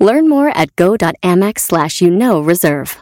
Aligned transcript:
Learn 0.00 0.30
more 0.30 0.48
at 0.48 0.74
go.amex 0.76 1.60
slash 1.60 2.00
you 2.00 2.10
know 2.10 2.40
reserve. 2.40 2.96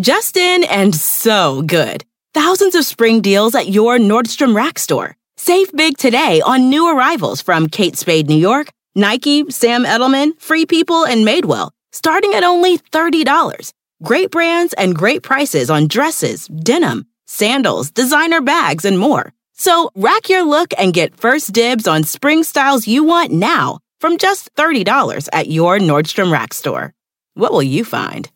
Justin 0.00 0.64
and 0.64 0.94
so 0.94 1.62
good. 1.62 2.04
Thousands 2.34 2.74
of 2.74 2.84
spring 2.84 3.20
deals 3.20 3.54
at 3.54 3.68
your 3.68 3.98
Nordstrom 3.98 4.56
Rack 4.56 4.78
store. 4.78 5.16
Save 5.36 5.70
big 5.72 5.96
today 5.96 6.40
on 6.44 6.70
new 6.70 6.88
arrivals 6.88 7.40
from 7.40 7.68
Kate 7.68 7.96
Spade 7.96 8.28
New 8.28 8.36
York, 8.38 8.68
Nike, 8.94 9.48
Sam 9.50 9.84
Edelman, 9.84 10.40
Free 10.40 10.66
People, 10.66 11.04
and 11.04 11.26
Madewell, 11.26 11.70
starting 11.92 12.34
at 12.34 12.42
only 12.42 12.78
$30. 12.78 13.72
Great 14.02 14.30
brands 14.30 14.72
and 14.74 14.96
great 14.96 15.22
prices 15.22 15.70
on 15.70 15.88
dresses, 15.88 16.46
denim, 16.48 17.06
sandals, 17.26 17.90
designer 17.90 18.40
bags, 18.40 18.84
and 18.84 18.98
more. 18.98 19.32
So 19.52 19.90
rack 19.94 20.28
your 20.28 20.42
look 20.42 20.72
and 20.78 20.94
get 20.94 21.16
first 21.16 21.52
dibs 21.52 21.86
on 21.86 22.02
spring 22.02 22.42
styles 22.42 22.88
you 22.88 23.04
want 23.04 23.30
now 23.30 23.81
from 24.02 24.18
just 24.18 24.52
$30 24.56 25.28
at 25.32 25.46
your 25.46 25.78
Nordstrom 25.78 26.32
Rack 26.32 26.52
store. 26.52 26.92
What 27.34 27.52
will 27.52 27.62
you 27.62 27.84
find? 27.84 28.28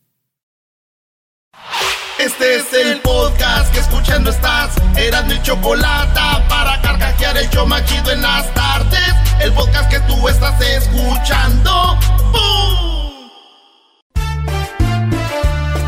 Este 2.21 2.55
es 2.55 2.73
el 2.73 3.01
podcast 3.01 3.75
que 3.75 3.81
escuchando 3.81 4.31
estás. 4.31 4.77
Eran 4.97 5.27
mi 5.27 5.43
chocolate 5.43 6.21
para 6.49 6.81
carcajear 6.81 7.37
el 7.37 7.51
yo 7.51 7.67
machido 7.67 8.13
en 8.13 8.23
las 8.23 8.55
tardes. 8.55 9.13
El 9.41 9.53
podcast 9.55 9.91
que 9.91 9.99
tú 10.07 10.29
estás 10.29 10.59
escuchando. 10.61 11.99
¡Bum! 12.33 13.29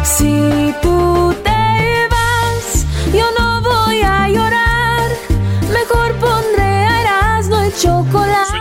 Si 0.03 0.75
tú 0.83 1.35
te 1.45 2.09
vas, 2.11 2.85
yo 3.15 3.27
no 3.39 3.63
voy 3.63 4.03
a 4.03 4.29
llorar. 4.29 4.48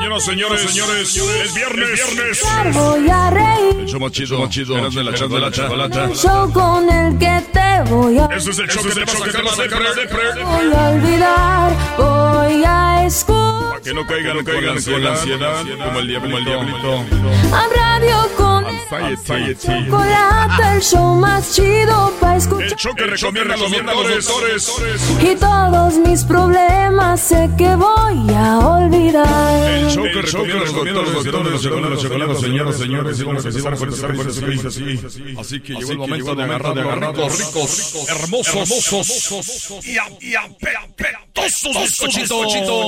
Señoras, 0.08 0.24
señores, 0.24 0.62
señores, 0.72 1.18
es 1.44 1.54
viernes, 1.54 2.16
viernes. 2.16 2.74
Voy 2.74 3.10
a 3.10 3.30
reír. 3.30 3.76
El 3.78 3.88
show 3.88 4.00
más 4.00 4.12
chido, 4.14 4.40
más 4.40 4.50
chido. 4.50 4.78
Eras 4.78 4.96
de 4.96 5.04
la 5.04 5.14
chata, 5.14 5.36
de 5.36 5.40
la 5.42 5.52
chocolata. 5.52 6.10
Show 6.14 6.54
con 6.54 6.90
el 6.90 7.18
que 7.18 7.44
te 7.52 7.92
voy 7.92 8.18
a 8.18 8.26
Este 8.34 8.52
es 8.52 8.60
el 8.60 8.70
show 8.70 8.84
que 8.84 8.92
te 8.92 9.04
va 9.04 9.12
a 9.52 9.56
sacar 9.56 9.82
la 9.82 9.94
depre. 9.94 10.44
Voy 10.46 10.74
a 10.74 10.90
olvidar, 10.92 11.98
voy 11.98 12.64
a 12.66 13.06
escuchar 13.06 13.70
Para 13.70 13.82
que 13.82 13.94
no 13.94 14.08
caigan, 14.08 14.38
no 14.38 14.44
caigan 14.46 14.82
con 14.82 15.04
la 15.04 15.12
ansiedad, 15.12 15.66
como 15.84 16.00
el 16.00 16.08
diablito. 16.08 16.22
Como 16.22 16.38
el 16.38 16.46
diablito. 16.46 17.06
a 17.54 17.68
radio 17.76 18.30
con 18.38 18.66
el 18.66 19.18
chocolate, 19.60 20.74
el 20.74 20.82
show 20.82 21.16
más 21.16 21.54
chido 21.54 22.14
para 22.22 22.38
El 22.38 22.76
show 22.76 22.96
que 22.96 23.06
recomienda 23.44 23.94
los 23.94 24.26
doctores. 24.26 24.74
Y 25.22 25.36
todos 25.36 25.96
mis 25.96 26.24
problemas 26.24 27.20
sé 27.20 27.50
que 27.58 27.76
voy 27.76 28.34
a 28.34 28.60
olvidar. 28.60 29.97
Que 30.04 30.22
recomienda 30.22 30.60
los 30.66 30.74
doctores, 30.74 31.12
los 31.12 31.24
doctores, 31.24 31.90
los 31.90 32.02
chocolate, 32.02 32.36
señoras, 32.36 32.78
señores, 32.78 33.20
empezar 33.20 33.78
fuerte, 33.78 34.68
así. 34.68 35.00
Así 35.40 35.60
que 35.60 35.74
llegó 35.74 35.92
el 35.92 35.98
momento 35.98 36.36
de 36.36 36.44
agarrar, 36.44 36.74
de 36.76 36.82
agarrar 36.82 37.16
ricos, 37.16 38.08
hermosos, 38.08 38.56
hermosos 38.56 39.86
y 40.22 40.36
apetosos 40.36 41.78
bizcochitos. 42.16 42.88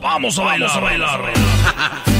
Vamos 0.00 0.38
a 0.38 0.42
bailar, 0.42 0.70
a 0.70 0.80
bailar. 0.80 2.19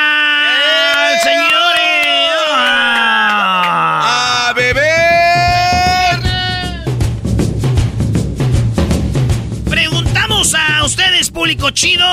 chido. 11.69 12.05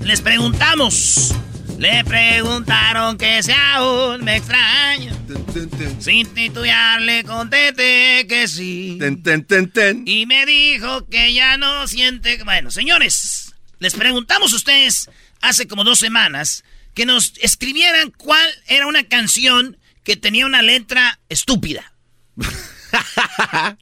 Les 0.00 0.20
preguntamos. 0.20 1.34
Le 1.78 2.04
preguntaron 2.04 3.18
que 3.18 3.42
si 3.42 3.52
aún 3.52 4.24
me 4.24 4.36
extraño. 4.36 5.12
Sin 5.98 6.32
titubear 6.32 7.02
le 7.02 7.24
contesté 7.24 8.26
que 8.28 8.48
sí. 8.48 8.96
Ten, 8.98 9.22
ten, 9.22 9.44
ten, 9.44 9.70
ten. 9.70 10.04
Y 10.06 10.26
me 10.26 10.46
dijo 10.46 11.06
que 11.06 11.32
ya 11.34 11.56
no 11.56 11.86
siente... 11.86 12.42
Bueno, 12.44 12.70
señores, 12.70 13.54
les 13.78 13.94
preguntamos 13.94 14.52
a 14.52 14.56
ustedes 14.56 15.10
hace 15.40 15.66
como 15.66 15.84
dos 15.84 15.98
semanas 15.98 16.64
que 16.94 17.06
nos 17.06 17.34
escribieran 17.40 18.10
cuál 18.16 18.48
era 18.66 18.86
una 18.86 19.04
canción 19.04 19.76
que 20.04 20.16
tenía 20.16 20.46
una 20.46 20.62
letra 20.62 21.18
estúpida. 21.28 21.92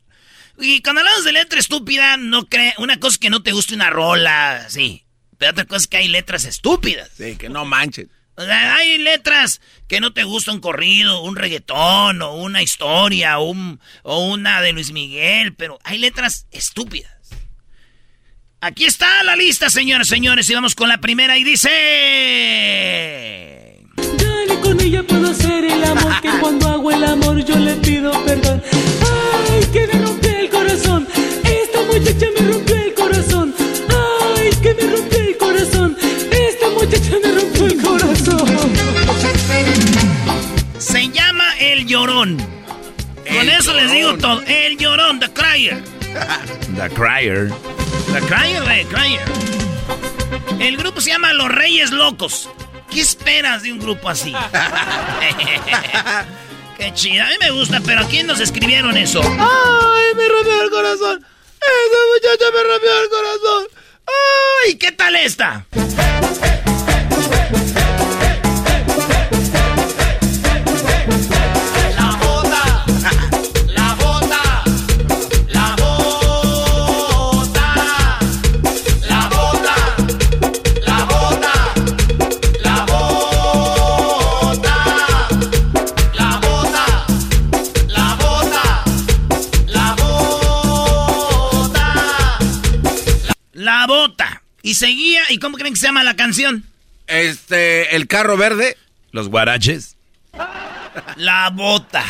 y 0.58 0.82
cuando 0.82 1.00
hablamos 1.00 1.24
de 1.24 1.32
letra 1.32 1.60
estúpida, 1.60 2.16
no 2.16 2.48
cree... 2.48 2.74
Una 2.78 2.98
cosa 2.98 3.18
que 3.18 3.30
no 3.30 3.42
te 3.42 3.52
guste 3.52 3.74
una 3.74 3.90
rola, 3.90 4.66
sí. 4.68 5.04
Pero 5.42 5.50
otra 5.50 5.64
cosa 5.64 5.78
es 5.78 5.86
que 5.88 5.96
hay 5.96 6.06
letras 6.06 6.44
estúpidas. 6.44 7.10
Sí, 7.16 7.34
que 7.34 7.48
no 7.48 7.64
manchen. 7.64 8.08
O 8.36 8.44
sea, 8.44 8.76
hay 8.76 8.96
letras 8.98 9.60
que 9.88 9.98
no 10.00 10.12
te 10.12 10.22
gusta 10.22 10.52
un 10.52 10.60
corrido, 10.60 11.20
un 11.22 11.34
reggaetón, 11.34 12.22
o 12.22 12.34
una 12.36 12.62
historia, 12.62 13.40
o, 13.40 13.50
un- 13.50 13.80
o 14.04 14.24
una 14.28 14.62
de 14.62 14.70
Luis 14.72 14.92
Miguel, 14.92 15.52
pero 15.54 15.80
hay 15.82 15.98
letras 15.98 16.46
estúpidas. 16.52 17.10
Aquí 18.60 18.84
está 18.84 19.24
la 19.24 19.34
lista, 19.34 19.68
señores, 19.68 20.06
señores, 20.06 20.48
y 20.48 20.54
vamos 20.54 20.76
con 20.76 20.88
la 20.88 20.98
primera 20.98 21.36
y 21.36 21.42
dice... 21.42 21.70
Dale, 23.96 24.60
con 24.60 24.80
ella 24.80 25.02
puedo 25.02 25.28
hacer 25.30 25.64
el 25.64 25.82
amor 25.84 26.20
Que 26.20 26.30
cuando 26.40 26.68
hago 26.68 26.90
el 26.92 27.02
amor 27.04 27.44
yo 27.44 27.56
le 27.58 27.74
pido 27.76 28.12
perdón 28.24 28.62
Ay, 29.50 29.64
que 29.72 29.86
me 29.88 30.04
rompió 30.04 30.30
el 30.38 30.48
corazón 30.50 31.08
Esta 31.44 31.82
muchacha 31.82 32.26
me 32.38 32.52
rompió 32.52 32.76
el 32.76 32.94
corazón 32.94 33.54
Ay, 34.36 34.50
que 34.62 34.74
me 34.74 34.82
rompió 34.96 35.11
El 41.72 41.86
Llorón. 41.86 42.36
Con 42.36 43.48
eso 43.48 43.72
les 43.72 43.90
digo 43.90 44.18
todo. 44.18 44.42
El 44.42 44.76
Llorón, 44.76 45.18
The 45.18 45.32
Crier. 45.32 45.82
The 46.76 46.90
Crier. 46.90 47.50
The 48.12 48.20
Crier, 48.26 48.62
The 48.62 48.84
Crier. 48.94 49.22
El 50.60 50.76
grupo 50.76 51.00
se 51.00 51.12
llama 51.12 51.32
Los 51.32 51.48
Reyes 51.48 51.90
Locos. 51.90 52.50
¿Qué 52.90 53.00
esperas 53.00 53.62
de 53.62 53.72
un 53.72 53.78
grupo 53.78 54.10
así? 54.10 54.32
Qué 56.76 56.92
chida. 56.92 57.26
A 57.26 57.30
mí 57.30 57.36
me 57.40 57.50
gusta, 57.52 57.80
pero 57.86 58.02
¿a 58.02 58.06
quién 58.06 58.26
nos 58.26 58.40
escribieron 58.40 58.94
eso? 58.98 59.22
¡Ay, 59.22 60.14
me 60.14 60.28
rompió 60.28 60.62
el 60.62 60.70
corazón! 60.70 61.24
¡Esa 61.24 62.00
muchacha 62.12 62.44
me 62.54 62.62
rompió 62.68 63.02
el 63.02 63.08
corazón! 63.08 63.66
¡Ay! 64.66 64.74
¿Qué 64.74 64.92
tal 64.92 65.16
esta? 65.16 65.64
Y 94.62 94.74
seguía. 94.74 95.22
¿Y 95.30 95.38
cómo 95.38 95.56
creen 95.56 95.74
que 95.74 95.80
se 95.80 95.86
llama 95.86 96.04
la 96.04 96.16
canción? 96.16 96.64
Este, 97.06 97.96
el 97.96 98.06
carro 98.06 98.36
verde. 98.36 98.76
Los 99.10 99.28
guaraches. 99.28 99.96
La 101.16 101.50
bota. 101.50 102.04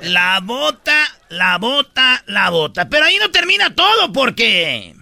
La 0.00 0.40
bota 0.42 1.18
la 1.28 1.58
bota, 1.58 2.22
la 2.26 2.50
bota. 2.50 2.88
Pero 2.88 3.04
ahí 3.04 3.16
no 3.18 3.30
termina 3.30 3.74
todo 3.74 4.12
porque... 4.12 4.94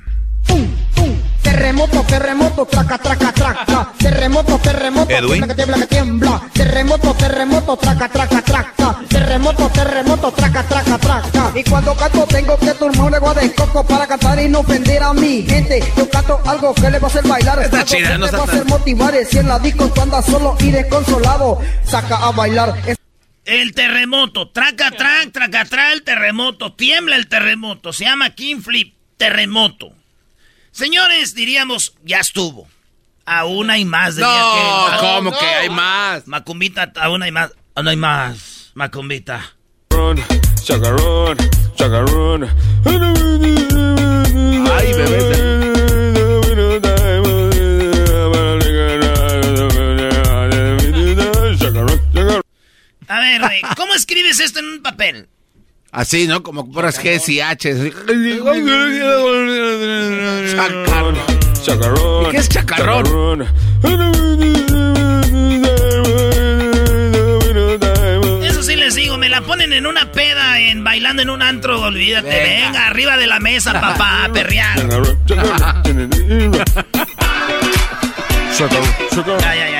Terremoto, 1.56 2.02
terremoto, 2.02 2.66
traca, 2.66 2.98
traca, 2.98 3.32
traca. 3.32 3.92
Terremoto, 3.98 4.58
terremoto, 4.58 5.10
Edwin. 5.10 5.48
que 5.48 5.54
tiembla, 5.54 5.76
que 5.78 5.86
tiembla. 5.86 6.42
Terremoto, 6.52 7.14
terremoto, 7.14 7.76
traca, 7.78 8.08
traca, 8.10 8.42
traca. 8.42 9.00
Terremoto, 9.08 9.70
terremoto, 9.70 10.32
traca, 10.32 10.62
traca, 10.64 10.98
traca. 10.98 11.52
Y 11.58 11.64
cuando 11.64 11.94
canto 11.96 12.26
tengo 12.26 12.58
que 12.58 12.72
tomar 12.74 13.14
agua 13.14 13.32
de 13.32 13.54
coco 13.54 13.82
para 13.86 14.06
cantar 14.06 14.38
y 14.42 14.48
no 14.50 14.58
ofender 14.60 15.02
a 15.02 15.14
mi 15.14 15.42
gente. 15.46 15.82
Yo 15.96 16.06
canto 16.10 16.38
algo 16.44 16.74
que 16.74 16.90
le 16.90 16.98
va 16.98 17.08
a 17.08 17.10
hacer 17.10 17.26
bailar. 17.26 17.62
Está 17.62 17.84
chida, 17.86 18.12
que 18.12 18.18
no 18.18 18.26
está 18.26 18.36
va 18.36 18.44
a 18.44 18.46
hacer 18.48 18.64
motivar. 18.66 19.14
Si 19.24 19.38
en 19.38 19.48
la 19.48 19.58
disco 19.58 19.88
tú 19.88 20.02
andas 20.02 20.26
solo 20.26 20.56
y 20.60 20.70
desconsolado, 20.70 21.58
saca 21.86 22.16
a 22.16 22.32
bailar. 22.32 22.74
Es- 22.86 22.98
El 23.46 23.72
terremoto, 23.74 24.50
traca, 24.50 24.90
trac, 24.90 25.32
traca, 25.32 25.64
tra, 25.64 25.92
el 25.94 26.02
terremoto, 26.02 26.74
tiembla 26.74 27.16
el 27.16 27.28
terremoto, 27.28 27.94
se 27.94 28.04
llama 28.04 28.28
King 28.30 28.60
Flip, 28.60 28.92
terremoto. 29.16 29.92
Señores, 30.76 31.34
diríamos, 31.34 31.94
ya 32.04 32.18
estuvo. 32.20 32.68
Aún 33.24 33.70
hay 33.70 33.86
más. 33.86 34.16
diría 34.16 34.28
No, 34.30 34.86
aquel. 34.88 35.00
¿cómo 35.08 35.30
que 35.30 35.46
hay 35.46 35.70
más? 35.70 36.26
Macumbita, 36.26 36.92
aún 36.96 37.22
hay 37.22 37.32
más. 37.32 37.50
Aún 37.74 37.88
hay 37.88 37.96
más, 37.96 38.72
Macumbita. 38.74 39.54
Chacarrón, 40.62 41.38
chacarrón. 41.76 42.44
Ay, 44.70 44.92
A 53.08 53.20
ver, 53.20 53.40
¿cómo 53.78 53.94
escribes 53.94 54.40
esto 54.40 54.58
en 54.58 54.66
un 54.66 54.82
papel? 54.82 55.26
Así, 55.92 56.26
¿no? 56.26 56.42
Como 56.42 56.70
puras 56.70 57.02
G 57.02 57.20
y 57.28 57.40
H. 57.40 57.92
Chacarrón. 60.54 61.16
Chacarrón. 61.62 62.26
¿Y 62.26 62.30
qué 62.30 62.36
es 62.36 62.48
chacarrón? 62.48 63.46
Eso 68.44 68.62
sí 68.62 68.76
les 68.76 68.94
digo, 68.94 69.16
me 69.18 69.28
la 69.28 69.40
ponen 69.42 69.72
en 69.72 69.86
una 69.86 70.10
peda, 70.12 70.60
en 70.60 70.84
bailando 70.84 71.22
en 71.22 71.30
un 71.30 71.42
antro, 71.42 71.80
olvídate. 71.80 72.28
Venga. 72.28 72.66
Venga, 72.66 72.86
arriba 72.86 73.16
de 73.16 73.26
la 73.26 73.40
mesa, 73.40 73.72
papá, 73.72 74.24
a 74.24 74.32
perrear. 74.32 74.76
Chacarrón, 74.78 75.18
chacarrón. 75.26 76.52
Chacarrón, 78.56 78.88
chacarrón. 79.10 79.40
Ya, 79.40 79.54
ya, 79.54 79.70
ya, 79.70 79.75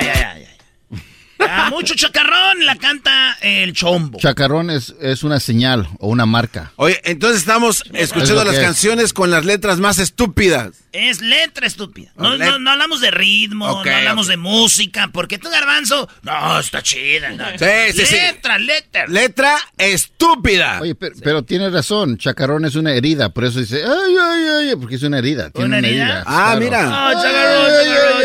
Ya, 1.39 1.67
mucho 1.69 1.93
chacarrón 1.95 2.65
la 2.65 2.75
canta 2.75 3.37
el 3.41 3.73
chombo. 3.73 4.19
Chacarrón 4.19 4.69
es, 4.69 4.95
es 5.01 5.23
una 5.23 5.39
señal 5.39 5.87
o 5.99 6.07
una 6.09 6.25
marca. 6.25 6.71
Oye, 6.77 6.99
entonces 7.05 7.39
estamos 7.39 7.83
escuchando 7.93 8.41
Es 8.41 8.47
las 8.47 8.55
es. 8.55 8.61
canciones 8.61 9.13
con 9.13 9.29
las 9.31 9.45
letras 9.45 9.79
más 9.79 9.99
estúpidas. 9.99 10.71
Es 10.91 11.21
letra 11.21 11.67
estúpida. 11.67 12.11
No, 12.15 12.29
Oh, 12.29 12.35
let- 12.35 12.45
no, 12.45 12.59
no 12.59 12.71
hablamos 12.71 13.01
de 13.01 13.11
ritmo, 13.11 13.83
no 13.83 13.91
hablamos 13.91 14.27
de 14.27 14.37
música, 14.37 15.09
porque 15.13 15.37
tú, 15.37 15.49
garbanzo, 15.49 16.09
no, 16.23 16.59
está 16.59 16.81
chida. 16.81 17.29
no. 17.31 17.45
Sí, 17.57 17.65
sí, 17.95 18.05
sí. 18.05 18.15
letra, 18.15 18.57
letra. 18.57 19.05
Letra 19.07 19.55
estúpida. 19.77 20.79
Oye, 20.81 20.95
pero, 20.95 21.15
pero 21.23 21.43
tienes 21.43 21.71
razón, 21.71 22.17
chacarrón 22.17 22.65
es 22.65 22.75
una 22.75 22.93
herida, 22.93 23.29
por 23.29 23.45
eso 23.45 23.59
dice, 23.59 23.83
ay, 23.83 24.15
ay, 24.21 24.69
ay, 24.69 24.75
porque 24.75 24.95
es 24.95 25.03
una 25.03 25.19
herida. 25.19 25.49
Tiene 25.51 25.67
¿Una 25.67 25.77
una, 25.77 25.87
herida? 25.87 26.03
herida. 26.05 26.23
Ah, 26.25 26.55
claro. 26.57 26.59
mira. 26.59 26.79
Ah, 26.89 27.13
chacarrón, 27.13 27.67
chacarrón, 27.67 28.23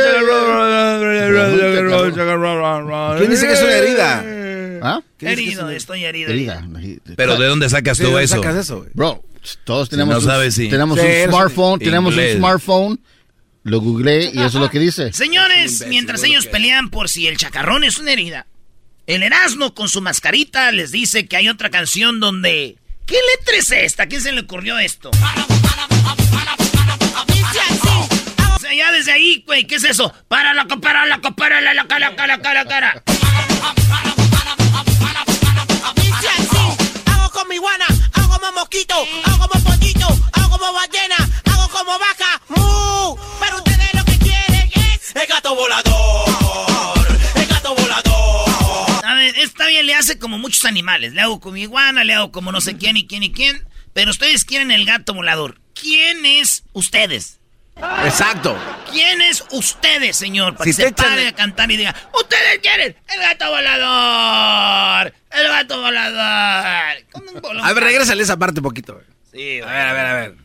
chacarrón, 1.19 1.82
¿Quién 3.19 3.31
dice 3.31 3.47
que 3.47 3.53
es 3.53 3.63
una 3.63 3.73
herida? 3.73 4.25
¿Ah? 4.85 5.01
Herido, 5.21 5.71
estoy 5.71 6.05
herido. 6.05 6.31
Herida. 6.31 6.67
Pero 7.17 7.37
¿de 7.37 7.47
dónde 7.47 7.69
sacas 7.71 7.99
¿De 7.99 8.05
tú 8.05 8.11
dónde 8.11 8.25
eso? 8.25 8.37
sacas 8.37 8.57
eso, 8.57 8.79
güey? 8.79 8.91
Bro, 8.95 9.25
todos 9.65 9.87
Si 9.89 9.91
tenemos, 9.91 10.15
no 10.15 10.21
un, 10.21 10.27
sabes, 10.27 10.55
sí. 10.55 10.69
tenemos 10.69 10.99
Sí, 10.99 11.07
un 11.07 11.29
smartphone, 11.31 11.79
tenemos 11.79 12.17
un 12.17 12.23
smartphone, 12.37 13.01
lo 13.63 13.81
googleé 13.81 14.31
y 14.35 14.39
eso 14.39 14.47
es 14.47 14.55
lo 14.55 14.71
que 14.71 14.81
dice. 14.81 15.13
Señores, 15.13 15.59
imbécil, 15.73 15.89
mientras 15.89 16.25
ellos 16.25 16.47
pelean 16.47 16.91
por 16.91 17.09
si 17.09 17.29
el 17.29 17.37
chacarrón 17.37 17.85
es 17.85 17.99
una 17.99 18.13
herida, 18.13 18.47
el 19.07 19.23
Erasmo 19.23 19.73
con 19.75 19.89
su 19.89 20.01
mascarita 20.01 20.73
les 20.73 20.91
dice 20.91 21.27
que 21.27 21.37
hay 21.37 21.49
otra 21.49 21.71
canción 21.71 22.19
donde... 22.21 22.77
¿Qué 23.07 23.17
letra 23.37 23.57
es 23.59 23.71
esta? 23.73 24.07
¿Quién 24.07 24.21
se 24.23 24.33
le 24.33 24.41
ocurrió 24.43 24.79
esto? 24.79 25.11
Sea, 28.63 28.73
ya 28.75 28.93
desde 28.93 29.11
ahí, 29.11 29.43
güey, 29.45 29.67
¿qué 29.67 29.75
es 29.75 29.83
eso? 29.83 30.15
Para 30.29 30.55
la 30.55 30.67
para 30.67 31.05
la 31.05 31.19
para 31.21 31.61
la 31.61 31.75
la 31.75 31.89
cara 31.89 32.15
cara 32.15 32.41
cara 32.41 32.65
cara. 32.65 33.03
Hago 37.07 37.31
como 37.33 37.53
iguana, 37.53 37.87
hago 38.13 38.39
como 38.39 38.53
mosquito, 38.53 38.95
hago 39.25 39.49
como 39.49 39.65
pollito, 39.65 40.07
hago 40.35 40.51
como 40.51 40.73
ballena, 40.75 41.17
hago 41.51 41.69
como 41.71 41.99
vaca, 41.99 42.41
mu. 42.51 43.17
Pero 43.41 43.57
ustedes 43.57 43.95
lo 43.95 44.05
que 44.05 44.19
quieren 44.19 44.71
es 44.77 45.17
el 45.17 45.27
gato 45.27 45.57
volador, 45.57 47.19
el 47.35 47.47
gato 47.49 47.75
volador. 47.75 49.05
A 49.05 49.15
ver, 49.15 49.37
está 49.41 49.67
bien, 49.67 49.87
le 49.87 49.97
hace 49.97 50.21
como 50.21 50.39
muchos 50.39 50.65
animales. 50.67 51.15
Le 51.15 51.21
hago 51.21 51.41
como 51.41 51.57
iguana, 51.57 52.05
le 52.05 52.15
hago 52.15 52.31
como 52.31 52.53
no 52.53 52.61
sé 52.61 52.77
quién 52.77 52.97
y 52.97 53.09
quién 53.09 53.25
y 53.25 53.33
quién. 53.33 53.67
Pero 53.93 54.13
ustedes 54.13 54.45
quieren 54.45 54.71
el 54.71 54.85
gato 54.85 55.15
volador. 55.15 55.61
¿Quién 55.75 56.25
es 56.25 56.63
ustedes? 56.73 57.42
Exacto. 57.77 58.57
¿Quién 58.91 59.21
es 59.23 59.45
ustedes, 59.51 60.17
señor? 60.17 60.55
Para 60.55 60.65
Si 60.65 60.71
que 60.71 60.83
se 60.83 60.89
echan 60.89 61.09
pare 61.09 61.29
a 61.29 61.33
cantar 61.35 61.71
y 61.71 61.77
diga, 61.77 61.95
¡Ustedes 62.15 62.59
quieren 62.61 62.97
el 63.09 63.21
gato 63.21 63.49
volador! 63.51 65.15
¡El 65.31 65.49
gato 65.49 65.81
volador! 65.81 66.97
Con 67.11 67.23
un. 67.57 67.61
A 67.65 67.73
ver, 67.73 67.85
regrésale 67.85 68.23
esa 68.23 68.37
parte 68.37 68.61
un 68.61 68.65
poquito. 68.65 69.01
Sí, 69.33 69.61
A 69.61 69.67
ver, 69.67 69.87
a 69.89 69.93
ver, 69.93 70.07
a 70.07 70.15
ver. 70.15 70.37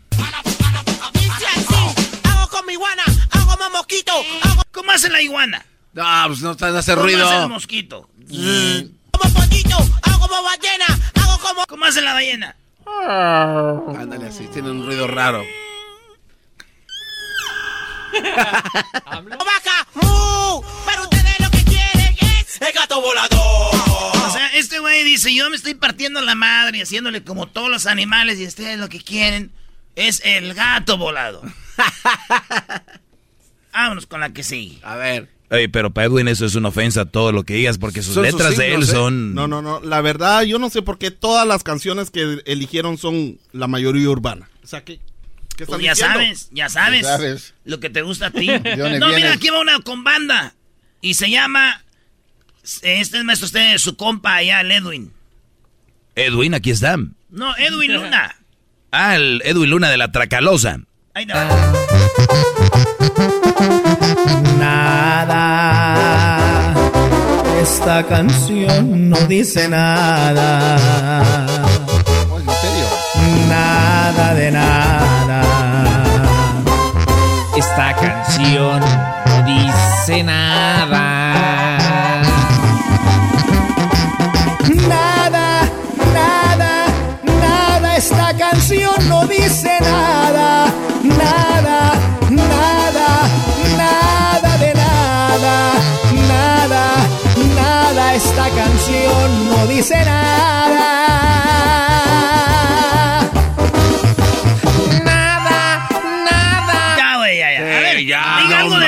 Hago 2.24 2.48
como 2.50 2.72
iguana, 2.72 3.04
hago 3.32 3.58
como 3.58 3.70
mosquito, 3.72 4.12
hago 4.44 4.62
¿Cómo 4.72 4.92
hace 4.92 5.10
la 5.10 5.22
iguana? 5.22 5.66
No, 5.94 6.04
pues 6.28 6.42
no, 6.42 6.54
no 6.54 6.78
hace 6.78 6.94
¿Cómo 6.94 7.04
ruido. 7.04 7.28
hace 7.28 7.44
el 7.44 7.50
mosquito? 7.50 8.10
como 9.12 9.40
hago 10.04 10.20
como 10.20 10.44
ballena, 10.44 10.86
hago 11.16 11.40
como 11.40 11.66
¿Cómo 11.68 11.86
hace 11.86 12.02
la 12.02 12.14
ballena? 12.14 12.56
Ándale 14.00 14.28
así, 14.28 14.48
tiene 14.48 14.72
un 14.72 14.86
ruido 14.86 15.08
raro. 15.08 15.44
vaca, 19.04 19.88
mu. 19.94 20.62
Pero 20.86 21.04
ustedes 21.04 21.40
lo 21.40 21.52
que 21.52 21.64
quieren 21.64 22.16
es 22.20 22.62
el 22.62 22.74
gato 22.74 23.02
volador. 23.02 23.76
O 24.28 24.32
sea, 24.32 24.48
este 24.54 24.80
güey 24.80 25.04
dice, 25.04 25.34
yo 25.34 25.50
me 25.50 25.56
estoy 25.56 25.74
partiendo 25.74 26.22
la 26.22 26.36
madre 26.36 26.78
y 26.80 26.82
haciéndole 26.82 27.24
como 27.24 27.48
todos 27.48 27.70
los 27.70 27.86
animales 27.86 28.40
y 28.40 28.48
ustedes 28.48 28.80
lo 28.80 28.90
que 28.90 29.02
quieren 29.02 29.52
es 29.96 30.22
el 30.24 30.54
gato 30.54 30.98
volado. 30.98 31.42
Vámonos 33.74 34.08
con 34.08 34.20
la 34.22 34.34
que 34.34 34.44
sigue. 34.44 34.80
A 34.84 34.96
ver. 34.96 35.30
Oye, 35.50 35.70
pero 35.70 35.92
para 35.92 36.08
Edwin 36.08 36.28
eso 36.28 36.46
es 36.46 36.56
una 36.56 36.70
ofensa 36.70 37.06
todo 37.06 37.32
lo 37.32 37.44
que 37.44 37.54
digas 37.54 37.78
porque 37.78 38.02
sus 38.02 38.16
Son 38.16 38.26
sus 38.26 38.34
letras 38.34 38.58
de 38.58 38.74
él 38.74 38.84
¿eh? 38.84 38.86
son... 38.86 39.34
No, 39.34 39.48
no, 39.48 39.62
no. 39.62 39.80
La 39.80 40.02
verdad, 40.02 40.42
yo 40.42 40.60
no 40.60 40.70
sé 40.70 40.82
por 40.82 40.98
qué 40.98 41.10
todas 41.10 41.48
las 41.48 41.64
canciones 41.64 42.12
que 42.12 42.42
eligieron 42.46 42.98
son 42.98 43.40
la 43.54 43.68
mayoría 43.68 44.10
urbana. 44.10 44.50
O 44.64 44.68
sea, 44.68 44.84
¿qué, 44.84 45.00
qué 45.58 45.66
Pues 45.66 45.82
ya 45.82 45.92
diciendo? 45.92 46.14
sabes, 46.14 46.50
ya 46.52 46.70
sabes, 46.70 47.02
Ya 47.02 47.08
sabes. 47.18 47.54
lo 47.66 47.80
que 47.82 47.90
te 47.90 48.02
gusta 48.04 48.28
a 48.28 48.32
ti. 48.32 48.48
no, 49.00 49.10
mira, 49.10 49.34
aquí 49.34 49.50
va 49.50 49.60
una 49.60 49.80
con 49.82 50.04
banda 50.06 50.54
y 51.02 51.16
se 51.16 51.30
llama... 51.30 51.84
Este 52.64 53.18
es 53.18 53.24
maestro 53.24 53.46
usted, 53.48 53.78
su 53.78 53.96
compa 53.98 54.36
allá, 54.36 54.60
el 54.62 54.72
Edwin. 54.72 55.14
Edwin, 56.16 56.54
aquí 56.54 56.72
está. 56.72 56.98
No, 57.30 57.56
Edwin 57.58 57.94
Luna. 57.94 58.34
Ah, 58.90 59.18
el 59.18 59.42
Edwin 59.44 59.70
Luna 59.72 59.90
de 59.90 59.98
la 59.98 60.14
Tracalosa. 60.14 60.80
Ahí 61.14 61.26
va. 61.26 61.46
Nada. 65.38 66.74
Esta 67.62 68.04
canción 68.08 69.10
no 69.10 69.18
dice 69.28 69.68
nada. 69.68 70.78
Esta 77.58 77.92
canción 77.96 78.80
no 79.26 79.44
dice 79.48 80.24
nada. 80.24 81.80
Nada, 84.88 85.68
nada, 86.14 86.86
nada. 87.42 87.98
Esta 87.98 88.32
canción 88.38 89.10
no 89.10 89.26
dice 89.26 89.72
nada. 89.82 90.68
Nada, 91.02 91.94
nada, 92.30 93.10
nada 93.76 94.58
de 94.60 94.74
nada. 94.76 95.72
Nada, 96.28 96.86
nada. 97.56 98.14
Esta 98.14 98.50
canción 98.52 99.50
no 99.50 99.66
dice 99.66 100.06
nada. 100.06 100.67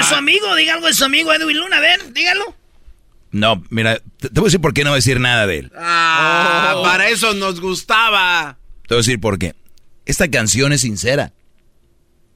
Su 0.10 0.16
amigo, 0.16 0.56
diga 0.56 0.74
algo 0.74 0.88
de 0.88 0.94
su 0.94 1.06
amigo 1.06 1.34
Edwin 1.34 1.58
Luna, 1.58 1.78
a 1.78 1.82
ver, 1.82 2.14
dígalo. 2.14 2.56
No, 3.32 3.64
mira, 3.70 4.02
te, 4.20 4.30
te 4.30 4.40
voy 4.40 4.46
a 4.46 4.50
decir 4.50 4.60
por 4.62 4.74
qué 4.74 4.84
no 4.84 4.90
voy 4.90 4.96
a 4.96 5.04
decir 5.04 5.20
nada 5.20 5.46
de 5.48 5.60
él. 5.60 5.72
Ah, 5.78 6.80
para 6.84 7.10
eso 7.10 7.34
nos 7.36 7.62
gustaba. 7.62 8.58
Te 8.88 8.96
voy 8.96 8.98
a 8.98 9.06
decir 9.06 9.20
por 9.20 9.38
qué. 9.38 9.56
Esta 10.06 10.30
canción 10.30 10.74
es 10.74 10.82
sincera. 10.82 11.32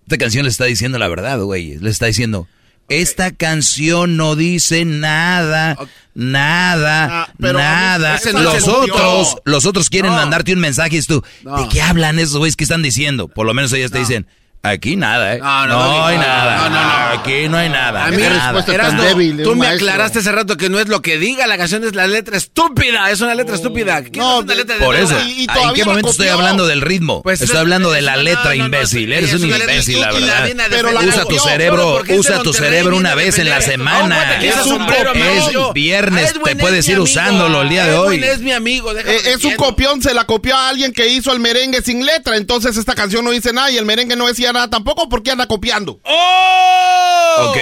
Esta 0.04 0.18
canción 0.18 0.44
le 0.44 0.50
está 0.52 0.66
diciendo 0.66 1.00
la 1.00 1.08
verdad, 1.08 1.40
güey. 1.40 1.78
Le 1.80 1.90
está 1.90 2.06
diciendo, 2.06 2.48
esta 2.90 3.32
canción 3.32 4.18
no 4.18 4.36
dice 4.36 4.86
nada, 4.86 5.78
nada, 6.14 7.24
Ah, 7.24 7.34
pero 7.40 7.58
a 7.58 7.62
mí 7.62 7.68
nada. 7.68 8.20
Los 8.34 8.68
otros, 8.68 9.38
los 9.46 9.66
otros 9.66 9.90
quieren 9.90 10.12
No. 10.12 10.18
mandarte 10.18 10.54
un 10.54 10.60
mensaje 10.60 10.96
y 10.96 11.00
es 11.00 11.08
tú, 11.08 11.24
No. 11.44 11.58
¿de 11.64 11.70
qué 11.70 11.82
hablan 11.82 12.20
esos 12.20 12.38
güeyes 12.38 12.56
que 12.56 12.66
están 12.66 12.84
diciendo? 12.84 13.28
Por 13.30 13.48
lo 13.48 13.54
menos 13.54 13.72
ellas 13.74 13.92
te 13.92 14.00
dicen, 14.00 14.28
aquí 14.66 14.96
nada, 14.96 15.36
¿eh? 15.36 15.40
No, 15.40 15.68
No, 15.68 15.68
no, 15.68 15.98
no, 15.98 16.06
hay 16.06 16.18
nada. 16.18 16.58
no, 16.58 16.70
no, 16.70 16.84
no. 17.16 17.20
Aquí 17.22 17.50
no 17.50 17.58
hay 17.58 17.68
nada. 17.70 18.06
A 18.06 18.12
mí, 18.12 18.18
nada. 18.18 18.64
Erasmo, 18.66 19.04
débil 19.04 19.38
de 19.38 19.44
tú 19.44 19.52
me 19.52 19.68
maestro. 19.68 19.88
aclaraste 19.90 20.20
hace 20.20 20.32
rato 20.32 20.56
que 20.56 20.70
no 20.70 20.80
es 20.80 20.88
lo 20.88 21.02
que 21.02 21.18
diga 21.18 21.46
la 21.48 21.58
canción, 21.58 21.84
es 21.84 21.94
la 21.96 22.08
letra 22.08 22.38
estúpida. 22.38 23.12
Es 23.12 23.20
una 23.22 23.36
letra 23.36 23.56
estúpida. 23.56 24.02
¿Qué 24.04 24.18
No, 24.20 24.40
es 24.40 24.46
una 24.46 24.56
letra 24.56 24.78
de 24.78 24.86
Por 24.86 24.96
eso, 24.96 25.12
nada? 25.14 25.26
¿en 25.28 25.74
qué 25.74 25.84
momento 25.84 26.10
estoy 26.12 26.30
hablando 26.30 26.66
del 26.66 26.80
ritmo? 26.82 27.22
Pues 27.24 27.42
estoy 27.42 27.56
es- 27.56 27.60
hablando 27.60 27.92
de 27.92 28.00
es 28.00 28.06
la 28.06 28.16
letra, 28.18 28.56
imbécil. 28.56 29.12
es- 29.12 29.18
Eres 29.20 29.34
es 29.34 29.42
un 29.42 29.50
imbécil, 29.50 30.00
la 30.00 30.12
verdad. 30.14 30.50
Pero 30.70 30.90
usa 31.08 31.26
tu 31.26 31.40
cerebro, 31.40 31.94
¿por 31.98 32.06
qué 32.08 32.14
es 32.14 32.20
usa 32.20 32.40
tu 32.42 32.54
cerebro 32.54 32.96
una 32.96 33.16
vez 33.16 33.38
en 33.40 33.50
la 33.50 33.62
semana. 33.62 34.40
Es 34.42 34.66
un. 34.66 34.82
Es 34.84 35.74
viernes, 35.74 36.34
te 36.42 36.52
es 36.52 36.58
puedes 36.58 36.88
ir 36.88 37.00
usándolo 37.00 37.64
el 37.64 37.70
día 37.70 37.86
de 37.86 37.96
hoy. 37.96 38.24
Es 38.24 38.40
mi 38.40 38.54
amigo. 38.54 38.92
Eh, 38.98 39.22
es 39.26 39.44
un 39.44 39.56
copión, 39.56 40.02
se 40.02 40.14
la 40.14 40.24
copió 40.26 40.56
a 40.56 40.70
alguien 40.70 40.94
que 40.94 41.08
hizo 41.10 41.34
el 41.34 41.40
merengue 41.40 41.82
sin 41.82 42.06
letra. 42.06 42.38
Entonces 42.38 42.78
esta 42.78 42.96
canción 42.96 43.26
no 43.26 43.32
dice 43.32 43.52
nada 43.52 43.70
y 43.70 43.78
el 43.78 43.86
merengue 43.86 44.16
no 44.16 44.28
decía 44.28 44.53
nada 44.54 44.70
tampoco 44.70 45.10
porque 45.10 45.32
anda 45.32 45.48
copiando. 45.48 46.00
¡Oh! 46.04 47.46
Ok, 47.50 47.58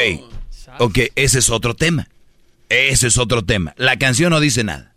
ok, 0.79 0.99
ese 1.15 1.39
es 1.39 1.49
otro 1.49 1.75
tema. 1.75 2.07
Ese 2.69 3.07
es 3.07 3.17
otro 3.17 3.43
tema. 3.43 3.73
La 3.77 3.97
canción 3.97 4.29
no 4.29 4.39
dice 4.39 4.63
nada. 4.63 4.93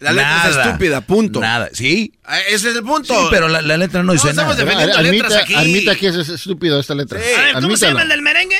La 0.00 0.12
letra 0.12 0.48
es 0.50 0.56
Nada. 0.56 0.64
estúpida, 0.66 1.00
punto. 1.00 1.40
Nada, 1.40 1.70
¿sí? 1.72 2.12
Ah, 2.24 2.38
Ese 2.40 2.70
es 2.70 2.76
el 2.76 2.82
punto. 2.82 3.14
Sí, 3.14 3.26
pero 3.30 3.48
la, 3.48 3.62
la 3.62 3.76
letra 3.78 4.02
no 4.02 4.12
dice 4.12 4.28
estamos 4.30 4.56
nada. 4.56 4.64
defendiendo 4.64 5.00
letras 5.12 5.34
aquí. 5.44 5.54
admita 5.54 5.94
que 5.96 6.08
es 6.08 6.16
es 6.16 6.28
estúpido 6.28 6.78
esta 6.78 6.94
letra. 6.94 7.18
A 7.18 7.22
ver, 7.22 7.54
¿cómo 7.62 7.76
se 7.76 7.86
llama 7.86 8.02
el 8.02 8.08
del 8.10 8.20
merengue? 8.20 8.58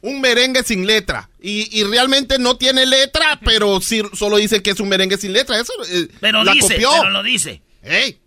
Un 0.00 0.20
merengue 0.20 0.62
sin 0.62 0.86
letra. 0.86 1.28
Y, 1.42 1.68
y 1.78 1.84
realmente 1.84 2.38
no 2.38 2.56
tiene 2.56 2.86
letra, 2.86 3.40
pero 3.44 3.80
sí 3.80 4.00
solo 4.14 4.36
dice 4.38 4.62
que 4.62 4.70
es 4.70 4.80
un 4.80 4.88
merengue 4.88 5.18
sin 5.18 5.32
letra. 5.34 5.58
Eso 5.60 5.72
eh, 5.90 6.08
Pero 6.20 6.44
la 6.44 6.52
dice, 6.52 6.74
copió. 6.74 6.90
pero 6.98 7.10
lo 7.10 7.22
dice. 7.22 7.60
Ey. 7.82 8.18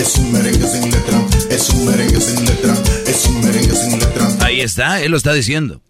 Es 0.00 0.16
un 0.16 0.32
merengue 0.32 0.66
sin 0.66 0.90
letra, 0.90 1.26
es 1.50 1.68
un 1.70 1.84
merengue 1.86 2.20
sin 2.20 2.44
letra, 2.46 2.72
es 3.06 3.26
un 3.26 3.40
merengue 3.44 3.74
sin 3.76 3.98
letra. 3.98 4.28
Ahí 4.40 4.60
está, 4.60 5.02
él 5.02 5.10
lo 5.10 5.16
está 5.18 5.32
diciendo. 5.34 5.82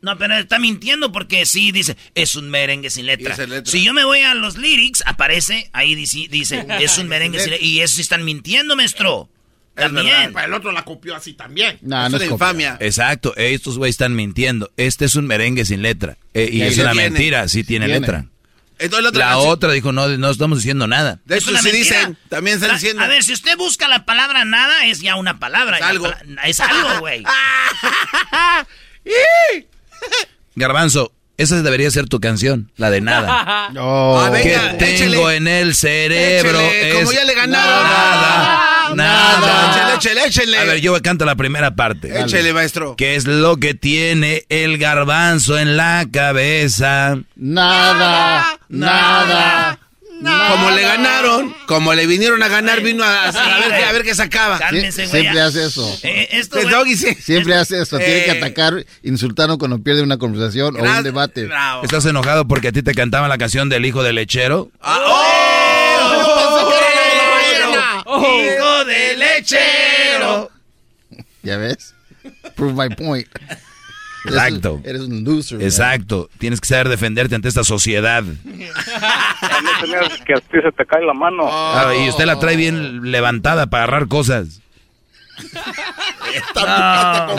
No, 0.00 0.16
pero 0.16 0.38
está 0.38 0.58
mintiendo 0.58 1.12
porque 1.12 1.44
sí 1.44 1.70
dice, 1.72 1.96
es 2.14 2.34
un 2.34 2.48
merengue 2.48 2.88
sin 2.88 3.04
letra. 3.06 3.36
Si 3.64 3.84
yo 3.84 3.92
me 3.92 4.04
voy 4.04 4.20
a 4.20 4.34
los 4.34 4.56
lyrics, 4.56 5.02
aparece, 5.06 5.68
ahí 5.72 5.94
dice, 5.94 6.28
dice 6.30 6.66
es 6.80 6.96
un 6.98 7.08
merengue 7.08 7.40
sin 7.40 7.50
letra. 7.50 7.66
Y 7.66 7.80
eso 7.80 7.96
sí 7.96 8.00
están 8.00 8.24
mintiendo, 8.24 8.74
maestro. 8.76 9.28
También. 9.74 10.32
Para 10.32 10.46
el 10.46 10.54
otro 10.54 10.72
la 10.72 10.84
copió 10.84 11.14
así 11.14 11.34
también. 11.34 11.78
No, 11.82 12.06
es 12.06 12.10
no 12.10 12.16
una 12.16 12.24
es 12.24 12.30
copia. 12.30 12.46
infamia. 12.46 12.76
Exacto, 12.80 13.36
estos 13.36 13.76
güeyes 13.76 13.94
están 13.94 14.14
mintiendo. 14.16 14.72
Este 14.76 15.04
es 15.04 15.14
un 15.14 15.26
merengue 15.26 15.64
sin 15.64 15.82
letra. 15.82 16.16
Eh, 16.34 16.48
y 16.52 16.62
es 16.62 16.78
una 16.78 16.92
tiene. 16.92 17.10
mentira, 17.10 17.46
sí 17.48 17.64
tiene 17.64 17.86
Tiene. 17.86 18.00
letra. 18.00 18.26
Entonces, 18.78 19.02
la 19.02 19.08
otra 19.10 19.24
La 19.26 19.32
canción- 19.32 19.52
otra 19.52 19.72
dijo, 19.72 19.92
no, 19.92 20.08
no 20.08 20.30
estamos 20.30 20.58
diciendo 20.58 20.86
nada. 20.86 21.20
De 21.24 21.40
sí 21.40 21.50
mentira. 21.50 21.72
dicen. 21.76 22.18
También 22.28 22.56
están 22.56 22.76
diciendo. 22.76 23.02
A 23.02 23.06
ver, 23.08 23.22
si 23.24 23.32
usted 23.32 23.56
busca 23.56 23.88
la 23.88 24.04
palabra 24.04 24.44
nada, 24.44 24.86
es 24.86 25.00
ya 25.00 25.16
una 25.16 25.38
palabra. 25.38 25.78
Es 25.78 25.84
algo. 25.84 26.12
Es 26.44 26.60
algo, 26.60 27.00
güey. 27.00 27.24
Garbanzo, 30.54 31.12
esa 31.38 31.62
debería 31.62 31.90
ser 31.90 32.08
tu 32.08 32.20
canción, 32.20 32.70
la 32.76 32.90
de 32.90 33.00
nada. 33.00 33.70
Oh. 33.80 34.18
Ah, 34.18 34.30
venga, 34.30 34.76
que 34.78 34.84
tengo 34.84 35.30
en 35.30 35.46
el 35.46 35.74
cerebro 35.74 36.58
es 36.58 36.94
como 36.94 37.12
ya 37.12 37.24
le 37.24 37.34
ganaron. 37.34 38.96
Nada, 38.96 39.40
nada. 39.40 39.94
Échele, 39.94 40.24
échele, 40.24 40.26
échele. 40.26 40.58
A 40.58 40.64
ver, 40.64 40.80
yo 40.80 41.00
canto 41.02 41.24
la 41.24 41.36
primera 41.36 41.76
parte. 41.76 42.18
Échele, 42.20 42.52
maestro. 42.52 42.96
¿Qué 42.96 43.14
es 43.14 43.26
lo 43.26 43.58
que 43.58 43.74
tiene 43.74 44.46
el 44.48 44.78
garbanzo 44.78 45.58
en 45.58 45.76
la 45.76 46.06
cabeza? 46.10 47.18
Nada, 47.36 48.58
nada. 48.68 49.77
Como 50.20 50.70
le 50.72 50.82
ganaron, 50.82 51.54
como 51.66 51.94
le 51.94 52.06
vinieron 52.06 52.42
a 52.42 52.48
ganar, 52.48 52.80
vino 52.82 53.04
a, 53.04 53.28
a 53.28 53.58
ver, 53.60 53.68
qué- 53.78 53.84
a 53.84 53.92
ver 53.92 54.02
qué 54.02 54.14
sacaba. 54.14 54.58
Cálmense, 54.58 55.06
güey. 55.06 55.20
Siempre 55.22 55.40
hace 55.40 55.64
eso. 55.66 55.98
Eh, 56.02 56.28
esto, 56.32 56.58
doggy 56.68 56.96
sí. 56.96 57.14
Siempre 57.14 57.54
hace 57.54 57.80
eso. 57.82 57.98
Tiene 57.98 58.24
que 58.24 58.30
Eh. 58.32 58.38
atacar, 58.38 58.84
insultarlo 59.02 59.58
cuando 59.58 59.78
pierde 59.80 60.02
una 60.02 60.16
conversación 60.18 60.74
o 60.76 60.82
un 60.82 61.02
debate. 61.04 61.44
Bravo. 61.46 61.84
¿Estás 61.84 62.04
enojado 62.06 62.46
porque 62.48 62.68
a 62.68 62.72
ti 62.72 62.82
te 62.82 62.94
cantaban 62.94 63.28
la 63.28 63.38
canción 63.38 63.68
del 63.68 63.86
hijo 63.86 64.02
del 64.02 64.16
lechero? 64.16 64.70
Ah, 64.80 64.98
¡Oh! 68.06 68.44
Hijo 68.44 68.84
de 68.84 69.16
lechero. 69.16 70.50
¿Ya 71.42 71.56
ves? 71.58 71.94
Prove 72.56 72.72
my 72.88 72.94
point. 72.94 73.28
Exacto. 74.24 74.80
Eres 74.84 75.02
un 75.02 75.22
loser. 75.24 75.58
man. 75.58 75.66
Exacto. 75.66 76.28
Tienes 76.38 76.60
que 76.60 76.66
saber 76.66 76.88
defenderte 76.88 77.34
ante 77.34 77.48
esta 77.48 77.64
sociedad. 77.64 78.24
que 80.26 80.34
a 80.34 80.40
ti 80.40 80.58
se 80.62 80.72
te 80.72 80.86
cae 80.86 81.04
la 81.04 81.14
mano. 81.14 81.48
Ah, 81.50 81.92
y 81.98 82.08
usted 82.08 82.24
la 82.26 82.38
trae 82.38 82.56
bien 82.56 83.10
levantada 83.10 83.66
para 83.68 83.84
agarrar 83.84 84.08
cosas. 84.08 84.60
Encarado. 86.34 87.38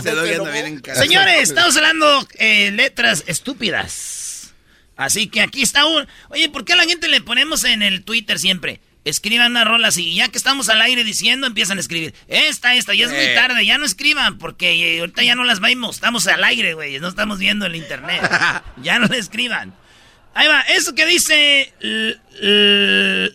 Señores, 0.96 1.44
estamos 1.44 1.76
hablando 1.78 2.28
eh, 2.38 2.72
letras 2.72 3.24
estúpidas. 3.28 4.54
Así 4.96 5.28
que 5.28 5.42
aquí 5.42 5.62
está 5.62 5.86
un... 5.86 6.08
Oye, 6.30 6.50
¿por 6.50 6.66
qué 6.66 6.74
a 6.74 6.76
la 6.76 6.84
gente 6.84 7.08
le 7.08 7.22
ponemos 7.22 7.64
en 7.64 7.82
el 7.82 8.04
Twitter 8.04 8.38
siempre? 8.38 8.82
Escriban 9.06 9.52
una 9.52 9.64
rola 9.64 9.88
así, 9.88 10.10
y 10.10 10.16
ya 10.16 10.28
que 10.28 10.38
estamos 10.38 10.68
al 10.68 10.82
aire 10.82 11.06
diciendo, 11.06 11.48
empiezan 11.48 11.78
a 11.78 11.82
escribir. 11.82 12.14
Esta, 12.28 12.76
esta, 12.76 12.94
ya 12.94 13.06
es 13.06 13.12
muy 13.12 13.20
Eh. 13.22 13.34
tarde, 13.34 13.66
ya 13.66 13.78
no 13.78 13.86
escriban, 13.86 14.38
porque 14.38 14.98
eh, 14.98 15.00
ahorita 15.00 15.24
ya 15.24 15.36
no 15.36 15.46
las 15.46 15.62
vemos, 15.62 15.96
estamos 15.96 16.28
al 16.28 16.44
aire, 16.44 16.74
güey, 16.74 17.00
no 17.00 17.08
estamos 17.08 17.40
viendo 17.40 17.66
el 17.66 17.78
internet. 17.78 18.22
ya 18.84 19.00
no 19.00 19.08
le 19.08 19.18
escriban. 19.18 19.74
Ahí 20.40 20.48
va, 20.48 20.62
eso 20.74 20.96
que 20.96 21.06
dice... 21.06 21.74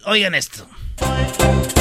oigan 0.07 0.35
esto. 0.35 0.67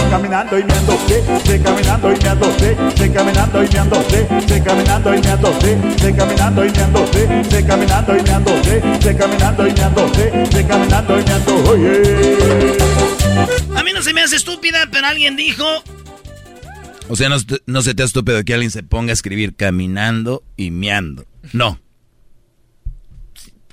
caminando 0.10 0.60
y 0.60 0.64
meándose, 0.66 1.24
se 1.46 1.62
caminando 1.62 2.12
y 2.12 2.20
meándose, 2.20 2.78
se 2.98 3.10
caminando 3.10 3.64
y 3.64 3.70
meándose, 3.70 4.28
se 4.46 4.62
caminando 4.62 5.16
y 5.16 5.22
meándose, 5.22 5.78
se 5.98 6.14
caminando 6.14 6.66
y 6.66 6.72
meándose, 6.74 7.44
se 7.50 7.66
caminando 7.66 8.18
y 8.18 8.22
meándose, 8.22 8.82
se 9.00 9.16
caminando 9.16 9.66
y 9.66 9.72
meándose, 9.72 10.48
se 10.52 10.68
caminando 10.68 11.18
y 11.18 11.24
meando, 11.24 11.72
oye. 11.72 12.78
A 13.78 13.84
mí 13.84 13.94
no 13.94 14.02
se 14.02 14.14
me 14.14 14.24
hace 14.24 14.36
estúpida, 14.36 14.90
pero 14.92 15.08
alguien 15.08 15.38
dijo... 15.38 15.66
O 17.08 17.16
sea, 17.16 17.30
no, 17.30 17.38
no 17.66 17.82
se 17.82 17.96
te 17.96 18.04
hace 18.04 18.10
estúpido 18.10 18.44
que 18.44 18.54
alguien 18.56 18.72
se 18.72 18.84
ponga 18.84 19.12
a 19.12 19.14
escribir 19.14 19.56
caminando 19.56 20.44
y 20.58 20.72
meando. 20.72 21.26
No. 21.54 21.80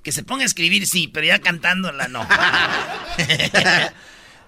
Que 0.03 0.13
se 0.13 0.23
ponga 0.23 0.43
a 0.43 0.47
escribir, 0.47 0.87
sí, 0.87 1.09
pero 1.09 1.27
ya 1.27 1.39
cantándola 1.41 2.09
no. 2.09 2.27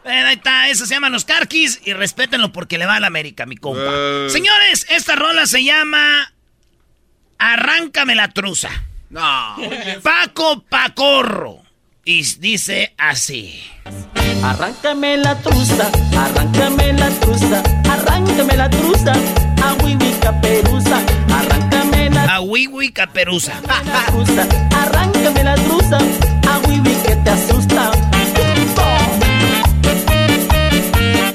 Bueno, 0.04 0.26
ahí 0.26 0.34
está, 0.34 0.68
eso 0.68 0.84
se 0.84 0.94
llama 0.94 1.10
Los 1.10 1.24
Carquis 1.24 1.80
y 1.84 1.92
respétenlo 1.92 2.50
porque 2.50 2.76
le 2.76 2.86
va 2.86 2.96
a 2.96 3.00
la 3.00 3.06
América, 3.06 3.46
mi 3.46 3.56
compa. 3.56 3.82
Eh. 3.86 4.26
Señores, 4.30 4.84
esta 4.90 5.14
rola 5.14 5.46
se 5.46 5.62
llama 5.62 6.32
Arráncame 7.38 8.16
la 8.16 8.28
truza. 8.28 8.68
No. 9.10 9.56
Paco 10.02 10.64
Pacorro. 10.68 11.62
Y 12.04 12.22
dice 12.40 12.94
así. 12.98 13.62
Arráncame 14.42 15.18
la 15.18 15.38
truza, 15.40 15.88
arráncame 16.18 16.92
la 16.94 17.10
truza, 17.20 17.62
arráncame 17.88 18.56
la 18.56 18.68
truza, 18.70 19.12
Wiwi 22.42 22.92
Caperuza. 22.92 23.52
arráncame 24.76 25.44
la 25.44 25.54
truza, 25.54 25.98
a 26.48 26.58
Wiwi 26.68 26.94
que 27.06 27.16
te 27.16 27.30
asusta. 27.30 27.90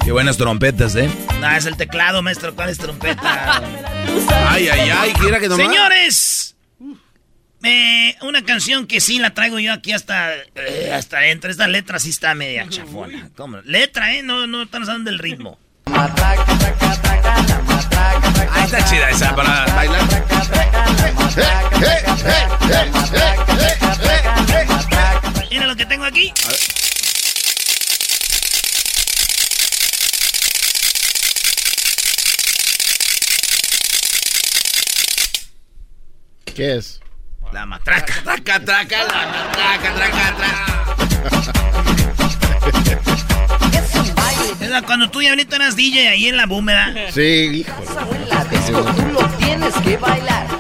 Qué 0.04 0.12
buenas 0.12 0.38
trompetas, 0.38 0.96
¿eh? 0.96 1.10
No, 1.42 1.52
es 1.52 1.66
el 1.66 1.76
teclado, 1.76 2.22
maestro. 2.22 2.56
¿Cuál 2.56 2.70
es 2.70 2.78
trompeta? 2.78 3.62
Ay, 4.50 4.70
ay, 4.70 4.90
ay, 4.90 5.14
quiera 5.14 5.40
que 5.40 5.50
nomás. 5.50 5.68
Señores, 5.68 6.56
eh, 7.64 8.16
una 8.22 8.44
canción 8.44 8.88
que 8.88 9.02
sí 9.02 9.20
la 9.20 9.34
traigo 9.34 9.60
yo 9.60 9.74
aquí 9.74 9.92
hasta, 9.92 10.34
eh, 10.56 10.92
hasta 10.94 11.18
adentro. 11.18 11.52
Esta 11.52 11.68
letra 11.68 12.00
sí 12.00 12.12
está 12.12 12.34
media 12.36 12.68
chafona. 12.70 13.30
¿Cómo? 13.36 13.58
Letra, 13.66 14.14
¿eh? 14.14 14.24
No, 14.24 14.48
no 14.48 14.64
están 14.64 14.84
usando 14.84 15.10
del 15.10 15.20
ritmo. 15.20 15.60
Ah, 15.88 16.14
está 18.64 18.86
chida 18.86 19.10
esa 19.10 19.36
para 19.36 19.66
bailar. 19.76 20.77
Mira 25.50 25.66
lo 25.68 25.76
que 25.76 25.86
tengo 25.86 26.06
aquí. 26.06 26.34
¿Qué 36.56 36.76
es? 36.78 37.00
La 37.52 37.66
matraca. 37.66 38.14
Traca, 38.24 38.60
traca, 38.64 39.04
la 39.04 39.52
traca, 39.52 39.94
traca, 39.96 40.36
traca. 40.36 40.66
Es 44.60 44.70
la- 44.70 44.82
cuando 44.82 45.10
tú 45.10 45.22
y 45.22 45.28
ahorita 45.28 45.56
eras 45.56 45.76
DJ 45.76 46.10
ahí 46.10 46.28
en 46.28 46.36
la 46.38 46.46
búmeda. 46.46 46.94
Sí, 47.14 47.66
Tienes 49.40 49.74
que 49.76 49.98
bailar. 49.98 50.57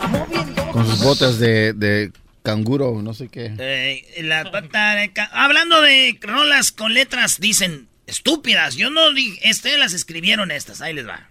Sus 0.98 1.06
botas 1.06 1.40
de, 1.40 1.74
de 1.74 2.12
canguro, 2.44 3.02
no 3.02 3.14
sé 3.14 3.30
qué. 3.30 3.54
Eh, 3.58 4.24
la 4.24 4.50
pata 4.52 4.96
de 4.96 5.12
Hablando 5.32 5.82
de 5.82 6.18
rolas 6.22 6.72
con 6.72 6.94
letras, 6.94 7.40
dicen 7.40 7.88
estúpidas. 8.06 8.76
Yo 8.76 8.90
no 8.90 9.14
dije, 9.14 9.50
este 9.50 9.78
las 9.78 9.94
escribieron 9.94 10.52
estas. 10.52 10.82
Ahí 10.82 10.94
les 10.94 11.08
va. 11.08 11.28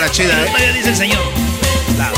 La 0.00 0.12
chida, 0.12 0.46
¿eh? 0.46 0.72
Dice 0.74 0.90
el 0.90 0.96
señor. 0.96 1.45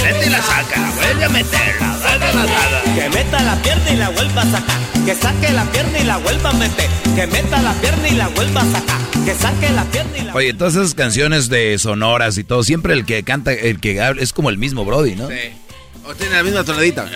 Mete 0.09 0.27
y 0.27 0.31
la 0.31 0.41
saca, 0.41 0.91
vuelve 0.97 1.25
a 1.25 1.29
meter, 1.29 1.81
la 1.81 1.97
vuelve 1.99 2.27
a 2.27 2.33
sacar. 2.33 2.95
Que 2.95 3.09
meta 3.11 3.43
la 3.43 3.57
pierna 3.57 3.91
y 3.91 3.97
la 3.97 4.09
vuelva 4.09 4.43
a 4.43 4.51
sacar. 4.51 4.77
Que 5.05 5.15
saque 5.15 5.53
la 5.53 5.65
pierna 5.67 5.99
y 5.99 6.05
la 6.05 6.17
vuelva 6.17 6.51
a 6.51 6.53
meter. 6.55 6.89
Que 7.15 7.27
meta 7.27 7.61
la 7.61 7.75
pierna 7.75 8.09
y 8.09 8.15
la 8.15 8.29
vuelva 8.29 8.63
a 8.63 8.73
sacar. 8.73 9.01
Que 9.27 9.35
saque 9.35 9.69
la 9.69 9.85
pierna 9.85 10.17
y 10.17 10.23
la 10.23 10.35
Oye, 10.35 10.55
todas 10.55 10.77
esas 10.77 10.95
canciones 10.95 11.51
de 11.51 11.77
sonoras 11.79 12.39
y 12.39 12.45
todo, 12.45 12.63
siempre 12.65 12.95
el 12.95 13.05
que 13.05 13.23
canta, 13.23 13.53
el 13.53 13.81
que 13.81 14.01
habla, 14.01 14.23
es 14.23 14.33
como 14.33 14.49
el 14.49 14.57
mismo 14.57 14.87
Brody, 14.87 15.15
¿no? 15.15 15.29
Sí. 15.29 15.35
O 16.07 16.15
tiene 16.15 16.37
la 16.37 16.43
misma 16.43 16.65
tonadita. 16.65 17.07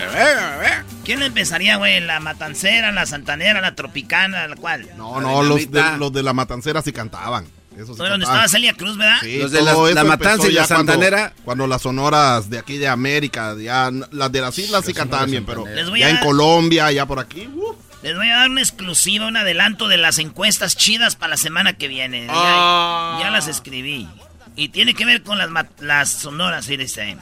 ¿Quién 1.03 1.23
empezaría, 1.23 1.77
güey? 1.77 1.99
¿La 1.99 2.19
matancera, 2.19 2.91
la 2.91 3.07
santanera, 3.07 3.59
la 3.59 3.73
tropicana, 3.73 4.47
la 4.47 4.55
cual? 4.55 4.87
No, 4.97 5.19
no, 5.19 5.41
los 5.41 5.71
de, 5.71 5.81
los 5.97 6.13
de 6.13 6.21
la 6.21 6.33
matancera 6.33 6.83
sí 6.83 6.93
cantaban. 6.93 7.47
Eso 7.75 7.93
sí 7.93 7.97
¿Fue 7.97 8.09
donde 8.09 8.25
cantaban. 8.25 8.45
estaba 8.45 8.47
Celia 8.47 8.73
Cruz, 8.73 8.97
verdad? 8.97 9.17
Sí, 9.21 9.37
Los 9.37 9.51
de 9.51 9.61
la- 9.61 10.03
Matanza 10.03 10.47
y 10.47 10.51
la 10.51 10.67
cuando- 10.67 10.91
Santanera. 10.93 11.33
Cuando, 11.43 11.67
las 11.67 11.81
sonoras 11.81 12.49
de 12.49 12.59
aquí 12.59 12.77
de 12.77 12.87
América, 12.87 13.55
ya 13.59 13.89
las 14.11 14.31
de 14.31 14.41
las 14.41 14.57
islas 14.59 14.85
sí 14.85 14.93
cantaban 14.93 15.29
bien, 15.31 15.45
pero 15.45 15.65
ya 15.97 16.09
en 16.09 16.17
Colombia, 16.17 16.91
ya 16.91 17.05
por 17.05 17.19
aquí. 17.19 17.47
uh, 17.53 17.75
Les 18.03 18.15
voy 18.15 18.29
a 18.29 18.35
dar 18.37 18.49
una 18.49 18.61
exclusiva, 18.61 19.25
un 19.27 19.37
adelanto 19.37 19.87
de 19.87 19.95
las 19.97 20.19
encuestas 20.19 20.75
chidas 20.75 21.15
para 21.15 21.31
la 21.31 21.37
semana 21.37 21.73
que 21.73 21.87
viene. 21.87 22.25
Ya- 22.27 22.33
Ah. 22.35 23.17
Ya, 23.21 23.29
las 23.31 23.47
escribí. 23.47 24.07
Y 24.55 24.69
tiene 24.69 24.93
que 24.93 25.05
ver 25.05 25.23
con 25.23 25.37
las, 25.37 25.49
las 25.79 26.09
sonoras, 26.11 26.69
y 26.69 26.77
dice. 26.77 27.17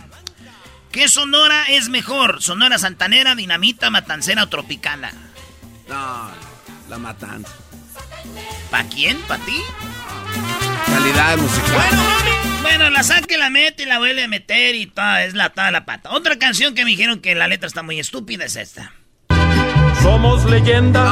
¿Qué 0.92 1.08
sonora 1.08 1.64
es 1.70 1.88
mejor? 1.88 2.42
¿Sonora 2.42 2.78
santanera, 2.78 3.36
dinamita, 3.36 3.90
matancera 3.90 4.44
o 4.44 4.50
tropicana? 4.50 5.14
No, 5.88 6.30
la 6.90 6.98
matanza. 6.98 7.54
¿Pa 8.70 8.84
quién? 8.86 9.18
¿Pa 9.22 9.38
ti? 9.38 9.56
Calidad 10.86 11.38
musical. 11.38 11.82
Bueno, 12.62 12.90
la 12.90 13.04
saque, 13.04 13.38
la 13.38 13.50
mete 13.50 13.84
y 13.84 13.86
la 13.86 13.98
vuelve 14.00 14.24
a 14.24 14.28
meter 14.28 14.76
y 14.76 14.86
toda, 14.88 15.24
es 15.24 15.34
la 15.34 15.50
toda 15.50 15.72
la 15.72 15.86
pata. 15.86 16.12
Otra 16.12 16.38
canción 16.38 16.76
que 16.76 16.84
me 16.84 16.92
dijeron 16.92 17.20
que 17.20 17.36
la 17.36 17.48
letra 17.48 17.68
está 17.68 17.84
muy 17.84 18.00
estúpida 18.00 18.46
es 18.46 18.56
esta. 18.56 18.94
Somos 20.02 20.46
leyenda. 20.46 21.04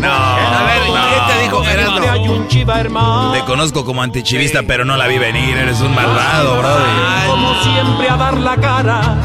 No, 0.00 0.12
A 0.12 0.62
ver, 0.64 0.82
¿qué 0.82 1.32
te 1.32 1.42
dijo 1.42 1.64
hermano. 2.74 3.32
Te 3.32 3.40
conozco 3.44 3.84
como 3.84 4.02
antichivista, 4.02 4.62
pero 4.66 4.84
no 4.84 4.96
la 4.96 5.06
vi 5.06 5.18
venir. 5.18 5.56
Eres 5.56 5.80
un 5.80 5.94
malvado, 5.94 6.58
Brody. 6.58 7.26
Como 7.26 7.62
siempre 7.62 8.08
a 8.08 8.16
dar 8.16 8.38
la 8.38 8.56
cara. 8.56 9.16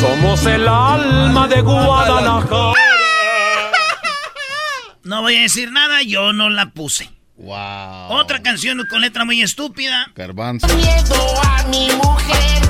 Somos 0.00 0.44
el 0.46 0.66
alma 0.68 1.48
de 1.48 1.60
Guadalajara. 1.62 2.91
No 5.04 5.20
voy 5.22 5.36
a 5.36 5.40
decir 5.42 5.72
nada, 5.72 6.02
yo 6.02 6.32
no 6.32 6.48
la 6.50 6.70
puse. 6.70 7.10
Wow. 7.36 8.10
Otra 8.10 8.40
canción 8.42 8.86
con 8.88 9.00
letra 9.00 9.24
muy 9.24 9.42
estúpida. 9.42 10.06
Garbanzo. 10.14 10.66
Miedo 10.76 11.42
a 11.42 11.64
mi 11.64 11.88
mujer. 11.92 12.62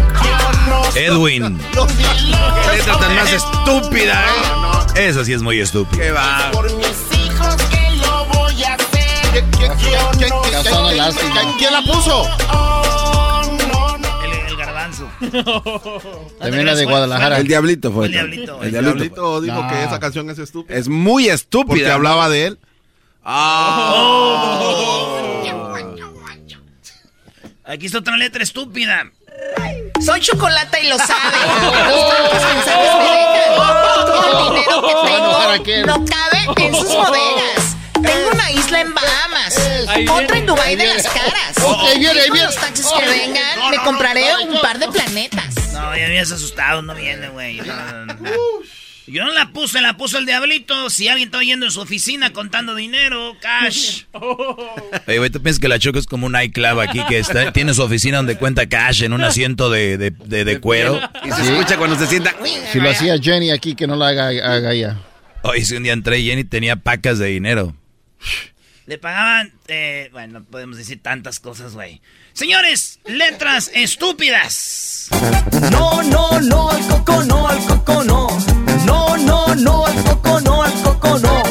Edwin. 0.95 1.59
Qué 1.73 2.77
letra 2.77 2.99
tan 2.99 3.15
más 3.17 3.33
estúpida, 3.33 4.25
¿eh? 4.95 5.09
Esa 5.09 5.25
sí 5.25 5.33
es 5.33 5.43
muy 5.43 5.61
estúpida. 5.61 6.03
Qué 6.03 6.11
va. 6.13 6.51
por 6.53 6.65
mis 6.77 6.87
hijos 6.87 7.57
que 7.71 7.97
lo 7.97 8.25
voy 8.27 8.63
a 8.65 8.75
hacer. 8.75 9.45
Yo 10.19 10.29
no 10.29 10.43
Casona 10.43 10.89
soy 10.89 10.97
Lástima. 10.97 11.35
mejor. 11.35 11.57
¿Quién 11.59 11.73
la 11.73 11.83
puso? 11.83 12.23
También 16.41 16.67
la 16.67 16.75
de 16.75 16.85
Guadalajara. 16.85 17.39
El 17.39 17.47
diablito 17.47 17.93
fue. 17.93 18.07
El 18.07 18.13
diablito. 18.13 18.63
El 18.63 18.75
El 18.75 18.83
diablito. 18.85 19.41
dijo 19.41 19.63
No. 19.63 19.69
que 19.69 19.85
esa 19.85 20.01
canción 20.01 20.29
es 20.31 20.39
estúpida. 20.39 20.77
Es 20.77 20.89
muy 20.89 21.29
estúpida. 21.29 21.67
Porque 21.75 21.91
hablaba 21.91 22.29
de 22.29 22.47
él. 22.47 22.59
Aquí 27.65 27.87
está 27.87 27.99
otra 27.99 28.17
letra 28.17 28.43
estúpida. 28.43 29.11
Soy 30.05 30.21
chocolata 30.21 30.81
y 30.81 30.89
lo 30.89 30.99
sabe. 30.99 31.37
Los 31.89 32.09
tantos 32.09 32.55
mensajes 32.55 32.95
me 32.99 33.05
dejan. 33.05 34.07
Todo 34.07 34.39
el 34.39 34.45
dinero 34.55 34.83
que 34.83 34.93
¿para 34.93 35.63
tengo 35.63 35.87
no 35.87 36.05
cabe 36.05 36.67
en 36.67 36.75
sus 36.75 36.89
bodegas. 36.89 37.72
Tengo 38.03 38.31
una 38.33 38.51
isla 38.51 38.81
en 38.81 38.95
Bahamas, 38.95 39.57
otra 40.11 40.39
en 40.39 40.47
Dubái 40.47 40.77
de 40.77 40.87
las 40.87 41.03
caras. 41.07 41.57
Ok, 41.63 41.81
ahí 41.89 41.99
viene, 41.99 42.21
ahí 42.21 42.29
con 42.29 42.33
viene. 42.35 42.47
los 42.47 42.57
taxis 42.57 42.87
que 42.87 43.07
vengan, 43.07 43.71
me 43.71 43.77
compraré 43.79 44.25
un 44.49 44.61
par 44.61 44.79
de 44.79 44.89
planetas. 44.89 45.73
No, 45.73 45.97
ya 45.97 46.07
habías 46.07 46.31
asustado, 46.33 46.83
no 46.83 46.95
viene, 46.95 47.29
güey. 47.29 47.57
No, 47.59 48.05
no, 48.07 48.15
no. 48.15 48.31
Yo 49.09 49.25
no 49.25 49.33
la 49.33 49.51
puse, 49.51 49.81
la 49.81 49.97
puso 49.97 50.17
el 50.19 50.27
diablito. 50.27 50.89
Si 50.89 51.09
alguien 51.09 51.29
está 51.29 51.43
yendo 51.43 51.67
en 51.67 51.73
su 51.73 51.81
oficina 51.81 52.33
contando 52.33 52.75
dinero, 52.77 53.37
cash. 53.41 54.03
Oye, 54.13 55.19
güey, 55.19 55.29
¿tú 55.29 55.43
piensas 55.43 55.61
que 55.61 55.69
la 55.69 55.79
Choco 55.79 55.99
es 55.99 56.07
como 56.07 56.27
un 56.27 56.41
iClub 56.41 56.81
aquí 56.81 57.05
que 57.09 57.19
está, 57.19 57.53
tiene 57.53 57.75
su 57.75 57.83
oficina 57.83 58.19
donde 58.19 58.37
cuenta 58.37 58.67
cash 58.69 59.03
en 59.03 59.13
un 59.13 59.23
asiento 59.25 59.71
de, 59.71 59.99
de, 59.99 60.11
de- 60.13 60.45
de 60.45 60.61
cuero? 60.61 61.01
Y 61.25 61.33
se 61.33 61.43
escucha 61.43 61.77
cuando 61.77 61.99
se 61.99 62.07
sienta. 62.07 62.35
Si 62.73 62.79
lo 62.81 62.91
hacía 62.91 63.19
Jenny 63.21 63.51
aquí, 63.51 63.75
que 63.75 63.87
no 63.89 63.97
la 63.97 64.09
haga, 64.09 64.29
haga 64.29 64.73
ella. 64.73 64.97
Oye, 65.43 65.65
si 65.65 65.75
un 65.75 65.83
día 65.83 65.93
entré 65.93 66.21
y 66.21 66.27
Jenny 66.29 66.45
tenía 66.45 66.77
pacas 66.77 67.19
de 67.19 67.27
dinero. 67.27 67.75
Le 68.87 68.99
pagaban, 68.99 69.53
eh, 69.69 70.09
bueno, 70.13 70.41
no 70.41 70.45
podemos 70.45 70.77
decir 70.77 71.01
tantas 71.01 71.39
cosas, 71.39 71.75
güey. 71.75 72.03
Señores, 72.33 72.99
letras 73.05 73.71
estúpidas. 73.75 75.09
No, 75.71 76.03
no, 76.03 76.41
no, 76.41 76.71
al 76.71 76.87
coco 76.89 77.23
no, 77.25 77.47
al 77.49 77.65
coco 77.65 78.03
no. 78.05 78.27
No, 78.85 79.17
no, 79.19 79.55
no, 79.55 79.87
al 79.87 80.03
coco 80.03 80.41
no, 80.41 80.63
al 80.65 80.73
coco 80.83 81.19
no. 81.21 81.43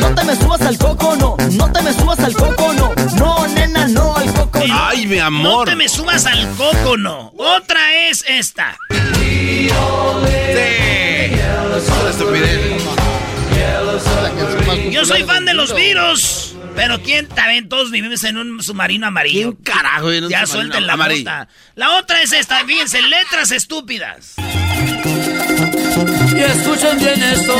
No 0.00 0.14
te 0.14 0.24
me 0.24 0.34
subas 0.36 0.60
al 0.62 0.78
coco 0.78 1.16
no. 1.16 1.36
No 1.52 1.70
te 1.70 1.82
me 1.82 1.92
subas 1.92 2.18
al 2.20 2.32
coco 2.34 2.72
no. 2.72 2.94
No, 3.16 3.46
nena, 3.48 3.86
no, 3.88 4.16
al 4.16 4.32
coco 4.32 4.66
no. 4.66 4.88
Ay, 4.88 5.06
mi 5.06 5.16
No 5.18 5.24
amor. 5.26 5.68
te 5.68 5.76
me 5.76 5.88
subas 5.88 6.24
al 6.24 6.48
coco, 6.56 6.96
no. 6.96 7.32
Otra 7.36 8.08
es 8.08 8.24
esta. 8.26 8.78
Sí. 9.16 9.68
Yo 14.90 15.04
soy 15.04 15.22
fan 15.24 15.44
de 15.44 15.54
los 15.54 15.74
virus. 15.74 16.54
Pero 16.76 17.00
quién 17.02 17.26
también 17.26 17.68
todos 17.68 17.90
vivimos 17.90 18.22
en 18.24 18.36
un 18.36 18.62
submarino 18.62 19.06
amarillo. 19.06 19.54
¿Quién 19.54 19.64
carajo 19.64 20.06
vive 20.06 20.18
en 20.18 20.24
un 20.24 20.30
Ya 20.30 20.46
suelten 20.46 20.86
la 20.86 20.96
nota. 20.96 21.48
La 21.74 21.96
otra 21.96 22.22
es 22.22 22.32
esta, 22.32 22.64
fíjense, 22.64 23.02
letras 23.02 23.50
estúpidas. 23.50 24.34
Y 26.34 26.40
escuchen 26.40 26.98
bien 26.98 27.22
esto. 27.22 27.54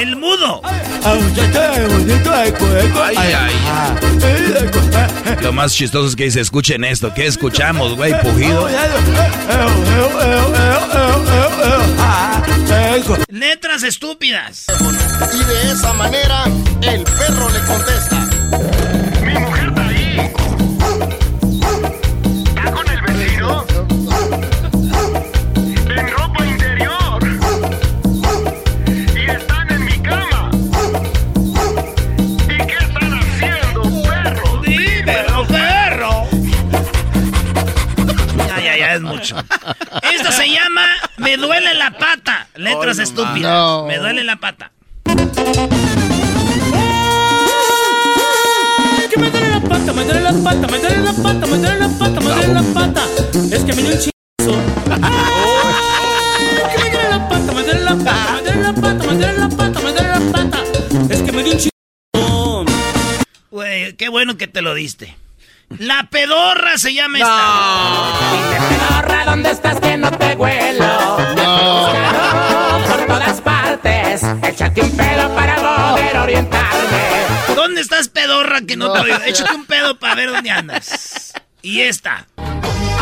El 0.00 0.16
mudo. 0.16 0.62
Ay, 3.04 3.16
ay. 3.16 3.54
Lo 5.42 5.52
más 5.52 5.72
chistoso 5.72 6.08
es 6.08 6.16
que 6.16 6.24
dice, 6.24 6.40
escuchen 6.40 6.84
esto. 6.84 7.12
¿Qué 7.12 7.26
escuchamos, 7.26 7.96
güey? 7.96 8.18
Pujido. 8.20 8.68
Letras 13.28 13.82
estúpidas. 13.82 14.66
Y 15.34 15.44
de 15.44 15.72
esa 15.72 15.92
manera, 15.94 16.44
el 16.82 17.02
perro 17.02 17.50
le 17.50 17.60
contesta. 17.60 18.28
Mi 19.24 19.34
mujer 19.38 19.68
está 19.68 19.86
ahí. 19.88 20.32
Esto 39.32 40.32
se 40.32 40.48
llama 40.48 40.86
Me 41.18 41.36
duele 41.36 41.74
la 41.74 41.90
pata. 41.92 42.48
Letras 42.54 42.96
oh, 42.96 43.00
no 43.00 43.02
estúpidas. 43.02 43.52
No. 43.52 43.86
Me 43.86 43.98
duele 43.98 44.24
la 44.24 44.36
pata. 44.36 44.70
Que 49.10 49.18
me 49.18 49.30
duele 49.30 49.48
la 49.50 49.60
pata, 49.60 49.92
me 49.92 50.04
duele 50.04 50.20
la 50.20 50.32
pata, 50.32 50.66
me 50.66 50.78
duele 50.78 50.98
la 50.98 51.12
pata, 51.12 51.46
me 51.46 51.58
duele 51.58 51.78
la 51.78 51.88
pata, 51.88 52.20
me 52.20 52.28
duele 52.28 52.54
la 52.54 52.62
pata. 52.74 53.02
Es 53.50 53.64
que 53.64 53.72
me 53.72 53.82
dio 53.82 53.92
un 53.92 53.98
chingazo. 53.98 54.54
Que 56.70 56.78
me 56.82 56.90
duele 56.90 57.08
la 57.08 57.28
pata, 57.28 57.52
me 57.52 57.62
duele 57.62 57.80
la 57.84 57.96
pata, 57.96 58.32
me 58.34 58.44
duele 58.44 58.62
la 58.62 58.72
pata, 58.72 59.04
me 59.04 59.14
duele 59.14 59.38
la 59.38 59.48
pata, 59.48 59.80
me 59.80 59.92
duele 59.92 60.08
la 60.08 60.20
pata. 60.32 60.58
Es 61.10 61.22
que 61.22 61.32
me 61.32 61.42
dio 61.42 61.52
un 61.52 61.58
chingazo. 61.58 62.64
Güey, 63.50 63.92
qué 63.94 64.08
bueno 64.08 64.36
que 64.36 64.46
te 64.46 64.60
lo 64.60 64.74
diste. 64.74 65.16
La 65.68 66.08
pedorra 66.10 66.78
se 66.78 66.94
llama 66.94 67.18
esta. 67.18 68.68
Pedorra, 68.68 69.24
¿dónde 69.24 69.50
estás 69.50 69.80
que 69.80 69.96
no 69.96 70.10
te 70.10 70.34
huelo? 70.34 70.86
No. 71.36 72.86
Por 72.86 73.06
todas 73.06 73.40
partes, 73.40 74.22
échate 74.42 74.82
un 74.82 74.96
pedo 74.96 75.34
para 75.34 75.56
poder 75.56 76.16
orientarme. 76.16 77.54
¿Dónde 77.54 77.80
estás, 77.80 78.08
pedorra, 78.08 78.60
que 78.62 78.76
no, 78.76 78.92
te 78.92 79.00
oigo? 79.00 79.16
Échate 79.24 79.54
un 79.54 79.66
pedo 79.66 79.98
para 79.98 80.14
ver 80.14 80.30
dónde 80.30 80.50
andas. 80.50 81.32
Y 81.62 81.80
esta. 81.80 82.26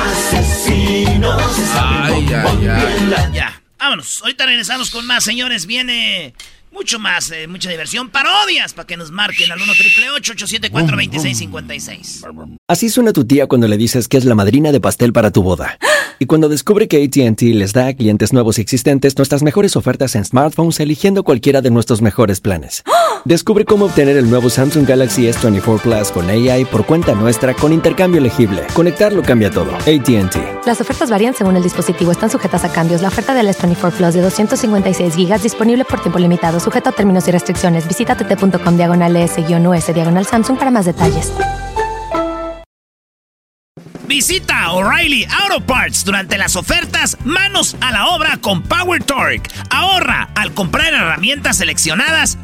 Asesinos. 0.07 1.43
Ay, 1.79 2.33
ay, 2.35 2.69
ay. 2.69 3.31
Ya, 3.33 3.61
vámonos. 3.79 4.21
Ahorita 4.23 4.47
regresamos 4.47 4.91
con 4.91 5.07
más, 5.07 5.23
señores. 5.23 5.67
Viene 5.67 6.35
mucho 6.75 6.99
más, 6.99 7.31
eh, 7.31 7.47
mucha 7.47 7.71
diversión. 7.71 8.11
Parodias 8.11 8.75
para 8.75 8.87
que 8.87 8.97
nos 8.97 9.11
marquen 9.11 9.51
al 9.51 9.63
1 9.63 9.73
triple 9.79 10.11
874 10.11 10.97
2656 10.97 12.25
Así 12.69 12.91
suena 12.91 13.13
tu 13.13 13.25
tía 13.25 13.47
cuando 13.47 13.69
le 13.69 13.77
dices 13.77 14.09
que 14.09 14.17
es 14.17 14.25
la 14.25 14.35
madrina 14.35 14.73
de 14.73 14.81
pastel 14.81 15.13
para 15.13 15.31
tu 15.31 15.43
boda. 15.43 15.79
Y 16.21 16.27
cuando 16.27 16.49
descubre 16.49 16.87
que 16.87 17.03
ATT 17.03 17.43
les 17.43 17.73
da 17.73 17.89
a 17.89 17.93
clientes 17.93 18.33
nuevos 18.33 18.59
y 18.59 18.61
existentes 18.61 19.17
nuestras 19.19 19.43
mejores 19.43 19.75
ofertas 19.75 20.15
en 20.15 20.25
smartphones 20.25 20.79
eligiendo 20.79 21.25
cualquiera 21.25 21.61
de 21.61 21.73
nuestros 21.73 22.03
mejores 22.03 22.41
planes. 22.41 22.85
Descubre 23.25 23.65
cómo 23.65 23.87
obtener 23.87 24.19
el 24.19 24.29
nuevo 24.29 24.51
Samsung 24.51 24.87
Galaxy 24.87 25.23
S24 25.23 25.81
Plus 25.81 26.11
con 26.11 26.29
AI 26.29 26.67
por 26.67 26.85
cuenta 26.85 27.15
nuestra 27.15 27.55
con 27.55 27.73
intercambio 27.73 28.21
elegible. 28.21 28.67
Conectarlo 28.75 29.23
cambia 29.23 29.51
todo. 29.51 29.75
ATT. 29.77 30.67
Las 30.67 30.83
ofertas 30.83 31.09
varían 31.09 31.33
según 31.33 31.57
el 31.57 31.63
dispositivo, 31.63 32.13
están 32.13 32.29
sujetas 32.29 32.65
a 32.65 32.73
cambios. 32.73 33.01
La 33.01 33.09
oferta 33.09 33.33
del 33.33 33.49
S24 33.49 33.93
Plus 33.93 34.13
de 34.13 34.21
256 34.21 35.17
GB 35.17 35.41
disponible 35.41 35.87
por 35.87 36.03
tiempo 36.03 36.19
limitado, 36.19 36.61
sujeto 36.61 36.91
a 36.91 36.93
términos 36.93 37.27
y 37.27 37.31
restricciones. 37.31 37.89
Visita 37.89 38.15
tt.com 38.15 38.77
diagonal 38.77 39.17
S-US 39.17 39.95
diagonal 39.95 40.27
Samsung 40.27 40.59
para 40.59 40.71
más 40.71 40.85
detalles. 40.85 41.33
Visita 44.07 44.71
O'Reilly 44.73 45.27
Auto 45.43 45.65
Parts 45.65 46.05
durante 46.05 46.37
las 46.37 46.57
ofertas 46.57 47.17
Manos 47.25 47.75
a 47.81 47.91
la 47.91 48.09
obra 48.09 48.37
con 48.37 48.63
Power 48.63 49.03
Torque. 49.03 49.51
Ahorra 49.71 50.29
al 50.35 50.53
comprar 50.53 50.93
herramientas 50.93 51.57
seleccionadas 51.57 52.37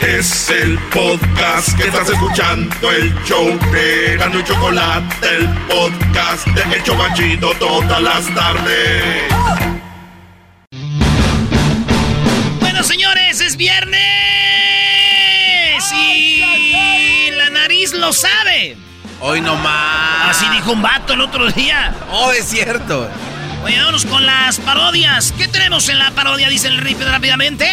Es 0.00 0.50
el 0.50 0.78
podcast 0.90 1.76
que 1.76 1.88
estás 1.88 2.08
escuchando, 2.08 2.92
el 2.92 3.12
show 3.24 3.58
de 3.72 4.16
Gano 4.16 4.38
y 4.38 4.44
Chocolate, 4.44 5.26
el 5.36 5.48
podcast 5.66 6.46
de 6.46 6.76
El 6.76 6.82
Chobachito 6.84 7.50
todas 7.58 8.00
las 8.00 8.34
tardes. 8.34 9.24
Bueno, 12.60 12.82
señores, 12.82 13.40
es 13.40 13.56
viernes 13.56 13.98
y 15.92 17.30
la 17.32 17.50
nariz 17.50 17.92
lo 17.92 18.12
sabe. 18.12 18.76
Hoy 19.20 19.40
no 19.40 19.56
más. 19.56 20.36
Así 20.36 20.46
dijo 20.50 20.72
un 20.72 20.82
vato 20.82 21.14
el 21.14 21.22
otro 21.22 21.50
día. 21.50 21.94
Oh, 22.10 22.30
es 22.32 22.44
cierto. 22.44 23.10
Oye, 23.64 23.78
vámonos 23.78 24.06
con 24.06 24.24
las 24.24 24.60
parodias. 24.60 25.32
¿Qué 25.36 25.48
tenemos 25.48 25.88
en 25.88 25.98
la 25.98 26.10
parodia? 26.12 26.48
Dice 26.48 26.68
el 26.68 26.78
Rip 26.78 27.00
rápidamente. 27.00 27.66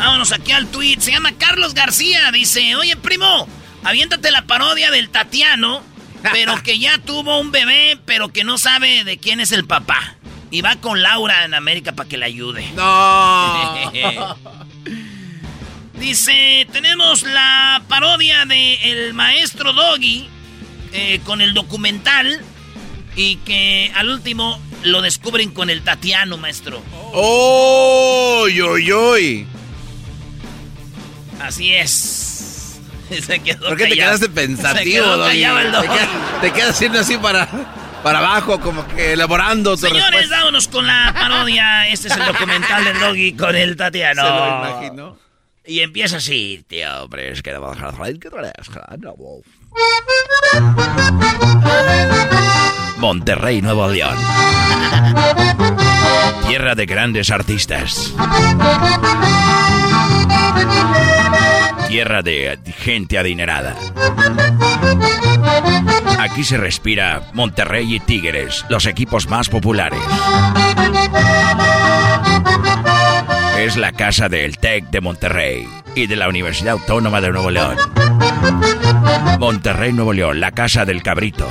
Vámonos 0.00 0.32
aquí 0.32 0.50
al 0.52 0.66
tweet. 0.66 0.96
Se 1.00 1.10
llama 1.12 1.32
Carlos 1.36 1.74
García. 1.74 2.32
Dice, 2.32 2.74
oye, 2.74 2.96
primo, 2.96 3.46
aviéntate 3.84 4.30
la 4.30 4.46
parodia 4.46 4.90
del 4.90 5.10
Tatiano, 5.10 5.82
pero 6.32 6.62
que 6.62 6.78
ya 6.78 6.96
tuvo 6.96 7.38
un 7.38 7.52
bebé, 7.52 7.98
pero 8.06 8.30
que 8.30 8.42
no 8.42 8.56
sabe 8.56 9.04
de 9.04 9.18
quién 9.18 9.40
es 9.40 9.52
el 9.52 9.66
papá. 9.66 10.16
Y 10.50 10.62
va 10.62 10.76
con 10.76 11.02
Laura 11.02 11.44
en 11.44 11.52
América 11.52 11.92
para 11.92 12.08
que 12.08 12.16
le 12.16 12.24
ayude. 12.24 12.66
No. 12.74 13.78
Dice, 16.00 16.66
tenemos 16.72 17.22
la 17.24 17.82
parodia 17.86 18.46
de 18.46 18.76
El 18.76 19.12
Maestro 19.12 19.74
Doggy 19.74 20.30
eh, 20.94 21.20
con 21.24 21.42
el 21.42 21.52
documental 21.52 22.40
y 23.16 23.36
que 23.36 23.92
al 23.94 24.08
último 24.08 24.58
lo 24.82 25.02
descubren 25.02 25.50
con 25.50 25.68
el 25.68 25.82
Tatiano, 25.82 26.38
maestro. 26.38 26.82
¡Oh! 27.12 28.44
¡Oy, 28.46 28.90
oy! 28.92 29.46
Así 31.40 31.74
es. 31.74 32.78
Se 33.26 33.40
quedó 33.40 33.66
¿Por 33.68 33.76
qué 33.76 33.86
te 33.86 33.96
quedaste 33.96 34.26
Se 34.26 34.30
pensativo, 34.30 35.04
quedó 35.04 35.24
callado 35.24 35.58
el 35.58 35.72
Te 35.72 35.80
quedas, 35.88 36.08
te 36.40 36.52
quedas 36.52 36.70
haciendo 36.70 37.00
así 37.00 37.18
para, 37.18 37.48
para 38.02 38.20
abajo, 38.20 38.60
como 38.60 38.86
que 38.86 39.14
elaborando 39.14 39.76
Señores, 39.76 40.04
respuesta. 40.04 40.36
vámonos 40.36 40.68
con 40.68 40.86
la 40.86 41.12
parodia. 41.12 41.88
Este 41.88 42.06
es 42.08 42.16
el 42.16 42.24
documental 42.24 42.84
del 42.84 43.00
Doggy 43.00 43.32
con 43.32 43.56
el 43.56 43.76
Tatiano. 43.76 44.22
Se 44.22 44.28
lo 44.28 44.46
imagino. 44.46 45.18
Y 45.66 45.80
empieza 45.80 46.16
así, 46.16 46.64
tío, 46.66 47.04
hombre, 47.04 47.30
es 47.32 47.42
que 47.42 47.52
no 47.52 47.60
Monterrey, 52.98 53.62
Nuevo 53.62 53.86
León. 53.88 54.16
Tierra 56.48 56.74
de 56.74 56.86
grandes 56.86 57.30
artistas. 57.30 58.12
Tierra 61.90 62.22
de 62.22 62.56
gente 62.78 63.18
adinerada. 63.18 63.74
Aquí 66.20 66.44
se 66.44 66.56
respira 66.56 67.22
Monterrey 67.32 67.96
y 67.96 67.98
Tigres, 67.98 68.64
los 68.68 68.86
equipos 68.86 69.28
más 69.28 69.48
populares. 69.48 69.98
Es 73.58 73.76
la 73.76 73.90
casa 73.90 74.28
del 74.28 74.58
TEC 74.58 74.90
de 74.90 75.00
Monterrey 75.00 75.68
y 75.96 76.06
de 76.06 76.14
la 76.14 76.28
Universidad 76.28 76.74
Autónoma 76.74 77.20
de 77.20 77.32
Nuevo 77.32 77.50
León. 77.50 77.76
Monterrey, 79.40 79.92
Nuevo 79.92 80.12
León, 80.12 80.38
la 80.38 80.52
casa 80.52 80.84
del 80.84 81.02
cabrito. 81.02 81.48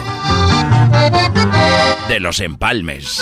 De 2.08 2.21
los 2.21 2.39
empalmes. 2.39 3.21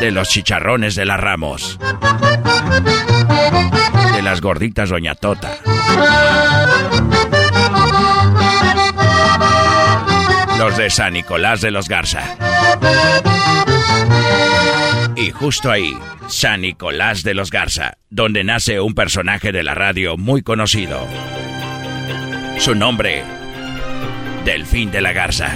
De 0.00 0.10
los 0.10 0.28
chicharrones 0.28 0.94
de 0.94 1.04
la 1.04 1.16
Ramos. 1.16 1.78
De 4.14 4.22
las 4.22 4.40
gorditas 4.40 4.90
Doña 4.90 5.14
Tota. 5.14 5.56
Los 10.58 10.76
de 10.76 10.90
San 10.90 11.14
Nicolás 11.14 11.60
de 11.60 11.70
los 11.70 11.88
Garza. 11.88 12.36
Y 15.16 15.30
justo 15.30 15.70
ahí, 15.70 15.96
San 16.28 16.60
Nicolás 16.60 17.22
de 17.22 17.34
los 17.34 17.50
Garza, 17.50 17.98
donde 18.10 18.44
nace 18.44 18.80
un 18.80 18.94
personaje 18.94 19.52
de 19.52 19.62
la 19.62 19.74
radio 19.74 20.16
muy 20.16 20.42
conocido. 20.42 21.06
Su 22.58 22.74
nombre, 22.74 23.24
Delfín 24.44 24.90
de 24.90 25.00
la 25.00 25.12
Garza. 25.12 25.50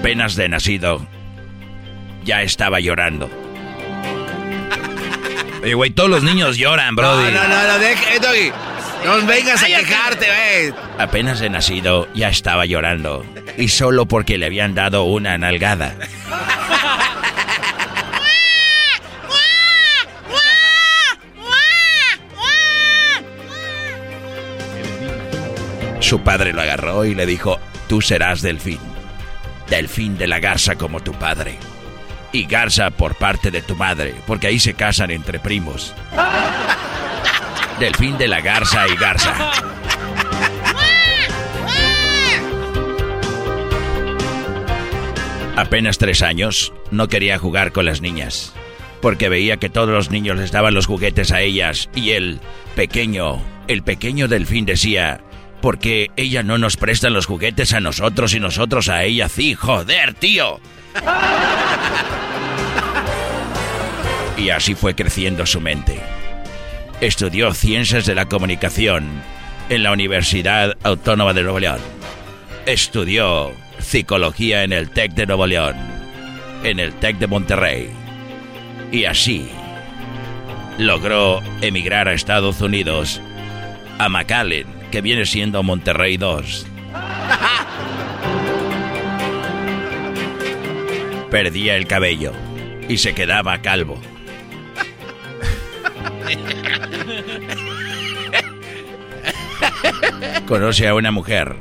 Apenas 0.00 0.34
de 0.34 0.48
nacido, 0.48 1.06
ya 2.24 2.40
estaba 2.42 2.80
llorando. 2.80 3.28
Oye, 5.62 5.74
güey, 5.74 5.90
todos 5.90 6.08
los 6.08 6.22
niños 6.22 6.56
lloran, 6.56 6.94
No, 6.94 7.02
brody. 7.02 7.32
no, 7.34 7.46
no, 7.46 7.66
no, 7.68 7.78
deja, 7.78 8.14
eh, 8.14 8.18
Doggy. 8.18 8.50
No 9.04 9.26
vengas 9.26 9.62
a 9.62 9.66
quejarte, 9.66 10.26
güey. 10.26 10.72
Apenas 10.98 11.38
de 11.40 11.50
nacido 11.50 12.08
ya 12.14 12.28
estaba 12.30 12.64
llorando. 12.66 13.24
Y 13.58 13.68
solo 13.68 14.06
porque 14.06 14.38
le 14.38 14.46
habían 14.46 14.74
dado 14.74 15.04
una 15.04 15.36
nalgada. 15.36 15.94
Su 26.00 26.20
padre 26.20 26.52
lo 26.52 26.62
agarró 26.62 27.04
y 27.04 27.14
le 27.14 27.26
dijo, 27.26 27.58
tú 27.88 28.00
serás 28.00 28.42
delfín. 28.42 28.78
Delfín 29.70 30.18
de 30.18 30.26
la 30.26 30.40
garza 30.40 30.74
como 30.74 31.00
tu 31.00 31.12
padre. 31.12 31.56
Y 32.32 32.44
garza 32.46 32.90
por 32.90 33.14
parte 33.14 33.52
de 33.52 33.62
tu 33.62 33.76
madre, 33.76 34.14
porque 34.26 34.48
ahí 34.48 34.58
se 34.58 34.74
casan 34.74 35.12
entre 35.12 35.38
primos. 35.38 35.94
Delfín 37.78 38.18
de 38.18 38.26
la 38.26 38.40
garza 38.40 38.88
y 38.88 38.96
garza. 38.96 39.52
Apenas 45.56 45.98
tres 45.98 46.22
años, 46.22 46.72
no 46.90 47.06
quería 47.06 47.38
jugar 47.38 47.70
con 47.70 47.84
las 47.84 48.00
niñas, 48.00 48.52
porque 49.00 49.28
veía 49.28 49.58
que 49.58 49.70
todos 49.70 49.90
los 49.90 50.10
niños 50.10 50.36
les 50.36 50.50
daban 50.50 50.74
los 50.74 50.86
juguetes 50.86 51.30
a 51.30 51.42
ellas 51.42 51.90
y 51.94 52.10
él, 52.10 52.40
pequeño, 52.74 53.40
el 53.68 53.82
pequeño 53.82 54.26
delfín 54.26 54.64
decía, 54.64 55.20
porque 55.60 56.10
ella 56.16 56.42
no 56.42 56.58
nos 56.58 56.76
presta 56.76 57.10
los 57.10 57.26
juguetes 57.26 57.72
a 57.72 57.80
nosotros 57.80 58.34
y 58.34 58.40
nosotros 58.40 58.88
a 58.88 59.04
ella 59.04 59.28
sí, 59.28 59.54
joder, 59.54 60.14
tío. 60.14 60.60
Y 64.36 64.50
así 64.50 64.74
fue 64.74 64.94
creciendo 64.94 65.44
su 65.44 65.60
mente. 65.60 66.00
Estudió 67.00 67.52
ciencias 67.52 68.06
de 68.06 68.14
la 68.14 68.26
comunicación 68.26 69.06
en 69.68 69.82
la 69.82 69.92
Universidad 69.92 70.76
Autónoma 70.82 71.32
de 71.34 71.42
Nuevo 71.42 71.60
León. 71.60 71.80
Estudió 72.66 73.52
psicología 73.78 74.64
en 74.64 74.72
el 74.72 74.90
TEC 74.90 75.12
de 75.12 75.26
Nuevo 75.26 75.46
León, 75.46 75.76
en 76.64 76.80
el 76.80 76.92
TEC 76.94 77.18
de 77.18 77.26
Monterrey. 77.26 77.90
Y 78.92 79.04
así 79.04 79.48
logró 80.78 81.40
emigrar 81.60 82.08
a 82.08 82.14
Estados 82.14 82.60
Unidos, 82.60 83.20
a 83.98 84.08
McAllen, 84.08 84.66
que 84.90 85.00
viene 85.00 85.24
siendo 85.24 85.62
Monterrey 85.62 86.16
2. 86.16 86.66
Perdía 91.30 91.76
el 91.76 91.86
cabello 91.86 92.32
y 92.88 92.98
se 92.98 93.14
quedaba 93.14 93.62
calvo. 93.62 94.00
Conoce 100.46 100.88
a 100.88 100.94
una 100.94 101.12
mujer, 101.12 101.54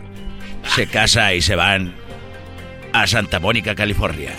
se 0.75 0.87
casa 0.87 1.33
y 1.33 1.41
se 1.41 1.55
van 1.55 1.93
a 2.93 3.05
Santa 3.05 3.39
Mónica, 3.39 3.75
California. 3.75 4.33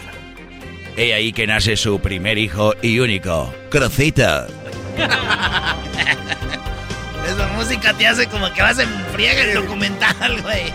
He 0.96 1.14
ahí 1.14 1.32
que 1.32 1.46
nace 1.46 1.76
su 1.76 2.00
primer 2.00 2.36
hijo 2.38 2.74
y 2.82 2.98
único, 2.98 3.54
Crocita. 3.70 4.48
Esa 7.30 7.46
música 7.48 7.92
te 7.94 8.06
hace 8.06 8.26
como 8.26 8.52
que 8.52 8.62
vas 8.62 8.78
en 8.78 8.88
friega 9.12 9.42
el 9.42 9.54
documental, 9.54 10.42
güey. 10.42 10.72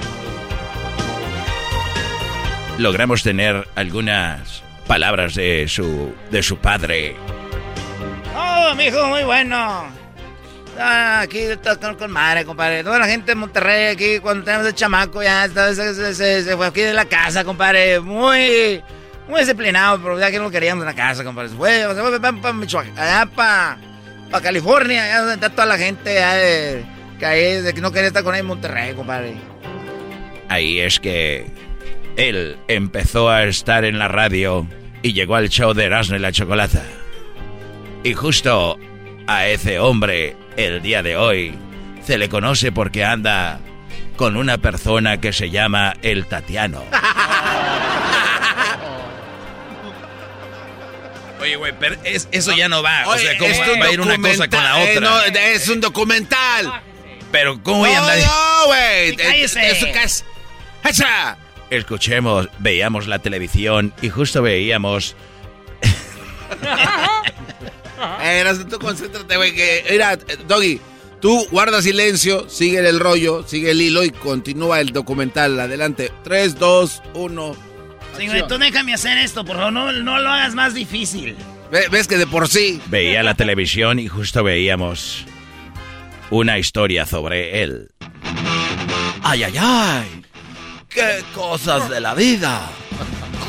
Logramos 2.78 3.24
tener 3.24 3.68
algunas 3.76 4.62
palabras 4.88 5.36
de 5.36 5.66
su 5.68 6.14
de 6.30 6.44
su 6.44 6.58
padre. 6.58 7.16
Oh, 8.36 8.76
mijo, 8.76 9.06
muy 9.08 9.24
bueno. 9.24 9.86
Ah, 10.78 11.22
aquí 11.22 11.40
está 11.40 11.78
con, 11.78 11.96
con 11.96 12.12
madre, 12.12 12.44
compadre. 12.44 12.84
Toda 12.84 13.00
la 13.00 13.08
gente 13.08 13.32
de 13.32 13.36
Monterrey 13.36 13.88
aquí, 13.94 14.20
cuando 14.20 14.44
tenemos 14.44 14.68
el 14.68 14.76
chamaco, 14.76 15.24
ya 15.24 15.46
está, 15.46 15.74
se, 15.74 15.94
se- 15.94 16.14
se- 16.14 16.44
se 16.44 16.58
fue 16.58 16.68
aquí 16.68 16.82
de 16.82 16.94
la 16.94 17.06
casa, 17.06 17.46
compadre. 17.46 18.02
Muy, 18.02 18.84
muy 19.30 19.40
disciplinado, 19.40 20.02
pero 20.02 20.20
ya 20.20 20.30
que 20.30 20.38
no 20.38 20.44
lo 20.46 20.52
queríamos 20.52 20.82
en 20.84 20.88
la 20.90 20.96
casa, 20.96 21.24
compadre. 21.24 21.50
Se 21.50 21.56
fue, 21.56 21.72
se 21.96 22.02
fue 22.02 22.20
para 22.20 22.54
Michoacán, 22.54 23.00
allá 23.00 23.26
para 23.26 23.78
California, 24.42 25.04
allá 25.04 25.20
donde 25.20 25.34
está 25.36 25.50
toda 25.50 25.66
la 25.66 25.78
gente, 25.78 26.10
de, 26.10 26.86
que 27.20 27.26
ahí, 27.26 27.62
de 27.62 27.74
que 27.74 27.82
no 27.82 27.92
quería 27.92 28.08
estar 28.08 28.24
con 28.24 28.36
él 28.36 28.42
en 28.42 28.48
Monterrey, 28.48 28.94
compadre. 28.94 29.36
Ahí 30.50 30.80
es 30.80 31.00
que 31.00 31.46
él 32.18 32.58
empezó 32.68 33.30
a 33.30 33.44
estar 33.44 33.86
en 33.86 34.00
la 34.00 34.08
radio 34.08 34.68
y 35.02 35.14
llegó 35.14 35.36
al 35.36 35.50
show 35.50 35.74
de 35.74 35.86
Erasmo 35.86 36.16
y 36.16 36.20
la 36.20 36.32
Chocolata. 36.32 36.84
Y 38.04 38.14
justo 38.14 38.78
a 39.28 39.48
ese 39.48 39.80
hombre, 39.80 40.36
el 40.58 40.82
día 40.82 41.02
de 41.02 41.18
hoy, 41.18 41.56
se 42.04 42.18
le 42.18 42.30
conoce 42.30 42.72
porque 42.72 43.04
anda 43.04 43.60
con 44.16 44.38
una 44.38 44.58
persona 44.58 45.20
que 45.20 45.34
se 45.34 45.50
llama 45.50 45.96
el 46.02 46.26
Tatiano. 46.26 46.84
Oye, 51.46 51.56
güey, 51.58 51.74
pero 51.80 51.96
es- 52.04 52.28
eso 52.32 52.52
ya 52.54 52.68
no 52.68 52.82
va. 52.82 53.08
o 53.08 53.18
sea, 53.18 53.38
¿cómo 53.38 53.54
va, 53.80 53.86
a 53.86 53.92
ir 53.92 54.02
una 54.02 54.18
cosa 54.18 54.48
con 54.48 54.64
la 54.64 54.84
eh, 54.84 54.98
otra? 54.98 55.10
no, 55.10 55.22
es 55.40 55.70
un 55.70 55.80
documental. 55.80 56.82
Pero 57.32 57.62
¿cómo 57.62 57.80
voy 57.80 57.92
a 57.92 58.00
andar? 58.00 58.18
no, 58.18 58.66
güey. 58.68 59.10
Sí, 59.12 59.16
cállese. 59.18 59.70
Es. 60.04 60.26
¡Echa! 60.84 61.38
Escuchemos, 61.70 62.50
veíamos 62.60 63.08
la 63.08 63.20
televisión 63.20 63.94
y 64.02 64.10
justo 64.10 64.42
veíamos 64.42 65.16
Eh, 68.22 68.40
Erasmo, 68.40 68.68
tú 68.68 68.78
concéntrate, 68.80 69.38
güey. 69.38 69.54
Que, 69.54 69.86
mira, 69.90 70.14
eh, 70.14 70.38
Doggy, 70.48 70.82
tú 71.22 71.48
guarda 71.52 71.82
silencio, 71.82 72.50
sigue 72.50 72.80
el 72.80 73.00
rollo, 73.00 73.44
sigue 73.48 73.72
el 73.72 73.82
hilo 73.82 74.04
y 74.04 74.10
continúa 74.10 74.80
el 74.82 74.92
documental. 74.92 75.60
Adelante. 75.60 76.12
3, 76.24 76.58
2, 76.60 77.02
1. 77.14 77.56
Señor, 78.18 78.48
tú 78.48 78.58
déjame 78.58 78.94
hacer 78.94 79.18
esto, 79.18 79.44
por 79.44 79.58
favor, 79.58 79.74
no, 79.74 79.92
no 79.92 80.20
lo 80.20 80.30
hagas 80.30 80.56
más 80.56 80.74
difícil. 80.74 81.36
¿Ves 81.92 82.08
que 82.08 82.18
de 82.18 82.28
por 82.28 82.48
sí? 82.48 82.82
Veía 82.88 83.24
la 83.24 83.34
televisión 83.34 84.00
y 84.00 84.08
justo 84.08 84.44
veíamos 84.44 85.26
una 86.30 86.58
historia 86.58 87.06
sobre 87.06 87.64
él. 87.64 87.90
Ay, 89.24 89.44
ay, 89.44 89.56
ay. 89.60 90.22
Qué 90.88 91.24
cosas 91.34 91.90
de 91.90 92.00
la 92.00 92.14
vida. 92.14 92.70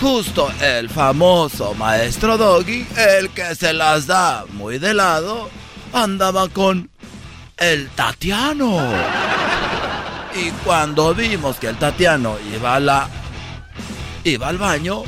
Justo 0.01 0.51
el 0.61 0.89
famoso 0.91 1.75
maestro 1.75 2.37
Doggy, 2.37 2.87
el 2.97 3.31
que 3.31 3.55
se 3.55 3.73
las 3.73 4.07
da 4.07 4.45
muy 4.53 4.79
de 4.79 4.95
lado, 4.95 5.49
andaba 5.93 6.49
con 6.49 6.91
el 7.57 7.89
Tatiano. 7.91 8.83
Y 10.35 10.51
cuando 10.65 11.15
vimos 11.15 11.57
que 11.57 11.69
el 11.69 11.77
Tatiano 11.77 12.37
iba 12.55 12.75
a 12.75 12.81
la 12.81 13.09
iba 14.31 14.49
al 14.49 14.59
baño, 14.59 15.03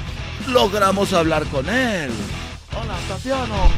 logramos 0.49 1.13
hablar 1.13 1.45
con 1.47 1.69
él. 1.69 2.11
Hola, 2.73 2.95
Tatiano. 3.09 3.69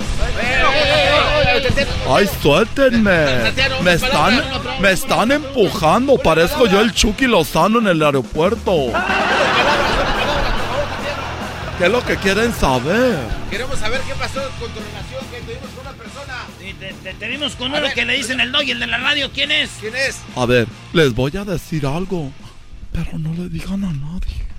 Ay, 2.14 2.28
suéltenme. 2.42 3.26
Me 3.82 3.92
están, 3.94 4.42
me 4.80 4.92
están 4.92 5.32
empujando. 5.32 6.18
Parezco 6.18 6.66
yo 6.66 6.80
el 6.80 6.92
Chucky 6.92 7.26
Lozano 7.26 7.78
en 7.78 7.86
el 7.86 8.02
aeropuerto. 8.02 8.92
¿Qué 11.78 11.86
es 11.86 11.92
lo 11.92 12.04
que 12.04 12.16
quieren 12.16 12.52
saber? 12.52 13.18
Queremos 13.48 13.78
saber 13.78 14.00
qué 14.02 14.14
pasó 14.14 14.40
con 14.60 14.70
tu 14.70 14.80
relación 14.80 15.24
que 15.32 15.40
tuvimos 15.40 15.70
con 15.74 15.86
una 15.86 15.92
persona. 15.96 16.34
Sí, 16.60 16.74
te, 16.78 16.92
te- 16.92 17.14
te 17.14 17.28
vimos 17.28 17.56
con 17.56 17.72
uno 17.72 17.86
que 17.94 18.04
le 18.04 18.12
dicen 18.14 18.38
el 18.40 18.52
dog 18.52 18.64
y 18.64 18.72
el 18.72 18.80
de 18.80 18.86
la 18.86 18.98
radio. 18.98 19.30
¿Quién 19.32 19.50
es? 19.50 19.70
¿Quién 19.80 19.96
es? 19.96 20.18
A 20.36 20.44
ver, 20.44 20.66
les 20.92 21.14
voy 21.14 21.34
a 21.38 21.44
decir 21.46 21.86
algo, 21.86 22.30
pero 22.92 23.16
no 23.18 23.32
le 23.32 23.48
digan 23.48 23.82
a 23.84 23.92
nadie. 23.92 24.49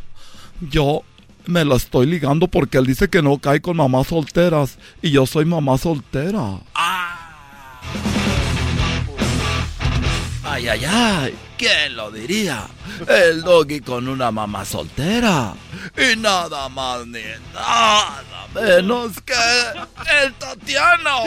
Yo 0.70 1.02
me 1.46 1.66
la 1.66 1.76
estoy 1.76 2.06
ligando 2.06 2.48
porque 2.48 2.78
él 2.78 2.86
dice 2.86 3.10
que 3.10 3.22
no 3.22 3.40
cae 3.40 3.62
con 3.62 3.78
mamás 3.78 4.08
solteras 4.08 4.78
y 5.02 5.10
yo 5.12 5.26
soy 5.26 5.46
mamá 5.46 5.78
soltera. 5.78 6.60
Ay, 10.44 10.68
ay, 10.68 10.86
ay. 10.88 11.36
¿Quién 11.58 11.96
lo 11.96 12.12
diría? 12.12 12.68
El 13.08 13.42
doggy 13.42 13.82
con 13.82 14.08
una 14.08 14.32
mamá 14.32 14.66
soltera. 14.66 15.54
Y 15.98 16.16
nada 16.18 16.70
más 16.70 17.08
ni 17.08 17.22
nada 17.54 18.24
menos 18.54 19.14
que 19.22 19.34
el 20.24 20.34
Tatiano. 20.34 21.24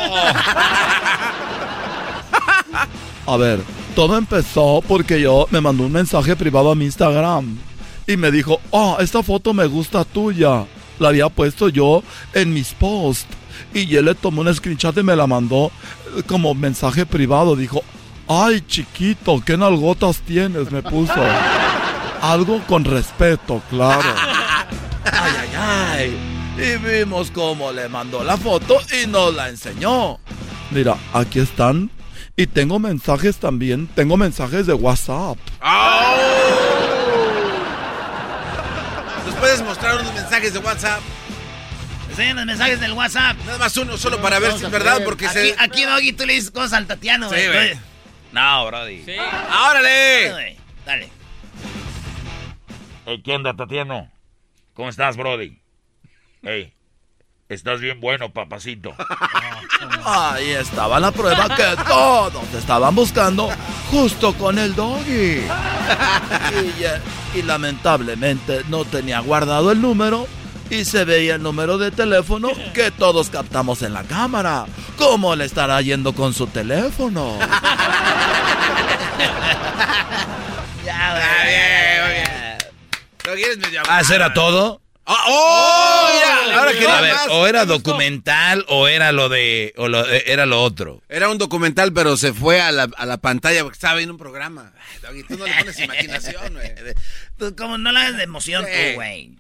A 3.26 3.36
ver, 3.36 3.60
todo 3.96 4.16
empezó 4.16 4.82
porque 4.86 5.20
yo 5.20 5.48
me 5.50 5.60
mandó 5.60 5.84
un 5.84 5.92
mensaje 5.92 6.36
privado 6.36 6.70
a 6.70 6.74
mi 6.74 6.84
Instagram 6.84 7.56
y 8.06 8.16
me 8.16 8.30
dijo, 8.30 8.60
oh, 8.70 8.96
esta 9.00 9.22
foto 9.22 9.54
me 9.54 9.66
gusta 9.66 10.04
tuya. 10.04 10.66
La 10.98 11.08
había 11.08 11.28
puesto 11.28 11.68
yo 11.68 12.02
en 12.34 12.52
mis 12.52 12.72
posts 12.72 13.26
y 13.72 13.96
él 13.96 14.04
le 14.04 14.14
tomó 14.14 14.42
un 14.42 14.54
screenshot 14.54 14.96
y 14.96 15.02
me 15.02 15.16
la 15.16 15.26
mandó 15.26 15.72
eh, 16.16 16.22
como 16.26 16.54
mensaje 16.54 17.04
privado. 17.06 17.56
Dijo, 17.56 17.82
ay 18.28 18.62
chiquito, 18.66 19.42
¿qué 19.44 19.56
nalgotas 19.56 20.20
tienes? 20.20 20.70
Me 20.70 20.82
puso. 20.82 21.14
Algo 22.22 22.62
con 22.66 22.84
respeto, 22.84 23.60
claro. 23.68 24.08
Ay, 25.04 25.32
ay, 25.36 26.16
ay. 26.16 26.34
Y 26.56 26.78
vimos 26.78 27.30
cómo 27.30 27.70
le 27.72 27.90
mandó 27.90 28.24
la 28.24 28.38
foto 28.38 28.78
y 29.02 29.06
nos 29.06 29.34
la 29.34 29.50
enseñó. 29.50 30.18
Mira, 30.70 30.96
aquí 31.12 31.40
están. 31.40 31.90
Y 32.36 32.46
tengo 32.46 32.78
mensajes 32.78 33.36
también, 33.36 33.86
tengo 33.94 34.16
mensajes 34.16 34.66
de 34.66 34.72
WhatsApp. 34.72 35.36
¿Nos 39.26 39.34
puedes 39.36 39.62
mostrar 39.74 40.00
unos 40.00 40.14
mensajes 40.14 40.52
de 40.52 40.60
WhatsApp? 40.60 41.00
Enseñan 42.08 42.36
los 42.36 42.46
mensajes 42.46 42.80
del 42.80 42.92
WhatsApp. 42.92 43.36
Nada 43.44 43.58
más 43.58 43.76
uno, 43.76 43.98
solo 43.98 44.20
para 44.22 44.38
ver 44.38 44.52
si 44.52 44.64
es 44.64 44.70
verdad, 44.70 45.02
porque 45.04 45.26
aquí, 45.26 45.34
se... 45.34 45.56
Aquí, 45.58 45.84
Doggy, 45.84 46.12
tú 46.12 46.26
le 46.26 46.34
dices 46.34 46.52
cosas 46.52 46.74
al 46.74 46.86
Tatiano, 46.86 47.28
Sí, 47.28 47.46
güey. 47.46 47.74
No, 48.30 48.66
Brody. 48.66 49.04
¡Órale! 49.68 50.56
Dale. 50.86 51.08
Hey, 53.06 53.20
¿Qué 53.24 53.32
onda, 53.32 53.54
Tatiano? 53.54 54.12
¿Cómo 54.74 54.90
estás, 54.90 55.16
Brody? 55.16 55.60
Hey, 56.42 56.73
estás 57.54 57.80
bien 57.80 58.00
bueno, 58.00 58.30
papacito. 58.30 58.92
Ahí 60.04 60.50
estaba 60.50 61.00
la 61.00 61.10
prueba 61.10 61.48
que 61.56 61.64
todos 61.86 62.42
estaban 62.56 62.94
buscando 62.94 63.48
justo 63.90 64.34
con 64.34 64.58
el 64.58 64.74
doggy. 64.74 65.40
Y, 65.42 66.80
ya- 66.80 67.00
y 67.34 67.42
lamentablemente 67.42 68.62
no 68.68 68.84
tenía 68.84 69.20
guardado 69.20 69.72
el 69.72 69.80
número 69.80 70.26
y 70.70 70.84
se 70.84 71.04
veía 71.04 71.34
el 71.36 71.42
número 71.42 71.78
de 71.78 71.90
teléfono 71.90 72.48
que 72.74 72.90
todos 72.90 73.30
captamos 73.30 73.82
en 73.82 73.92
la 73.94 74.02
cámara. 74.04 74.66
¿Cómo 74.98 75.34
le 75.36 75.44
estará 75.44 75.80
yendo 75.80 76.12
con 76.14 76.32
su 76.34 76.46
teléfono? 76.46 77.36
¿No 83.26 83.32
quieres 83.34 83.58
medio 83.58 83.82
Ah, 83.88 84.00
¿eso 84.00 84.14
era 84.14 84.32
todo? 84.34 84.80
¡Ah, 85.06 85.24
¡Oh! 85.28 86.10
Mira, 86.14 86.58
ahora 86.58 86.72
quería 86.72 86.98
A 86.98 87.00
ver, 87.02 87.12
más. 87.12 87.26
o 87.30 87.46
era 87.46 87.64
documental 87.66 88.64
o 88.68 88.88
era 88.88 89.12
lo 89.12 89.28
de 89.28 89.74
o 89.76 89.88
lo- 89.88 90.08
eh, 90.10 90.24
era 90.26 90.46
lo 90.46 90.62
otro. 90.62 91.02
Era 91.08 91.28
un 91.28 91.36
documental, 91.38 91.92
pero 91.92 92.16
se 92.16 92.32
fue 92.32 92.60
a 92.60 92.72
la, 92.72 92.88
a 92.96 93.04
la 93.06 93.18
pantalla 93.18 93.62
porque 93.62 93.76
estaba 93.76 93.96
viendo 93.96 94.14
un 94.14 94.18
programa. 94.18 94.72
Ay, 95.06 95.22
tú 95.24 95.36
no 95.36 95.46
le 95.46 95.54
pones 95.54 95.78
imaginación, 95.78 96.54
güey. 96.54 97.54
Como 97.56 97.76
no 97.76 97.92
la 97.92 98.00
hagas 98.02 98.16
de 98.16 98.22
emoción, 98.24 98.64
tú, 98.64 98.94
güey. 98.94 99.36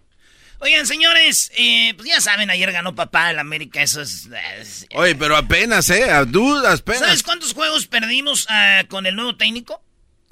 Oigan, 0.58 0.86
señores, 0.86 1.50
eh, 1.56 1.92
pues 1.96 2.08
ya 2.08 2.20
saben, 2.20 2.48
ayer 2.48 2.70
ganó 2.72 2.94
papá 2.94 3.30
el 3.30 3.38
América, 3.38 3.82
eso 3.82 4.00
es... 4.00 4.28
Oye, 4.94 5.14
pero 5.14 5.36
apenas, 5.36 5.90
¿eh? 5.90 6.10
A 6.10 6.24
dudas, 6.24 6.80
apenas. 6.80 7.00
¿Sabes 7.00 7.22
cuántos 7.22 7.52
juegos 7.52 7.86
perdimos 7.86 8.46
ah, 8.48 8.82
con 8.88 9.04
el 9.04 9.14
nuevo 9.14 9.36
técnico? 9.36 9.82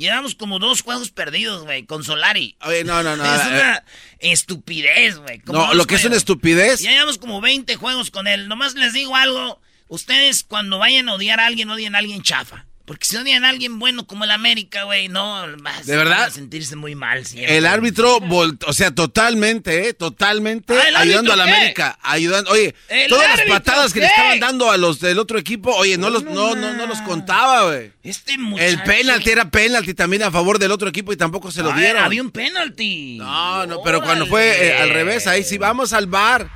Llevamos 0.02 0.34
como 0.34 0.58
dos 0.58 0.82
juegos 0.82 1.10
perdidos, 1.10 1.62
güey, 1.62 1.84
con 1.86 2.02
Solari. 2.02 2.56
Oye, 2.62 2.82
no, 2.82 3.04
no, 3.04 3.16
no. 3.16 3.24
Es 3.34 3.40
eh, 3.42 3.50
una 3.52 3.84
estupidez, 4.18 5.18
güey. 5.18 5.40
No, 5.46 5.74
lo 5.74 5.86
que 5.86 5.94
es 5.94 6.04
una 6.04 6.16
estupidez. 6.16 6.80
Ya 6.80 6.90
llevamos 6.90 7.18
como 7.18 7.40
20 7.40 7.76
juegos 7.76 8.10
con 8.10 8.26
él. 8.26 8.48
Nomás 8.48 8.74
les 8.74 8.92
digo 8.92 9.14
algo. 9.14 9.60
Ustedes 9.86 10.42
cuando 10.42 10.78
vayan 10.78 11.08
a 11.08 11.14
odiar 11.14 11.38
a 11.38 11.46
alguien, 11.46 11.70
odien 11.70 11.94
a 11.94 11.98
alguien 11.98 12.22
chafa. 12.22 12.66
Porque 12.84 13.06
si 13.06 13.16
odian 13.16 13.44
a 13.44 13.48
alguien 13.48 13.78
bueno 13.78 14.06
como 14.06 14.24
el 14.24 14.30
América, 14.32 14.82
güey, 14.84 15.08
no, 15.08 15.44
vas, 15.58 15.86
¿De 15.86 15.96
verdad? 15.96 16.18
van 16.18 16.28
a 16.28 16.30
sentirse 16.30 16.74
muy 16.74 16.94
mal 16.96 17.24
siempre. 17.24 17.56
El 17.56 17.66
árbitro, 17.66 18.18
o 18.18 18.72
sea, 18.72 18.92
totalmente, 18.92 19.88
¿eh? 19.88 19.94
Totalmente 19.94 20.74
Ah, 20.74 20.88
¿el 20.88 20.96
ayudando 20.96 21.32
a 21.32 21.36
la 21.36 21.44
árbitro 21.44 21.56
qué? 21.58 21.62
América. 21.62 21.98
Ayudando, 22.02 22.50
oye, 22.50 22.74
¿El 22.88 23.08
todas 23.08 23.36
las 23.36 23.46
patadas 23.46 23.92
que 23.92 24.00
le 24.00 24.06
estaban 24.06 24.40
dando 24.40 24.70
a 24.70 24.76
los 24.76 24.98
del 24.98 25.18
otro 25.20 25.38
equipo, 25.38 25.70
oye, 25.76 25.96
no 25.96 26.10
los, 26.10 26.24
no, 26.24 26.56
no, 26.56 26.74
no 26.74 26.86
los 26.86 27.00
contaba, 27.02 27.66
güey. 27.66 27.92
Este 28.02 28.36
muchacho... 28.36 28.68
El 28.68 28.82
penalti 28.82 29.30
era 29.30 29.48
penalti 29.50 29.94
también 29.94 30.24
a 30.24 30.30
favor 30.32 30.58
del 30.58 30.72
otro 30.72 30.88
equipo 30.88 31.12
y 31.12 31.16
tampoco 31.16 31.52
se 31.52 31.62
lo 31.62 31.72
dieron. 31.72 32.02
Había 32.02 32.22
un 32.22 32.30
penalti. 32.32 33.18
No, 33.18 33.64
no, 33.66 33.82
pero 33.82 34.02
cuando 34.02 34.26
fue 34.26 34.66
eh, 34.66 34.76
al 34.78 34.90
revés, 34.90 35.28
ahí 35.28 35.44
sí 35.44 35.56
vamos 35.56 35.92
al 35.92 36.06
bar. 36.08 36.50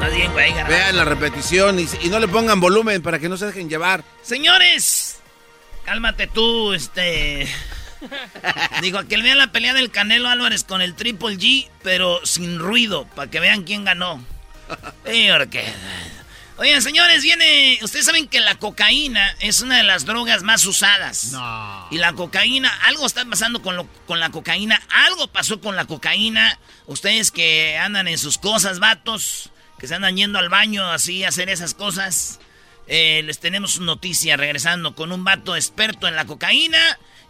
Está 0.00 0.08
bien, 0.14 0.32
güey, 0.32 0.52
garbanzo. 0.52 0.70
Vean 0.78 0.96
la 0.96 1.04
repetición 1.04 1.78
y, 1.80 1.88
y 2.02 2.08
no 2.08 2.18
le 2.20 2.28
pongan 2.28 2.60
volumen 2.60 3.02
para 3.02 3.18
que 3.18 3.28
no 3.28 3.36
se 3.36 3.46
dejen 3.46 3.68
llevar. 3.68 4.04
Señores, 4.22 5.18
cálmate 5.84 6.26
tú, 6.28 6.72
este. 6.72 7.48
Digo, 8.80 9.02
que 9.08 9.16
vean 9.16 9.38
la 9.38 9.50
pelea 9.50 9.74
del 9.74 9.90
Canelo 9.90 10.28
Álvarez 10.28 10.62
con 10.62 10.82
el 10.82 10.94
Triple 10.94 11.36
G, 11.36 11.68
pero 11.82 12.24
sin 12.24 12.58
ruido, 12.60 13.06
para 13.16 13.28
que 13.30 13.40
vean 13.40 13.64
quién 13.64 13.84
ganó. 13.84 14.24
Porque- 15.04 15.64
Oigan, 16.60 16.82
señores, 16.82 17.22
viene. 17.22 17.78
Ustedes 17.82 18.04
saben 18.04 18.26
que 18.26 18.40
la 18.40 18.56
cocaína 18.56 19.32
es 19.38 19.60
una 19.60 19.76
de 19.76 19.84
las 19.84 20.04
drogas 20.04 20.42
más 20.42 20.64
usadas. 20.66 21.32
Y 21.92 21.98
la 21.98 22.12
cocaína, 22.14 22.68
algo 22.84 23.06
está 23.06 23.24
pasando 23.24 23.62
con, 23.62 23.76
lo- 23.76 23.86
con 24.08 24.18
la 24.18 24.30
cocaína. 24.30 24.80
Algo 25.06 25.28
pasó 25.28 25.60
con 25.60 25.76
la 25.76 25.84
cocaína. 25.84 26.58
Ustedes 26.86 27.30
que 27.30 27.76
andan 27.78 28.08
en 28.08 28.18
sus 28.18 28.38
cosas, 28.38 28.80
vatos, 28.80 29.50
que 29.78 29.86
se 29.86 29.94
andan 29.94 30.16
yendo 30.16 30.38
al 30.38 30.48
baño 30.48 30.90
así 30.90 31.24
a 31.24 31.28
hacer 31.28 31.48
esas 31.48 31.74
cosas. 31.74 32.40
eh, 32.88 33.22
les 33.24 33.38
tenemos 33.38 33.80
noticia 33.80 34.36
regresando 34.36 34.94
con 34.94 35.12
un 35.12 35.22
vato 35.22 35.54
experto 35.54 36.08
en 36.08 36.16
la 36.16 36.24
cocaína. 36.24 36.78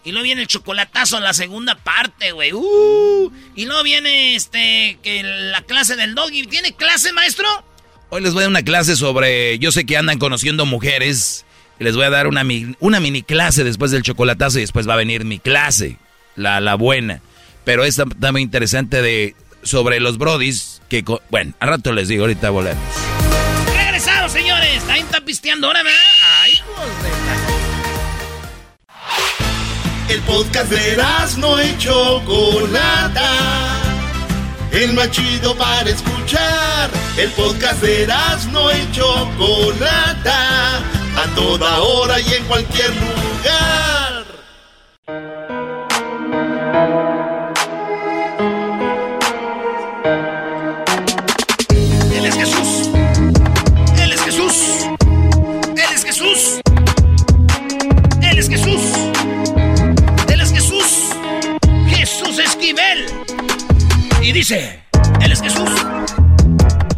Y 0.04 0.12
luego 0.12 0.24
viene 0.24 0.42
el 0.42 0.46
chocolatazo 0.46 1.18
en 1.18 1.24
la 1.24 1.34
segunda 1.34 1.74
parte, 1.74 2.30
güey. 2.32 2.52
Uh, 2.52 3.32
y 3.56 3.66
luego 3.66 3.82
viene 3.82 4.36
este 4.36 4.98
que 5.02 5.22
la 5.24 5.60
clase 5.62 5.96
del 5.96 6.14
doggy. 6.14 6.46
¿Tiene 6.46 6.74
clase, 6.74 7.12
maestro? 7.12 7.46
Hoy 8.08 8.22
les 8.22 8.32
voy 8.32 8.42
a 8.42 8.44
dar 8.44 8.50
una 8.50 8.62
clase 8.62 8.96
sobre. 8.96 9.58
Yo 9.58 9.72
sé 9.72 9.84
que 9.84 9.96
andan 9.96 10.18
conociendo 10.18 10.64
mujeres. 10.64 11.44
Les 11.80 11.94
voy 11.94 12.04
a 12.04 12.10
dar 12.10 12.28
una, 12.28 12.44
una 12.80 13.00
mini 13.00 13.22
clase 13.22 13.64
después 13.64 13.90
del 13.90 14.02
chocolatazo 14.02 14.58
y 14.58 14.62
después 14.62 14.88
va 14.88 14.94
a 14.94 14.98
venir 14.98 15.24
mi 15.24 15.38
clase, 15.38 15.96
la, 16.36 16.60
la 16.60 16.76
buena. 16.76 17.20
Pero 17.64 17.84
esta 17.84 18.04
también 18.04 18.44
interesante 18.44 19.02
de 19.02 19.36
sobre 19.68 20.00
los 20.00 20.18
brodis 20.18 20.80
que... 20.88 21.04
Bueno, 21.30 21.52
al 21.60 21.68
rato 21.68 21.92
les 21.92 22.08
digo, 22.08 22.24
ahorita 22.24 22.50
volvemos. 22.50 22.82
Regresamos, 23.76 24.32
señores. 24.32 24.82
Ahí 24.88 25.00
está 25.00 25.20
pisteando 25.20 25.68
ahora, 25.68 25.82
¿verdad? 25.82 26.00
Ay, 26.42 26.60
de... 27.02 27.18
El 30.08 30.20
podcast 30.22 30.70
de 30.70 30.96
no 31.36 31.62
y 31.62 31.76
Chocolata. 31.76 33.30
El 34.72 34.94
más 34.94 35.10
chido 35.10 35.54
para 35.54 35.90
escuchar. 35.90 36.88
El 37.18 37.30
podcast 37.32 37.82
de 37.82 38.06
no 38.50 38.70
y 38.72 38.90
Chocolata. 38.92 40.78
A 40.78 41.26
toda 41.34 41.80
hora 41.80 42.18
y 42.20 42.32
en 42.32 42.44
cualquier 42.44 42.90
lugar. 42.96 44.24
Y 64.28 64.32
dice, 64.32 64.84
Él 65.22 65.32
es 65.32 65.40
Jesús. 65.40 65.70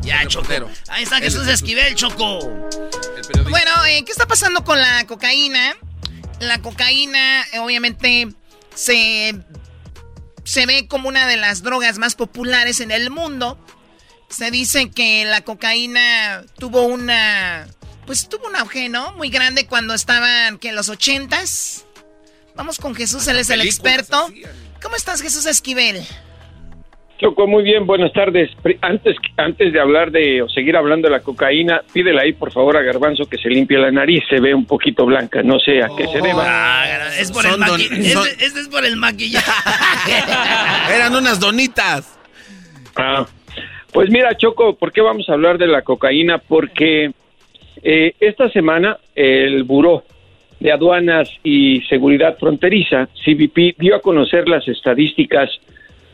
Ya, 0.00 0.26
Choco. 0.26 0.48
Ahí 0.88 1.04
está 1.04 1.18
Jesús 1.18 1.46
Esquivel, 1.46 1.94
Choco. 1.94 2.40
Bueno, 3.48 3.84
eh, 3.86 4.02
¿qué 4.04 4.10
está 4.10 4.26
pasando 4.26 4.64
con 4.64 4.80
la 4.80 5.06
cocaína? 5.06 5.76
La 6.40 6.60
cocaína, 6.60 7.44
eh, 7.52 7.60
obviamente, 7.60 8.34
se, 8.74 9.44
se 10.42 10.66
ve 10.66 10.88
como 10.88 11.08
una 11.08 11.28
de 11.28 11.36
las 11.36 11.62
drogas 11.62 11.98
más 11.98 12.16
populares 12.16 12.80
en 12.80 12.90
el 12.90 13.10
mundo. 13.10 13.64
Se 14.28 14.50
dice 14.50 14.90
que 14.90 15.24
la 15.24 15.42
cocaína 15.42 16.42
tuvo 16.58 16.82
una. 16.82 17.68
Pues 18.06 18.28
tuvo 18.28 18.48
un 18.48 18.56
auge, 18.56 18.88
¿no? 18.88 19.12
Muy 19.12 19.30
grande 19.30 19.68
cuando 19.68 19.94
estaban, 19.94 20.58
que 20.58 20.70
en 20.70 20.74
los 20.74 20.88
ochentas. 20.88 21.84
Vamos 22.56 22.80
con 22.80 22.96
Jesús, 22.96 23.28
él 23.28 23.38
es 23.38 23.50
el 23.50 23.60
experto. 23.60 24.28
¿Cómo 24.82 24.96
estás, 24.96 25.22
Jesús 25.22 25.46
Esquivel? 25.46 26.04
Choco, 27.20 27.46
muy 27.46 27.62
bien, 27.62 27.84
buenas 27.86 28.12
tardes. 28.14 28.50
Antes, 28.80 29.14
antes 29.36 29.72
de 29.74 29.78
hablar 29.80 30.10
de 30.10 30.40
o 30.40 30.48
seguir 30.48 30.74
hablando 30.74 31.06
de 31.08 31.12
la 31.12 31.20
cocaína, 31.20 31.82
pídele 31.92 32.18
ahí 32.18 32.32
por 32.32 32.50
favor 32.50 32.78
a 32.78 32.82
Garbanzo 32.82 33.26
que 33.28 33.36
se 33.36 33.50
limpie 33.50 33.76
la 33.76 33.90
nariz, 33.90 34.22
se 34.30 34.40
ve 34.40 34.54
un 34.54 34.64
poquito 34.64 35.04
blanca, 35.04 35.42
no 35.42 35.58
sé 35.60 35.82
a 35.82 35.88
qué 35.98 36.06
se 36.06 36.18
deba. 36.22 36.44
Ah, 36.46 37.10
es 37.18 37.30
por 37.30 37.44
el 37.44 37.52
don- 37.58 37.66
son- 37.78 38.26
Este, 38.26 38.44
este 38.46 38.60
es 38.60 38.68
por 38.68 38.86
el 38.86 38.96
maquillaje. 38.96 39.50
Eran 40.94 41.14
unas 41.14 41.38
donitas. 41.38 42.18
Ah, 42.96 43.26
pues 43.92 44.08
mira, 44.10 44.34
Choco, 44.38 44.76
¿por 44.76 44.90
qué 44.90 45.02
vamos 45.02 45.28
a 45.28 45.34
hablar 45.34 45.58
de 45.58 45.66
la 45.66 45.82
cocaína? 45.82 46.38
Porque 46.38 47.10
eh, 47.82 48.14
esta 48.18 48.48
semana 48.48 48.96
el 49.14 49.64
Buró 49.64 50.04
de 50.58 50.72
Aduanas 50.72 51.28
y 51.44 51.82
Seguridad 51.82 52.38
Fronteriza, 52.38 53.08
CBP, 53.24 53.74
dio 53.78 53.96
a 53.96 54.00
conocer 54.00 54.48
las 54.48 54.66
estadísticas 54.68 55.50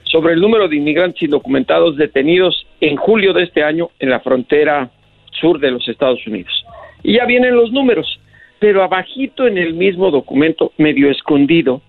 sobre 0.07 0.34
el 0.34 0.40
número 0.40 0.68
de 0.68 0.76
inmigrantes 0.76 1.22
indocumentados 1.22 1.96
detenidos 1.96 2.66
en 2.80 2.96
julio 2.96 3.32
de 3.32 3.44
este 3.44 3.62
año 3.62 3.90
en 3.98 4.11
la 4.11 4.20
frontera 4.20 4.90
sur 5.32 5.61
de 5.61 5.70
los 5.70 5.86
Estados 5.88 6.26
Unidos. 6.26 6.64
Y 7.02 7.14
ya 7.14 7.26
vienen 7.26 7.54
los 7.54 7.70
números, 7.72 8.20
pero 8.59 8.82
abajito 8.82 9.46
en 9.46 9.59
el 9.59 9.74
mismo 9.74 10.11
documento, 10.11 10.72
medio 10.78 11.11
escondido, 11.11 11.82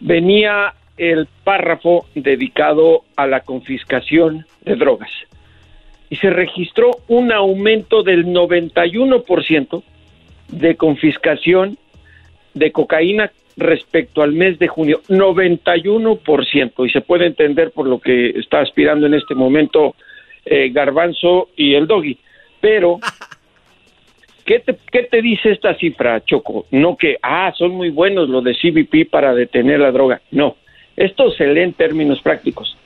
venía 0.00 0.74
el 0.96 1.26
párrafo 1.44 2.06
dedicado 2.14 3.04
a 3.16 3.26
la 3.26 3.40
confiscación 3.40 4.46
de 4.64 4.76
drogas. 4.76 5.10
Y 6.10 6.16
se 6.16 6.30
registró 6.30 6.90
un 7.08 7.32
aumento 7.32 8.02
del 8.02 8.26
91% 8.26 9.82
de 10.48 10.76
confiscación 10.76 11.78
de 12.54 12.70
cocaína 12.70 13.32
respecto 13.56 14.22
al 14.22 14.32
mes 14.32 14.58
de 14.58 14.68
junio, 14.68 15.00
91%, 15.08 16.86
y 16.86 16.90
se 16.90 17.00
puede 17.00 17.26
entender 17.26 17.70
por 17.72 17.86
lo 17.86 17.98
que 18.00 18.30
está 18.30 18.60
aspirando 18.60 19.06
en 19.06 19.14
este 19.14 19.34
momento 19.34 19.94
eh, 20.44 20.70
Garbanzo 20.70 21.48
y 21.56 21.74
el 21.74 21.86
Doggy. 21.86 22.18
Pero 22.60 22.98
¿Qué 24.44 24.58
te, 24.58 24.76
¿Qué 24.90 25.04
te 25.04 25.22
dice 25.22 25.52
esta 25.52 25.74
cifra, 25.76 26.24
Choco? 26.24 26.66
No 26.72 26.96
que, 26.96 27.16
ah, 27.22 27.52
son 27.56 27.72
muy 27.72 27.90
buenos 27.90 28.28
los 28.28 28.42
de 28.42 28.54
CBP 28.54 29.08
para 29.08 29.34
detener 29.34 29.78
la 29.80 29.92
droga. 29.92 30.20
No, 30.32 30.56
esto 30.96 31.30
se 31.30 31.46
lee 31.46 31.60
en 31.60 31.74
términos 31.74 32.20
prácticos. 32.20 32.76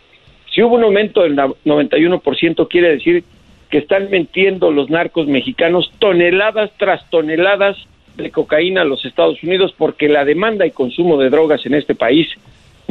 Si 0.53 0.63
hubo 0.63 0.77
un 0.77 0.85
aumento 0.85 1.23
del 1.23 1.35
na- 1.35 1.49
91%, 1.65 2.69
quiere 2.69 2.91
decir 2.91 3.25
que 3.71 3.79
están 3.79 4.11
metiendo 4.11 4.71
los 4.71 4.91
narcos 4.91 5.29
mexicanos 5.29 5.91
toneladas 5.99 6.71
tras 6.77 7.09
toneladas 7.11 7.77
de 8.17 8.31
cocaína 8.31 8.83
a 8.83 8.85
los 8.85 9.05
Estados 9.05 9.43
Unidos 9.43 9.75
porque 9.77 10.09
la 10.09 10.25
demanda 10.25 10.67
y 10.67 10.71
consumo 10.71 11.19
de 11.19 11.31
drogas 11.31 11.65
en 11.67 11.75
este 11.75 11.95
país 11.95 12.29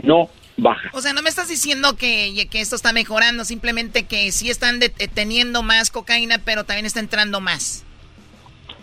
no 0.03 0.29
baja. 0.57 0.89
O 0.93 1.01
sea, 1.01 1.13
no 1.13 1.21
me 1.21 1.29
estás 1.29 1.49
diciendo 1.49 1.95
que, 1.97 2.47
que 2.49 2.61
esto 2.61 2.75
está 2.75 2.93
mejorando, 2.93 3.43
simplemente 3.43 4.03
que 4.03 4.31
sí 4.31 4.49
están 4.49 4.79
deteniendo 4.79 5.63
más 5.63 5.91
cocaína, 5.91 6.39
pero 6.43 6.63
también 6.63 6.85
está 6.85 6.99
entrando 6.99 7.41
más. 7.41 7.85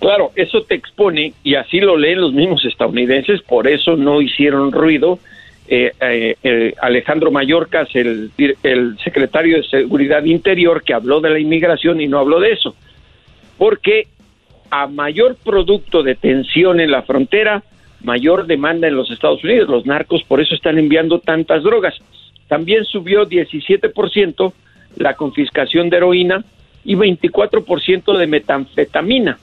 Claro, 0.01 0.33
eso 0.35 0.63
te 0.65 0.75
expone, 0.75 1.33
y 1.45 1.55
así 1.55 1.79
lo 1.79 1.97
leen 1.97 2.21
los 2.21 2.33
mismos 2.33 2.65
estadounidenses, 2.65 3.41
por 3.43 3.69
eso 3.69 3.97
no 3.97 4.21
hicieron 4.21 4.73
ruido. 4.73 5.21
Eh, 5.69 5.93
eh, 6.01 6.37
eh, 6.43 6.75
Alejandro 6.83 7.31
Mayorkas, 7.31 7.89
el, 7.95 8.33
el 8.65 8.99
secretario 9.05 9.59
de 9.59 9.63
Seguridad 9.63 10.25
Interior, 10.25 10.83
que 10.83 10.93
habló 10.93 11.21
de 11.21 11.31
la 11.31 11.39
inmigración 11.39 12.01
y 12.01 12.09
no 12.09 12.19
habló 12.19 12.41
de 12.41 12.53
eso. 12.53 12.75
Porque 13.59 14.09
a 14.73 14.87
mayor 14.87 15.37
producto 15.37 16.03
de 16.03 16.15
tensión 16.15 16.81
en 16.81 16.91
la 16.91 17.03
frontera, 17.03 17.63
mayor 18.03 18.47
demanda 18.47 18.89
en 18.89 18.97
los 18.97 19.11
Estados 19.11 19.45
Unidos. 19.45 19.69
Los 19.69 19.85
narcos 19.85 20.23
por 20.25 20.41
eso 20.41 20.55
están 20.55 20.79
enviando 20.79 21.19
tantas 21.21 21.63
drogas. 21.63 21.95
También 22.49 22.87
subió 22.87 23.27
17% 23.29 24.53
la 24.97 25.15
confiscación 25.15 25.91
de 25.91 25.99
heroína 25.99 26.43
y 26.85 26.95
24% 26.95 28.17
de 28.17 28.27
metanfetamina. 28.27 29.39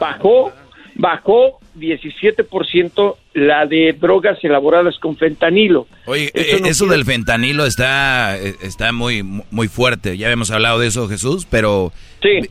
Bajó, 0.00 0.52
bajó 0.94 1.58
17% 1.76 3.16
la 3.34 3.66
de 3.66 3.92
drogas 3.92 4.38
elaboradas 4.44 4.98
con 5.00 5.16
fentanilo. 5.16 5.88
Oye, 6.06 6.30
Eso 6.32 6.56
eh, 6.56 6.60
no 6.60 6.66
eso 6.68 6.84
quiere- 6.84 6.96
del 6.98 7.04
fentanilo 7.06 7.66
está, 7.66 8.38
eh, 8.38 8.54
está 8.62 8.92
muy, 8.92 9.22
muy 9.50 9.66
fuerte. 9.68 10.16
Ya 10.16 10.28
habíamos 10.28 10.50
hablado 10.52 10.78
de 10.78 10.86
eso, 10.86 11.08
Jesús, 11.08 11.44
pero 11.50 11.92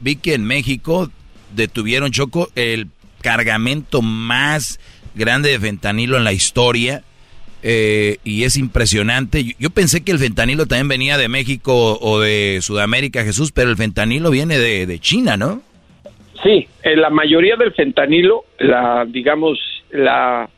vi 0.01 0.18
que 0.18 0.34
en 0.34 0.43
México 0.45 1.10
detuvieron, 1.56 2.12
Choco, 2.12 2.49
el 2.56 2.88
cargamento 3.22 4.01
más 4.01 4.80
grande 5.16 5.49
de 5.51 5.60
fentanilo 5.60 6.18
en 6.18 6.24
la 6.24 6.34
historia. 6.34 7.04
eh, 7.66 8.18
y 8.26 8.43
es 8.43 8.58
impresionante. 8.58 9.56
Yo, 9.58 9.70
pensé 9.70 10.04
que 10.04 10.12
el 10.12 10.20
fentanilo 10.20 10.66
también 10.66 10.89
venía 10.89 11.18
de 11.18 11.30
México 11.30 11.97
o 12.01 12.20
de 12.20 12.60
Sudamérica, 12.62 13.24
Jesús, 13.24 13.54
pero 13.54 13.70
el 13.70 13.78
fentanilo 13.78 14.32
viene 14.32 14.60
de, 14.60 14.86
de 14.86 14.99
China, 14.99 15.38
¿no? 15.38 15.62
Sí, 16.43 16.68
eh, 16.84 16.97
la 16.97 17.10
mayoría 17.10 17.56
del 17.56 17.72
fentanilo, 17.72 18.43
la 18.60 19.06
digamos 19.08 19.58
la 19.91 20.49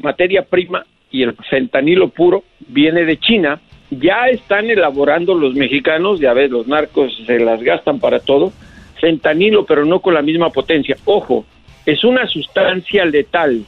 materia 0.00 0.42
prima 0.42 0.84
y 1.12 1.22
el 1.22 1.36
fentanilo 1.48 2.08
puro 2.08 2.42
viene 2.66 3.04
de 3.04 3.18
China. 3.18 3.60
Ya 3.90 4.28
están 4.28 4.68
elaborando 4.68 5.34
los 5.34 5.54
mexicanos, 5.54 6.18
ya 6.18 6.32
ves, 6.34 6.50
los 6.50 6.66
narcos 6.66 7.16
se 7.24 7.38
las 7.38 7.62
gastan 7.62 8.00
para 8.00 8.18
todo. 8.18 8.52
Fentanilo, 9.00 9.64
pero 9.64 9.84
no 9.84 10.00
con 10.00 10.14
la 10.14 10.22
misma 10.22 10.50
potencia. 10.50 10.96
Ojo, 11.04 11.44
es 11.86 12.04
una 12.04 12.26
sustancia 12.26 13.04
letal 13.04 13.64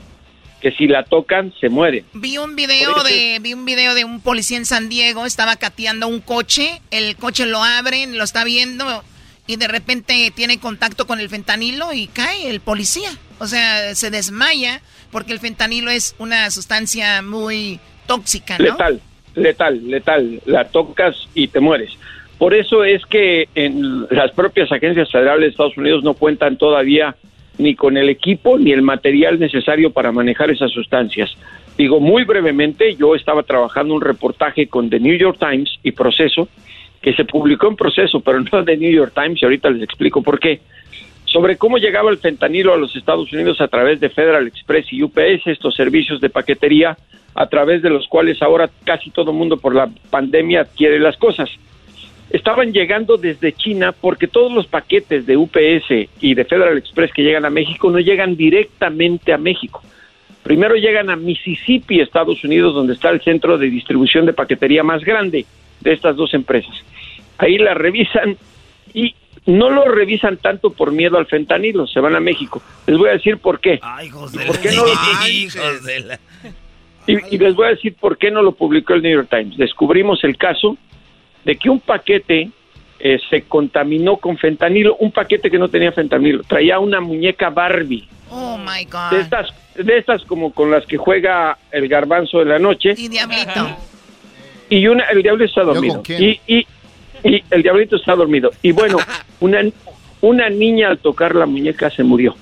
que 0.60 0.72
si 0.72 0.86
la 0.86 1.04
tocan 1.04 1.52
se 1.58 1.68
muere. 1.68 2.04
Vi 2.12 2.38
un 2.38 2.54
video 2.54 3.02
de 3.02 3.38
vi 3.40 3.54
un 3.54 3.64
video 3.64 3.94
de 3.94 4.04
un 4.04 4.20
policía 4.20 4.58
en 4.58 4.66
San 4.66 4.88
Diego, 4.88 5.24
estaba 5.24 5.56
cateando 5.56 6.06
un 6.06 6.20
coche, 6.20 6.82
el 6.90 7.16
coche 7.16 7.46
lo 7.46 7.62
abren, 7.62 8.18
lo 8.18 8.24
está 8.24 8.44
viendo 8.44 9.02
y 9.46 9.56
de 9.56 9.68
repente 9.68 10.32
tiene 10.34 10.60
contacto 10.60 11.06
con 11.06 11.18
el 11.18 11.28
fentanilo 11.28 11.92
y 11.92 12.06
cae 12.06 12.50
el 12.50 12.60
policía. 12.60 13.10
O 13.38 13.46
sea, 13.46 13.94
se 13.94 14.10
desmaya 14.10 14.82
porque 15.10 15.32
el 15.32 15.40
fentanilo 15.40 15.90
es 15.90 16.14
una 16.18 16.50
sustancia 16.50 17.22
muy 17.22 17.80
tóxica, 18.06 18.58
¿no? 18.58 18.64
Letal, 18.64 19.00
letal, 19.34 19.88
letal. 19.88 20.42
La 20.44 20.68
tocas 20.68 21.16
y 21.34 21.48
te 21.48 21.58
mueres. 21.58 21.90
Por 22.40 22.54
eso 22.54 22.84
es 22.84 23.04
que 23.04 23.50
en 23.54 24.06
las 24.08 24.30
propias 24.32 24.72
agencias 24.72 25.12
federales 25.12 25.42
de 25.42 25.48
Estados 25.48 25.76
Unidos 25.76 26.02
no 26.02 26.14
cuentan 26.14 26.56
todavía 26.56 27.14
ni 27.58 27.74
con 27.74 27.98
el 27.98 28.08
equipo 28.08 28.58
ni 28.58 28.72
el 28.72 28.80
material 28.80 29.38
necesario 29.38 29.92
para 29.92 30.10
manejar 30.10 30.50
esas 30.50 30.72
sustancias. 30.72 31.36
Digo 31.76 32.00
muy 32.00 32.24
brevemente, 32.24 32.96
yo 32.96 33.14
estaba 33.14 33.42
trabajando 33.42 33.92
un 33.92 34.00
reportaje 34.00 34.68
con 34.68 34.88
The 34.88 35.00
New 35.00 35.18
York 35.18 35.36
Times 35.38 35.68
y 35.82 35.92
Proceso, 35.92 36.48
que 37.02 37.12
se 37.12 37.26
publicó 37.26 37.68
en 37.68 37.76
Proceso, 37.76 38.20
pero 38.20 38.40
no 38.40 38.62
de 38.62 38.78
New 38.78 38.90
York 38.90 39.12
Times, 39.14 39.42
y 39.42 39.44
ahorita 39.44 39.68
les 39.68 39.82
explico 39.82 40.22
por 40.22 40.40
qué, 40.40 40.62
sobre 41.26 41.58
cómo 41.58 41.76
llegaba 41.76 42.10
el 42.10 42.16
fentanilo 42.16 42.72
a 42.72 42.78
los 42.78 42.96
Estados 42.96 43.30
Unidos 43.34 43.60
a 43.60 43.68
través 43.68 44.00
de 44.00 44.08
Federal 44.08 44.46
Express 44.46 44.90
y 44.94 45.02
UPS, 45.02 45.46
estos 45.46 45.74
servicios 45.74 46.22
de 46.22 46.30
paquetería, 46.30 46.96
a 47.34 47.46
través 47.48 47.82
de 47.82 47.90
los 47.90 48.08
cuales 48.08 48.40
ahora 48.40 48.70
casi 48.84 49.10
todo 49.10 49.34
mundo 49.34 49.58
por 49.58 49.74
la 49.74 49.90
pandemia 50.08 50.62
adquiere 50.62 50.98
las 50.98 51.18
cosas 51.18 51.50
estaban 52.30 52.72
llegando 52.72 53.16
desde 53.16 53.52
China 53.52 53.92
porque 53.92 54.26
todos 54.28 54.52
los 54.52 54.66
paquetes 54.66 55.26
de 55.26 55.36
UPS 55.36 56.08
y 56.20 56.34
de 56.34 56.44
Federal 56.44 56.78
Express 56.78 57.12
que 57.12 57.22
llegan 57.22 57.44
a 57.44 57.50
México 57.50 57.90
no 57.90 57.98
llegan 57.98 58.36
directamente 58.36 59.32
a 59.32 59.38
México. 59.38 59.82
Primero 60.42 60.74
llegan 60.76 61.10
a 61.10 61.16
Mississippi, 61.16 62.00
Estados 62.00 62.42
Unidos, 62.44 62.74
donde 62.74 62.94
está 62.94 63.10
el 63.10 63.20
centro 63.20 63.58
de 63.58 63.68
distribución 63.68 64.26
de 64.26 64.32
paquetería 64.32 64.82
más 64.82 65.04
grande 65.04 65.44
de 65.80 65.92
estas 65.92 66.16
dos 66.16 66.32
empresas. 66.34 66.74
Ahí 67.38 67.58
la 67.58 67.74
revisan 67.74 68.36
y 68.94 69.14
no 69.46 69.70
lo 69.70 69.84
revisan 69.86 70.36
tanto 70.36 70.70
por 70.70 70.92
miedo 70.92 71.18
al 71.18 71.26
fentanilo, 71.26 71.86
se 71.86 72.00
van 72.00 72.14
a 72.14 72.20
México. 72.20 72.62
Les 72.86 72.96
voy 72.96 73.08
a 73.10 73.12
decir 73.12 73.38
por 73.38 73.60
qué. 73.60 73.80
¿Por 74.46 74.58
qué 74.60 74.70
no 74.72 74.84
lo- 74.86 75.28
Hijos 75.28 75.84
de 75.84 76.00
la... 76.00 76.20
y, 77.06 77.34
y 77.34 77.38
les 77.38 77.54
voy 77.54 77.66
a 77.66 77.70
decir 77.70 77.94
por 77.98 78.16
qué 78.18 78.30
no 78.30 78.42
lo 78.42 78.52
publicó 78.52 78.94
el 78.94 79.02
New 79.02 79.12
York 79.12 79.28
Times. 79.30 79.56
Descubrimos 79.56 80.22
el 80.24 80.36
caso 80.36 80.76
de 81.44 81.56
que 81.56 81.70
un 81.70 81.80
paquete 81.80 82.50
eh, 82.98 83.18
se 83.30 83.42
contaminó 83.42 84.16
con 84.18 84.36
fentanilo, 84.36 84.96
un 84.96 85.10
paquete 85.12 85.50
que 85.50 85.58
no 85.58 85.68
tenía 85.68 85.92
fentanilo, 85.92 86.42
traía 86.44 86.78
una 86.78 87.00
muñeca 87.00 87.50
Barbie, 87.50 88.06
Oh 88.30 88.58
my 88.58 88.84
de 88.84 88.90
god. 88.90 89.12
estas, 89.20 89.48
de 89.74 89.98
estas 89.98 90.22
como 90.24 90.52
con 90.52 90.70
las 90.70 90.84
que 90.86 90.96
juega 90.98 91.56
el 91.72 91.88
garbanzo 91.88 92.38
de 92.40 92.44
la 92.44 92.58
noche, 92.58 92.94
Y 92.96 93.08
diablito. 93.08 93.76
y 94.68 94.86
una, 94.86 95.04
el 95.04 95.22
diablo 95.22 95.44
está 95.44 95.62
dormido, 95.62 96.02
y, 96.08 96.38
y, 96.46 96.66
y 97.24 97.42
el 97.50 97.62
diablito 97.62 97.96
está 97.96 98.14
dormido, 98.14 98.50
y 98.62 98.72
bueno, 98.72 98.98
una, 99.40 99.60
una 100.20 100.50
niña 100.50 100.88
al 100.88 100.98
tocar 100.98 101.34
la 101.34 101.46
muñeca 101.46 101.90
se 101.90 102.04
murió. 102.04 102.36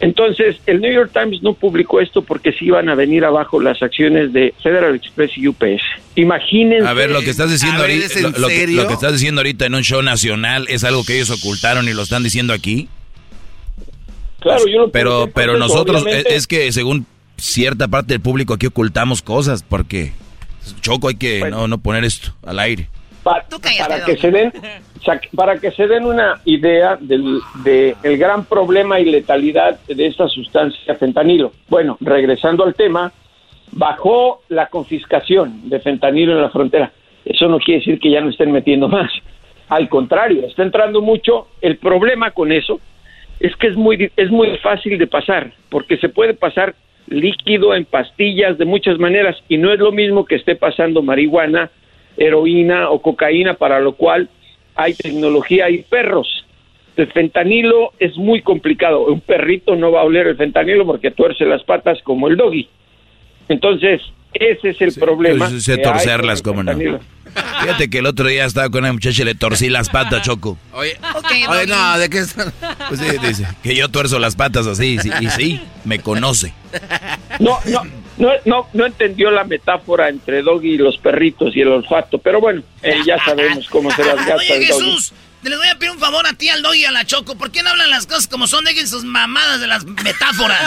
Entonces, 0.00 0.56
el 0.66 0.80
New 0.80 0.92
York 0.92 1.10
Times 1.12 1.42
no 1.42 1.54
publicó 1.54 2.00
esto 2.00 2.22
porque 2.22 2.52
se 2.52 2.64
iban 2.64 2.88
a 2.88 2.94
venir 2.94 3.24
abajo 3.24 3.60
las 3.60 3.82
acciones 3.82 4.32
de 4.32 4.54
Federal 4.62 4.94
Express 4.94 5.32
y 5.36 5.48
UPS. 5.48 5.82
Imagínense. 6.16 6.86
A 6.86 6.92
ver, 6.92 7.10
lo 7.10 7.20
que 7.20 7.30
estás 7.30 7.50
diciendo 7.50 7.82
ver, 7.82 7.90
ahorita, 7.92 8.06
¿es 8.06 8.38
lo, 8.38 8.48
que, 8.48 8.56
serio? 8.56 8.82
lo 8.82 8.88
que 8.88 8.94
estás 8.94 9.12
diciendo 9.12 9.40
ahorita 9.40 9.66
en 9.66 9.74
un 9.74 9.82
show 9.82 10.02
nacional 10.02 10.66
es 10.68 10.84
algo 10.84 11.04
que 11.04 11.16
ellos 11.16 11.30
ocultaron 11.30 11.88
y 11.88 11.92
lo 11.92 12.02
están 12.02 12.22
diciendo 12.22 12.52
aquí. 12.52 12.88
Claro, 14.40 14.66
yo 14.66 14.78
lo 14.78 14.90
Pero, 14.90 15.30
pero 15.34 15.56
nosotros 15.56 16.02
obviamente. 16.02 16.30
es, 16.30 16.36
es 16.36 16.46
que 16.46 16.70
según 16.72 17.06
cierta 17.36 17.88
parte 17.88 18.14
del 18.14 18.20
público 18.20 18.54
aquí 18.54 18.66
ocultamos 18.66 19.22
cosas 19.22 19.62
porque 19.62 20.12
Choco 20.80 21.08
hay 21.08 21.16
que 21.16 21.48
no, 21.50 21.68
no 21.68 21.78
poner 21.78 22.04
esto 22.04 22.34
al 22.44 22.58
aire. 22.58 22.88
Pa- 23.26 23.44
para 23.88 24.04
que 24.06 24.16
se 24.16 24.30
den 24.30 24.52
para 25.36 25.58
que 25.58 25.70
se 25.72 25.86
den 25.88 26.04
una 26.04 26.40
idea 26.44 26.96
del 27.00 27.40
de 27.64 27.96
el 28.04 28.16
gran 28.18 28.44
problema 28.44 29.00
y 29.00 29.04
letalidad 29.06 29.80
de 29.88 30.06
esta 30.06 30.28
sustancia 30.28 30.94
fentanilo. 30.94 31.52
Bueno, 31.68 31.96
regresando 32.00 32.64
al 32.64 32.74
tema, 32.74 33.12
bajó 33.72 34.42
la 34.48 34.66
confiscación 34.66 35.68
de 35.68 35.80
fentanilo 35.80 36.32
en 36.32 36.42
la 36.42 36.50
frontera. 36.50 36.92
Eso 37.24 37.48
no 37.48 37.58
quiere 37.58 37.80
decir 37.80 37.98
que 37.98 38.10
ya 38.10 38.20
no 38.20 38.30
estén 38.30 38.52
metiendo 38.52 38.88
más. 38.88 39.10
Al 39.68 39.88
contrario, 39.88 40.46
está 40.46 40.62
entrando 40.62 41.00
mucho. 41.02 41.48
El 41.60 41.78
problema 41.78 42.30
con 42.30 42.52
eso 42.52 42.80
es 43.40 43.54
que 43.56 43.66
es 43.66 43.76
muy 43.76 44.10
es 44.16 44.30
muy 44.30 44.56
fácil 44.58 44.98
de 44.98 45.06
pasar, 45.08 45.52
porque 45.68 45.96
se 45.98 46.08
puede 46.08 46.34
pasar 46.34 46.74
líquido 47.08 47.74
en 47.74 47.84
pastillas 47.84 48.58
de 48.58 48.64
muchas 48.64 48.98
maneras 48.98 49.36
y 49.48 49.58
no 49.58 49.72
es 49.72 49.78
lo 49.78 49.92
mismo 49.92 50.24
que 50.24 50.36
esté 50.36 50.56
pasando 50.56 51.02
marihuana, 51.02 51.70
heroína 52.16 52.90
o 52.90 53.00
cocaína, 53.00 53.54
para 53.54 53.80
lo 53.80 53.94
cual 53.94 54.28
hay 54.74 54.94
tecnología 54.94 55.70
y 55.70 55.82
perros. 55.82 56.44
El 56.96 57.12
fentanilo 57.12 57.92
es 57.98 58.16
muy 58.16 58.42
complicado. 58.42 59.06
Un 59.06 59.20
perrito 59.20 59.76
no 59.76 59.92
va 59.92 60.00
a 60.00 60.04
oler 60.04 60.28
el 60.28 60.36
fentanilo 60.36 60.86
porque 60.86 61.10
tuerce 61.10 61.44
las 61.44 61.62
patas 61.64 61.98
como 62.02 62.28
el 62.28 62.36
doggy. 62.36 62.68
Entonces, 63.48 64.00
ese 64.32 64.70
es 64.70 64.80
el 64.80 64.94
problema. 64.94 65.50
Yo 65.50 65.60
sé 65.60 65.74
que 65.74 65.80
hay 65.80 65.92
torcerlas, 65.92 66.42
cómo 66.42 66.62
no. 66.62 66.72
Fíjate 67.60 67.90
que 67.90 67.98
el 67.98 68.06
otro 68.06 68.28
día 68.28 68.44
estaba 68.44 68.70
con 68.70 68.80
una 68.84 68.92
muchacha 68.92 69.22
y 69.22 69.24
le 69.26 69.34
torcí 69.34 69.68
las 69.68 69.90
patas, 69.90 70.22
Choco. 70.22 70.56
Oye, 70.72 70.96
oye, 71.48 71.66
no, 71.66 71.98
¿de 71.98 72.08
qué 72.08 72.18
están? 72.18 72.52
Pues 72.88 73.00
sí, 73.00 73.06
dice 73.18 73.46
que 73.62 73.74
yo 73.74 73.90
tuerzo 73.90 74.18
las 74.18 74.36
patas 74.36 74.66
así, 74.66 74.98
sí, 74.98 75.10
y 75.20 75.28
sí, 75.28 75.60
me 75.84 75.98
conoce. 75.98 76.54
No, 77.38 77.58
no, 77.66 77.82
no, 78.18 78.30
no, 78.44 78.68
no 78.72 78.86
entendió 78.86 79.30
la 79.30 79.44
metáfora 79.44 80.08
entre 80.08 80.42
Doggy 80.42 80.74
y 80.74 80.78
los 80.78 80.96
perritos 80.98 81.54
y 81.54 81.60
el 81.60 81.68
olfato, 81.68 82.18
pero 82.18 82.40
bueno, 82.40 82.62
eh, 82.82 82.98
ya 83.06 83.22
sabemos 83.22 83.68
cómo 83.68 83.90
se 83.90 84.04
las 84.04 84.16
gasta 84.16 84.34
Oye, 84.34 84.56
el 84.56 84.68
Doggy. 84.68 84.84
Jesús, 84.84 85.12
Les 85.42 85.56
voy 85.56 85.68
a 85.68 85.78
pedir 85.78 85.92
un 85.92 85.98
favor 85.98 86.26
a 86.26 86.32
ti, 86.32 86.48
al 86.48 86.62
Doggy 86.62 86.80
y 86.80 86.84
a 86.86 86.92
la 86.92 87.04
Choco. 87.04 87.36
¿Por 87.36 87.50
qué 87.50 87.62
no 87.62 87.70
hablan 87.70 87.90
las 87.90 88.06
cosas 88.06 88.26
como 88.26 88.46
son? 88.46 88.64
Dejen 88.64 88.88
sus 88.88 89.04
mamadas 89.04 89.60
de 89.60 89.66
las 89.66 89.84
metáforas. 89.84 90.60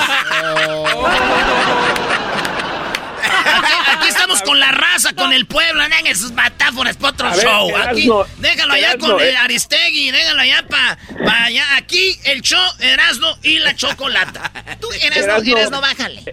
Aquí, 3.22 3.74
aquí 3.94 4.08
estamos 4.08 4.42
con 4.44 4.60
la 4.60 4.72
raza, 4.72 5.14
con 5.14 5.34
el 5.34 5.46
pueblo. 5.46 5.82
Dejen 5.84 6.16
sus 6.16 6.32
metáforas 6.32 6.98
para 6.98 7.14
otro 7.14 7.30
ver, 7.32 7.40
show. 7.40 7.78
Aquí, 7.78 8.10
déjalo 8.38 8.74
allá 8.74 8.98
con 8.98 9.20
el 9.20 9.28
eh. 9.28 9.38
Aristegui. 9.38 10.12
Déjalo 10.12 10.42
allá 10.42 10.66
para 10.70 11.46
allá. 11.46 11.66
Aquí 11.78 12.18
el 12.26 12.42
show, 12.42 12.62
Erasmo 12.80 13.28
y 13.44 13.60
la 13.60 13.76
Chocolata. 13.76 14.52
Tú, 14.80 14.88
Erasmo, 15.02 15.24
Erasmo. 15.24 15.58
Erasmo, 15.58 15.82
bájale. 15.82 16.24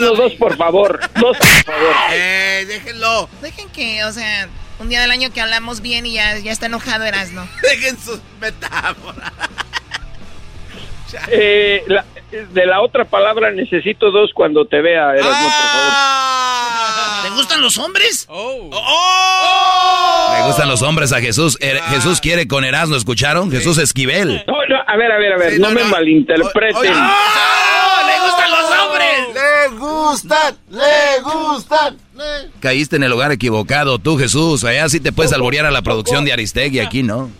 Los 0.00 0.16
dos, 0.16 0.32
por 0.34 0.56
favor. 0.56 1.00
Dos, 1.20 1.36
por 1.36 1.64
favor. 1.64 1.94
Eh, 2.12 2.64
déjenlo. 2.66 3.28
Dejen 3.42 3.68
que, 3.70 4.04
o 4.04 4.12
sea, 4.12 4.48
un 4.78 4.88
día 4.88 5.00
del 5.00 5.10
año 5.10 5.30
que 5.32 5.40
hablamos 5.40 5.80
bien 5.80 6.06
y 6.06 6.12
ya, 6.14 6.38
ya 6.38 6.52
está 6.52 6.66
enojado 6.66 7.04
Erasmo. 7.04 7.46
Dejen 7.62 7.98
sus 7.98 8.20
metáforas. 8.40 9.32
Eh, 11.28 11.82
la- 11.86 12.04
de 12.30 12.66
la 12.66 12.82
otra 12.82 13.04
palabra 13.04 13.50
necesito 13.52 14.10
dos 14.10 14.32
cuando 14.34 14.66
te 14.66 14.80
vea, 14.82 15.12
Erasmo, 15.14 15.30
por 15.30 15.50
favor. 15.50 17.22
¿Te 17.24 17.30
gustan 17.30 17.60
los 17.62 17.78
hombres? 17.78 18.28
Me 18.30 18.36
gustan 20.46 20.68
los 20.68 20.82
hombres 20.82 21.12
a 21.12 21.20
Jesús. 21.20 21.58
Er- 21.60 21.80
Jesús 21.90 22.20
quiere 22.20 22.46
con 22.46 22.64
Erasmo, 22.64 22.94
¿escucharon? 22.96 23.50
Jesús 23.50 23.78
Esquivel. 23.78 24.44
No, 24.46 24.54
no, 24.68 24.76
a 24.86 24.96
ver, 24.96 25.10
a 25.12 25.18
ver, 25.18 25.32
a 25.32 25.36
ver, 25.38 25.58
no, 25.60 25.70
me 25.70 25.82
malinterpreten. 25.84 26.92
¡Le 26.92 28.18
gustan 28.24 28.50
los 28.50 28.70
hombres! 28.78 29.18
¡Le 29.34 29.68
gustan! 29.78 30.56
¡Le 30.70 31.20
gustan! 31.22 31.96
Caíste 32.60 32.96
en 32.96 33.02
el 33.04 33.10
lugar 33.10 33.32
equivocado, 33.32 33.98
tú 33.98 34.16
Jesús. 34.18 34.64
Allá 34.64 34.88
sí 34.88 35.00
te 35.00 35.12
puedes 35.12 35.32
alborear 35.32 35.66
a 35.66 35.70
la 35.70 35.82
producción 35.82 36.24
de 36.24 36.32
Aristegui, 36.32 36.80
aquí 36.80 37.02
no. 37.02 37.30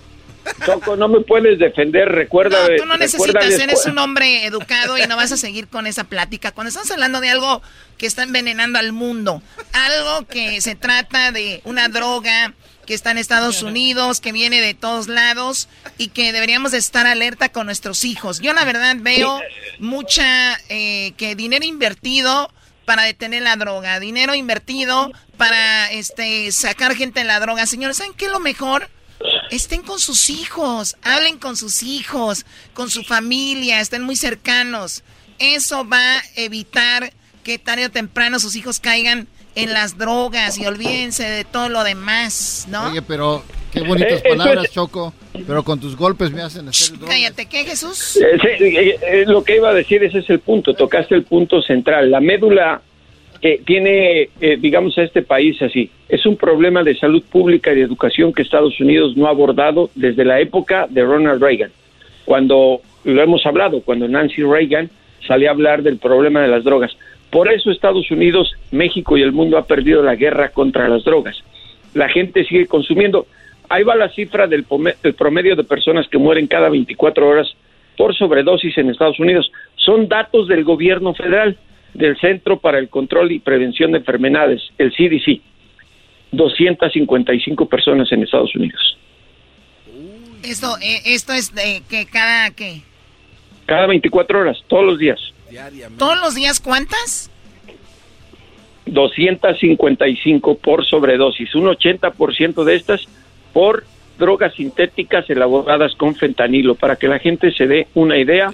Choco, 0.64 0.96
no 0.96 1.09
me 1.09 1.20
puedes 1.20 1.59
defender, 1.59 2.09
recuerda. 2.09 2.59
Tú 2.76 2.86
no 2.86 2.96
necesitas, 2.96 3.44
eres 3.59 3.86
un 3.86 3.99
hombre 3.99 4.44
educado 4.44 4.99
y 4.99 5.07
no 5.07 5.16
vas 5.16 5.32
a 5.32 5.36
seguir 5.36 5.68
con 5.68 5.86
esa 5.86 6.05
plática. 6.05 6.53
Cuando 6.53 6.68
estamos 6.68 6.90
hablando 6.90 7.20
de 7.20 7.30
algo 7.30 7.62
que 7.96 8.07
está 8.07 8.22
envenenando 8.22 8.78
al 8.78 8.92
mundo, 8.92 9.42
algo 9.72 10.26
que 10.26 10.61
se 10.61 10.74
trata 10.74 11.32
de 11.32 11.61
una 11.64 11.88
droga 11.88 12.55
que 12.86 12.94
está 12.94 13.11
en 13.11 13.18
Estados 13.18 13.62
Unidos, 13.62 14.20
que 14.20 14.32
viene 14.32 14.62
de 14.62 14.72
todos 14.72 15.09
lados 15.09 15.68
y 15.99 16.09
que 16.09 16.32
deberíamos 16.32 16.72
de 16.72 16.78
estar 16.78 17.07
alerta 17.07 17.51
con 17.51 17.66
nuestros 17.66 18.05
hijos. 18.05 18.40
Yo 18.40 18.55
la 18.55 18.64
verdad 18.64 18.96
veo 18.99 19.40
mucha 19.78 20.59
eh, 20.70 21.12
que 21.18 21.34
dinero 21.34 21.66
invertido 21.66 22.51
para 22.86 23.03
detener 23.03 23.42
la 23.42 23.57
droga, 23.57 24.01
dinero 24.01 24.34
invertido 24.34 25.12
para 25.36 25.92
este 25.92 26.51
sacar 26.51 26.96
gente 26.96 27.20
de 27.20 27.26
la 27.26 27.40
droga. 27.40 27.66
Señores, 27.66 27.99
¿saben 27.99 28.14
qué 28.14 28.24
es 28.24 28.30
lo 28.30 28.40
mejor? 28.40 28.88
Estén 29.51 29.82
con 29.82 29.99
sus 29.99 30.30
hijos, 30.30 30.96
hablen 31.03 31.38
con 31.38 31.57
sus 31.57 31.82
hijos, 31.82 32.44
con 32.74 32.90
su 32.90 33.03
familia, 33.03 33.80
estén 33.80 34.03
muy 34.03 34.16
cercanos. 34.16 35.03
Eso 35.38 35.88
va 35.88 36.18
a 36.18 36.22
evitar 36.36 37.12
que 37.44 37.59
tarde 37.59 37.86
o 37.86 37.90
temprano 37.90 38.38
sus 38.38 38.57
hijos 38.57 38.78
caigan 38.80 39.26
en 39.55 39.72
las 39.72 39.96
drogas 39.96 40.59
y 40.59 40.66
olvídense 40.66 41.24
de 41.24 41.44
todo 41.44 41.68
lo 41.68 41.82
demás, 41.82 42.66
¿no? 42.68 42.90
Oye, 42.90 43.03
pero 43.03 43.42
qué 43.72 43.80
bonitas 43.80 44.12
Eh, 44.12 44.22
eso 44.24 44.36
palabras, 44.36 44.64
es- 44.66 44.72
Choco. 44.72 45.14
Pero 45.46 45.62
con 45.62 45.78
tus 45.80 45.96
golpes 45.96 46.32
me 46.32 46.42
hacen 46.42 46.68
hacer. 46.68 46.99
Cállate, 46.99 47.46
¿qué, 47.46 47.64
Jesús? 47.64 48.16
Eh, 48.16 48.38
sí, 48.42 48.64
eh, 48.64 48.99
eh, 49.03 49.24
lo 49.26 49.44
que 49.44 49.57
iba 49.57 49.70
a 49.70 49.74
decir, 49.74 50.03
ese 50.03 50.18
es 50.18 50.28
el 50.30 50.40
punto, 50.40 50.74
tocaste 50.74 51.14
el 51.14 51.22
punto 51.24 51.62
central. 51.62 52.11
La 52.11 52.20
médula 52.20 52.82
que 53.41 53.61
tiene, 53.64 54.30
eh, 54.41 54.57
digamos, 54.59 54.99
a 54.99 55.03
este 55.03 55.22
país 55.22 55.61
así, 55.62 55.91
es 56.09 56.26
un 56.26 56.36
problema 56.36 56.82
de 56.82 56.97
salud 56.97 57.22
pública 57.22 57.72
y 57.72 57.76
de 57.76 57.82
educación 57.82 58.32
que 58.32 58.43
Estados 58.43 58.80
Unidos 58.80 59.16
no 59.16 59.26
ha 59.26 59.30
abordado 59.30 59.91
desde 59.95 60.24
la 60.24 60.41
época 60.41 60.86
de 60.89 61.05
Ronald 61.05 61.43
Reagan, 61.43 61.70
cuando 62.24 62.80
lo 63.05 63.22
hemos 63.22 63.47
hablado, 63.47 63.80
cuando 63.82 64.09
Nancy 64.09 64.43
Reagan 64.43 64.91
salió 65.26 65.49
a 65.49 65.53
hablar 65.53 65.82
del 65.82 65.99
problema 65.99 66.43
de 66.43 66.49
las 66.49 66.64
drogas. 66.64 66.97
Por 67.30 67.53
eso 67.53 67.70
Estados 67.70 68.11
Unidos, 68.11 68.53
México 68.70 69.16
y 69.16 69.22
el 69.22 69.32
mundo 69.32 69.59
ha 69.59 69.66
perdido 69.66 70.03
la 70.03 70.16
guerra 70.16 70.49
contra 70.51 70.89
las 70.89 71.05
drogas. 71.05 71.36
La 71.95 72.09
gente 72.09 72.45
sigue 72.45 72.66
consumiendo. 72.66 73.26
Ahí 73.68 73.82
va 73.82 73.95
la 73.97 74.09
cifra 74.09 74.47
del, 74.47 74.64
promedio 74.64 75.55
de 75.55 75.64
personas 75.64 76.09
que 76.09 76.16
mueren 76.16 76.47
cada 76.47 76.70
24 76.70 77.28
horas 77.28 77.55
por 77.99 78.14
sobredosis 78.14 78.78
en 78.78 78.89
Estados 78.89 79.20
Unidos. 79.20 79.53
Son 79.76 80.09
datos 80.09 80.49
del 80.49 80.64
gobierno 80.64 81.12
federal, 81.12 81.57
del 81.95 82.18
Centro 82.18 82.59
para 82.59 82.78
el 82.78 82.89
Control 82.89 83.32
y 83.32 83.41
Prevención 83.41 83.93
de 83.93 83.99
Enfermedades, 83.99 84.62
el 84.78 84.93
CDC. 84.93 85.41
255 86.32 87.66
personas 87.66 88.11
en 88.12 88.22
Estados 88.22 88.55
Unidos. 88.55 88.99
Esto, 90.43 90.76
eh, 90.82 91.03
esto 91.07 91.32
es 91.32 91.55
de 91.55 91.82
que 91.89 92.07
cada, 92.07 92.51
¿qué? 92.51 92.82
Cada 93.66 93.86
24 93.86 94.41
horas, 94.41 94.59
todos 94.68 94.84
los 94.84 94.99
días. 94.99 95.18
¿Todos 95.97 96.20
los 96.20 96.34
días 96.34 96.61
cuántas? 96.61 97.30
255 98.86 100.59
por 100.59 100.84
sobredosis. 100.86 101.55
Un 101.55 101.66
80% 101.66 102.64
de 102.64 102.76
estas 102.76 103.07
por 103.53 103.84
drogas 104.18 104.55
sintéticas 104.55 105.28
elaboradas 105.30 105.95
con 105.95 106.14
fentanilo, 106.14 106.74
para 106.74 106.97
que 106.97 107.09
la 107.09 107.18
gente 107.18 107.53
se 107.53 107.66
dé 107.66 107.86
una 107.95 108.18
idea 108.18 108.51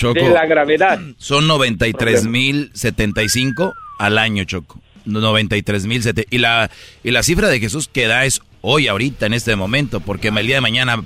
Choco. 0.00 0.24
de 0.24 0.30
la 0.30 0.46
gravedad. 0.46 0.98
Son 1.18 1.46
93.075 1.46 3.74
al 3.98 4.16
año, 4.16 4.44
Choco. 4.44 4.80
93.000. 5.06 6.24
Y 6.30 6.38
la, 6.38 6.70
y 7.04 7.10
la 7.10 7.22
cifra 7.22 7.48
de 7.48 7.60
Jesús 7.60 7.90
que 7.92 8.06
da 8.06 8.24
es 8.24 8.40
hoy, 8.62 8.88
ahorita, 8.88 9.26
en 9.26 9.34
este 9.34 9.54
momento, 9.56 10.00
porque 10.00 10.28
el 10.28 10.46
día 10.46 10.54
de 10.56 10.62
mañana 10.62 11.04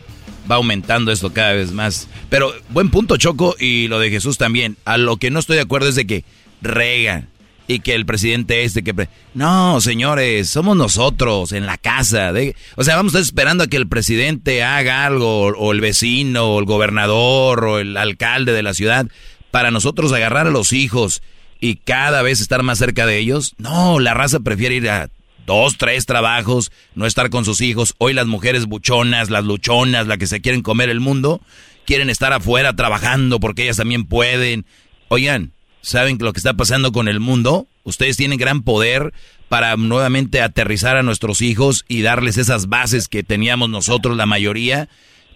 va 0.51 0.57
aumentando 0.57 1.11
esto 1.11 1.32
cada 1.32 1.55
vez 1.55 1.72
más. 1.72 2.07
Pero 2.28 2.55
buen 2.68 2.90
punto, 2.90 3.16
Choco, 3.16 3.57
y 3.59 3.88
lo 3.88 3.99
de 3.99 4.11
Jesús 4.11 4.38
también. 4.38 4.76
A 4.84 4.97
lo 4.97 5.16
que 5.16 5.32
no 5.32 5.40
estoy 5.40 5.57
de 5.57 5.62
acuerdo 5.62 5.88
es 5.88 5.97
de 5.97 6.07
que 6.07 6.22
rega 6.62 7.26
y 7.67 7.79
que 7.81 7.95
el 7.95 8.05
presidente 8.05 8.65
este 8.65 8.83
que... 8.85 9.09
No, 9.33 9.81
señores, 9.81 10.51
somos 10.51 10.77
nosotros 10.77 11.53
en 11.53 11.65
la 11.67 11.79
casa. 11.79 12.33
de- 12.33 12.55
O 12.77 12.85
sea, 12.85 12.97
vamos 12.97 13.15
a 13.15 13.19
estar 13.19 13.27
esperando 13.29 13.65
a 13.65 13.67
que 13.69 13.77
el 13.79 13.89
presidente 13.89 14.62
haga 14.62 15.07
algo, 15.07 15.47
o 15.47 15.73
el 15.73 15.81
vecino, 15.81 16.47
o 16.55 16.59
el 16.61 16.67
gobernador, 16.67 17.65
o 17.65 17.79
el 17.79 17.97
alcalde 17.97 18.53
de 18.53 18.62
la 18.62 18.75
ciudad, 18.75 19.07
para 19.51 19.71
nosotros 19.71 20.12
agarrar 20.12 20.47
a 20.47 20.51
los 20.51 20.73
hijos 20.73 21.23
y 21.59 21.77
cada 21.77 22.21
vez 22.21 22.41
estar 22.41 22.62
más 22.62 22.79
cerca 22.79 23.07
de 23.07 23.19
ellos. 23.19 23.55
No, 23.57 23.99
la 23.99 24.12
raza 24.12 24.41
prefiere 24.41 24.75
ir 24.75 24.91
a 24.91 25.09
dos, 25.47 25.79
tres 25.79 26.05
trabajos, 26.05 26.71
no 26.95 27.07
estar 27.07 27.31
con 27.31 27.47
sus 27.47 27.62
hijos. 27.62 27.95
Hoy 27.97 28.12
las 28.12 28.27
mujeres 28.27 28.67
buchonas, 28.67 29.31
las 29.31 29.45
luchonas, 29.45 30.07
las 30.07 30.19
que 30.19 30.27
se 30.27 30.43
quieren 30.43 30.61
comer 30.61 30.91
el 30.91 31.01
mundo, 31.01 31.41
quieren 31.87 32.11
estar 32.11 32.35
afuera 32.35 32.77
trabajando 32.77 33.41
porque 33.41 33.62
ellas 33.62 33.79
también 33.79 34.05
pueden. 34.05 34.67
Oigan, 35.09 35.53
¿saben 35.85 36.16
lo 36.20 36.32
que 36.32 36.39
está 36.39 36.55
pasando 36.55 36.91
con 36.93 37.09
el 37.09 37.20
mundo? 37.20 37.66
Ustedes 37.85 38.16
tienen 38.16 38.39
gran 38.39 38.62
poder 38.62 39.12
para 39.49 39.76
nuevamente 39.76 40.41
aterrizar 40.41 40.97
a 40.97 41.03
nuestros 41.03 41.43
hijos 41.43 41.85
y 41.87 42.03
darles 42.03 42.39
esas 42.39 42.68
bases 42.68 43.09
que 43.09 43.22
teníamos 43.22 43.68
nosotros, 43.70 44.16
la 44.16 44.26
mayoría, 44.26 44.89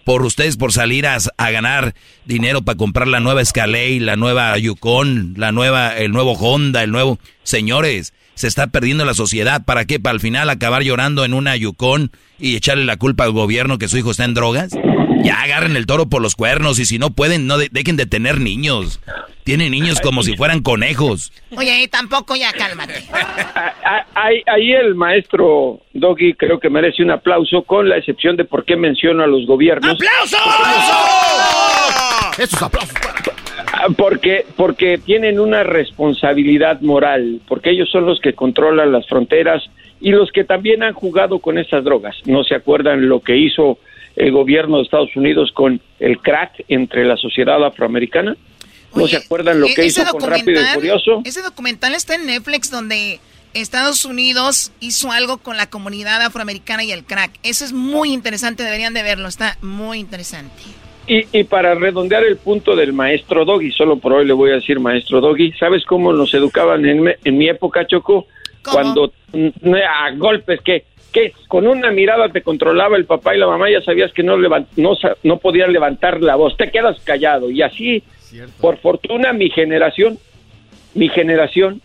por 0.03 0.23
ustedes 0.23 0.57
por 0.57 0.73
salir 0.73 1.05
a, 1.05 1.17
a 1.37 1.51
ganar 1.51 1.93
dinero 2.25 2.63
para 2.63 2.77
comprar 2.77 3.07
la 3.07 3.19
nueva 3.19 3.41
Escalade, 3.41 3.99
la 3.99 4.15
nueva 4.15 4.57
Yukon, 4.57 5.35
la 5.37 5.51
nueva, 5.51 5.95
el 5.97 6.11
nuevo 6.11 6.33
Honda, 6.33 6.83
el 6.83 6.91
nuevo... 6.91 7.19
Señores, 7.43 8.13
se 8.33 8.47
está 8.47 8.67
perdiendo 8.67 9.05
la 9.05 9.13
sociedad. 9.13 9.63
¿Para 9.65 9.85
qué? 9.85 9.99
¿Para 9.99 10.13
al 10.13 10.19
final 10.19 10.49
acabar 10.49 10.81
llorando 10.83 11.25
en 11.25 11.33
una 11.33 11.55
Yukon 11.55 12.11
y 12.39 12.55
echarle 12.55 12.85
la 12.85 12.97
culpa 12.97 13.25
al 13.25 13.31
gobierno 13.31 13.77
que 13.77 13.87
su 13.87 13.97
hijo 13.97 14.11
está 14.11 14.25
en 14.25 14.33
drogas? 14.33 14.71
Ya 15.23 15.41
agarren 15.41 15.75
el 15.75 15.85
toro 15.85 16.07
por 16.09 16.21
los 16.21 16.35
cuernos 16.35 16.79
y 16.79 16.85
si 16.85 16.97
no 16.97 17.11
pueden, 17.11 17.45
no 17.47 17.57
de- 17.57 17.69
dejen 17.71 17.97
de 17.97 18.05
tener 18.05 18.39
niños. 18.39 18.99
Tienen 19.49 19.71
niños 19.71 19.99
como 20.03 20.21
si 20.21 20.35
fueran 20.37 20.61
conejos. 20.61 21.31
Oye, 21.57 21.87
tampoco 21.87 22.35
ya 22.35 22.53
cálmate. 22.53 23.03
Ah, 23.11 24.05
Ahí, 24.13 24.43
ahí 24.45 24.73
el 24.73 24.93
maestro 24.93 25.79
Doggy 25.93 26.33
creo 26.35 26.59
que 26.59 26.69
merece 26.69 27.01
un 27.01 27.09
aplauso, 27.09 27.63
con 27.63 27.89
la 27.89 27.97
excepción 27.97 28.35
de 28.35 28.45
por 28.45 28.63
qué 28.63 28.75
menciono 28.75 29.23
a 29.23 29.27
los 29.27 29.47
gobiernos. 29.47 29.93
¡Aplauso! 29.93 30.37
Esos 32.37 32.61
aplausos 32.61 32.93
Ah, 33.73 33.87
Porque, 33.97 34.45
porque 34.55 34.97
tienen 34.97 35.39
una 35.39 35.63
responsabilidad 35.63 36.81
moral, 36.81 37.39
porque 37.47 37.71
ellos 37.71 37.89
son 37.89 38.05
los 38.05 38.19
que 38.19 38.33
controlan 38.33 38.91
las 38.91 39.07
fronteras 39.07 39.63
y 40.01 40.11
los 40.11 40.31
que 40.31 40.43
también 40.43 40.83
han 40.83 40.93
jugado 40.93 41.39
con 41.39 41.57
estas 41.57 41.83
drogas. 41.83 42.15
¿No 42.25 42.43
se 42.43 42.55
acuerdan 42.55 43.09
lo 43.09 43.21
que 43.21 43.35
hizo 43.37 43.79
el 44.15 44.31
gobierno 44.31 44.77
de 44.77 44.83
Estados 44.83 45.15
Unidos 45.15 45.51
con 45.53 45.79
el 45.99 46.19
crack 46.19 46.65
entre 46.67 47.05
la 47.05 47.15
sociedad 47.17 47.63
afroamericana? 47.63 48.35
¿No 48.95 49.07
se 49.07 49.17
acuerdan 49.17 49.59
lo 49.59 49.67
E- 49.67 49.73
que 49.75 49.85
hizo 49.85 50.03
con 50.05 50.21
Rápido 50.21 50.61
y 50.61 50.65
Furioso? 50.73 51.21
Ese 51.25 51.41
documental 51.41 51.93
está 51.95 52.15
en 52.15 52.25
Netflix 52.25 52.71
donde 52.71 53.19
Estados 53.53 54.05
Unidos 54.05 54.71
hizo 54.79 55.11
algo 55.11 55.37
con 55.37 55.57
la 55.57 55.69
comunidad 55.69 56.21
afroamericana 56.21 56.83
y 56.83 56.91
el 56.91 57.03
crack. 57.03 57.31
Eso 57.43 57.65
es 57.65 57.73
muy 57.73 58.13
interesante, 58.13 58.63
deberían 58.63 58.93
de 58.93 59.03
verlo, 59.03 59.27
está 59.27 59.57
muy 59.61 59.99
interesante. 59.99 60.53
Y, 61.07 61.25
y 61.37 61.43
para 61.43 61.73
redondear 61.73 62.23
el 62.23 62.37
punto 62.37 62.75
del 62.75 62.93
maestro 62.93 63.43
Doggy, 63.45 63.71
solo 63.71 63.97
por 63.97 64.13
hoy 64.13 64.25
le 64.25 64.33
voy 64.33 64.51
a 64.51 64.55
decir 64.55 64.79
maestro 64.79 65.19
Doggy, 65.21 65.53
¿sabes 65.53 65.83
cómo 65.85 66.13
nos 66.13 66.31
educaban 66.35 66.85
en, 66.85 67.01
me- 67.01 67.15
en 67.23 67.37
mi 67.37 67.49
época, 67.49 67.85
Choco? 67.87 68.27
cuando 68.73 69.13
mm, 69.33 69.73
a 69.73 70.11
golpes 70.17 70.59
que 70.61 70.83
que 71.11 71.33
con 71.47 71.65
una 71.65 71.89
mirada 71.89 72.29
te 72.29 72.43
controlaba 72.43 72.95
el 72.95 73.05
papá 73.05 73.33
y 73.35 73.39
la 73.39 73.47
mamá 73.47 73.67
ya 73.71 73.81
sabías 73.81 74.13
que 74.13 74.21
no 74.21 74.37
levan- 74.37 74.67
no, 74.75 74.95
no 75.23 75.37
podían 75.37 75.73
levantar 75.73 76.21
la 76.21 76.35
voz, 76.35 76.55
te 76.55 76.69
quedas 76.69 76.99
callado 77.03 77.49
y 77.49 77.63
así 77.63 78.03
por 78.61 78.77
fortuna 78.79 79.33
mi 79.33 79.49
generación 79.49 80.17
mi 80.93 81.09
generación 81.09 81.81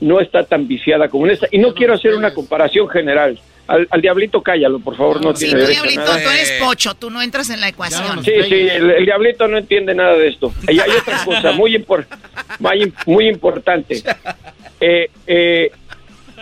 no 0.00 0.20
está 0.20 0.44
tan 0.44 0.66
viciada 0.68 1.08
como 1.08 1.26
esta 1.26 1.46
y 1.50 1.58
no 1.58 1.72
quiero 1.74 1.94
hacer 1.94 2.14
una 2.14 2.34
comparación 2.34 2.88
general. 2.88 3.38
Al, 3.68 3.88
al 3.90 4.00
diablito 4.00 4.42
cállalo, 4.42 4.78
por 4.78 4.96
favor, 4.96 5.24
no 5.24 5.34
Sí, 5.34 5.46
tiene 5.46 5.60
tú, 5.60 5.66
derecho 5.66 5.80
a 5.80 5.86
Diablito, 5.86 6.04
nada. 6.12 6.22
tú 6.22 6.28
eres 6.30 6.52
pocho, 6.62 6.94
tú 6.94 7.10
no 7.10 7.20
entras 7.20 7.50
en 7.50 7.60
la 7.60 7.68
ecuación. 7.68 8.22
Sí, 8.24 8.30
sí, 8.48 8.54
el, 8.68 8.90
el 8.92 9.04
diablito 9.04 9.48
no 9.48 9.58
entiende 9.58 9.92
nada 9.92 10.14
de 10.14 10.28
esto. 10.28 10.52
Y 10.68 10.78
hay 10.78 10.90
otra 10.90 11.24
cosa 11.24 11.50
muy, 11.52 11.74
impor- 11.76 12.06
muy, 12.60 12.92
muy 13.06 13.28
importante. 13.28 14.02
Eh, 14.78 15.08
eh, 15.26 15.70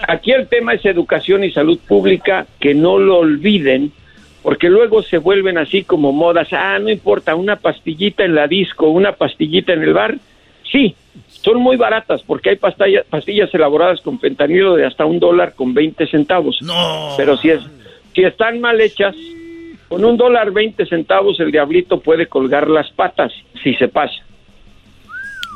aquí 0.08 0.32
el 0.32 0.48
tema 0.48 0.74
es 0.74 0.84
educación 0.84 1.44
y 1.44 1.52
salud 1.52 1.78
pública, 1.86 2.48
que 2.58 2.74
no 2.74 2.98
lo 2.98 3.18
olviden, 3.18 3.92
porque 4.44 4.68
luego 4.68 5.02
se 5.02 5.18
vuelven 5.18 5.58
así 5.58 5.82
como 5.82 6.12
modas. 6.12 6.48
Ah, 6.52 6.78
no 6.78 6.90
importa, 6.90 7.34
una 7.34 7.56
pastillita 7.56 8.24
en 8.24 8.36
la 8.36 8.46
disco, 8.46 8.86
una 8.90 9.12
pastillita 9.12 9.72
en 9.72 9.82
el 9.82 9.94
bar. 9.94 10.16
Sí, 10.70 10.94
son 11.28 11.60
muy 11.60 11.76
baratas 11.76 12.22
porque 12.22 12.50
hay 12.50 12.56
pastilla- 12.56 13.04
pastillas 13.08 13.52
elaboradas 13.54 14.00
con 14.02 14.20
fentanilo 14.20 14.74
de 14.76 14.84
hasta 14.86 15.04
un 15.06 15.18
dólar 15.18 15.54
con 15.54 15.74
20 15.74 16.06
centavos. 16.06 16.58
No. 16.62 17.14
Pero 17.16 17.36
si, 17.38 17.50
es, 17.50 17.60
si 18.14 18.22
están 18.22 18.60
mal 18.60 18.80
hechas, 18.80 19.16
con 19.88 20.04
un 20.04 20.16
dólar 20.16 20.52
20 20.52 20.86
centavos 20.86 21.40
el 21.40 21.50
diablito 21.50 22.00
puede 22.00 22.26
colgar 22.26 22.68
las 22.68 22.90
patas 22.92 23.32
si 23.62 23.74
se 23.74 23.88
pasa. 23.88 24.14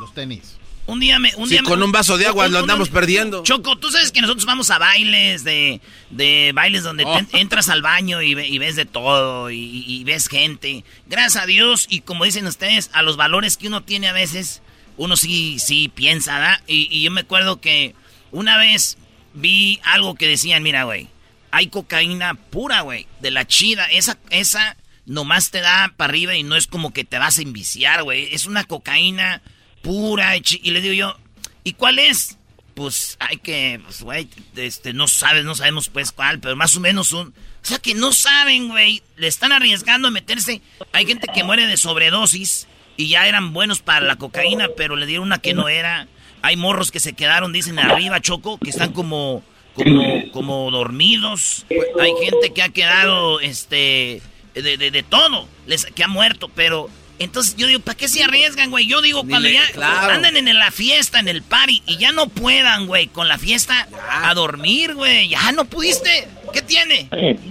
Los 0.01 0.13
tenis. 0.13 0.58
Un 0.89 0.99
día 0.99 1.19
me. 1.19 1.33
Un 1.35 1.45
Sí, 1.47 1.51
día 1.53 1.61
me- 1.61 1.67
con 1.69 1.81
un 1.83 1.91
vaso 1.91 2.17
de 2.17 2.25
agua 2.27 2.45
un- 2.47 2.51
lo 2.51 2.57
un- 2.59 2.63
andamos 2.63 2.89
perdiendo. 2.89 3.43
Choco, 3.43 3.77
tú 3.77 3.91
sabes 3.91 4.11
que 4.11 4.21
nosotros 4.21 4.45
vamos 4.45 4.69
a 4.71 4.77
bailes 4.79 5.43
de, 5.43 5.81
de 6.09 6.51
bailes 6.53 6.83
donde 6.83 7.03
Oh. 7.05 7.19
te- 7.31 7.39
entras 7.39 7.69
al 7.69 7.81
baño 7.81 8.21
y, 8.21 8.33
ve- 8.33 8.47
y 8.47 8.57
ves 8.57 8.75
de 8.75 8.85
todo 8.85 9.51
y, 9.51 9.83
y 9.87 10.03
ves 10.03 10.27
gente. 10.27 10.83
Gracias 11.07 11.43
a 11.43 11.45
Dios 11.45 11.85
y 11.89 12.01
como 12.01 12.25
dicen 12.25 12.45
ustedes, 12.47 12.89
a 12.93 13.01
los 13.03 13.17
valores 13.17 13.57
que 13.57 13.67
uno 13.67 13.83
tiene 13.83 14.07
a 14.07 14.13
veces, 14.13 14.61
uno 14.97 15.15
sí, 15.15 15.59
sí 15.59 15.89
piensa, 15.93 16.39
¿verdad? 16.39 16.61
Y, 16.67 16.87
y 16.91 17.03
yo 17.03 17.11
me 17.11 17.21
acuerdo 17.21 17.61
que 17.61 17.95
una 18.31 18.57
vez 18.57 18.97
vi 19.33 19.79
algo 19.83 20.15
que 20.15 20.27
decían, 20.27 20.63
mira, 20.63 20.83
güey, 20.83 21.07
hay 21.51 21.67
cocaína 21.67 22.33
pura, 22.35 22.81
güey, 22.81 23.07
de 23.21 23.31
la 23.31 23.45
chida. 23.47 23.85
Esa, 23.85 24.17
esa 24.29 24.75
nomás 25.05 25.49
te 25.51 25.61
da 25.61 25.93
para 25.97 26.09
arriba 26.11 26.35
y 26.35 26.43
no 26.43 26.55
es 26.55 26.67
como 26.67 26.93
que 26.93 27.03
te 27.03 27.17
vas 27.17 27.37
a 27.39 27.41
enviciar, 27.41 28.03
güey. 28.03 28.33
Es 28.33 28.45
una 28.45 28.63
cocaína 28.65 29.41
pura 29.81 30.35
y, 30.37 30.71
le 30.71 30.81
digo 30.81 30.93
yo, 30.93 31.17
¿y 31.63 31.73
cuál 31.73 31.99
es? 31.99 32.37
Pues 32.73 33.17
hay 33.19 33.37
que, 33.37 33.81
pues, 33.83 34.01
güey, 34.01 34.29
este, 34.55 34.93
no 34.93 35.07
sabes, 35.07 35.43
no 35.43 35.55
sabemos 35.55 35.89
pues 35.89 36.11
cuál, 36.11 36.39
pero 36.39 36.55
más 36.55 36.75
o 36.75 36.79
menos 36.79 37.11
un... 37.11 37.33
O 37.61 37.65
sea 37.65 37.79
que 37.79 37.93
no 37.93 38.13
saben, 38.13 38.69
güey, 38.69 39.03
le 39.17 39.27
están 39.27 39.51
arriesgando 39.51 40.07
a 40.07 40.11
meterse. 40.11 40.61
Hay 40.93 41.05
gente 41.05 41.27
que 41.33 41.43
muere 41.43 41.67
de 41.67 41.75
sobredosis 41.75 42.67
y 42.95 43.09
ya 43.09 43.27
eran 43.27 43.51
buenos 43.53 43.81
para 43.81 44.05
la 44.05 44.15
cocaína, 44.15 44.69
pero 44.77 44.95
le 44.95 45.05
dieron 45.05 45.27
una 45.27 45.39
que 45.39 45.53
no 45.53 45.67
era. 45.67 46.07
Hay 46.41 46.55
morros 46.55 46.89
que 46.89 47.01
se 47.01 47.13
quedaron, 47.13 47.51
dicen 47.51 47.77
arriba, 47.79 48.21
Choco, 48.21 48.57
que 48.59 48.69
están 48.69 48.93
como, 48.93 49.43
como, 49.73 50.31
como 50.31 50.71
dormidos. 50.71 51.65
Hay 51.99 52.11
gente 52.23 52.53
que 52.53 52.61
ha 52.61 52.69
quedado, 52.69 53.41
este, 53.41 54.21
de, 54.53 54.77
de, 54.77 54.91
de 54.91 55.03
todo, 55.03 55.47
les, 55.65 55.85
que 55.85 56.03
ha 56.03 56.07
muerto, 56.07 56.49
pero... 56.55 56.89
Entonces 57.19 57.55
yo 57.57 57.67
digo, 57.67 57.81
¿para 57.81 57.97
qué 57.97 58.07
se 58.07 58.23
arriesgan, 58.23 58.71
güey? 58.71 58.87
Yo 58.87 59.01
digo, 59.01 59.23
cuando 59.27 59.49
ya 59.49 59.61
claro. 59.73 60.13
anden 60.13 60.47
en 60.47 60.57
la 60.57 60.71
fiesta, 60.71 61.19
en 61.19 61.27
el 61.27 61.43
party, 61.43 61.83
y 61.85 61.97
ya 61.97 62.11
no 62.11 62.27
puedan, 62.27 62.87
güey, 62.87 63.07
con 63.07 63.27
la 63.27 63.37
fiesta 63.37 63.87
a 64.23 64.33
dormir, 64.33 64.95
güey. 64.95 65.29
Ya 65.29 65.51
no 65.51 65.65
pudiste. 65.65 66.27
¿Qué 66.53 66.61
tiene? 66.61 67.07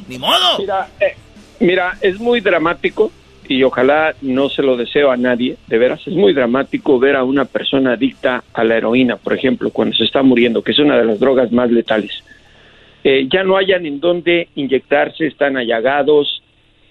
Ni 0.09 0.19
modo. 0.19 0.59
Mira, 0.59 0.89
eh, 1.01 1.17
mira, 1.61 1.99
es 2.01 2.19
muy 2.19 2.41
dramático 2.41 3.13
y 3.49 3.63
ojalá 3.63 4.15
no 4.21 4.51
se 4.51 4.63
lo 4.63 4.77
deseo 4.77 5.11
a 5.11 5.17
nadie, 5.17 5.57
de 5.67 5.79
veras, 5.79 6.07
es 6.07 6.13
muy 6.13 6.35
dramático 6.35 6.99
ver 6.99 7.17
a 7.17 7.25
una 7.25 7.47
persona 7.47 7.95
adicta 7.95 8.45
a 8.53 8.63
la 8.63 8.77
heroína, 8.77 9.17
por 9.17 9.33
ejemplo, 9.33 9.71
cuando 9.71 9.97
se 9.97 10.05
está 10.05 10.23
muriendo, 10.23 10.63
que 10.63 10.73
es 10.73 10.79
una 10.79 10.99
de 10.99 11.05
las 11.05 11.19
drogas 11.19 11.51
más 11.51 11.71
letales. 11.71 12.23
Eh, 13.05 13.27
ya 13.33 13.45
no 13.45 13.57
hayan 13.57 13.87
en 13.87 14.01
dónde 14.01 14.49
inyectarse, 14.55 15.27
están 15.27 15.57
allagados, 15.57 16.43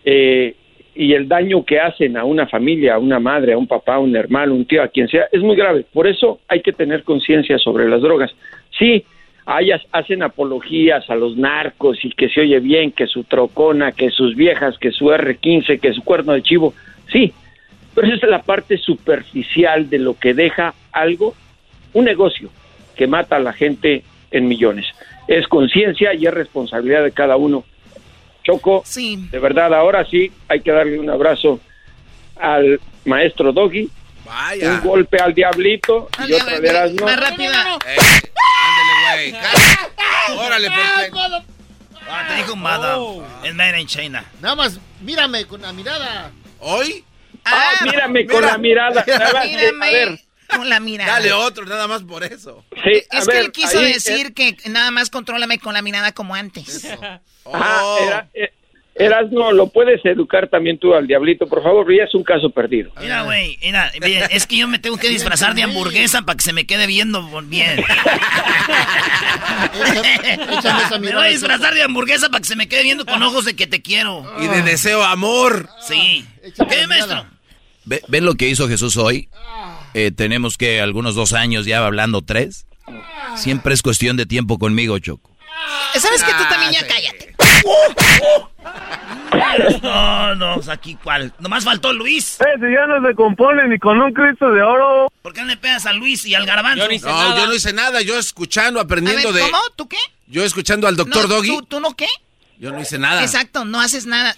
eh, 0.03 0.55
y 0.97 1.13
el 1.13 1.27
daño 1.27 1.63
que 1.63 1.79
hacen 1.79 2.17
a 2.17 2.23
una 2.23 2.47
familia, 2.47 2.95
a 2.95 2.99
una 2.99 3.19
madre, 3.19 3.53
a 3.53 3.57
un 3.57 3.67
papá, 3.67 3.95
a 3.95 3.99
un 3.99 4.15
hermano, 4.15 4.55
un 4.55 4.65
tío, 4.65 4.81
a 4.81 4.87
quien 4.87 5.07
sea, 5.07 5.27
es 5.31 5.41
muy 5.41 5.55
grave. 5.55 5.85
Por 5.93 6.07
eso 6.07 6.39
hay 6.47 6.61
que 6.61 6.73
tener 6.73 7.03
conciencia 7.03 7.59
sobre 7.59 7.87
las 7.87 8.01
drogas. 8.01 8.31
Sí, 8.77 9.05
hay, 9.45 9.69
hacen 9.91 10.23
apologías 10.23 11.07
a 11.09 11.15
los 11.15 11.37
narcos 11.37 12.03
y 12.03 12.09
que 12.09 12.29
se 12.29 12.41
oye 12.41 12.59
bien, 12.59 12.91
que 12.91 13.05
su 13.05 13.23
trocona, 13.23 13.91
que 13.91 14.09
sus 14.09 14.35
viejas, 14.35 14.77
que 14.79 14.91
su 14.91 15.05
R15, 15.05 15.79
que 15.79 15.93
su 15.93 16.03
cuerno 16.03 16.33
de 16.33 16.41
chivo. 16.41 16.73
Sí, 17.11 17.31
pero 17.93 18.07
esa 18.07 18.25
es 18.25 18.31
la 18.31 18.41
parte 18.41 18.77
superficial 18.77 19.89
de 19.89 19.99
lo 19.99 20.17
que 20.17 20.33
deja 20.33 20.73
algo, 20.91 21.35
un 21.93 22.05
negocio 22.05 22.49
que 22.95 23.05
mata 23.05 23.35
a 23.35 23.39
la 23.39 23.53
gente 23.53 24.03
en 24.31 24.47
millones. 24.47 24.87
Es 25.27 25.47
conciencia 25.47 26.13
y 26.15 26.25
es 26.25 26.33
responsabilidad 26.33 27.03
de 27.03 27.11
cada 27.11 27.37
uno. 27.37 27.63
Choco, 28.47 28.81
de 28.95 29.39
verdad, 29.39 29.73
ahora 29.73 30.05
sí 30.09 30.31
hay 30.47 30.61
que 30.61 30.71
darle 30.71 30.97
un 30.97 31.09
abrazo 31.09 31.59
al 32.39 32.79
maestro 33.03 33.51
Doggy, 33.51 33.89
Vaya. 34.23 34.71
un 34.71 34.81
golpe 34.87 35.17
al 35.21 35.33
diablito 35.33 36.07
y 36.25 36.31
otra 36.31 36.57
de 36.57 36.69
Erasmo. 36.69 37.05
Más 37.05 37.19
rápida. 37.19 37.61
Ándale, 37.73 39.15
güey. 39.15 39.31
Cállate. 39.33 40.37
Órale, 40.37 40.69
perfecto. 40.69 41.43
Ah, 42.09 42.25
te 42.29 42.35
dijo 42.35 42.55
madam. 42.55 43.01
Es 43.43 43.53
made 43.53 43.81
in 43.81 43.87
China. 43.87 44.23
Nada 44.39 44.55
más, 44.55 44.79
mírame 45.01 45.43
con 45.45 45.61
la 45.61 45.73
mirada. 45.73 46.31
¿Hoy? 46.59 47.03
Ah, 47.43 47.71
mírame 47.83 48.25
con 48.27 48.41
la 48.43 48.57
mirada. 48.57 49.01
A 49.01 49.43
ver, 49.43 50.19
Con 50.47 50.69
la 50.69 50.79
mirada. 50.79 51.11
Dale 51.11 51.33
otro, 51.33 51.65
nada 51.65 51.85
más 51.87 52.03
por 52.03 52.23
eso. 52.23 52.63
Sí, 52.81 53.03
a 53.11 53.17
Es 53.19 53.27
que 53.27 53.33
ver, 53.33 53.43
él 53.43 53.51
quiso 53.51 53.79
ahí, 53.79 53.91
decir 53.91 54.33
que 54.33 54.55
nada 54.69 54.89
más 54.91 55.09
contrólame 55.09 55.59
con 55.59 55.73
la 55.73 55.81
mirada 55.81 56.13
como 56.13 56.33
antes. 56.33 56.87
Oh. 57.53 57.97
era, 58.05 58.27
eh, 58.33 58.51
Erasmo, 58.95 59.51
lo 59.51 59.67
puedes 59.67 60.03
educar 60.05 60.47
también 60.49 60.79
tú 60.79 60.93
al 60.95 61.05
diablito, 61.05 61.47
por 61.47 61.61
favor, 61.61 61.85
ya 61.95 62.05
es 62.05 62.15
un 62.15 62.23
caso 62.23 62.49
perdido. 62.49 62.91
Mira, 62.99 63.21
güey, 63.23 63.57
mira, 63.61 63.91
mira, 64.01 64.25
es 64.25 64.47
que 64.47 64.57
yo 64.57 64.67
me 64.67 64.79
tengo 64.79 64.97
que 64.97 65.07
disfrazar 65.09 65.53
de 65.53 65.61
hamburguesa 65.61 66.23
para 66.23 66.35
que 66.37 66.43
se 66.43 66.51
me 66.51 66.65
quede 66.65 66.87
viendo 66.87 67.21
bien. 67.43 67.83
Me 70.99 71.13
voy 71.13 71.25
a 71.27 71.29
disfrazar 71.29 71.73
de 71.73 71.83
hamburguesa 71.83 72.29
para 72.29 72.39
que 72.41 72.47
se 72.47 72.55
me 72.55 72.67
quede 72.67 72.83
viendo 72.83 73.05
con 73.05 73.21
ojos 73.23 73.45
de 73.45 73.55
que 73.55 73.67
te 73.67 73.81
quiero. 73.81 74.25
Y 74.41 74.47
de 74.47 74.61
deseo 74.63 75.03
amor. 75.03 75.69
Sí. 75.87 76.25
¿Qué, 76.69 76.87
maestro? 76.87 77.25
Ve- 77.85 78.01
¿Ven 78.07 78.25
lo 78.25 78.35
que 78.35 78.49
hizo 78.49 78.67
Jesús 78.67 78.97
hoy? 78.97 79.29
Eh, 79.93 80.11
tenemos 80.11 80.57
que 80.57 80.81
algunos 80.81 81.15
dos 81.15 81.33
años 81.33 81.65
ya 81.65 81.85
hablando 81.85 82.21
tres. 82.23 82.65
Siempre 83.35 83.73
es 83.73 83.81
cuestión 83.81 84.17
de 84.17 84.25
tiempo 84.25 84.57
conmigo, 84.57 84.97
Choco. 84.99 85.31
¿Sabes 85.95 86.23
que 86.23 86.31
tú 86.31 86.43
también 86.49 86.71
ya 86.73 86.87
cállate? 86.87 87.35
No, 89.81 90.35
no, 90.35 90.55
pues 90.55 90.69
aquí 90.69 90.95
cuál. 91.03 91.33
Nomás 91.39 91.63
faltó 91.63 91.93
Luis. 91.93 92.39
Eh, 92.41 92.43
si 92.55 92.73
ya 92.73 92.85
no 92.87 93.07
se 93.07 93.15
compone 93.15 93.67
ni 93.67 93.77
con 93.79 93.99
un 93.99 94.13
Cristo 94.13 94.51
de 94.51 94.61
oro. 94.61 95.11
¿Por 95.21 95.33
qué 95.33 95.41
no 95.41 95.47
le 95.47 95.57
pegas 95.57 95.85
a 95.85 95.93
Luis 95.93 96.25
y 96.25 96.35
al 96.35 96.45
garbanzo? 96.45 96.87
no, 96.87 97.37
yo 97.37 97.47
no 97.47 97.53
hice 97.53 97.73
nada. 97.73 98.01
Yo 98.01 98.17
escuchando, 98.17 98.79
aprendiendo 98.79 99.29
A 99.29 99.31
ver, 99.31 99.43
de. 99.43 99.51
¿cómo? 99.51 99.61
¿Tú 99.75 99.87
qué? 99.87 99.97
Yo 100.27 100.43
escuchando 100.43 100.87
al 100.87 100.95
doctor 100.95 101.23
No, 101.27 101.35
Doggy. 101.35 101.49
¿tú, 101.49 101.61
¿Tú 101.63 101.79
no 101.79 101.95
qué? 101.95 102.07
Yo 102.57 102.71
no 102.71 102.79
hice 102.81 102.97
nada. 102.97 103.21
Exacto, 103.21 103.65
no 103.65 103.79
haces 103.79 104.05
nada. 104.05 104.35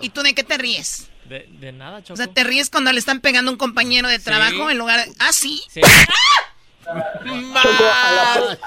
¿Y 0.00 0.10
tú 0.10 0.22
de 0.22 0.34
qué 0.34 0.44
te 0.44 0.58
ríes? 0.58 1.08
De, 1.24 1.48
de 1.58 1.72
nada, 1.72 2.02
Choco. 2.02 2.14
O 2.14 2.16
sea, 2.16 2.26
te 2.28 2.44
ríes 2.44 2.70
cuando 2.70 2.92
le 2.92 2.98
están 2.98 3.20
pegando 3.20 3.50
a 3.50 3.52
un 3.52 3.58
compañero 3.58 4.08
de 4.08 4.18
trabajo 4.18 4.70
en 4.70 4.78
lugar 4.78 5.04
de... 5.04 5.12
Ah, 5.18 5.32
sí. 5.32 5.62
Choco 5.74 5.88
a, 7.56 8.10
la, 8.12 8.58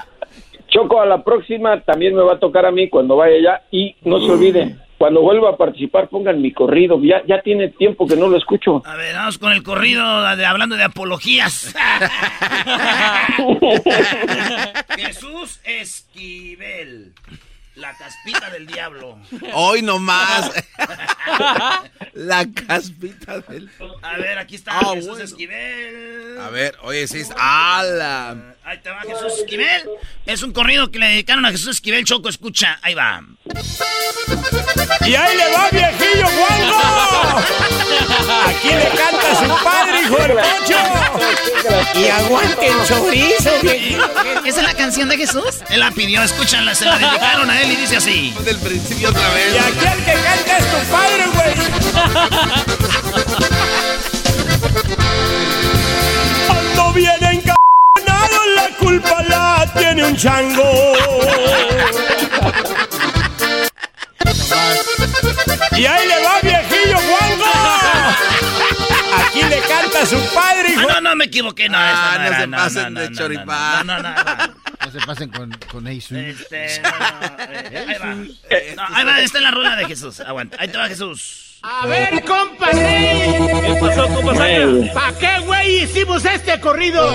Choco, 0.70 1.00
a 1.00 1.06
la 1.06 1.22
próxima 1.22 1.80
también 1.82 2.14
me 2.14 2.22
va 2.22 2.34
a 2.34 2.38
tocar 2.38 2.66
a 2.66 2.70
mí 2.70 2.88
cuando 2.88 3.16
vaya 3.16 3.36
allá 3.36 3.62
y 3.70 3.96
no 4.02 4.18
se 4.20 4.30
olviden, 4.30 4.80
cuando 4.98 5.20
vuelva 5.22 5.50
a 5.50 5.56
participar 5.56 6.08
pongan 6.08 6.40
mi 6.42 6.52
corrido, 6.52 7.00
ya, 7.02 7.22
ya 7.26 7.40
tiene 7.42 7.68
tiempo 7.70 8.06
que 8.06 8.16
no 8.16 8.28
lo 8.28 8.36
escucho. 8.36 8.82
A 8.86 8.96
ver, 8.96 9.14
vamos 9.14 9.38
con 9.38 9.52
el 9.52 9.62
corrido 9.62 10.36
de- 10.36 10.46
hablando 10.46 10.76
de 10.76 10.84
apologías. 10.84 11.74
Jesús 14.96 15.60
Esquivel. 15.64 17.12
La 17.76 17.96
caspita 17.96 18.50
del 18.50 18.66
diablo. 18.66 19.16
Hoy 19.54 19.80
nomás. 19.80 20.52
La 22.12 22.44
caspita 22.66 23.38
del. 23.40 23.70
A 24.02 24.18
ver, 24.18 24.38
aquí 24.38 24.56
está 24.56 24.72
Ah, 24.78 24.90
Jesús 24.92 25.08
bueno. 25.08 25.24
Esquivel. 25.24 26.38
A 26.40 26.50
ver, 26.50 26.74
oye, 26.82 27.06
sí. 27.06 27.20
es- 27.20 27.32
¡Ala! 27.38 28.54
Ahí 28.70 28.78
te 28.78 28.88
va 28.88 29.00
Jesús 29.00 29.32
Esquivel. 29.40 29.90
Es 30.26 30.44
un 30.44 30.52
corrido 30.52 30.92
que 30.92 31.00
le 31.00 31.08
dedicaron 31.08 31.44
a 31.44 31.50
Jesús 31.50 31.70
Esquivel. 31.70 32.04
Choco, 32.04 32.28
escucha. 32.28 32.78
Ahí 32.82 32.94
va. 32.94 33.20
Y 35.04 35.14
ahí 35.16 35.36
le 35.36 35.52
va, 35.52 35.68
viejillo 35.72 36.26
Juanjo. 36.28 37.38
Aquí 38.46 38.68
le 38.68 38.88
canta 38.96 39.34
su 39.34 39.48
padre, 39.64 40.02
hijo 40.02 40.16
del 40.18 40.36
pocho. 40.36 40.78
Y 41.98 42.06
Aguante 42.10 42.68
el 42.68 42.84
chorizo, 42.86 43.50
¿Esa 44.46 44.60
es 44.60 44.62
la 44.62 44.74
canción 44.74 45.08
de 45.08 45.16
Jesús? 45.16 45.64
Él 45.68 45.80
la 45.80 45.90
pidió, 45.90 46.22
escúchala, 46.22 46.72
se 46.72 46.84
la 46.84 46.96
dedicaron 46.98 47.50
a 47.50 47.60
él 47.60 47.72
y 47.72 47.76
dice 47.76 47.96
así. 47.96 48.32
Del 48.44 48.58
principio 48.58 49.08
otra 49.08 49.30
vez. 49.30 49.52
Y 49.52 49.58
aquí 49.58 49.84
el 49.84 50.04
que 50.04 50.12
canta 50.12 50.58
es 50.58 50.70
tu 50.70 50.78
padre, 50.92 51.26
güey. 51.34 51.54
culpa 58.90 59.22
la 59.28 59.72
tiene 59.78 60.04
un 60.04 60.16
chango. 60.16 60.94
Y 65.76 65.86
ahí 65.86 66.08
le 66.08 66.22
va 66.24 66.40
viejillo 66.42 66.96
Juanjo. 66.98 67.52
Aquí 69.24 69.42
le 69.42 69.60
canta 69.60 70.02
a 70.02 70.06
su 70.06 70.18
padre, 70.34 70.70
hijo. 70.70 70.88
Ah, 70.90 70.94
no, 70.94 71.10
no, 71.10 71.16
me 71.16 71.26
equivoqué, 71.26 71.68
no, 71.68 71.78
Ah, 71.78 72.12
no, 72.14 72.18
no 72.20 72.26
era, 72.26 72.40
se 72.40 72.46
no, 72.46 72.56
pasen 72.56 72.94
no, 72.94 73.00
de 73.00 73.10
no, 73.10 73.16
choripán. 73.16 73.86
No, 73.86 74.02
no, 74.02 74.02
no, 74.02 74.24
no. 74.24 74.60
No 74.84 74.90
se 74.90 75.06
pasen 75.06 75.30
con, 75.30 75.52
con 75.70 75.86
Ace. 75.86 76.30
Este, 76.30 76.80
no, 76.82 76.90
no, 76.90 77.44
eh, 77.48 77.86
ahí 77.88 77.98
va. 77.98 78.14
No, 78.14 78.96
ahí 78.96 79.04
va, 79.04 79.20
está 79.20 79.38
en 79.38 79.44
la 79.44 79.50
rola 79.52 79.76
de 79.76 79.86
Jesús. 79.86 80.20
Aguanta, 80.20 80.56
ahí 80.58 80.68
te 80.68 80.78
va 80.78 80.88
Jesús. 80.88 81.58
A 81.62 81.86
ver, 81.86 82.24
compadre. 82.24 83.36
¿Qué 83.66 83.76
pasó, 83.80 84.08
compa 84.08 84.34
Saya? 84.34 84.92
¿Pa' 84.94 85.12
qué, 85.18 85.38
güey, 85.40 85.84
hicimos 85.84 86.24
este 86.24 86.58
corrido? 86.58 87.08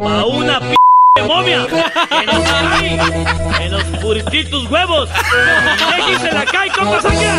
A 0.00 0.26
una 0.26 0.60
p 0.60 0.74
momia 1.18 1.66
en 3.60 3.72
los 3.72 3.82
purititos 4.00 4.70
huevos. 4.70 5.08
Y 6.10 6.14
se 6.20 6.32
la 6.32 6.44
cae, 6.44 6.70
compa 6.70 7.02
Saya. 7.02 7.34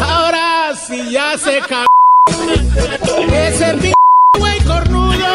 Ahora 0.00 0.74
sí 0.74 1.10
ya 1.10 1.36
se 1.36 1.60
ca... 1.60 1.86
Ese 3.32 3.74
p... 3.74 3.92
güey 4.38 4.60
cornudo, 4.60 5.26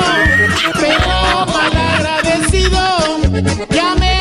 pero 0.79 1.45
mal 1.45 1.77
agradecido. 1.77 2.81
Ya 3.69 3.95
me 3.95 4.12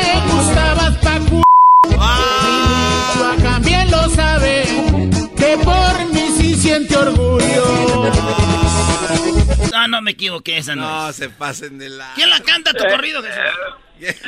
No, 9.83 9.97
no 9.97 10.01
me 10.01 10.11
equivoqué, 10.11 10.57
esa 10.57 10.75
no. 10.75 11.05
No 11.07 11.13
se 11.13 11.29
pasen 11.29 11.77
de 11.77 11.89
la. 11.89 12.11
¿Quién 12.15 12.29
la 12.29 12.39
canta 12.41 12.73
tu 12.73 12.83
Eh, 12.85 12.89
corrido, 12.89 13.21
Jesús? 13.21 13.41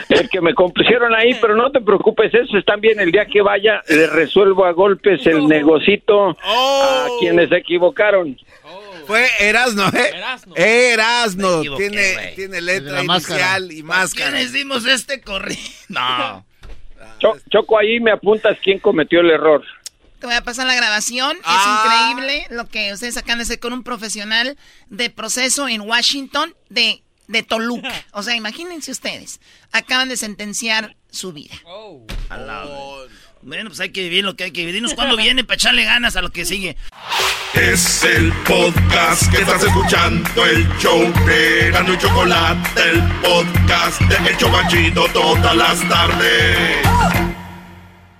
Es 0.10 0.30
que 0.30 0.39
me 0.41 0.53
compusieron 0.53 1.14
ahí, 1.14 1.34
pero 1.41 1.56
no 1.56 1.70
te 1.72 1.82
preocupes, 1.82 2.34
eso 2.34 2.58
están 2.58 2.80
bien. 2.80 2.99
El 2.99 3.12
día 3.12 3.26
que 3.26 3.41
vaya, 3.41 3.82
le 3.89 4.08
resuelvo 4.08 4.66
a 4.66 4.72
golpes 4.72 5.26
el 5.28 5.47
negocito 5.47 6.38
a 6.41 7.08
quienes 7.20 7.49
se 7.49 7.58
equivocaron. 7.58 8.38
Fue 9.06 9.28
Erasno, 9.39 9.88
¿eh? 9.89 10.14
Erasno. 10.56 11.62
Tiene, 11.78 12.34
tiene 12.36 12.62
letra 12.62 13.03
máscara. 13.03 13.58
inicial 13.60 13.72
y 13.72 13.84
máscara. 13.84 14.32
¿Quiénes 14.32 14.53
dimos 14.53 14.86
este 14.86 15.22
corrido? 15.22 15.60
No. 15.89 16.45
Cho- 17.20 17.38
Choco, 17.49 17.78
ahí 17.80 17.99
me 17.99 18.12
apuntas 18.12 18.58
quién 18.64 18.80
cometió 18.80 19.20
el 19.22 19.30
error. 19.32 19.64
Te 20.20 20.26
voy 20.28 20.36
a 20.36 20.43
pasar 20.43 20.66
la 20.68 20.76
grabación. 20.76 21.38
Ah. 21.43 22.09
Es 22.16 22.18
increíble 22.18 22.47
lo 22.49 22.68
que 22.68 22.93
ustedes 22.93 23.18
acaban 23.18 23.39
de 23.39 23.43
hacer 23.43 23.59
con 23.59 23.74
un 23.74 23.84
profesional 23.84 24.57
de 24.89 25.09
proceso 25.09 25.68
en 25.68 25.82
Washington 25.82 26.55
de, 26.70 27.03
de 27.28 27.43
Toluca. 27.43 27.91
O 28.11 28.24
sea, 28.24 28.36
imagínense 28.36 28.91
ustedes. 28.91 29.39
Acaban 29.72 30.09
de 30.09 30.18
sentenciar 30.18 30.95
su 31.11 31.32
vida. 31.34 31.55
A 32.30 32.38
la- 32.38 32.66
Bueno, 33.41 33.70
pues 33.70 33.80
hay 33.80 33.91
que 33.91 34.01
vivir 34.03 34.24
lo 34.24 34.36
que 34.36 34.45
hay 34.45 34.51
que 34.51 34.61
vivir. 34.61 34.76
Dinos 34.76 34.93
cuándo 34.95 35.16
viene 35.18 35.43
para 35.43 35.55
echarle 35.55 35.84
ganas 35.84 36.16
a 36.16 36.22
lo 36.22 36.32
que 36.32 36.45
sigue. 36.45 36.76
Es 37.53 38.03
el 38.03 38.34
podcast 38.43 39.32
que 39.32 39.38
estás 39.41 39.63
escuchando, 39.63 40.45
el 40.45 40.68
show 40.80 40.99
de 41.26 41.68
Erasmo 41.68 41.93
y 41.93 41.97
Chocolate, 41.99 42.89
el 42.89 43.01
podcast 43.22 44.01
de 44.01 44.30
El 44.30 44.38
Chobachito 44.38 45.07
todas 45.13 45.55
las 45.55 45.88
tardes. 45.88 47.24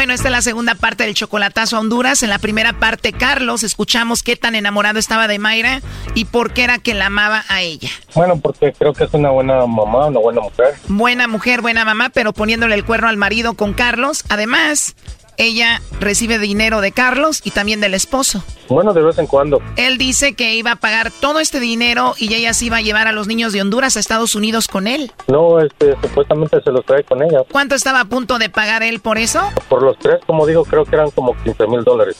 Bueno, 0.00 0.14
esta 0.14 0.28
es 0.28 0.32
la 0.32 0.40
segunda 0.40 0.74
parte 0.76 1.04
del 1.04 1.12
chocolatazo 1.12 1.76
a 1.76 1.80
Honduras. 1.80 2.22
En 2.22 2.30
la 2.30 2.38
primera 2.38 2.72
parte, 2.72 3.12
Carlos, 3.12 3.62
escuchamos 3.62 4.22
qué 4.22 4.34
tan 4.34 4.54
enamorado 4.54 4.98
estaba 4.98 5.28
de 5.28 5.38
Mayra 5.38 5.82
y 6.14 6.24
por 6.24 6.54
qué 6.54 6.64
era 6.64 6.78
que 6.78 6.94
la 6.94 7.08
amaba 7.08 7.44
a 7.48 7.60
ella. 7.60 7.90
Bueno, 8.14 8.40
porque 8.40 8.72
creo 8.72 8.94
que 8.94 9.04
es 9.04 9.12
una 9.12 9.28
buena 9.28 9.66
mamá, 9.66 10.06
una 10.06 10.20
buena 10.20 10.40
mujer. 10.40 10.68
Buena 10.88 11.28
mujer, 11.28 11.60
buena 11.60 11.84
mamá, 11.84 12.08
pero 12.08 12.32
poniéndole 12.32 12.76
el 12.76 12.86
cuerno 12.86 13.08
al 13.08 13.18
marido 13.18 13.52
con 13.52 13.74
Carlos. 13.74 14.24
Además, 14.30 14.96
ella 15.36 15.80
recibe 16.00 16.38
dinero 16.38 16.80
de 16.80 16.92
Carlos 16.92 17.40
y 17.44 17.50
también 17.50 17.80
del 17.80 17.94
esposo. 17.94 18.42
Bueno, 18.68 18.92
de 18.92 19.02
vez 19.02 19.18
en 19.18 19.26
cuando. 19.26 19.60
Él 19.76 19.98
dice 19.98 20.34
que 20.34 20.54
iba 20.54 20.72
a 20.72 20.76
pagar 20.76 21.10
todo 21.10 21.40
este 21.40 21.58
dinero 21.58 22.14
y 22.18 22.32
ella 22.34 22.54
se 22.54 22.66
iba 22.66 22.76
a 22.76 22.80
llevar 22.80 23.08
a 23.08 23.12
los 23.12 23.26
niños 23.26 23.52
de 23.52 23.60
Honduras 23.60 23.96
a 23.96 24.00
Estados 24.00 24.34
Unidos 24.34 24.68
con 24.68 24.86
él. 24.86 25.10
No, 25.26 25.58
este, 25.60 25.96
supuestamente 26.00 26.60
se 26.62 26.70
los 26.70 26.84
trae 26.84 27.02
con 27.02 27.22
ella. 27.22 27.40
¿Cuánto 27.50 27.74
estaba 27.74 28.00
a 28.00 28.04
punto 28.04 28.38
de 28.38 28.48
pagar 28.48 28.82
él 28.82 29.00
por 29.00 29.18
eso? 29.18 29.40
Por 29.68 29.82
los 29.82 29.98
tres, 29.98 30.20
como 30.26 30.46
digo, 30.46 30.64
creo 30.64 30.84
que 30.84 30.94
eran 30.94 31.10
como 31.10 31.34
15 31.42 31.66
mil 31.66 31.82
dólares. 31.82 32.16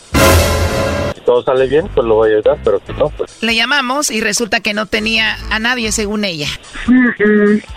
Si 1.15 1.21
todo 1.21 1.43
sale 1.43 1.67
bien, 1.67 1.89
pues 1.95 2.07
lo 2.07 2.17
voy 2.17 2.31
a 2.31 2.35
ayudar, 2.35 2.59
pero 2.65 2.81
si 2.87 2.93
no, 2.95 3.09
pues... 3.11 3.43
Le 3.43 3.55
llamamos 3.55 4.11
y 4.11 4.21
resulta 4.21 4.61
que 4.61 4.75
no 4.75 4.87
tenía 4.87 5.37
a 5.51 5.59
nadie 5.59 5.93
según 5.93 6.25
ella. 6.25 6.49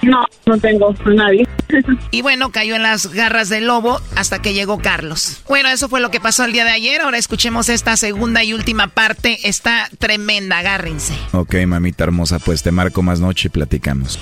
No, 0.02 0.26
no 0.46 0.58
tengo 0.58 0.96
a 1.06 1.10
nadie. 1.10 1.48
Y 2.12 2.22
bueno, 2.22 2.52
cayó 2.52 2.76
en 2.76 2.84
las 2.84 3.08
garras 3.14 3.50
del 3.50 3.66
lobo 3.66 4.00
hasta 4.16 4.42
que 4.42 4.54
llegó 4.54 4.78
Carlos. 4.80 5.23
Bueno, 5.48 5.70
eso 5.70 5.90
fue 5.90 6.00
lo 6.00 6.12
que 6.12 6.20
pasó 6.20 6.46
el 6.46 6.54
día 6.54 6.66
de 6.66 6.72
ayer. 6.72 7.02
Ahora 7.02 7.18
escuchemos 7.18 7.70
esta 7.70 7.98
segunda 7.98 8.44
y 8.44 8.54
última 8.54 8.88
parte. 8.88 9.48
Está 9.48 9.90
tremenda, 10.00 10.60
agárrense. 10.60 11.14
Ok, 11.32 11.56
mamita 11.66 12.04
hermosa, 12.04 12.40
pues 12.40 12.64
te 12.64 12.72
marco 12.72 13.02
más 13.04 13.20
noche 13.20 13.48
y 13.48 13.52
platicamos. 13.52 14.20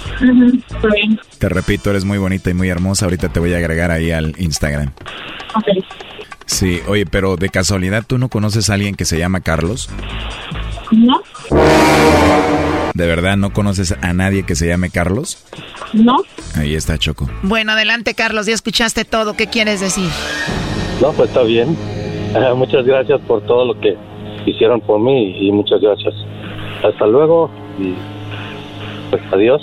Está 0.70 0.88
bien. 0.95 1.20
Te 1.38 1.49
repito, 1.49 1.89
eres 1.89 2.06
muy 2.06 2.18
bonita 2.18 2.49
y 2.49 2.54
muy 2.54 2.70
hermosa. 2.70 3.06
Ahorita 3.06 3.30
te 3.30 3.39
voy 3.39 3.54
a 3.54 3.58
agregar 3.58 3.91
ahí 3.91 4.12
al 4.12 4.36
Instagram. 4.38 4.91
Ok. 5.56 5.86
Sí, 6.45 6.82
oye, 6.88 7.06
pero 7.06 7.38
de 7.38 7.49
casualidad, 7.49 8.04
¿tú 8.06 8.18
no 8.18 8.30
conoces 8.30 8.70
a 8.70 8.74
alguien 8.74 8.95
que 8.95 9.06
se 9.06 9.18
llama 9.18 9.39
Carlos? 9.41 9.89
¿No? 10.91 11.22
¿De 12.93 13.06
verdad 13.06 13.38
no 13.38 13.54
conoces 13.54 13.95
a 14.02 14.14
nadie 14.14 14.43
que 14.43 14.56
se 14.56 14.68
llame 14.68 14.89
Carlos? 14.89 15.45
¿No? 15.93 16.18
Ahí 16.56 16.76
está 16.76 16.97
Choco. 16.97 17.30
Bueno, 17.41 17.72
adelante, 17.72 18.14
Carlos. 18.16 18.45
Ya 18.47 18.54
escuchaste 18.54 19.06
todo. 19.06 19.36
¿Qué 19.36 19.47
quieres 19.47 19.80
decir? 19.80 20.10
No, 21.02 21.12
pues 21.14 21.30
está 21.30 21.43
bien. 21.43 21.76
Muchas 22.56 22.86
gracias 22.86 23.20
por 23.22 23.41
todo 23.45 23.66
lo 23.66 23.80
que 23.80 23.97
hicieron 24.45 24.82
por 24.82 24.99
mí 24.99 25.36
y 25.39 25.52
muchas 25.52 25.82
gracias. 25.82 26.14
Hasta 26.84 27.06
luego 27.06 27.52
y 27.80 27.93
pues 29.10 29.22
adiós. 29.32 29.62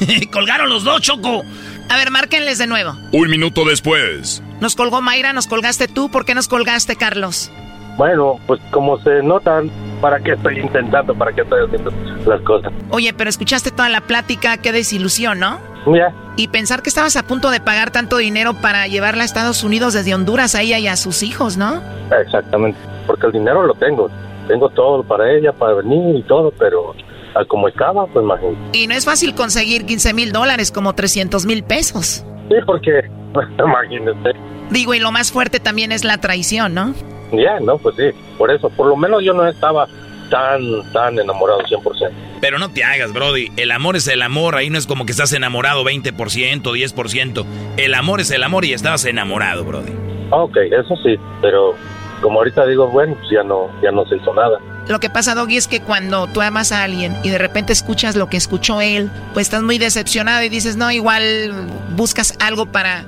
Colgaron 0.32 0.68
los 0.68 0.84
dos, 0.84 1.00
Choco. 1.02 1.42
A 1.88 1.96
ver, 1.96 2.10
márquenles 2.10 2.58
de 2.58 2.66
nuevo. 2.66 2.94
Un 3.12 3.28
minuto 3.28 3.64
después. 3.64 4.42
Nos 4.60 4.74
colgó 4.74 5.02
Mayra, 5.02 5.32
nos 5.32 5.46
colgaste 5.46 5.88
tú. 5.88 6.10
¿Por 6.10 6.24
qué 6.24 6.34
nos 6.34 6.48
colgaste, 6.48 6.96
Carlos? 6.96 7.50
Bueno, 7.96 8.36
pues 8.46 8.60
como 8.70 8.98
se 8.98 9.22
notan, 9.22 9.70
¿para 10.00 10.18
qué 10.20 10.32
estoy 10.32 10.58
intentando? 10.58 11.14
¿Para 11.14 11.32
qué 11.32 11.42
estoy 11.42 11.64
haciendo 11.66 11.92
las 12.26 12.40
cosas? 12.42 12.72
Oye, 12.90 13.12
pero 13.14 13.30
escuchaste 13.30 13.70
toda 13.70 13.88
la 13.88 14.00
plática. 14.00 14.56
Qué 14.56 14.72
desilusión, 14.72 15.38
¿no? 15.38 15.58
Ya, 15.86 16.14
Y 16.36 16.48
pensar 16.48 16.80
que 16.82 16.88
estabas 16.88 17.14
a 17.16 17.24
punto 17.24 17.50
de 17.50 17.60
pagar 17.60 17.90
tanto 17.90 18.16
dinero 18.16 18.54
para 18.54 18.86
llevarla 18.86 19.22
a 19.22 19.26
Estados 19.26 19.62
Unidos 19.64 19.92
desde 19.92 20.14
Honduras 20.14 20.54
a 20.54 20.62
ella 20.62 20.78
y 20.78 20.88
a 20.88 20.96
sus 20.96 21.22
hijos, 21.22 21.58
¿no? 21.58 21.82
exactamente. 22.22 22.78
Porque 23.06 23.26
el 23.26 23.32
dinero 23.32 23.62
lo 23.66 23.74
tengo. 23.74 24.08
Tengo 24.48 24.70
todo 24.70 25.02
para 25.02 25.30
ella, 25.30 25.52
para 25.52 25.74
venir 25.74 26.16
y 26.16 26.22
todo, 26.22 26.52
pero 26.58 26.94
a 27.34 27.44
como 27.44 27.68
estaba, 27.68 28.06
pues 28.06 28.24
imagínate. 28.24 28.78
Y 28.78 28.86
no 28.86 28.94
es 28.94 29.04
fácil 29.04 29.34
conseguir 29.34 29.84
15 29.84 30.14
mil 30.14 30.32
dólares, 30.32 30.70
como 30.72 30.94
300 30.94 31.44
mil 31.44 31.62
pesos. 31.64 32.24
Sí, 32.48 32.54
porque, 32.64 33.02
imagínate. 33.58 34.32
Digo, 34.70 34.94
y 34.94 35.00
lo 35.00 35.12
más 35.12 35.32
fuerte 35.32 35.60
también 35.60 35.92
es 35.92 36.02
la 36.04 36.18
traición, 36.18 36.72
¿no? 36.74 36.94
Ya, 37.38 37.60
no, 37.60 37.78
pues 37.78 37.96
sí. 37.96 38.10
Por 38.38 38.50
eso, 38.50 38.68
por 38.70 38.86
lo 38.86 38.96
menos 38.96 39.22
yo 39.24 39.32
no 39.32 39.46
estaba 39.46 39.86
tan, 40.30 40.60
tan 40.92 41.18
enamorado 41.18 41.60
100%. 41.60 42.10
Pero 42.40 42.58
no 42.58 42.70
te 42.70 42.84
hagas, 42.84 43.12
Brody. 43.12 43.50
El 43.56 43.70
amor 43.70 43.96
es 43.96 44.06
el 44.08 44.20
amor. 44.22 44.56
Ahí 44.56 44.68
no 44.70 44.78
es 44.78 44.86
como 44.86 45.06
que 45.06 45.12
estás 45.12 45.32
enamorado 45.32 45.84
20%, 45.84 46.62
10%. 46.62 47.44
El 47.76 47.94
amor 47.94 48.20
es 48.20 48.30
el 48.30 48.42
amor 48.42 48.64
y 48.64 48.72
estabas 48.72 49.04
enamorado, 49.04 49.64
Brody. 49.64 49.92
Ah, 50.30 50.42
Ok, 50.42 50.56
eso 50.56 50.96
sí, 51.02 51.16
pero 51.40 51.74
como 52.20 52.38
ahorita 52.38 52.66
digo, 52.66 52.88
bueno, 52.88 53.14
pues 53.14 53.30
ya 53.30 53.42
no, 53.42 53.70
ya 53.82 53.90
no 53.90 54.04
se 54.06 54.16
hizo 54.16 54.32
nada. 54.34 54.58
Lo 54.88 55.00
que 55.00 55.08
pasa, 55.08 55.34
Doggy, 55.34 55.56
es 55.56 55.68
que 55.68 55.80
cuando 55.80 56.26
tú 56.26 56.40
amas 56.42 56.72
a 56.72 56.82
alguien 56.82 57.16
y 57.22 57.30
de 57.30 57.38
repente 57.38 57.72
escuchas 57.72 58.16
lo 58.16 58.28
que 58.28 58.36
escuchó 58.36 58.80
él, 58.80 59.10
pues 59.32 59.46
estás 59.46 59.62
muy 59.62 59.78
decepcionado 59.78 60.42
y 60.42 60.48
dices, 60.48 60.76
no, 60.76 60.90
igual 60.90 61.68
buscas 61.96 62.36
algo 62.40 62.66
para 62.66 63.04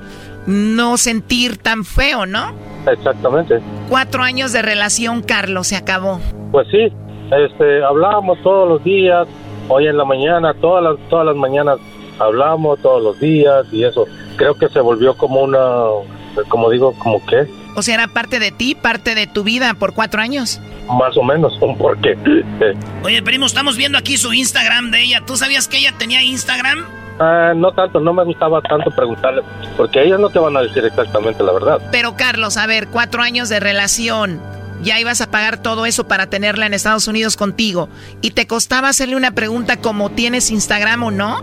no 0.46 0.96
sentir 0.96 1.56
tan 1.58 1.84
feo, 1.84 2.26
¿no? 2.26 2.54
Exactamente. 2.90 3.60
Cuatro 3.88 4.22
años 4.22 4.52
de 4.52 4.62
relación, 4.62 5.22
Carlos, 5.22 5.68
se 5.68 5.76
acabó. 5.76 6.20
Pues 6.52 6.68
sí, 6.70 6.92
este, 7.32 7.84
hablábamos 7.84 8.40
todos 8.42 8.68
los 8.68 8.84
días, 8.84 9.26
hoy 9.68 9.86
en 9.88 9.96
la 9.96 10.04
mañana, 10.04 10.54
todas 10.54 10.82
las, 10.84 11.08
todas 11.08 11.26
las 11.26 11.36
mañanas 11.36 11.78
hablamos 12.18 12.80
todos 12.80 13.02
los 13.02 13.20
días 13.20 13.66
y 13.72 13.84
eso. 13.84 14.06
Creo 14.36 14.54
que 14.54 14.68
se 14.68 14.80
volvió 14.80 15.16
como 15.16 15.40
una, 15.42 15.86
como 16.48 16.70
digo, 16.70 16.94
como 16.98 17.24
que, 17.26 17.46
O 17.74 17.82
sea, 17.82 17.94
era 17.94 18.06
parte 18.08 18.38
de 18.38 18.52
ti, 18.52 18.74
parte 18.74 19.14
de 19.14 19.26
tu 19.26 19.42
vida 19.42 19.74
por 19.74 19.94
cuatro 19.94 20.20
años. 20.20 20.60
más 20.88 21.16
o 21.16 21.22
menos, 21.22 21.58
un 21.60 21.76
porqué. 21.76 22.16
Oye, 23.02 23.22
primo, 23.22 23.46
estamos 23.46 23.76
viendo 23.76 23.98
aquí 23.98 24.16
su 24.16 24.32
Instagram 24.32 24.90
de 24.90 25.02
ella. 25.02 25.22
¿Tú 25.26 25.36
sabías 25.36 25.66
que 25.68 25.78
ella 25.78 25.92
tenía 25.98 26.22
Instagram? 26.22 26.84
Ah, 27.18 27.52
no 27.56 27.72
tanto, 27.72 27.98
no 28.00 28.12
me 28.12 28.24
gustaba 28.24 28.60
tanto 28.60 28.90
preguntarle, 28.90 29.42
porque 29.76 30.02
ellas 30.02 30.20
no 30.20 30.28
te 30.28 30.38
van 30.38 30.56
a 30.56 30.60
decir 30.62 30.84
exactamente 30.84 31.42
la 31.42 31.52
verdad. 31.52 31.80
Pero 31.90 32.14
Carlos, 32.16 32.56
a 32.58 32.66
ver, 32.66 32.88
cuatro 32.88 33.22
años 33.22 33.48
de 33.48 33.58
relación. 33.60 34.40
Ya 34.82 35.00
ibas 35.00 35.22
a 35.22 35.30
pagar 35.30 35.62
todo 35.62 35.86
eso 35.86 36.06
para 36.06 36.26
tenerla 36.26 36.66
en 36.66 36.74
Estados 36.74 37.08
Unidos 37.08 37.36
contigo. 37.38 37.88
¿Y 38.20 38.32
te 38.32 38.46
costaba 38.46 38.90
hacerle 38.90 39.16
una 39.16 39.30
pregunta 39.30 39.78
como 39.80 40.10
tienes 40.10 40.50
Instagram 40.50 41.02
o 41.04 41.10
no? 41.10 41.42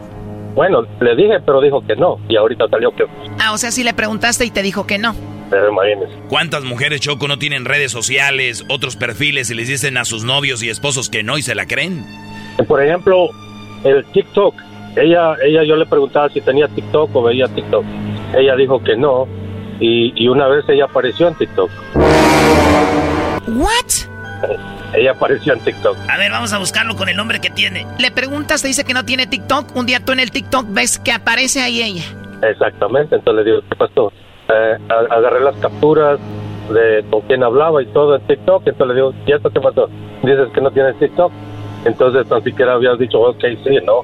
Bueno, 0.54 0.84
le 1.02 1.16
dije, 1.16 1.40
pero 1.44 1.60
dijo 1.60 1.84
que 1.88 1.96
no, 1.96 2.20
y 2.30 2.36
ahorita 2.36 2.68
salió 2.70 2.96
que, 2.96 3.06
Ah, 3.40 3.54
o 3.54 3.58
sea, 3.58 3.72
sí 3.72 3.84
le 3.84 3.96
preguntaste 3.96 4.46
y 4.46 4.52
te 4.52 4.62
dijo 4.62 4.86
que 4.86 5.00
no. 5.00 5.16
pero 5.50 5.72
imagínese. 5.72 6.14
¿Cuántas 6.30 6.64
mujeres, 6.64 7.02
Choco, 7.02 7.28
no 7.28 7.40
tienen 7.40 7.66
redes 7.66 7.92
sociales, 7.92 8.64
otros 8.70 8.96
perfiles 8.96 9.50
y 9.50 9.56
les 9.56 9.68
dicen 9.68 9.98
a 9.98 10.06
sus 10.06 10.24
novios 10.24 10.62
y 10.62 10.70
esposos 10.70 11.10
que 11.10 11.24
no 11.24 11.40
y 11.40 11.42
se 11.42 11.56
la 11.56 11.66
creen? 11.66 12.06
Por 12.68 12.84
ejemplo, 12.84 13.30
el 13.84 14.06
TikTok. 14.06 14.54
Ella, 14.96 15.36
ella, 15.44 15.64
yo 15.64 15.76
le 15.76 15.86
preguntaba 15.86 16.30
si 16.30 16.42
tenía 16.42 16.68
TikTok 16.68 17.16
o 17.16 17.24
veía 17.24 17.48
TikTok. 17.48 17.84
Ella 18.36 18.56
dijo 18.56 18.84
que 18.84 18.96
no, 18.96 19.28
y, 19.80 20.14
y 20.16 20.28
una 20.28 20.48
vez 20.48 20.66
ella 20.70 20.86
apareció 20.86 21.28
en 21.28 21.36
TikTok. 21.36 21.70
¿What? 23.48 24.50
Ella 24.94 25.12
apareció 25.12 25.54
en 25.54 25.60
TikTok. 25.62 25.98
A 26.08 26.18
ver, 26.18 26.30
vamos 26.30 26.54
a 26.54 26.60
buscarlo 26.60 26.96
con 26.96 27.10
el 27.10 27.18
nombre 27.18 27.42
que 27.42 27.50
tiene. 27.50 27.88
Le 27.98 28.12
preguntas, 28.12 28.62
te 28.62 28.68
dice 28.68 28.84
que 28.84 28.94
no 28.94 29.04
tiene 29.04 29.26
TikTok. 29.26 29.76
Un 29.76 29.88
día 29.88 30.00
tú 30.06 30.12
en 30.12 30.20
el 30.20 30.30
TikTok 30.30 30.68
ves 30.70 31.00
que 31.00 31.12
aparece 31.12 31.62
ahí 31.62 31.82
ella. 31.82 32.04
Exactamente, 32.44 33.16
entonces 33.16 33.44
le 33.44 33.52
digo, 33.52 33.64
¿qué 33.68 33.76
pasó? 33.76 34.14
Eh, 34.50 34.78
agarré 35.10 35.40
las 35.40 35.56
capturas 35.56 36.20
de 36.72 37.04
con 37.10 37.22
quién 37.22 37.44
hablaba 37.44 37.82
y 37.82 37.88
todo 37.88 38.16
en 38.16 38.22
TikTok, 38.28 38.68
entonces 38.68 38.88
le 38.88 38.94
digo, 38.94 39.14
¿y 39.26 39.32
esto 39.32 39.50
qué 39.50 39.62
pasó? 39.62 39.90
Dices 40.22 40.50
que 40.54 40.62
no 40.62 40.70
tienes 40.70 41.00
TikTok. 41.00 41.32
Entonces 41.86 42.28
tan 42.28 42.44
siquiera 42.44 42.74
habías 42.74 43.00
dicho, 43.00 43.20
ok, 43.20 43.44
sí, 43.64 43.80
no, 43.84 44.04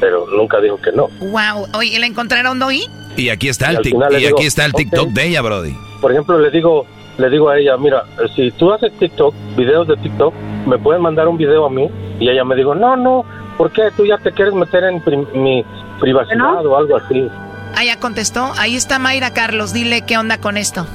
pero 0.00 0.26
nunca 0.36 0.60
dijo 0.60 0.80
que 0.80 0.92
no. 0.92 1.08
Wow. 1.20 1.68
Oye, 1.74 1.98
¿la 1.98 2.06
encontraron, 2.06 2.58
Doggy? 2.58 2.82
Y 3.16 3.30
aquí 3.30 3.48
está 3.48 3.72
Y 3.72 3.76
el, 3.76 3.82
tic- 3.82 4.12
y 4.12 4.16
digo, 4.16 4.36
aquí 4.38 4.46
está 4.46 4.64
el 4.64 4.70
ok. 4.72 4.76
TikTok 4.78 5.08
de 5.10 5.26
ella, 5.26 5.42
Brody. 5.42 5.74
Por 6.00 6.12
ejemplo, 6.12 6.38
le 6.38 6.50
digo, 6.50 6.86
le 7.18 7.30
digo 7.30 7.48
a 7.48 7.58
ella, 7.58 7.76
mira, 7.76 8.04
si 8.36 8.50
tú 8.52 8.72
haces 8.72 8.92
TikTok, 8.98 9.34
videos 9.56 9.88
de 9.88 9.96
TikTok, 9.96 10.32
me 10.66 10.78
puedes 10.78 11.00
mandar 11.02 11.26
un 11.28 11.36
video 11.36 11.66
a 11.66 11.70
mí. 11.70 11.88
Y 12.20 12.28
ella 12.28 12.44
me 12.44 12.54
dijo, 12.56 12.74
no, 12.74 12.96
no, 12.96 13.24
¿por 13.56 13.72
qué 13.72 13.82
tú 13.96 14.06
ya 14.06 14.18
te 14.18 14.30
quieres 14.32 14.54
meter 14.54 14.84
en 14.84 15.00
pri- 15.02 15.26
mi 15.34 15.64
privacidad 16.00 16.64
o 16.64 16.76
algo 16.76 16.96
así? 16.96 17.28
Ah, 17.76 17.84
ya 17.84 17.98
contestó. 17.98 18.52
Ahí 18.58 18.76
está 18.76 18.98
Mayra, 18.98 19.32
Carlos. 19.32 19.72
Dile 19.72 20.02
qué 20.06 20.16
onda 20.18 20.38
con 20.38 20.56
esto. 20.56 20.86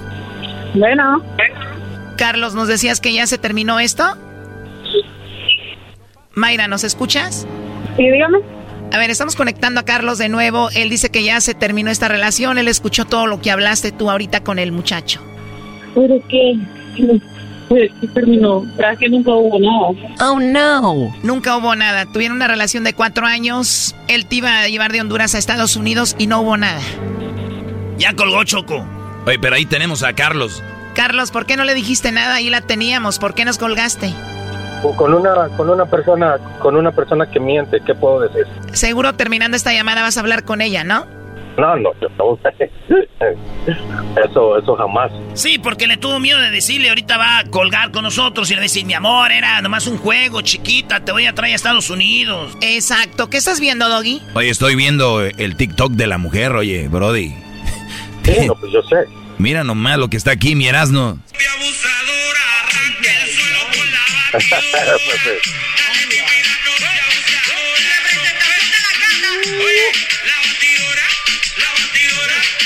Bueno. 0.74 1.22
Carlos, 2.18 2.56
¿nos 2.56 2.68
decías 2.68 2.99
que 3.01 3.14
ya 3.14 3.28
se 3.28 3.38
terminó 3.38 3.80
esto? 3.80 4.04
Mayra, 6.36 6.68
¿nos 6.68 6.84
escuchas? 6.84 7.45
Sí, 7.97 8.10
dígame. 8.10 8.39
A 8.94 8.98
ver, 9.00 9.10
estamos 9.10 9.36
conectando 9.36 9.80
a 9.80 9.86
Carlos 9.86 10.20
de 10.20 10.30
nuevo. 10.30 10.70
Él 10.76 10.88
dice 10.88 11.10
que 11.10 11.24
ya 11.24 11.41
se 11.41 11.56
terminó 11.56 11.89
esta 11.89 12.08
relación. 12.08 12.60
Él 12.60 12.68
escuchó 12.68 13.06
todo 13.06 13.26
lo 13.26 13.41
que 13.41 13.50
hablaste 13.50 13.91
tú 13.91 14.12
ahorita 14.12 14.44
con 14.44 14.60
el 14.60 14.72
muchacho. 14.72 15.20
Pero 15.96 16.22
que... 16.30 16.60
Pues 17.70 17.89
sí 18.00 18.08
terminó. 18.10 18.64
Que 19.00 19.10
nunca 19.10 19.32
hubo 19.32 19.60
nada. 19.60 20.16
Oh, 20.20 20.39
no. 20.39 21.12
Nunca 21.24 21.58
hubo 21.58 21.76
nada. 21.76 22.06
Tuvieron 22.06 22.38
una 22.38 22.48
relación 22.48 22.84
de 22.84 22.94
cuatro 22.94 23.26
años. 23.26 23.96
Él 24.08 24.28
te 24.28 24.36
iba 24.36 24.60
a 24.60 24.68
llevar 24.68 24.91
de 24.91 25.02
Honduras 25.02 25.34
a 25.34 25.39
Estados 25.39 25.76
Unidos 25.76 26.16
y 26.20 26.28
no 26.28 26.41
hubo 26.41 26.56
nada. 26.56 26.82
Ya 27.98 28.14
colgó 28.14 28.44
Choco. 28.44 28.86
Oye, 29.26 29.39
pero 29.39 29.56
ahí 29.56 29.66
tenemos 29.66 30.04
a 30.04 30.14
Carlos. 30.14 30.62
Carlos, 30.94 31.32
¿por 31.32 31.48
qué 31.48 31.58
no 31.58 31.64
le 31.64 31.74
dijiste 31.74 32.12
nada? 32.12 32.36
Ahí 32.36 32.52
la 32.52 32.62
teníamos. 32.62 33.18
¿Por 33.18 33.34
qué 33.34 33.44
nos 33.44 33.58
colgaste? 33.58 34.14
Con 34.91 35.13
una, 35.13 35.47
con 35.55 35.69
una 35.69 35.86
persona, 35.86 36.38
con 36.59 36.75
una 36.75 36.91
persona 36.91 37.25
que 37.29 37.39
miente, 37.39 37.79
¿qué 37.86 37.95
puedo 37.95 38.19
decir? 38.19 38.45
Seguro 38.73 39.13
terminando 39.13 39.55
esta 39.55 39.73
llamada 39.73 40.01
vas 40.01 40.17
a 40.17 40.19
hablar 40.19 40.43
con 40.43 40.61
ella, 40.61 40.84
¿no? 40.84 41.05
No, 41.57 41.75
no, 41.75 41.91
yo 42.01 42.09
no. 42.17 42.39
Eso, 44.25 44.57
eso 44.57 44.75
jamás. 44.75 45.11
Sí, 45.34 45.57
porque 45.59 45.88
le 45.88 45.97
tuvo 45.97 46.19
miedo 46.19 46.39
de 46.39 46.51
decirle, 46.51 46.89
ahorita 46.89 47.17
va 47.17 47.39
a 47.39 47.45
colgar 47.45 47.91
con 47.91 48.03
nosotros 48.03 48.49
y 48.51 48.55
le 48.55 48.61
decir, 48.61 48.86
mi 48.86 48.93
amor, 48.93 49.31
era 49.31 49.61
nomás 49.61 49.88
un 49.88 49.97
juego, 49.97 50.41
chiquita, 50.41 51.05
te 51.05 51.11
voy 51.11 51.25
a 51.25 51.34
traer 51.34 51.53
a 51.53 51.55
Estados 51.55 51.89
Unidos. 51.89 52.57
Exacto. 52.61 53.29
¿Qué 53.29 53.38
estás 53.38 53.59
viendo, 53.59 53.88
Doggy? 53.88 54.21
Oye, 54.34 54.49
estoy 54.49 54.75
viendo 54.75 55.21
el 55.21 55.55
TikTok 55.55 55.93
de 55.93 56.07
la 56.07 56.17
mujer, 56.17 56.51
oye, 56.53 56.88
Brody. 56.89 57.34
Sí, 58.23 58.47
no, 58.47 58.55
pues 58.55 58.71
yo 58.71 58.81
sé. 58.84 58.97
Mira 59.38 59.63
nomás 59.63 59.97
lo 59.97 60.09
que 60.09 60.17
está 60.17 60.31
aquí, 60.31 60.55
mi 60.55 60.67
Erasno. 60.67 61.19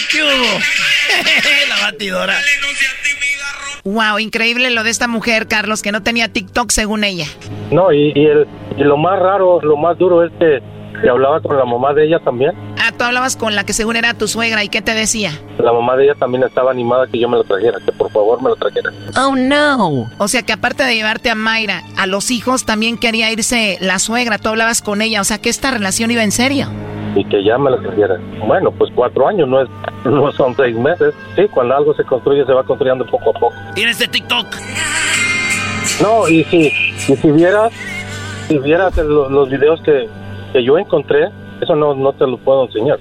¿Qué 0.09 0.23
hubo? 0.23 0.59
la 1.69 1.81
batidora. 1.81 2.35
Wow, 3.83 4.19
increíble 4.19 4.69
lo 4.69 4.83
de 4.83 4.89
esta 4.89 5.07
mujer, 5.07 5.47
Carlos, 5.47 5.81
que 5.81 5.91
no 5.91 6.03
tenía 6.03 6.31
TikTok 6.31 6.71
según 6.71 7.03
ella. 7.03 7.25
No, 7.71 7.91
y, 7.91 8.13
y, 8.15 8.25
el, 8.25 8.47
y 8.77 8.83
lo 8.83 8.97
más 8.97 9.19
raro, 9.19 9.59
lo 9.61 9.75
más 9.75 9.97
duro 9.97 10.23
es 10.23 10.31
que, 10.39 10.61
que 11.01 11.09
hablaba 11.09 11.39
con 11.41 11.57
la 11.57 11.65
mamá 11.65 11.93
de 11.93 12.05
ella 12.05 12.19
también. 12.19 12.51
Ah, 12.79 12.91
tú 12.97 13.03
hablabas 13.03 13.35
con 13.35 13.55
la 13.55 13.65
que 13.65 13.73
según 13.73 13.95
era 13.95 14.13
tu 14.13 14.27
suegra 14.27 14.63
y 14.63 14.69
qué 14.69 14.81
te 14.81 14.93
decía. 14.93 15.31
La 15.59 15.73
mamá 15.73 15.95
de 15.95 16.05
ella 16.05 16.15
también 16.15 16.43
estaba 16.43 16.71
animada 16.71 17.07
que 17.07 17.19
yo 17.19 17.29
me 17.29 17.37
lo 17.37 17.43
trajera, 17.43 17.79
que 17.85 17.91
por 17.91 18.11
favor 18.11 18.41
me 18.41 18.49
lo 18.49 18.55
trajera. 18.55 18.91
Oh 19.17 19.35
no. 19.35 20.09
O 20.17 20.27
sea 20.27 20.43
que 20.43 20.53
aparte 20.53 20.83
de 20.83 20.95
llevarte 20.95 21.29
a 21.29 21.35
Mayra, 21.35 21.83
a 21.97 22.07
los 22.07 22.31
hijos 22.31 22.65
también 22.65 22.97
quería 22.97 23.31
irse 23.31 23.77
la 23.81 23.99
suegra. 23.99 24.37
Tú 24.37 24.49
hablabas 24.49 24.81
con 24.81 25.01
ella, 25.01 25.21
o 25.21 25.23
sea 25.23 25.39
que 25.39 25.49
esta 25.49 25.71
relación 25.71 26.11
iba 26.11 26.23
en 26.23 26.31
serio. 26.31 26.67
Y 27.15 27.25
que 27.25 27.43
ya 27.43 27.57
me 27.57 27.71
lo 27.71 27.79
trajera. 27.81 28.17
Bueno, 28.45 28.71
pues 28.71 28.91
cuatro 28.93 29.27
años, 29.27 29.47
no, 29.47 29.61
es, 29.61 29.69
no 30.05 30.31
son 30.31 30.55
seis 30.55 30.75
meses. 30.77 31.13
Sí, 31.35 31.47
cuando 31.51 31.75
algo 31.75 31.93
se 31.93 32.03
construye 32.03 32.45
se 32.45 32.53
va 32.53 32.63
construyendo 32.63 33.05
poco 33.05 33.31
a 33.31 33.39
poco. 33.39 33.55
¿Tienes 33.73 33.99
de 33.99 34.07
TikTok? 34.07 34.47
No, 36.01 36.27
y 36.27 36.43
si, 36.45 36.67
y 37.11 37.15
si 37.15 37.31
vieras, 37.31 37.73
si 38.47 38.57
vieras 38.59 38.95
los 38.97 39.49
videos 39.49 39.81
que, 39.81 40.07
que 40.51 40.63
yo 40.63 40.77
encontré, 40.77 41.29
eso 41.61 41.75
no, 41.75 41.93
no 41.95 42.13
te 42.13 42.25
lo 42.25 42.37
puedo 42.37 42.65
enseñar. 42.65 42.99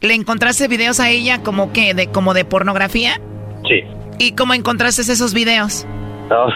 ¿Le 0.00 0.14
encontraste 0.14 0.68
videos 0.68 1.00
a 1.00 1.10
ella 1.10 1.42
como 1.42 1.72
que 1.72 1.94
de 1.94 2.08
como 2.08 2.34
de 2.34 2.44
pornografía? 2.44 3.20
Sí. 3.66 3.82
¿Y 4.18 4.32
cómo 4.32 4.54
encontraste 4.54 5.02
esos 5.02 5.34
videos? 5.34 5.86
No. 6.28 6.46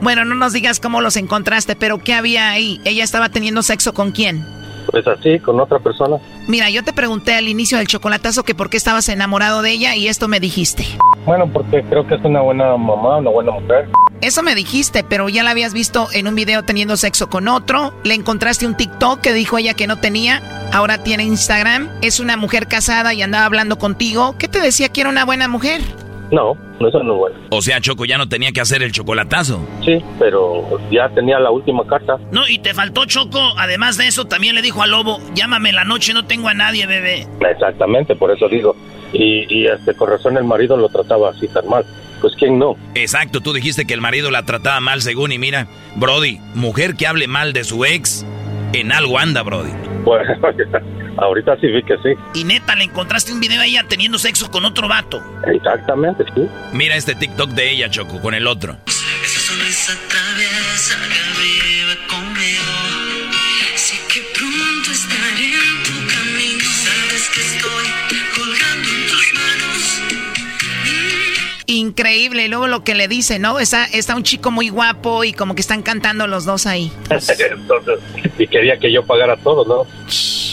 Bueno, 0.00 0.24
no 0.24 0.34
nos 0.34 0.52
digas 0.52 0.80
cómo 0.80 1.00
los 1.00 1.16
encontraste, 1.16 1.76
pero 1.76 1.98
¿qué 1.98 2.12
había 2.12 2.50
ahí? 2.50 2.78
¿Ella 2.84 3.04
estaba 3.04 3.30
teniendo 3.30 3.62
sexo 3.62 3.94
con 3.94 4.12
quién? 4.12 4.44
Pues 4.94 5.08
así, 5.08 5.40
con 5.40 5.58
otra 5.58 5.80
persona. 5.80 6.18
Mira, 6.46 6.70
yo 6.70 6.84
te 6.84 6.92
pregunté 6.92 7.34
al 7.34 7.48
inicio 7.48 7.78
del 7.78 7.88
chocolatazo 7.88 8.44
que 8.44 8.54
por 8.54 8.70
qué 8.70 8.76
estabas 8.76 9.08
enamorado 9.08 9.60
de 9.60 9.72
ella 9.72 9.96
y 9.96 10.06
esto 10.06 10.28
me 10.28 10.38
dijiste. 10.38 10.86
Bueno, 11.26 11.50
porque 11.52 11.82
creo 11.82 12.06
que 12.06 12.14
es 12.14 12.24
una 12.24 12.42
buena 12.42 12.76
mamá, 12.76 13.16
una 13.16 13.30
buena 13.30 13.50
mujer. 13.50 13.88
Eso 14.20 14.44
me 14.44 14.54
dijiste, 14.54 15.02
pero 15.02 15.28
ya 15.28 15.42
la 15.42 15.50
habías 15.50 15.74
visto 15.74 16.06
en 16.12 16.28
un 16.28 16.36
video 16.36 16.62
teniendo 16.62 16.96
sexo 16.96 17.28
con 17.28 17.48
otro. 17.48 17.92
Le 18.04 18.14
encontraste 18.14 18.68
un 18.68 18.76
TikTok 18.76 19.20
que 19.20 19.32
dijo 19.32 19.58
ella 19.58 19.74
que 19.74 19.88
no 19.88 19.98
tenía. 19.98 20.40
Ahora 20.72 21.02
tiene 21.02 21.24
Instagram. 21.24 21.90
Es 22.00 22.20
una 22.20 22.36
mujer 22.36 22.68
casada 22.68 23.12
y 23.14 23.22
andaba 23.22 23.46
hablando 23.46 23.78
contigo. 23.78 24.36
¿Qué 24.38 24.46
te 24.46 24.60
decía 24.60 24.90
que 24.90 25.00
era 25.00 25.10
una 25.10 25.24
buena 25.24 25.48
mujer? 25.48 25.80
No, 26.30 26.56
eso 26.80 27.02
no 27.02 27.12
es 27.14 27.18
bueno. 27.18 27.36
O 27.50 27.62
sea, 27.62 27.80
Choco 27.80 28.04
ya 28.04 28.18
no 28.18 28.28
tenía 28.28 28.50
que 28.52 28.60
hacer 28.60 28.82
el 28.82 28.92
chocolatazo. 28.92 29.60
Sí, 29.84 29.98
pero 30.18 30.78
ya 30.90 31.08
tenía 31.10 31.38
la 31.38 31.50
última 31.50 31.86
carta. 31.86 32.16
No, 32.32 32.48
y 32.48 32.58
te 32.58 32.74
faltó 32.74 33.04
Choco. 33.04 33.40
Además 33.58 33.96
de 33.96 34.06
eso, 34.08 34.24
también 34.24 34.54
le 34.54 34.62
dijo 34.62 34.82
al 34.82 34.90
lobo, 34.90 35.20
llámame 35.34 35.68
en 35.70 35.76
la 35.76 35.84
noche, 35.84 36.12
no 36.12 36.24
tengo 36.24 36.48
a 36.48 36.54
nadie, 36.54 36.86
bebé. 36.86 37.26
Exactamente, 37.50 38.16
por 38.16 38.30
eso 38.30 38.48
digo. 38.48 38.74
Y, 39.12 39.46
y 39.48 39.66
este, 39.66 39.94
con 39.94 40.10
razón 40.10 40.36
el 40.36 40.44
marido 40.44 40.76
lo 40.76 40.88
trataba 40.88 41.30
así 41.30 41.46
tan 41.48 41.68
mal. 41.68 41.84
Pues 42.20 42.34
quién 42.38 42.58
no. 42.58 42.76
Exacto, 42.94 43.40
tú 43.40 43.52
dijiste 43.52 43.84
que 43.86 43.94
el 43.94 44.00
marido 44.00 44.30
la 44.30 44.44
trataba 44.44 44.80
mal 44.80 45.02
según 45.02 45.30
y 45.30 45.38
mira, 45.38 45.66
Brody, 45.96 46.40
mujer 46.54 46.94
que 46.94 47.06
hable 47.06 47.28
mal 47.28 47.52
de 47.52 47.64
su 47.64 47.84
ex, 47.84 48.24
en 48.80 48.92
algo 48.92 49.18
anda, 49.18 49.42
Brody. 49.42 49.72
Bueno, 50.04 50.24
ahorita 51.18 51.56
sí 51.60 51.66
vi 51.68 51.82
que 51.82 51.96
sí. 51.98 52.14
Y 52.34 52.44
neta, 52.44 52.74
le 52.74 52.84
encontraste 52.84 53.32
un 53.32 53.40
video 53.40 53.60
a 53.60 53.66
ella 53.66 53.84
teniendo 53.88 54.18
sexo 54.18 54.50
con 54.50 54.64
otro 54.64 54.88
vato. 54.88 55.22
Exactamente, 55.46 56.24
sí. 56.34 56.48
Mira 56.72 56.96
este 56.96 57.14
TikTok 57.14 57.50
de 57.50 57.70
ella, 57.70 57.90
Choco, 57.90 58.20
con 58.20 58.34
el 58.34 58.46
otro. 58.46 58.76
Esa 58.86 59.40
sonrisa 59.40 59.92
traviesa 60.08 60.96
que 61.08 61.20
vive 61.40 62.06
conmigo. 62.08 62.83
Increíble. 71.74 72.44
Y 72.44 72.48
luego 72.48 72.68
lo 72.68 72.84
que 72.84 72.94
le 72.94 73.08
dice, 73.08 73.40
¿no? 73.40 73.58
Está, 73.58 73.86
está 73.86 74.14
un 74.14 74.22
chico 74.22 74.52
muy 74.52 74.68
guapo 74.68 75.24
y 75.24 75.32
como 75.32 75.56
que 75.56 75.60
están 75.60 75.82
cantando 75.82 76.28
los 76.28 76.44
dos 76.44 76.66
ahí. 76.66 76.92
Entonces, 77.10 77.98
y 78.38 78.46
quería 78.46 78.78
que 78.78 78.92
yo 78.92 79.04
pagara 79.04 79.36
todo, 79.36 79.64
¿no? 79.64 79.90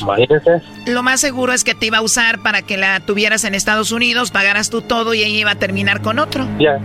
Imagínese. 0.01 0.63
Lo 0.87 1.03
más 1.03 1.21
seguro 1.21 1.53
es 1.53 1.63
que 1.63 1.75
te 1.75 1.85
iba 1.85 1.99
a 1.99 2.01
usar 2.01 2.39
para 2.41 2.63
que 2.63 2.75
la 2.75 3.01
tuvieras 3.01 3.43
en 3.43 3.53
Estados 3.53 3.91
Unidos, 3.91 4.31
pagaras 4.31 4.71
tú 4.71 4.81
todo 4.81 5.13
y 5.13 5.21
ella 5.21 5.37
iba 5.41 5.51
a 5.51 5.55
terminar 5.55 6.01
con 6.01 6.17
otro. 6.17 6.47
Ya. 6.57 6.79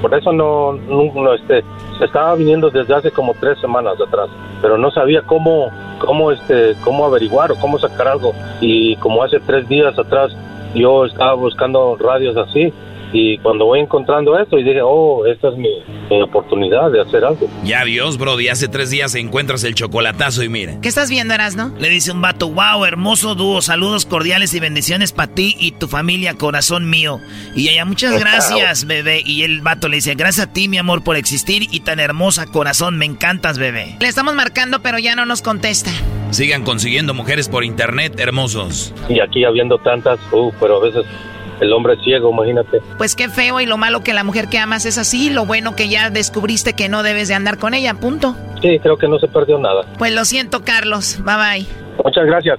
Por 0.00 0.14
eso 0.16 0.32
no, 0.32 0.74
no, 0.74 1.12
no, 1.12 1.34
este, 1.34 1.64
se 1.98 2.04
estaba 2.04 2.36
viniendo 2.36 2.70
desde 2.70 2.94
hace 2.94 3.10
como 3.10 3.34
tres 3.34 3.58
semanas 3.60 3.94
atrás, 4.00 4.28
pero 4.62 4.78
no 4.78 4.92
sabía 4.92 5.22
cómo, 5.22 5.72
cómo, 5.98 6.30
este, 6.30 6.76
cómo 6.84 7.06
averiguar 7.06 7.50
o 7.50 7.56
cómo 7.56 7.76
sacar 7.80 8.06
algo. 8.06 8.34
Y 8.60 8.94
como 8.96 9.24
hace 9.24 9.40
tres 9.40 9.68
días 9.68 9.98
atrás 9.98 10.30
yo 10.76 11.06
estaba 11.06 11.34
buscando 11.34 11.96
radios 11.96 12.36
así 12.36 12.72
y 13.16 13.38
cuando 13.38 13.66
voy 13.66 13.78
encontrando 13.78 14.36
esto 14.36 14.58
y 14.58 14.64
dije, 14.64 14.80
oh, 14.82 15.24
esta 15.24 15.50
es 15.50 15.56
mi, 15.56 15.68
mi 16.10 16.20
oportunidad 16.20 16.90
de 16.90 17.00
hacer 17.00 17.24
algo. 17.24 17.48
Ya 17.62 17.84
Dios, 17.84 18.18
bro, 18.18 18.40
y 18.40 18.48
hace 18.48 18.66
tres 18.66 18.90
días 18.90 19.14
encuentras 19.14 19.62
el 19.62 19.76
chocolatazo 19.76 20.42
y 20.42 20.48
mira. 20.48 20.80
¿Qué 20.82 20.88
estás 20.88 21.10
viendo, 21.10 21.32
Erasno? 21.32 21.72
Le 21.78 21.88
dice 21.90 22.10
un 22.10 22.20
vato, 22.20 22.50
wow, 22.50 22.84
hermoso 22.84 23.36
dúo, 23.36 23.62
saludos 23.62 24.04
cordiales 24.04 24.52
y 24.54 24.58
bendiciones 24.58 25.12
para 25.12 25.32
ti 25.32 25.54
y 25.60 25.70
tu 25.70 25.86
familia, 25.86 26.34
corazón 26.34 26.90
mío. 26.90 27.20
Y 27.54 27.68
ella, 27.68 27.84
muchas 27.84 28.18
gracias, 28.18 28.84
bebé. 28.84 29.22
Y 29.24 29.44
el 29.44 29.60
vato 29.60 29.88
le 29.88 29.96
dice, 29.96 30.16
gracias 30.16 30.48
a 30.48 30.52
ti, 30.52 30.66
mi 30.66 30.78
amor, 30.78 31.04
por 31.04 31.14
existir 31.14 31.68
y 31.70 31.80
tan 31.80 32.00
hermosa, 32.00 32.46
corazón, 32.46 32.98
me 32.98 33.04
encantas, 33.04 33.58
bebé. 33.58 33.94
Le 34.00 34.08
estamos 34.08 34.34
marcando, 34.34 34.82
pero 34.82 34.98
ya 34.98 35.14
no 35.14 35.24
nos 35.24 35.40
contesta. 35.40 35.92
Sigan 36.30 36.64
consiguiendo 36.64 37.14
mujeres 37.14 37.48
por 37.48 37.62
internet, 37.62 38.18
hermosos. 38.18 38.92
Y 39.08 39.20
aquí 39.20 39.44
habiendo 39.44 39.78
tantas, 39.78 40.18
uh, 40.32 40.50
pero 40.58 40.78
a 40.78 40.80
veces 40.80 41.06
el 41.60 41.72
hombre 41.72 41.94
es 41.94 42.00
ciego, 42.02 42.30
imagínate. 42.30 42.80
Pues 42.98 43.14
qué 43.14 43.28
feo 43.28 43.60
y 43.60 43.66
lo 43.66 43.76
malo 43.76 44.02
que 44.02 44.12
la 44.12 44.24
mujer 44.24 44.48
que 44.48 44.58
amas 44.58 44.86
es 44.86 44.98
así, 44.98 45.30
lo 45.30 45.46
bueno 45.46 45.74
que 45.76 45.88
ya 45.88 46.10
descubriste 46.10 46.74
que 46.74 46.88
no 46.88 47.02
debes 47.02 47.28
de 47.28 47.34
andar 47.34 47.58
con 47.58 47.74
ella, 47.74 47.94
punto. 47.94 48.36
Sí, 48.62 48.78
creo 48.80 48.96
que 48.96 49.08
no 49.08 49.18
se 49.18 49.28
perdió 49.28 49.58
nada. 49.58 49.84
Pues 49.98 50.12
lo 50.12 50.24
siento, 50.24 50.62
Carlos. 50.64 51.18
Bye 51.24 51.36
bye. 51.36 51.66
Muchas 52.02 52.26
gracias. 52.26 52.58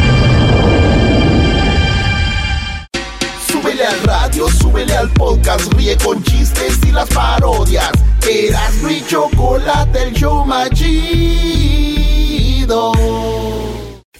Al 3.85 4.01
radio, 4.03 4.47
súbele 4.47 4.95
al 4.95 5.09
podcast, 5.11 5.73
ríe 5.73 5.97
con 5.97 6.21
chistes 6.23 6.79
y 6.87 6.91
las 6.91 7.09
parodias. 7.09 7.91
Eras 8.29 8.73
mi 8.83 9.03
chocolate, 9.05 10.03
el 10.03 10.13
show 10.13 10.45
más 10.45 10.69
chido. 10.71 10.91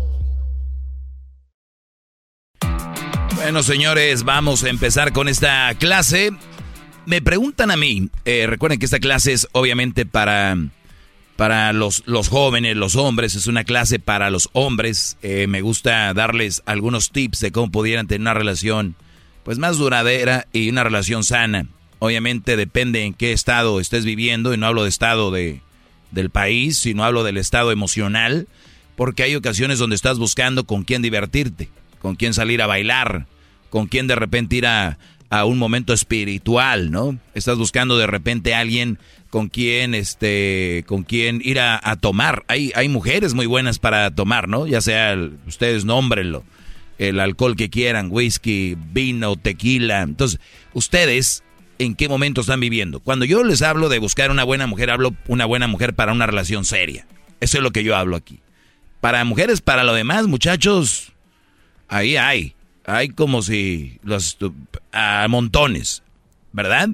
Bueno, 3.43 3.63
señores, 3.63 4.23
vamos 4.23 4.63
a 4.63 4.69
empezar 4.69 5.13
con 5.13 5.27
esta 5.27 5.73
clase. 5.73 6.31
me 7.07 7.23
preguntan 7.23 7.71
a 7.71 7.75
mí, 7.75 8.09
eh, 8.23 8.45
recuerden 8.45 8.77
que 8.77 8.85
esta 8.85 8.99
clase 8.99 9.33
es 9.33 9.47
obviamente 9.51 10.05
para, 10.05 10.55
para 11.37 11.73
los, 11.73 12.03
los 12.05 12.29
jóvenes, 12.29 12.77
los 12.77 12.95
hombres, 12.95 13.33
es 13.33 13.47
una 13.47 13.63
clase 13.63 13.97
para 13.97 14.29
los 14.29 14.49
hombres. 14.53 15.17
Eh, 15.23 15.47
me 15.47 15.61
gusta 15.61 16.13
darles 16.13 16.61
algunos 16.67 17.09
tips 17.11 17.39
de 17.39 17.51
cómo 17.51 17.71
pudieran 17.71 18.05
tener 18.05 18.21
una 18.21 18.35
relación 18.35 18.95
pues 19.43 19.57
más 19.57 19.79
duradera 19.79 20.47
y 20.53 20.69
una 20.69 20.83
relación 20.83 21.23
sana. 21.23 21.65
Obviamente 21.97 22.55
depende 22.55 23.05
en 23.05 23.15
qué 23.15 23.31
estado 23.33 23.79
estés 23.79 24.05
viviendo, 24.05 24.53
y 24.53 24.57
no 24.57 24.67
hablo 24.67 24.83
de 24.83 24.89
estado 24.89 25.31
de, 25.31 25.61
del 26.11 26.29
país, 26.29 26.77
sino 26.77 27.03
hablo 27.03 27.23
del 27.23 27.37
estado 27.37 27.71
emocional, 27.71 28.47
porque 28.95 29.23
hay 29.23 29.35
ocasiones 29.35 29.79
donde 29.79 29.95
estás 29.95 30.19
buscando 30.19 30.65
con 30.65 30.83
quién 30.83 31.01
divertirte, 31.01 31.69
con 32.01 32.15
quién 32.15 32.33
salir 32.33 32.61
a 32.61 32.67
bailar, 32.67 33.27
con 33.69 33.87
quién 33.87 34.07
de 34.07 34.15
repente 34.15 34.55
ir 34.57 34.67
a, 34.67 34.97
a 35.29 35.45
un 35.45 35.57
momento 35.57 35.93
espiritual, 35.93 36.91
¿no? 36.91 37.17
Estás 37.33 37.57
buscando 37.57 37.97
de 37.97 38.07
repente 38.07 38.53
a 38.53 38.59
alguien 38.59 38.99
con 39.29 39.47
quien, 39.47 39.95
este, 39.95 40.83
con 40.87 41.03
quien 41.03 41.41
ir 41.43 41.59
a, 41.59 41.79
a 41.81 41.95
tomar. 41.95 42.43
Hay, 42.49 42.73
hay 42.75 42.89
mujeres 42.89 43.33
muy 43.33 43.45
buenas 43.45 43.79
para 43.79 44.11
tomar, 44.11 44.49
¿no? 44.49 44.67
Ya 44.67 44.81
sea, 44.81 45.17
ustedes 45.47 45.85
nómbrenlo, 45.85 46.43
el 46.97 47.19
alcohol 47.19 47.55
que 47.55 47.69
quieran, 47.69 48.09
whisky, 48.11 48.75
vino, 48.91 49.37
tequila. 49.37 50.01
Entonces, 50.01 50.39
ustedes, 50.73 51.43
¿en 51.79 51.95
qué 51.95 52.09
momento 52.09 52.41
están 52.41 52.59
viviendo? 52.59 52.99
Cuando 52.99 53.23
yo 53.23 53.43
les 53.45 53.61
hablo 53.61 53.87
de 53.87 53.99
buscar 53.99 54.31
una 54.31 54.43
buena 54.43 54.67
mujer, 54.67 54.91
hablo 54.91 55.15
una 55.27 55.45
buena 55.45 55.67
mujer 55.67 55.93
para 55.93 56.11
una 56.11 56.27
relación 56.27 56.65
seria. 56.65 57.07
Eso 57.39 57.57
es 57.57 57.63
lo 57.63 57.71
que 57.71 57.85
yo 57.85 57.95
hablo 57.95 58.17
aquí. 58.17 58.39
Para 58.99 59.23
mujeres, 59.23 59.61
para 59.61 59.85
lo 59.85 59.93
demás, 59.93 60.27
muchachos, 60.27 61.13
ahí 61.91 62.17
hay. 62.17 62.55
Hay 62.85 63.09
como 63.09 63.43
si 63.43 63.99
los 64.03 64.37
a 64.91 65.27
montones, 65.29 66.01
¿verdad? 66.51 66.89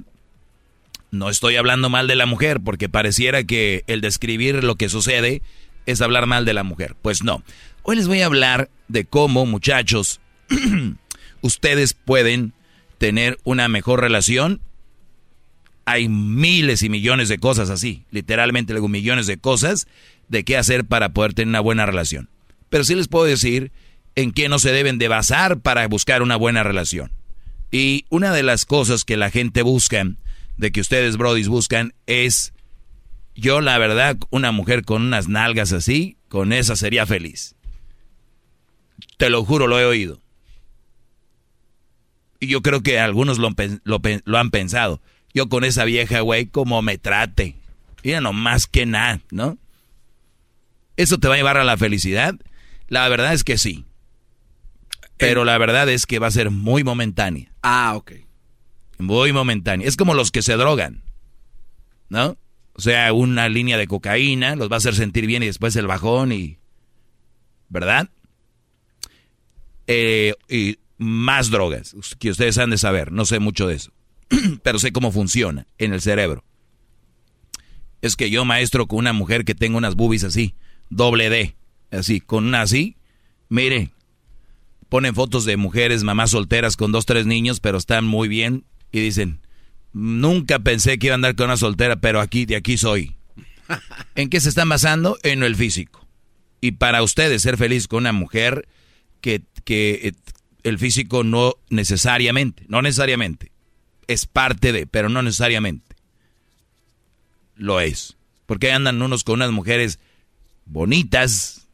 No 1.10 1.30
estoy 1.30 1.56
hablando 1.56 1.88
mal 1.88 2.06
de 2.06 2.16
la 2.16 2.26
mujer 2.26 2.60
porque 2.62 2.90
pareciera 2.90 3.44
que 3.44 3.84
el 3.86 4.02
describir 4.02 4.62
lo 4.62 4.74
que 4.74 4.90
sucede 4.90 5.40
es 5.86 6.02
hablar 6.02 6.26
mal 6.26 6.44
de 6.44 6.52
la 6.52 6.64
mujer. 6.64 6.94
Pues 7.00 7.22
no. 7.22 7.42
Hoy 7.82 7.96
les 7.96 8.06
voy 8.06 8.20
a 8.20 8.26
hablar 8.26 8.68
de 8.88 9.06
cómo, 9.06 9.46
muchachos, 9.46 10.20
ustedes 11.40 11.94
pueden 11.94 12.52
tener 12.98 13.38
una 13.44 13.68
mejor 13.68 14.02
relación. 14.02 14.60
Hay 15.86 16.10
miles 16.10 16.82
y 16.82 16.90
millones 16.90 17.30
de 17.30 17.38
cosas 17.38 17.70
así, 17.70 18.04
literalmente 18.10 18.74
luego 18.74 18.88
millones 18.88 19.26
de 19.26 19.38
cosas 19.38 19.86
de 20.28 20.44
qué 20.44 20.58
hacer 20.58 20.84
para 20.84 21.14
poder 21.14 21.32
tener 21.32 21.48
una 21.48 21.60
buena 21.60 21.86
relación. 21.86 22.28
Pero 22.68 22.84
sí 22.84 22.94
les 22.94 23.08
puedo 23.08 23.24
decir 23.24 23.72
en 24.14 24.32
qué 24.32 24.48
no 24.48 24.58
se 24.58 24.72
deben 24.72 24.98
de 24.98 25.08
basar 25.08 25.60
para 25.60 25.86
buscar 25.88 26.22
una 26.22 26.36
buena 26.36 26.62
relación. 26.62 27.12
Y 27.70 28.06
una 28.08 28.32
de 28.32 28.42
las 28.42 28.64
cosas 28.64 29.04
que 29.04 29.16
la 29.16 29.30
gente 29.30 29.62
busca, 29.62 30.04
de 30.56 30.72
que 30.72 30.80
ustedes, 30.80 31.16
brodis, 31.16 31.48
buscan, 31.48 31.94
es, 32.06 32.52
yo 33.34 33.60
la 33.60 33.78
verdad, 33.78 34.16
una 34.30 34.52
mujer 34.52 34.84
con 34.84 35.02
unas 35.02 35.28
nalgas 35.28 35.72
así, 35.72 36.16
con 36.28 36.52
esa 36.52 36.76
sería 36.76 37.06
feliz. 37.06 37.54
Te 39.16 39.30
lo 39.30 39.44
juro, 39.44 39.66
lo 39.66 39.78
he 39.78 39.84
oído. 39.84 40.20
Y 42.40 42.46
yo 42.46 42.62
creo 42.62 42.82
que 42.82 43.00
algunos 43.00 43.38
lo, 43.38 43.48
han 44.38 44.50
pensado. 44.50 45.00
Yo 45.34 45.48
con 45.48 45.64
esa 45.64 45.84
vieja, 45.84 46.20
güey, 46.20 46.46
como 46.46 46.82
me 46.82 46.98
trate. 46.98 47.56
Mira, 48.04 48.20
no 48.20 48.32
más 48.32 48.66
que 48.66 48.86
nada, 48.86 49.20
¿no? 49.30 49.58
¿Eso 50.96 51.18
te 51.18 51.28
va 51.28 51.34
a 51.34 51.36
llevar 51.36 51.58
a 51.58 51.64
la 51.64 51.76
felicidad? 51.76 52.34
La 52.88 53.08
verdad 53.08 53.32
es 53.32 53.44
que 53.44 53.58
sí. 53.58 53.84
Pero 55.18 55.44
la 55.44 55.58
verdad 55.58 55.88
es 55.88 56.06
que 56.06 56.18
va 56.18 56.28
a 56.28 56.32
ser 56.32 56.50
muy 56.50 56.84
momentánea. 56.84 57.52
Ah, 57.62 57.94
ok. 57.96 58.12
Muy 58.98 59.32
momentánea. 59.32 59.86
Es 59.86 59.96
como 59.96 60.14
los 60.14 60.30
que 60.30 60.42
se 60.42 60.56
drogan, 60.56 61.02
¿no? 62.08 62.36
O 62.74 62.80
sea, 62.80 63.12
una 63.12 63.48
línea 63.48 63.76
de 63.76 63.88
cocaína 63.88 64.54
los 64.54 64.70
va 64.70 64.76
a 64.76 64.78
hacer 64.78 64.94
sentir 64.94 65.26
bien 65.26 65.42
y 65.42 65.46
después 65.46 65.74
el 65.76 65.86
bajón 65.86 66.32
y... 66.32 66.58
¿Verdad? 67.68 68.08
Eh, 69.88 70.34
y 70.48 70.78
más 70.96 71.50
drogas, 71.50 71.96
que 72.18 72.30
ustedes 72.30 72.58
han 72.58 72.70
de 72.70 72.78
saber. 72.78 73.12
No 73.12 73.24
sé 73.24 73.40
mucho 73.40 73.66
de 73.66 73.74
eso. 73.74 73.92
Pero 74.62 74.78
sé 74.78 74.92
cómo 74.92 75.10
funciona 75.10 75.66
en 75.78 75.92
el 75.92 76.00
cerebro. 76.00 76.44
Es 78.00 78.14
que 78.14 78.30
yo, 78.30 78.44
maestro, 78.44 78.86
con 78.86 79.00
una 79.00 79.12
mujer 79.12 79.44
que 79.44 79.54
tenga 79.54 79.76
unas 79.76 79.96
boobies 79.96 80.24
así, 80.24 80.54
doble 80.88 81.30
D, 81.30 81.56
así, 81.90 82.20
con 82.20 82.46
una 82.46 82.62
así, 82.62 82.96
mire, 83.48 83.90
ponen 84.88 85.14
fotos 85.14 85.44
de 85.44 85.56
mujeres, 85.56 86.04
mamás 86.04 86.30
solteras 86.30 86.76
con 86.76 86.92
dos, 86.92 87.06
tres 87.06 87.26
niños, 87.26 87.60
pero 87.60 87.78
están 87.78 88.06
muy 88.06 88.28
bien 88.28 88.64
y 88.92 89.00
dicen, 89.00 89.40
nunca 89.92 90.58
pensé 90.58 90.98
que 90.98 91.08
iba 91.08 91.14
a 91.14 91.16
andar 91.16 91.34
con 91.34 91.46
una 91.46 91.56
soltera, 91.56 91.96
pero 91.96 92.20
aquí, 92.20 92.46
de 92.46 92.56
aquí 92.56 92.76
soy. 92.78 93.16
¿En 94.14 94.30
qué 94.30 94.40
se 94.40 94.48
están 94.48 94.68
basando? 94.68 95.18
En 95.22 95.42
el 95.42 95.56
físico. 95.56 96.06
Y 96.60 96.72
para 96.72 97.02
ustedes 97.02 97.42
ser 97.42 97.56
feliz 97.56 97.86
con 97.86 97.98
una 97.98 98.12
mujer 98.12 98.68
que, 99.20 99.42
que 99.64 100.00
eh, 100.02 100.12
el 100.62 100.78
físico 100.78 101.24
no 101.24 101.54
necesariamente, 101.70 102.64
no 102.68 102.82
necesariamente, 102.82 103.52
es 104.06 104.26
parte 104.26 104.72
de, 104.72 104.86
pero 104.86 105.08
no 105.08 105.22
necesariamente 105.22 105.88
lo 107.58 107.80
es. 107.80 108.16
Porque 108.46 108.72
andan 108.72 109.02
unos 109.02 109.24
con 109.24 109.34
unas 109.34 109.50
mujeres 109.50 109.98
bonitas, 110.64 111.68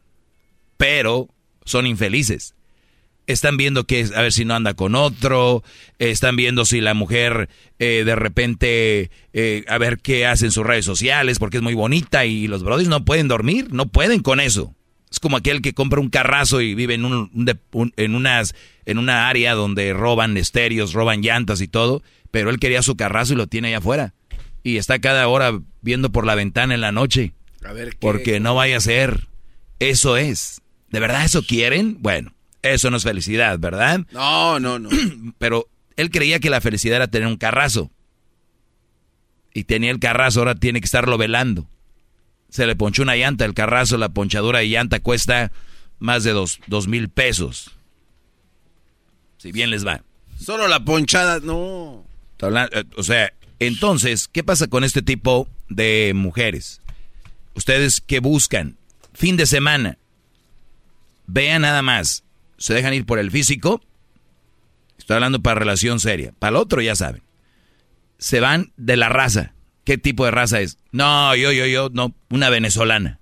pero 0.76 1.28
son 1.64 1.86
infelices. 1.86 2.54
Están 3.26 3.56
viendo 3.56 3.84
que, 3.84 4.06
a 4.14 4.20
ver 4.20 4.32
si 4.32 4.44
no 4.44 4.54
anda 4.54 4.74
con 4.74 4.94
otro, 4.94 5.64
están 5.98 6.36
viendo 6.36 6.64
si 6.66 6.80
la 6.82 6.92
mujer 6.92 7.48
eh, 7.78 8.02
de 8.04 8.14
repente, 8.16 9.10
eh, 9.32 9.64
a 9.66 9.78
ver 9.78 9.98
qué 9.98 10.26
hace 10.26 10.44
en 10.46 10.52
sus 10.52 10.66
redes 10.66 10.84
sociales, 10.84 11.38
porque 11.38 11.56
es 11.56 11.62
muy 11.62 11.72
bonita 11.74 12.26
y 12.26 12.46
los 12.48 12.62
brodis 12.62 12.88
no 12.88 13.04
pueden 13.06 13.28
dormir, 13.28 13.68
no 13.72 13.86
pueden 13.86 14.20
con 14.20 14.40
eso. 14.40 14.74
Es 15.10 15.20
como 15.20 15.36
aquel 15.38 15.62
que 15.62 15.72
compra 15.72 16.00
un 16.00 16.10
carrazo 16.10 16.60
y 16.60 16.74
vive 16.74 16.94
en, 16.94 17.04
un, 17.06 17.30
un- 17.72 17.92
en, 17.96 18.14
unas, 18.14 18.54
en 18.84 18.98
una 18.98 19.28
área 19.28 19.54
donde 19.54 19.92
roban 19.94 20.36
estéreos, 20.36 20.92
roban 20.92 21.22
llantas 21.22 21.60
y 21.62 21.68
todo, 21.68 22.02
pero 22.30 22.50
él 22.50 22.58
quería 22.58 22.82
su 22.82 22.96
carrazo 22.96 23.32
y 23.32 23.36
lo 23.36 23.46
tiene 23.46 23.68
allá 23.68 23.78
afuera. 23.78 24.12
Y 24.62 24.76
está 24.76 24.98
cada 24.98 25.28
hora 25.28 25.60
viendo 25.80 26.10
por 26.12 26.26
la 26.26 26.34
ventana 26.34 26.74
en 26.74 26.80
la 26.82 26.92
noche. 26.92 27.32
A 27.64 27.72
ver 27.72 27.90
qué. 27.92 27.96
Porque 28.00 28.40
no 28.40 28.54
vaya 28.54 28.76
a 28.76 28.80
ser. 28.80 29.28
Eso 29.78 30.16
es. 30.18 30.60
¿De 30.90 31.00
verdad 31.00 31.24
eso 31.24 31.42
quieren? 31.46 31.96
Bueno, 32.00 32.33
eso 32.72 32.90
no 32.90 32.96
es 32.96 33.02
felicidad, 33.02 33.58
¿verdad? 33.58 34.00
No, 34.10 34.58
no, 34.58 34.78
no. 34.78 34.88
Pero 35.38 35.68
él 35.96 36.10
creía 36.10 36.40
que 36.40 36.50
la 36.50 36.60
felicidad 36.60 36.96
era 36.96 37.08
tener 37.08 37.28
un 37.28 37.36
carrazo. 37.36 37.90
Y 39.52 39.64
tenía 39.64 39.90
el 39.90 40.00
carrazo, 40.00 40.40
ahora 40.40 40.54
tiene 40.56 40.80
que 40.80 40.86
estarlo 40.86 41.16
velando. 41.16 41.66
Se 42.48 42.66
le 42.66 42.74
ponchó 42.74 43.02
una 43.02 43.16
llanta, 43.16 43.44
el 43.44 43.54
carrazo, 43.54 43.98
la 43.98 44.08
ponchadura 44.08 44.60
de 44.60 44.68
llanta 44.68 45.00
cuesta 45.00 45.52
más 45.98 46.24
de 46.24 46.32
dos, 46.32 46.60
dos 46.66 46.88
mil 46.88 47.08
pesos. 47.08 47.70
Si 49.38 49.52
bien 49.52 49.70
les 49.70 49.86
va. 49.86 50.02
Solo 50.40 50.66
la 50.68 50.84
ponchada, 50.84 51.40
no. 51.40 52.04
Eh, 52.40 52.84
O 52.96 53.02
sea, 53.02 53.32
entonces, 53.58 54.28
¿qué 54.28 54.42
pasa 54.42 54.66
con 54.66 54.82
este 54.84 55.02
tipo 55.02 55.48
de 55.68 56.12
mujeres? 56.14 56.80
Ustedes 57.54 58.00
que 58.00 58.18
buscan 58.18 58.76
fin 59.12 59.36
de 59.36 59.46
semana, 59.46 59.98
vean 61.26 61.62
nada 61.62 61.82
más, 61.82 62.23
se 62.64 62.72
dejan 62.72 62.94
ir 62.94 63.04
por 63.04 63.18
el 63.18 63.30
físico. 63.30 63.82
Estoy 64.96 65.16
hablando 65.16 65.42
para 65.42 65.60
relación 65.60 66.00
seria. 66.00 66.32
Para 66.38 66.52
el 66.52 66.56
otro 66.56 66.80
ya 66.80 66.96
saben. 66.96 67.22
Se 68.16 68.40
van 68.40 68.72
de 68.78 68.96
la 68.96 69.10
raza. 69.10 69.52
¿Qué 69.84 69.98
tipo 69.98 70.24
de 70.24 70.30
raza 70.30 70.62
es? 70.62 70.78
No, 70.90 71.36
yo, 71.36 71.52
yo, 71.52 71.66
yo, 71.66 71.90
no, 71.92 72.14
una 72.30 72.48
venezolana. 72.48 73.20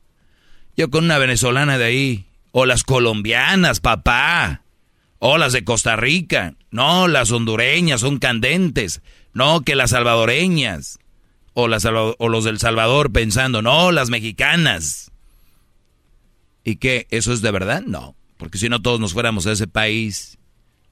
Yo 0.76 0.90
con 0.90 1.06
una 1.06 1.18
venezolana 1.18 1.76
de 1.76 1.84
ahí. 1.84 2.26
O 2.52 2.66
las 2.66 2.84
colombianas, 2.84 3.80
papá. 3.80 4.62
O 5.18 5.38
las 5.38 5.52
de 5.52 5.64
Costa 5.64 5.96
Rica. 5.96 6.54
No, 6.70 7.08
las 7.08 7.32
hondureñas 7.32 8.00
son 8.00 8.20
candentes. 8.20 9.02
No, 9.32 9.62
que 9.62 9.74
las 9.74 9.90
salvadoreñas. 9.90 11.00
O, 11.52 11.66
las, 11.66 11.84
o 11.84 12.28
los 12.28 12.44
del 12.44 12.60
Salvador 12.60 13.10
pensando, 13.10 13.60
no, 13.60 13.90
las 13.90 14.08
mexicanas. 14.08 15.10
¿Y 16.62 16.76
qué? 16.76 17.08
¿Eso 17.10 17.32
es 17.32 17.42
de 17.42 17.50
verdad? 17.50 17.82
No. 17.84 18.14
Porque 18.42 18.58
si 18.58 18.68
no 18.68 18.82
todos 18.82 18.98
nos 18.98 19.12
fuéramos 19.12 19.46
a 19.46 19.52
ese 19.52 19.68
país. 19.68 20.36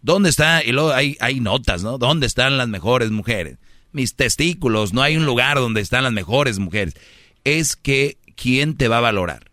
¿Dónde 0.03 0.31
está? 0.31 0.63
Y 0.63 0.71
luego 0.71 0.93
hay, 0.93 1.17
hay 1.19 1.41
notas, 1.41 1.83
¿no? 1.83 1.99
¿Dónde 1.99 2.29
están 2.29 2.57
las 2.57 2.69
mejores 2.69 3.11
mujeres? 3.11 3.59
Mis 3.91 4.15
testículos, 4.15 4.93
no 4.93 5.03
hay 5.03 5.17
un 5.17 5.27
lugar 5.27 5.57
donde 5.57 5.81
están 5.81 6.05
las 6.05 6.13
mejores 6.13 6.61
mujeres. 6.61 6.95
Es 7.43 7.75
que, 7.75 8.19
¿quién 8.37 8.77
te 8.77 8.87
va 8.87 8.99
a 8.99 9.01
valorar? 9.01 9.51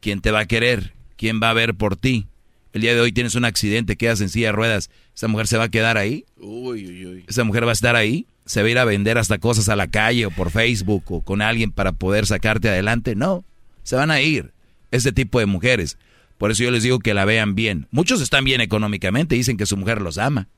¿Quién 0.00 0.20
te 0.20 0.30
va 0.30 0.40
a 0.40 0.46
querer? 0.46 0.92
¿Quién 1.16 1.40
va 1.42 1.48
a 1.48 1.54
ver 1.54 1.74
por 1.74 1.96
ti? 1.96 2.26
El 2.74 2.82
día 2.82 2.94
de 2.94 3.00
hoy 3.00 3.12
tienes 3.12 3.34
un 3.34 3.46
accidente, 3.46 3.96
quedas 3.96 4.20
en 4.20 4.28
silla 4.28 4.48
de 4.48 4.52
ruedas. 4.52 4.90
¿Esa 5.16 5.26
mujer 5.26 5.46
se 5.46 5.56
va 5.56 5.64
a 5.64 5.70
quedar 5.70 5.96
ahí? 5.96 6.26
Uy, 6.36 6.86
uy, 6.86 7.06
uy. 7.06 7.24
¿Esa 7.26 7.44
mujer 7.44 7.64
va 7.64 7.70
a 7.70 7.72
estar 7.72 7.96
ahí? 7.96 8.26
¿Se 8.44 8.60
va 8.60 8.68
a 8.68 8.70
ir 8.72 8.78
a 8.78 8.84
vender 8.84 9.16
hasta 9.16 9.38
cosas 9.38 9.70
a 9.70 9.76
la 9.76 9.86
calle 9.86 10.26
o 10.26 10.30
por 10.30 10.50
Facebook 10.50 11.04
o 11.06 11.22
con 11.22 11.40
alguien 11.40 11.72
para 11.72 11.92
poder 11.92 12.26
sacarte 12.26 12.68
adelante? 12.68 13.14
No, 13.16 13.42
se 13.84 13.96
van 13.96 14.10
a 14.10 14.20
ir. 14.20 14.52
Ese 14.90 15.12
tipo 15.12 15.38
de 15.38 15.46
mujeres. 15.46 15.96
Por 16.42 16.50
eso 16.50 16.64
yo 16.64 16.72
les 16.72 16.82
digo 16.82 16.98
que 16.98 17.14
la 17.14 17.24
vean 17.24 17.54
bien. 17.54 17.86
Muchos 17.92 18.20
están 18.20 18.42
bien 18.42 18.60
económicamente, 18.60 19.36
dicen 19.36 19.56
que 19.56 19.64
su 19.64 19.76
mujer 19.76 20.02
los 20.02 20.18
ama. 20.18 20.48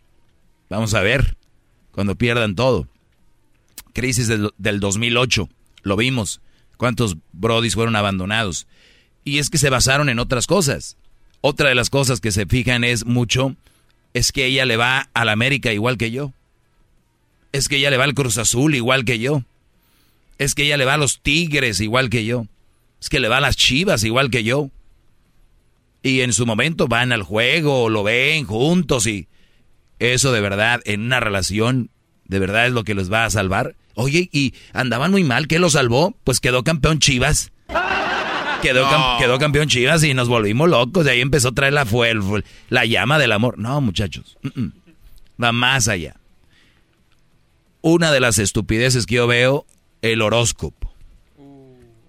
Vamos 0.70 0.94
a 0.94 1.02
ver, 1.02 1.36
cuando 1.92 2.14
pierdan 2.16 2.54
todo. 2.54 2.88
crisis 3.92 4.26
del, 4.26 4.50
del 4.56 4.80
2008. 4.80 5.46
Lo 5.82 5.96
vimos. 5.96 6.40
¿Cuántos 6.78 7.18
brodis 7.34 7.74
fueron 7.74 7.96
abandonados? 7.96 8.66
Y 9.24 9.40
es 9.40 9.50
que 9.50 9.58
se 9.58 9.68
basaron 9.68 10.08
en 10.08 10.20
otras 10.20 10.46
cosas. 10.46 10.96
Otra 11.42 11.68
de 11.68 11.74
las 11.74 11.90
cosas 11.90 12.22
que 12.22 12.32
se 12.32 12.46
fijan 12.46 12.82
es 12.82 13.04
mucho, 13.04 13.54
es 14.14 14.32
que 14.32 14.46
ella 14.46 14.64
le 14.64 14.78
va 14.78 15.10
al 15.12 15.28
América 15.28 15.70
igual 15.70 15.98
que 15.98 16.10
yo. 16.10 16.32
Es 17.52 17.68
que 17.68 17.76
ella 17.76 17.90
le 17.90 17.98
va 17.98 18.04
al 18.04 18.14
Cruz 18.14 18.38
Azul 18.38 18.74
igual 18.74 19.04
que 19.04 19.18
yo. 19.18 19.42
Es 20.38 20.54
que 20.54 20.62
ella 20.62 20.78
le 20.78 20.86
va 20.86 20.94
a 20.94 20.96
los 20.96 21.20
Tigres 21.20 21.82
igual 21.82 22.08
que 22.08 22.24
yo. 22.24 22.46
Es 23.02 23.10
que 23.10 23.20
le 23.20 23.28
va 23.28 23.36
a 23.36 23.42
las 23.42 23.58
Chivas 23.58 24.02
igual 24.02 24.30
que 24.30 24.44
yo. 24.44 24.70
Y 26.04 26.20
en 26.20 26.32
su 26.32 26.46
momento 26.46 26.86
van 26.86 27.10
al 27.12 27.22
juego, 27.24 27.88
lo 27.88 28.02
ven 28.04 28.44
juntos 28.44 29.06
y 29.08 29.26
eso 29.98 30.30
de 30.32 30.40
verdad 30.40 30.80
en 30.84 31.00
una 31.00 31.18
relación 31.18 31.90
de 32.26 32.38
verdad 32.38 32.66
es 32.66 32.72
lo 32.72 32.84
que 32.84 32.94
los 32.94 33.10
va 33.12 33.24
a 33.24 33.30
salvar. 33.30 33.74
Oye, 33.94 34.28
y 34.30 34.54
andaban 34.72 35.10
muy 35.10 35.24
mal, 35.24 35.48
¿qué 35.48 35.58
lo 35.58 35.70
salvó? 35.70 36.14
Pues 36.22 36.40
quedó 36.40 36.62
campeón 36.62 36.98
Chivas. 37.00 37.50
Quedó, 38.60 38.86
cam- 38.88 39.18
quedó 39.18 39.38
campeón 39.38 39.68
Chivas 39.68 40.04
y 40.04 40.14
nos 40.14 40.28
volvimos 40.28 40.68
locos. 40.68 41.04
De 41.04 41.10
ahí 41.12 41.20
empezó 41.20 41.48
a 41.48 41.52
traer 41.52 41.72
la, 41.72 41.84
fue, 41.86 42.12
la 42.68 42.84
llama 42.86 43.18
del 43.18 43.32
amor. 43.32 43.58
No, 43.58 43.80
muchachos. 43.80 44.36
Va 45.42 45.52
más 45.52 45.88
allá. 45.88 46.16
Una 47.82 48.10
de 48.12 48.20
las 48.20 48.38
estupideces 48.38 49.06
que 49.06 49.16
yo 49.16 49.26
veo, 49.26 49.66
el 50.02 50.22
horóscopo. 50.22 50.94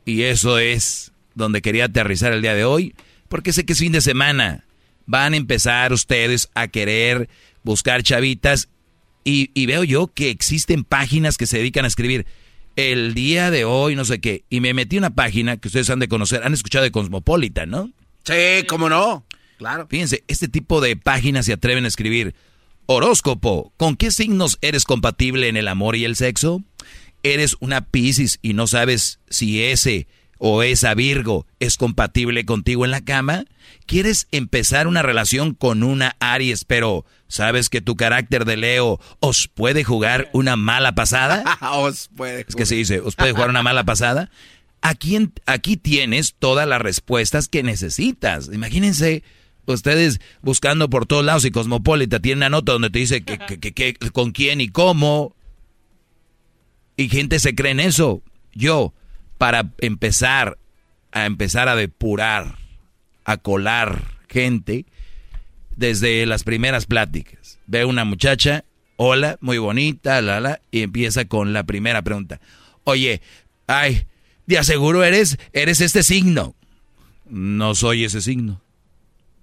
Y 0.06 0.24
eso 0.24 0.58
es 0.60 1.12
donde 1.34 1.62
quería 1.62 1.86
aterrizar 1.86 2.32
el 2.32 2.42
día 2.42 2.54
de 2.56 2.64
hoy, 2.64 2.96
porque 3.36 3.52
sé 3.52 3.66
que 3.66 3.74
es 3.74 3.80
fin 3.80 3.92
de 3.92 4.00
semana. 4.00 4.64
Van 5.08 5.34
a 5.34 5.36
empezar 5.36 5.92
ustedes 5.92 6.50
a 6.56 6.70
querer 6.70 7.28
buscar 7.64 8.02
chavitas 8.02 8.70
y, 9.26 9.52
y 9.54 9.66
veo 9.66 9.84
yo 9.84 10.08
que 10.08 10.30
existen 10.30 10.86
páginas 10.86 11.38
que 11.38 11.46
se 11.46 11.58
dedican 11.58 11.84
a 11.84 11.90
escribir 11.90 12.26
el 12.78 13.14
día 13.14 13.52
de 13.52 13.66
hoy, 13.66 13.98
no 13.98 14.06
sé 14.06 14.22
qué. 14.22 14.46
Y 14.50 14.62
me 14.62 14.74
metí 14.74 14.98
una 14.98 15.16
página 15.16 15.58
que 15.58 15.68
ustedes 15.68 15.90
han 15.90 16.00
de 16.00 16.08
conocer, 16.08 16.44
han 16.46 16.54
escuchado 16.54 16.84
de 16.86 16.92
Cosmopolitan, 16.92 17.70
¿no? 17.70 17.92
Sí, 18.24 18.66
cómo 18.70 18.88
no. 18.88 19.26
Claro. 19.58 19.86
Fíjense, 19.90 20.24
este 20.30 20.48
tipo 20.48 20.80
de 20.80 20.96
páginas 20.96 21.46
se 21.46 21.52
atreven 21.52 21.84
a 21.84 21.90
escribir 21.90 22.36
horóscopo. 22.86 23.74
¿Con 23.76 23.98
qué 23.98 24.12
signos 24.12 24.60
eres 24.62 24.86
compatible 24.86 25.50
en 25.50 25.58
el 25.58 25.68
amor 25.68 25.98
y 25.98 26.06
el 26.06 26.16
sexo? 26.16 26.64
¿Eres 27.22 27.58
una 27.60 27.82
Piscis 27.82 28.40
y 28.42 28.54
no 28.54 28.66
sabes 28.66 29.20
si 29.30 29.62
ese 29.62 30.08
o 30.38 30.64
esa 30.64 30.94
Virgo 30.94 31.46
es 31.60 31.78
compatible 31.78 32.46
contigo 32.46 32.86
en 32.86 32.92
la 32.92 33.02
cama? 33.02 33.46
¿Quieres 33.86 34.28
empezar 34.32 34.88
una 34.88 35.02
relación 35.02 35.54
con 35.54 35.84
una 35.84 36.16
Aries, 36.20 36.66
pero 36.66 37.06
sabes 37.28 37.70
que 37.70 37.82
tu 37.82 37.96
carácter 37.96 38.46
de 38.46 38.58
Leo 38.58 39.00
os 39.20 39.48
puede 39.48 39.84
jugar 39.84 40.30
una 40.34 40.56
mala 40.56 40.96
pasada? 40.96 41.44
Os 41.74 42.10
puede. 42.16 42.46
Es 42.48 42.56
que 42.56 42.66
se 42.66 42.76
dice, 42.76 43.00
¿os 43.02 43.16
puede 43.16 43.32
jugar 43.34 43.50
una 43.50 43.64
mala 43.64 43.84
pasada? 43.84 44.30
Aquí, 44.82 45.18
aquí 45.46 45.78
tienes 45.78 46.36
todas 46.38 46.68
las 46.68 46.82
respuestas 46.82 47.48
que 47.48 47.64
necesitas. 47.64 48.50
Imagínense 48.54 49.24
ustedes 49.66 50.20
buscando 50.44 50.90
por 50.92 51.08
todos 51.08 51.26
lados 51.26 51.44
y 51.46 51.50
Cosmopolita 51.52 52.20
tiene 52.20 52.38
una 52.38 52.50
nota 52.50 52.74
donde 52.74 52.92
te 52.92 53.00
dice 53.00 53.24
que, 53.24 53.40
que- 53.40 53.60
que- 53.60 53.74
que- 53.74 53.94
con 54.12 54.32
quién 54.32 54.62
y 54.62 54.70
cómo. 54.70 55.36
Y 56.98 57.10
gente 57.10 57.40
se 57.40 57.56
cree 57.56 57.72
en 57.72 57.80
eso. 57.80 58.22
Yo, 58.54 58.94
para 59.46 59.70
empezar 59.78 60.58
a 61.12 61.28
empezar 61.28 61.70
a 61.70 61.76
depurar, 61.76 62.58
a 63.26 63.38
colar 63.38 64.18
gente, 64.28 64.88
desde 65.76 66.26
las 66.26 66.44
primeras 66.44 66.88
pláticas. 66.88 67.60
Ve 67.68 67.86
una 67.86 68.06
muchacha, 68.06 68.66
hola, 68.96 69.38
muy 69.42 69.60
bonita, 69.60 70.20
la, 70.24 70.40
la, 70.40 70.62
y 70.72 70.82
empieza 70.82 71.26
con 71.26 71.54
la 71.54 71.64
primera 71.64 72.02
pregunta. 72.02 72.42
Oye, 72.86 73.22
ay, 73.68 74.08
de 74.48 74.58
aseguro 74.58 75.04
eres, 75.04 75.38
eres 75.54 75.80
este 75.80 76.02
signo. 76.02 76.56
No 77.30 77.76
soy 77.76 78.04
ese 78.04 78.22
signo. 78.22 78.64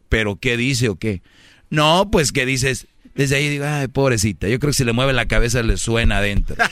¿Pero 0.09 0.35
qué 0.35 0.57
dice 0.57 0.89
o 0.89 0.97
qué? 0.97 1.23
No, 1.71 2.11
pues 2.11 2.33
que 2.33 2.45
dices, 2.45 2.89
desde 3.15 3.37
ahí 3.37 3.49
digo, 3.49 3.67
ay, 3.69 3.87
pobrecita, 3.87 4.49
yo 4.49 4.59
creo 4.59 4.73
que 4.73 4.79
si 4.79 4.85
le 4.85 4.95
mueve 4.95 5.13
la 5.13 5.27
cabeza 5.29 5.63
le 5.63 5.77
suena 5.77 6.19
adentro. 6.19 6.57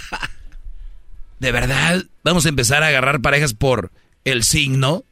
¿De 1.40 1.52
verdad 1.52 2.04
vamos 2.22 2.46
a 2.46 2.50
empezar 2.50 2.82
a 2.82 2.88
agarrar 2.88 3.20
parejas 3.20 3.54
por 3.54 3.90
el 4.24 4.44
signo? 4.44 5.04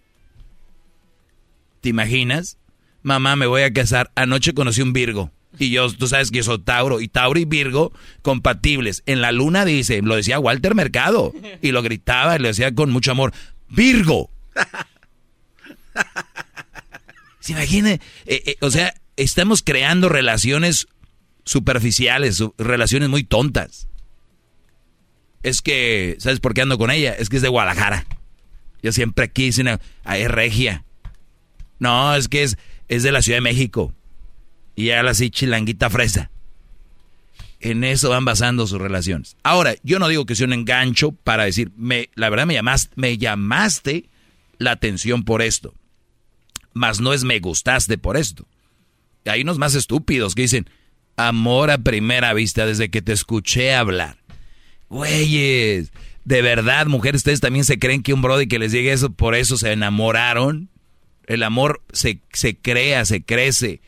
¿Te 1.81 1.89
imaginas? 1.89 2.59
Mamá, 3.03 3.35
me 3.37 3.47
voy 3.47 3.63
a 3.63 3.73
casar. 3.73 4.11
Anoche 4.15 4.53
conocí 4.55 4.83
un 4.83 4.93
Virgo. 4.93 5.31
Y 5.59 5.71
yo, 5.71 5.91
tú 5.93 6.07
sabes 6.07 6.31
que 6.31 6.39
yo 6.39 6.45
soy 6.45 6.59
Tauro. 6.61 7.01
Y 7.01 7.09
Tauro 7.09 7.41
y 7.41 7.45
Virgo 7.47 7.93
compatibles. 8.23 9.03
En 9.07 9.21
la 9.23 9.33
luna 9.33 9.65
dice, 9.65 10.03
lo 10.03 10.15
decía 10.17 10.39
Walter 10.39 10.75
Mercado. 10.75 11.33
Y 11.63 11.73
lo 11.73 11.83
gritaba 11.83 12.37
y 12.37 12.39
lo 12.41 12.49
decía 12.49 12.75
con 12.75 12.91
mucho 12.91 13.11
amor. 13.13 13.33
Virgo. 13.69 14.31
¿Se 17.41 17.53
imagina? 17.53 17.93
Eh, 17.93 18.01
eh, 18.27 18.57
o 18.61 18.71
sea, 18.71 18.95
estamos 19.17 19.63
creando 19.63 20.09
relaciones 20.09 20.89
superficiales, 21.45 22.37
su- 22.37 22.55
relaciones 22.59 23.09
muy 23.09 23.25
tontas. 23.25 23.89
Es 25.43 25.63
que, 25.63 26.17
¿sabes 26.19 26.41
por 26.41 26.55
qué 26.55 26.63
ando 26.63 26.79
con 26.79 26.91
ella? 26.91 27.13
Es 27.13 27.29
que 27.29 27.37
es 27.37 27.43
de 27.43 27.49
Guadalajara. 27.49 28.07
Yo 28.83 28.93
siempre 28.93 29.31
quise 29.31 29.63
una... 29.63 29.81
ah, 30.05 30.19
es 30.19 30.31
regia. 30.31 30.85
No, 31.79 32.15
es 32.15 32.29
que 32.29 32.43
es, 32.43 32.59
es 32.89 33.03
de 33.03 33.13
la 33.13 33.23
Ciudad 33.23 33.39
de 33.39 33.43
México. 33.43 33.93
Y 34.75 34.87
ya 34.87 35.03
la 35.03 35.13
así 35.13 35.31
chilanguita 35.31 35.91
fresa. 35.91 36.31
En 37.61 37.83
eso 37.83 38.11
van 38.11 38.25
basando 38.25 38.67
sus 38.67 38.81
relaciones. 38.81 39.37
Ahora, 39.43 39.75
yo 39.83 39.99
no 39.99 40.09
digo 40.09 40.27
que 40.27 40.37
sea 40.37 40.47
un 40.47 40.53
engancho 40.53 41.13
para 41.13 41.45
decir, 41.45 41.73
me, 41.77 42.11
la 42.15 42.31
verdad 42.31 42.47
me 42.47 42.55
llamaste, 42.55 42.93
me 42.95 43.19
llamaste 43.19 44.09
la 44.59 44.73
atención 44.73 45.25
por 45.25 45.43
esto. 45.43 45.75
Mas 46.73 47.01
no 47.01 47.13
es 47.13 47.25
me 47.25 47.41
gustaste 47.41 47.99
por 47.99 48.17
esto. 48.17 48.47
Hay 49.25 49.43
unos 49.43 49.59
más 49.59 49.75
estúpidos 49.75 50.37
que 50.37 50.43
dicen, 50.43 50.71
amor 51.17 51.73
a 51.73 51.79
primera 51.79 52.33
vista 52.33 52.65
desde 52.65 52.91
que 52.91 53.03
te 53.03 53.13
escuché 53.13 53.75
hablar. 53.75 54.19
Güeyes, 54.89 55.93
de 56.25 56.43
verdad, 56.43 56.87
mujeres, 56.87 57.21
ustedes 57.21 57.41
también 57.41 57.65
se 57.65 57.79
creen 57.79 58.03
que 58.03 58.13
un 58.13 58.23
brody 58.23 58.47
que 58.47 58.59
les 58.59 58.73
llegue 58.73 58.93
eso, 58.93 59.11
por 59.11 59.35
eso 59.35 59.57
se 59.57 59.73
enamoraron. 59.73 60.69
El 61.27 61.43
amor 61.43 61.83
se, 61.93 62.21
se 62.33 62.57
crea, 62.57 63.05
se 63.05 63.23
crece. 63.23 63.81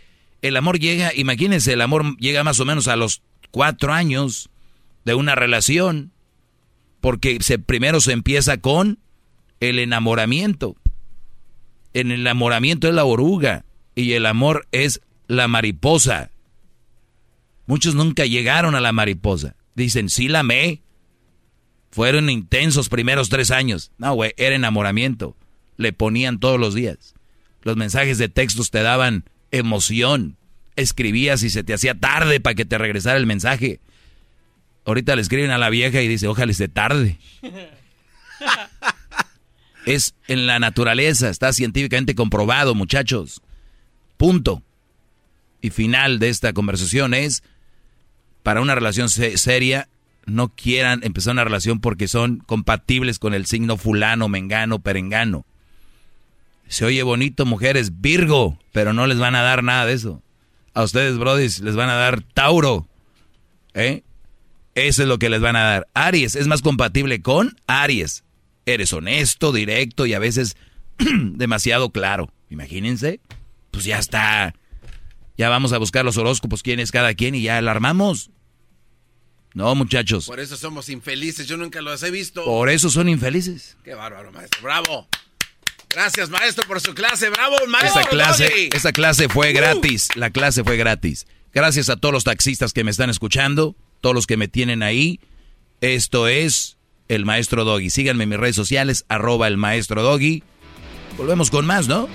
El 0.43 0.57
amor 0.57 0.79
llega, 0.79 1.13
imagínense, 1.15 1.73
el 1.73 1.81
amor 1.81 2.17
llega 2.19 2.45
más 2.45 2.61
o 2.61 2.65
menos 2.65 2.89
a 2.89 2.97
los 2.97 3.23
cuatro 3.51 3.93
años 3.93 4.51
de 5.05 5.15
una 5.15 5.35
relación. 5.35 6.13
Porque 7.01 7.39
se, 7.41 7.59
primero 7.59 8.01
se 8.01 8.13
empieza 8.13 8.59
con 8.59 8.99
el 9.61 9.79
enamoramiento. 9.79 10.77
En 11.93 12.11
el 12.11 12.21
enamoramiento 12.21 12.89
es 12.89 12.95
la 12.95 13.05
oruga 13.05 13.65
y 13.95 14.13
el 14.13 14.27
amor 14.27 14.67
es 14.73 15.01
la 15.27 15.49
mariposa. 15.49 16.31
Muchos 17.67 17.95
nunca 17.95 18.27
llegaron 18.27 18.75
a 18.75 18.81
la 18.81 18.93
mariposa. 18.93 19.57
Dicen, 19.75 20.09
sí 20.09 20.29
la 20.29 20.41
amé. 20.41 20.83
Fueron 21.91 22.31
intensos 22.31 22.89
primeros 22.89 23.29
tres 23.29 23.51
años. 23.51 23.91
No, 23.99 24.15
güey, 24.15 24.33
era 24.37 24.55
enamoramiento. 24.55 25.37
Le 25.77 25.93
ponían 25.93 26.39
todos 26.39 26.59
los 26.61 26.75
días. 26.75 27.15
Los 27.62 27.77
mensajes 27.77 28.17
de 28.19 28.29
textos 28.29 28.71
te 28.71 28.83
daban 28.83 29.25
emoción. 29.51 30.37
Escribías 30.77 31.43
y 31.43 31.51
se 31.51 31.65
te 31.65 31.75
hacía 31.75 31.95
tarde 31.95 32.41
para 32.41 32.55
que 32.55 32.65
te 32.65 32.79
regresara 32.79 33.19
el 33.19 33.27
mensaje. 33.27 33.81
Ahorita 34.87 35.15
le 35.17 35.23
escriben 35.23 35.51
a 35.51 35.59
la 35.59 35.69
vieja 35.69 36.01
y 36.01 36.09
dice, 36.09 36.27
ojalá 36.29 36.53
esté 36.53 36.69
tarde. 36.69 37.19
Es 39.87 40.15
en 40.29 40.47
la 40.47 40.59
naturaleza, 40.59 41.31
está 41.31 41.53
científicamente 41.53 42.15
comprobado, 42.15 42.75
muchachos. 42.75 43.41
Punto. 44.19 44.62
Y 45.62 45.71
final 45.71 46.19
de 46.19 46.29
esta 46.29 46.53
conversación 46.53 47.15
es, 47.15 47.43
para 48.43 48.61
una 48.61 48.75
relación 48.75 49.09
se- 49.09 49.39
seria, 49.39 49.89
no 50.31 50.55
quieran 50.55 51.01
empezar 51.02 51.32
una 51.32 51.44
relación 51.44 51.81
porque 51.81 52.09
son 52.09 52.39
compatibles 52.39 53.19
con 53.19 53.35
el 53.35 53.47
signo 53.47 53.77
fulano, 53.77 54.28
mengano, 54.28 54.81
perengano. 54.81 55.44
Se 56.69 56.85
oye 56.85 57.02
bonito, 57.02 57.47
mujeres, 57.47 58.01
Virgo, 58.01 58.59
pero 58.73 58.93
no 58.93 59.07
les 59.07 59.19
van 59.19 59.35
a 59.35 59.43
dar 59.43 59.65
nada 59.65 59.86
de 59.86 59.94
eso. 59.94 60.23
A 60.73 60.85
ustedes, 60.85 61.19
brodis, 61.19 61.61
les 61.61 61.74
van 61.74 61.90
a 61.90 61.94
dar 61.94 62.23
Tauro. 62.23 62.86
¿Eh? 63.74 64.02
Eso 64.74 65.02
es 65.02 65.09
lo 65.09 65.19
que 65.19 65.28
les 65.28 65.40
van 65.40 65.57
a 65.57 65.65
dar. 65.65 65.89
Aries 65.94 66.36
es 66.36 66.47
más 66.47 66.62
compatible 66.62 67.23
con 67.23 67.57
Aries. 67.66 68.24
Eres 68.66 68.93
honesto, 68.93 69.52
directo 69.52 70.07
y 70.07 70.15
a 70.15 70.19
veces 70.19 70.57
demasiado 70.98 71.90
claro. 71.90 72.32
Imagínense. 72.51 73.20
Pues 73.73 73.85
ya 73.85 73.98
está. 73.98 74.55
Ya 75.36 75.48
vamos 75.48 75.73
a 75.73 75.78
buscar 75.78 76.05
los 76.05 76.19
horóscopos, 76.19 76.62
quién 76.62 76.81
es 76.81 76.93
cada 76.93 77.15
quien 77.15 77.35
y 77.35 77.43
ya 77.43 77.61
la 77.62 77.70
armamos. 77.70 78.31
No, 79.55 79.75
muchachos. 79.75 80.27
Por 80.27 80.41
eso 80.41 80.57
somos 80.57 80.89
infelices. 80.89 81.47
Yo 81.47 81.57
nunca 81.57 81.81
los 81.81 82.03
he 82.03 82.11
visto. 82.11 82.45
Por 82.45 82.69
eso 82.69 82.91
son 82.91 83.09
infelices. 83.09 83.77
Qué 83.85 83.95
bárbaro, 83.95 84.31
maestro. 84.33 84.63
Bravo. 84.63 85.09
Gracias, 85.89 86.31
maestro, 86.31 86.65
por 86.69 86.81
su 86.81 86.95
clase. 86.95 87.31
Bravo, 87.31 87.57
maestro. 87.67 88.01
Esa 88.01 88.11
clase, 88.11 88.69
clase 88.93 89.29
fue 89.29 89.53
gratis. 89.53 90.09
La 90.15 90.31
clase 90.31 90.63
fue 90.63 90.77
gratis. 90.77 91.27
Gracias 91.53 91.89
a 91.89 91.97
todos 91.97 92.13
los 92.13 92.23
taxistas 92.23 92.73
que 92.73 92.85
me 92.85 92.93
están 92.93 93.11
escuchando, 93.11 93.75
todos 94.01 94.15
los 94.15 94.29
que 94.29 94.37
me 94.37 94.47
tienen 94.47 94.85
ahí. 94.85 95.19
Esto 95.81 96.29
es 96.29 96.79
el 97.09 97.25
maestro 97.25 97.65
Doggy. 97.65 97.91
Síganme 97.91 98.23
en 98.23 98.31
mis 98.31 98.39
redes 98.39 98.55
sociales, 98.55 99.05
arroba 99.09 99.49
el 99.49 99.57
maestro 99.57 100.03
Doggy. 100.03 100.45
Volvemos 101.17 101.51
con 101.51 101.67
más, 101.67 101.89
¿no? 101.89 102.09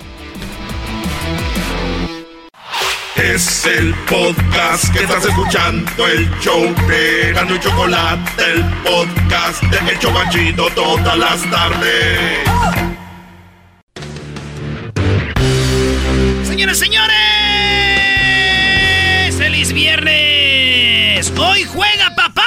Es 3.16 3.64
el 3.64 3.94
podcast 4.08 4.92
que 4.92 5.04
estás 5.04 5.24
escuchando, 5.24 6.06
el 6.06 6.28
show 6.40 6.62
de 6.86 7.32
Gano 7.32 7.56
y 7.56 7.60
Chocolate, 7.60 8.52
el 8.52 8.62
podcast 8.84 9.62
de 9.62 9.90
El 9.90 9.98
Chocachito 9.98 10.68
todas 10.74 11.16
las 11.16 11.50
tardes. 11.50 12.18
Señoras, 16.46 16.78
señores, 16.78 17.14
feliz 19.38 19.72
viernes. 19.72 21.32
Hoy 21.38 21.64
juega 21.64 22.14
papá. 22.14 22.44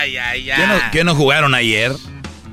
Ay, 0.00 0.16
ay, 0.16 0.50
ay. 0.50 0.56
¿Qué 0.60 0.66
no, 0.66 0.74
qué 0.92 1.04
no 1.04 1.14
jugaron 1.14 1.54
ayer? 1.54 1.92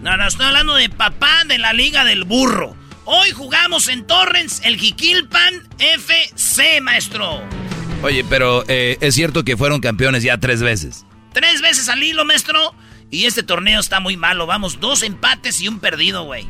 No, 0.02 0.18
no, 0.18 0.28
estoy 0.28 0.48
hablando 0.48 0.76
de 0.76 0.90
papá 0.90 1.44
de 1.46 1.58
la 1.60 1.72
Liga 1.72 2.04
del 2.04 2.26
Burro. 2.26 2.81
Hoy 3.06 3.32
jugamos 3.32 3.88
en 3.88 4.06
Torrens 4.06 4.62
el 4.64 4.78
Jiquilpan 4.78 5.68
FC, 5.80 6.82
maestro. 6.82 7.42
Oye, 8.04 8.24
pero 8.24 8.64
eh, 8.68 8.98
es 9.02 9.16
cierto 9.16 9.44
que 9.44 9.58
fueron 9.58 9.82
campeones 9.82 10.22
ya 10.22 10.38
tres 10.38 10.62
veces. 10.62 11.06
Tres 11.34 11.62
veces 11.62 11.90
al 11.90 12.04
hilo, 12.04 12.26
maestro. 12.26 12.76
Y 13.10 13.26
este 13.26 13.42
torneo 13.44 13.80
está 13.80 14.00
muy 14.00 14.18
malo. 14.18 14.46
Vamos, 14.46 14.80
dos 14.80 15.02
empates 15.02 15.62
y 15.62 15.68
un 15.68 15.80
perdido, 15.80 16.24
güey. 16.26 16.48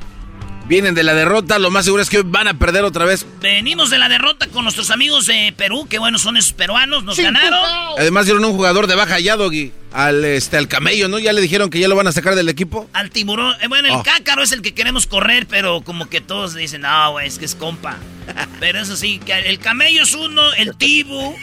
Vienen 0.67 0.95
de 0.95 1.03
la 1.03 1.13
derrota, 1.13 1.59
lo 1.59 1.69
más 1.69 1.83
seguro 1.83 2.01
es 2.01 2.09
que 2.09 2.17
hoy 2.19 2.23
van 2.25 2.47
a 2.47 2.53
perder 2.53 2.85
otra 2.85 3.03
vez. 3.03 3.25
Venimos 3.41 3.89
de 3.89 3.97
la 3.97 4.07
derrota 4.07 4.47
con 4.47 4.63
nuestros 4.63 4.89
amigos 4.89 5.25
de 5.25 5.53
Perú, 5.57 5.85
que 5.89 5.99
bueno, 5.99 6.17
son 6.17 6.37
esos 6.37 6.53
peruanos, 6.53 7.03
nos 7.03 7.17
ganaron. 7.17 7.59
Además 7.97 8.25
dieron 8.25 8.45
un 8.45 8.53
jugador 8.53 8.87
de 8.87 8.95
baja 8.95 9.19
ya, 9.19 9.35
Doggy. 9.35 9.73
Al, 9.91 10.23
este, 10.23 10.55
al 10.55 10.69
camello, 10.69 11.09
¿no? 11.09 11.19
Ya 11.19 11.33
le 11.33 11.41
dijeron 11.41 11.69
que 11.69 11.77
ya 11.79 11.89
lo 11.89 11.97
van 11.97 12.07
a 12.07 12.13
sacar 12.13 12.35
del 12.35 12.47
equipo. 12.47 12.87
Al 12.93 13.09
tiburón. 13.09 13.53
Eh, 13.61 13.67
bueno, 13.67 13.89
el 13.89 13.95
Oh. 13.95 14.03
cácaro 14.03 14.41
es 14.43 14.53
el 14.53 14.61
que 14.61 14.73
queremos 14.73 15.07
correr, 15.07 15.45
pero 15.47 15.81
como 15.81 16.07
que 16.07 16.21
todos 16.21 16.53
dicen, 16.55 16.81
no, 16.81 17.11
güey, 17.11 17.27
es 17.27 17.37
que 17.37 17.43
es 17.45 17.55
compa. 17.55 17.97
Pero 18.61 18.79
eso 18.79 18.95
sí, 18.95 19.19
que 19.25 19.33
el 19.33 19.59
camello 19.59 20.03
es 20.03 20.13
uno, 20.13 20.53
el 20.53 20.77
tibu. 20.77 21.35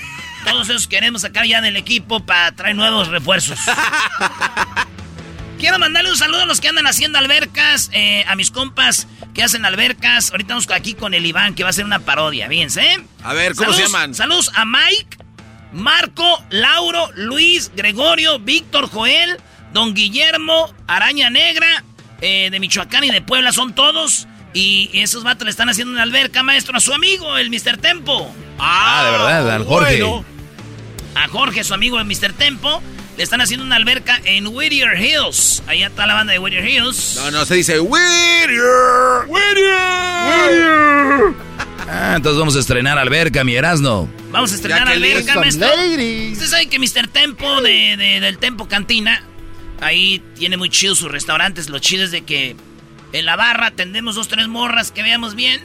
Todos 0.49 0.71
esos 0.71 0.87
queremos 0.89 1.21
sacar 1.23 1.45
ya 1.45 1.61
del 1.61 1.77
equipo 1.77 2.21
para 2.25 2.53
traer 2.53 2.77
nuevos 2.77 3.09
refuerzos. 3.09 3.59
Quiero 5.59 5.79
mandarle 5.79 6.11
un 6.11 6.17
saludo 6.17 6.43
a 6.43 6.47
los 6.47 6.61
que 6.61 6.69
andan 6.69 6.87
haciendo 6.87 7.19
albercas, 7.19 7.91
eh, 7.93 8.25
a 8.29 8.37
mis 8.37 8.51
compas 8.51 9.09
que 9.35 9.43
hacen 9.43 9.65
albercas. 9.65 10.31
Ahorita 10.31 10.55
vamos 10.55 10.69
aquí 10.71 10.95
con 10.95 11.15
el 11.15 11.27
Iván, 11.27 11.55
que 11.55 11.65
va 11.65 11.69
a 11.69 11.71
hacer 11.71 11.85
una 11.85 11.99
parodia, 11.99 12.49
fíjense. 12.49 12.81
¿eh? 12.83 12.99
A 13.25 13.33
ver, 13.35 13.55
¿cómo 13.57 13.73
se 13.73 13.79
Saludos- 13.79 13.93
llaman? 13.93 14.15
Saludos 14.15 14.51
a 14.55 14.65
Mike, 14.65 15.19
Marco, 15.73 16.45
Lauro, 16.51 17.11
Luis, 17.17 17.73
Gregorio, 17.75 18.39
Víctor, 18.39 18.89
Joel, 18.89 19.37
Don 19.73 19.95
Guillermo, 19.95 20.73
Araña 20.87 21.29
Negra, 21.29 21.83
eh, 22.21 22.49
de 22.51 22.61
Michoacán 22.61 23.05
y 23.05 23.11
de 23.11 23.21
Puebla, 23.21 23.53
son 23.53 23.75
todos. 23.75 24.29
Y 24.55 24.91
esos 24.95 25.25
vatos 25.25 25.45
le 25.45 25.51
están 25.51 25.69
haciendo 25.69 25.93
una 25.93 26.03
alberca, 26.05 26.43
maestro, 26.43 26.77
a 26.77 26.81
su 26.81 26.95
amigo, 26.95 27.37
el 27.37 27.51
Mr. 27.51 27.77
Tempo. 27.79 28.33
Ah, 28.59 29.03
de 29.05 29.11
verdad, 29.11 29.51
al 29.57 29.65
Jorge. 29.65 30.03
Bueno. 30.03 30.25
A 31.17 31.29
Jorge, 31.29 31.65
su 31.65 31.75
amigo, 31.75 31.99
el 31.99 32.07
Mr. 32.07 32.33
Tempo. 32.33 32.81
Le 33.19 33.25
están 33.25 33.41
haciendo 33.43 33.67
una 33.67 33.77
alberca 33.77 34.21
en 34.25 34.47
Whittier 34.47 34.97
Hills. 34.99 35.63
Allá 35.67 35.89
está 35.89 36.07
la 36.07 36.15
banda 36.15 36.33
de 36.33 36.39
Whittier 36.39 36.65
Hills. 36.67 37.17
No, 37.17 37.31
no, 37.33 37.45
se 37.45 37.57
dice 37.57 37.81
Whittier. 37.81 39.27
Whittier. 39.27 41.35
Ah, 41.91 42.13
entonces 42.17 42.39
vamos 42.39 42.55
a 42.55 42.61
estrenar 42.61 42.97
alberca, 42.97 43.43
mi 43.45 43.55
Erasno. 43.57 44.09
Vamos 44.31 44.53
a 44.53 44.55
estrenar 44.55 44.87
alberca, 44.89 45.35
maestro. 45.35 45.67
Usted 45.69 46.47
sabe 46.47 46.69
que 46.69 46.79
Mr. 46.79 47.09
Tempo 47.09 47.61
de, 47.61 47.97
de- 47.97 48.21
del 48.21 48.39
Tempo 48.39 48.69
Cantina, 48.69 49.21
ahí 49.81 50.23
tiene 50.37 50.57
muy 50.57 50.71
chido 50.71 50.95
sus 50.95 51.11
restaurantes. 51.11 51.69
Lo 51.71 51.81
chido 51.81 52.05
es 52.05 52.11
de 52.13 52.23
que 52.23 52.55
en 53.13 53.27
la 53.27 53.35
barra 53.37 53.73
tendemos 53.73 54.15
dos, 54.15 54.29
tres 54.29 54.47
morras 54.49 54.93
que 54.93 55.03
veamos 55.03 55.35
bien. 55.35 55.61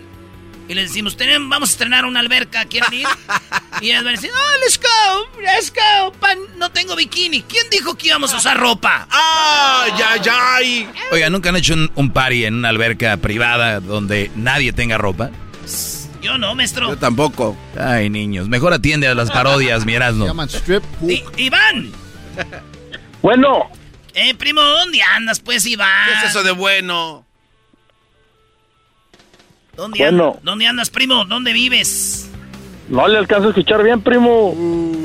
Y 0.67 0.73
les 0.75 0.89
decimos, 0.89 1.17
"Tenemos- 1.17 1.49
vamos 1.49 1.69
a 1.69 1.71
estrenar 1.73 2.05
una 2.05 2.19
alberca, 2.21 2.65
¿quieren 2.65 2.93
ir? 2.93 3.05
y 3.81 3.87
ellas 3.89 4.03
van 4.03 4.13
a 4.13 4.15
decir, 4.17 4.31
oh, 4.33 4.59
let's 4.61 4.79
go, 4.79 5.41
let's 5.41 5.73
go. 5.73 6.11
Pan, 6.13 6.37
no 6.57 6.71
tengo 6.71 6.95
bikini. 6.95 7.41
¿Quién 7.43 7.69
dijo 7.69 7.95
que 7.95 8.07
íbamos 8.07 8.33
a 8.33 8.37
usar 8.37 8.57
ropa? 8.59 9.07
¡Ay, 9.11 9.91
ay, 10.07 10.21
ay! 10.31 10.89
Oiga, 11.11 11.29
¿nunca 11.29 11.49
han 11.49 11.57
hecho 11.57 11.73
un, 11.73 11.91
un 11.95 12.11
party 12.11 12.45
en 12.45 12.55
una 12.55 12.69
alberca 12.69 13.17
privada 13.17 13.79
donde 13.81 14.31
nadie 14.35 14.71
tenga 14.71 14.97
ropa? 14.97 15.31
Yo 16.21 16.37
no, 16.37 16.55
maestro. 16.55 16.87
Yo 16.89 16.97
tampoco. 16.97 17.57
Ay, 17.77 18.09
niños, 18.09 18.47
mejor 18.47 18.71
atiende 18.73 19.09
a 19.09 19.15
las 19.15 19.29
parodias, 19.31 19.85
mi 19.85 19.93
Erasno. 19.95 20.25
Llaman 20.25 20.47
strip 20.49 20.83
I- 21.07 21.23
Iván. 21.37 21.91
Bueno, 23.21 23.69
Eh, 24.15 24.35
primo, 24.35 24.61
¿dónde 24.61 25.01
andas, 25.01 25.39
pues, 25.39 25.65
Iván? 25.65 25.89
¿Qué 26.07 26.13
es 26.25 26.29
eso 26.29 26.43
de 26.43 26.51
bueno? 26.51 27.25
¿Dónde, 29.75 29.97
Bueno. 29.99 30.27
andas? 30.29 30.43
¿Dónde 30.43 30.67
andas, 30.67 30.89
primo? 30.89 31.25
¿Dónde 31.25 31.53
vives? 31.53 32.29
no 32.89 33.07
le 33.07 33.17
alcanzo 33.17 33.47
a 33.47 33.49
escuchar 33.51 33.81
bien, 33.81 34.01
primo. 34.01 34.53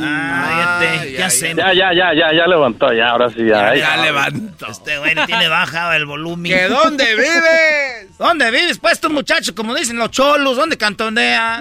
Ah, 0.02 0.80
ya, 0.82 1.00
te- 1.02 1.12
ya 1.12 1.30
sé. 1.30 1.54
Ya, 1.54 1.72
ya, 1.72 1.94
ya, 1.94 2.12
ya, 2.12 2.32
ya 2.34 2.46
levantó, 2.46 2.92
ya, 2.92 3.10
ahora 3.10 3.30
sí, 3.30 3.36
ya. 3.46 3.74
Ya 3.74 3.94
Ay, 3.94 4.02
levantó. 4.02 4.66
Este 4.66 4.98
güey 4.98 5.14
le 5.14 5.24
tiene 5.26 5.48
baja 5.48 5.96
el 5.96 6.04
volumen. 6.04 6.52
¿Que 6.52 6.68
dónde 6.68 7.04
vives? 7.14 8.08
¿Dónde 8.18 8.50
vives, 8.50 8.78
pues, 8.78 9.00
tú, 9.00 9.08
muchacho? 9.08 9.54
Como 9.54 9.74
dicen 9.74 9.96
los 9.96 10.10
cholos, 10.10 10.56
¿dónde 10.56 10.76
cantonea? 10.76 11.60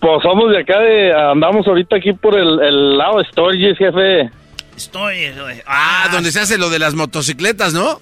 Pues 0.00 0.22
somos 0.22 0.50
de 0.52 0.60
acá, 0.60 0.78
de, 0.78 1.12
andamos 1.12 1.66
ahorita 1.66 1.96
aquí 1.96 2.12
por 2.14 2.38
el, 2.38 2.60
el 2.62 2.96
lado 2.96 3.18
de 3.18 3.24
Sturgis, 3.26 3.76
jefe. 3.76 4.30
Estoy, 4.76 5.30
güey. 5.32 5.60
Ah, 5.66 6.08
donde 6.10 6.32
se 6.32 6.40
hace 6.40 6.56
lo 6.58 6.70
de 6.70 6.78
las 6.78 6.94
motocicletas, 6.94 7.74
¿no? 7.74 8.00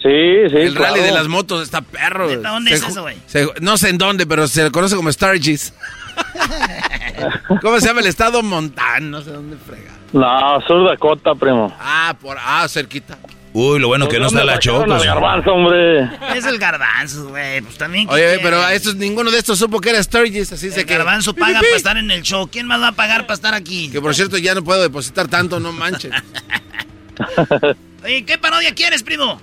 Sí, 0.00 0.48
sí, 0.50 0.56
El 0.56 0.74
claro. 0.74 0.94
rally 0.94 1.06
de 1.06 1.12
las 1.12 1.26
motos 1.28 1.62
está 1.62 1.80
perro. 1.80 2.28
¿Dónde 2.36 2.70
Se 2.70 2.76
es 2.76 2.90
eso, 2.92 3.02
güey? 3.02 3.16
se- 3.26 3.48
No 3.60 3.76
sé 3.76 3.88
en 3.90 3.98
dónde, 3.98 4.26
pero 4.26 4.46
se 4.46 4.62
le 4.64 4.70
conoce 4.70 4.94
como 4.96 5.10
Stargis. 5.10 5.72
¿Cómo 7.62 7.80
se 7.80 7.86
llama 7.86 8.00
el 8.00 8.06
estado? 8.06 8.42
Montán, 8.42 9.10
no 9.10 9.20
sé 9.22 9.30
dónde 9.30 9.56
frega. 9.56 9.90
No, 10.12 10.60
Sur 10.66 10.88
Dakota, 10.88 11.34
primo. 11.34 11.74
Ah, 11.80 12.16
por 12.20 12.36
ah, 12.40 12.66
cerquita. 12.68 13.18
Uy, 13.52 13.80
lo 13.80 13.88
bueno 13.88 14.08
que 14.08 14.18
no 14.20 14.26
está 14.28 14.44
la 14.44 14.58
Choco. 14.58 14.84
Choco. 14.86 15.02
garbanzo, 15.04 15.52
hombre. 15.52 16.02
Es 16.36 16.44
el 16.46 16.58
garbanzo, 16.58 17.28
güey. 17.30 17.60
Pues 17.62 17.76
también. 17.78 18.06
¿qué 18.06 18.14
Oye, 18.14 18.24
quiere? 18.26 18.40
pero 18.42 18.68
estos, 18.68 18.94
ninguno 18.94 19.30
de 19.30 19.38
estos 19.38 19.58
supo 19.58 19.80
que 19.80 19.90
era 19.90 20.02
Sturgis, 20.02 20.52
así 20.52 20.70
se 20.70 20.80
El 20.80 20.86
que. 20.86 20.94
garbanzo 20.94 21.34
paga 21.34 21.60
para 21.60 21.76
estar 21.76 21.96
en 21.96 22.10
el 22.10 22.22
show. 22.22 22.48
¿Quién 22.50 22.66
más 22.66 22.80
va 22.80 22.88
a 22.88 22.92
pagar 22.92 23.22
para 23.22 23.34
estar 23.34 23.54
aquí? 23.54 23.90
Que 23.90 24.00
por 24.00 24.14
cierto 24.14 24.38
ya 24.38 24.54
no 24.54 24.62
puedo 24.62 24.80
depositar 24.82 25.26
tanto, 25.28 25.58
no 25.58 25.72
manchen. 25.72 26.12
Oye, 28.04 28.24
¿qué 28.24 28.38
parodia 28.38 28.74
quieres, 28.74 29.02
primo? 29.02 29.40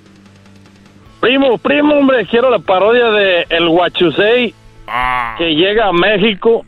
Primo, 1.20 1.58
primo, 1.58 1.96
hombre, 1.96 2.26
quiero 2.28 2.50
la 2.50 2.60
parodia 2.60 3.10
de 3.10 3.46
El 3.50 3.68
Huachusei 3.68 4.54
que 5.38 5.56
llega 5.56 5.88
a 5.88 5.94
México 5.94 6.66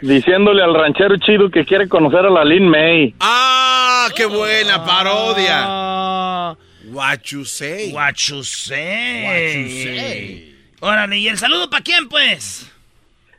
diciéndole 0.00 0.62
al 0.62 0.74
ranchero 0.74 1.16
chido 1.18 1.50
que 1.50 1.64
quiere 1.64 1.88
conocer 1.88 2.26
a 2.26 2.30
la 2.30 2.44
Lin 2.44 2.68
May. 2.68 3.14
¡Ah, 3.20 4.08
qué 4.16 4.26
buena 4.26 4.84
parodia! 4.84 6.56
What 6.92 7.20
you 7.30 7.44
say. 7.44 7.92
What 7.92 8.14
you 8.28 8.42
say. 8.42 10.56
Órale, 10.80 11.18
¿y 11.18 11.28
el 11.28 11.38
saludo 11.38 11.70
para 11.70 11.82
quién, 11.82 12.08
pues? 12.08 12.66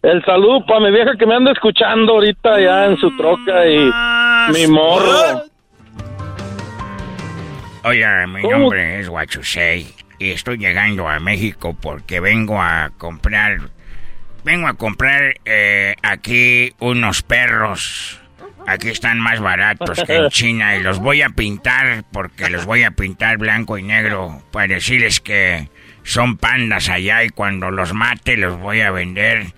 El 0.03 0.23
saludo 0.23 0.65
para 0.65 0.79
mi 0.79 0.91
vieja 0.91 1.15
que 1.17 1.25
me 1.25 1.35
anda 1.35 1.51
escuchando 1.51 2.13
ahorita 2.13 2.59
ya 2.59 2.85
en 2.85 2.97
su 2.97 3.15
troca 3.17 3.67
y 3.67 3.91
mi 4.53 4.67
morro. 4.67 5.43
Oye, 7.83 8.05
mi 8.27 8.41
¿Cómo? 8.43 8.57
nombre 8.59 8.99
es 8.99 9.09
Huachusei 9.09 9.87
y 10.21 10.31
estoy 10.31 10.59
llegando 10.59 11.09
a 11.09 11.19
México 11.19 11.75
porque 11.79 12.19
vengo 12.19 12.61
a 12.61 12.91
comprar, 12.95 13.71
vengo 14.45 14.67
a 14.67 14.75
comprar 14.75 15.39
eh, 15.45 15.95
aquí 16.03 16.73
unos 16.79 17.23
perros. 17.23 18.19
Aquí 18.67 18.89
están 18.89 19.19
más 19.19 19.39
baratos 19.39 20.03
que 20.05 20.17
en 20.17 20.29
China 20.29 20.75
y 20.75 20.83
los 20.83 20.99
voy 20.99 21.23
a 21.23 21.29
pintar 21.29 22.03
porque 22.11 22.51
los 22.51 22.67
voy 22.67 22.83
a 22.83 22.91
pintar 22.91 23.39
blanco 23.39 23.79
y 23.79 23.83
negro 23.83 24.43
para 24.51 24.67
decirles 24.75 25.19
que 25.19 25.67
son 26.03 26.37
pandas 26.37 26.87
allá 26.89 27.23
y 27.23 27.29
cuando 27.29 27.71
los 27.71 27.93
mate 27.93 28.37
los 28.37 28.59
voy 28.59 28.81
a 28.81 28.91
vender. 28.91 29.53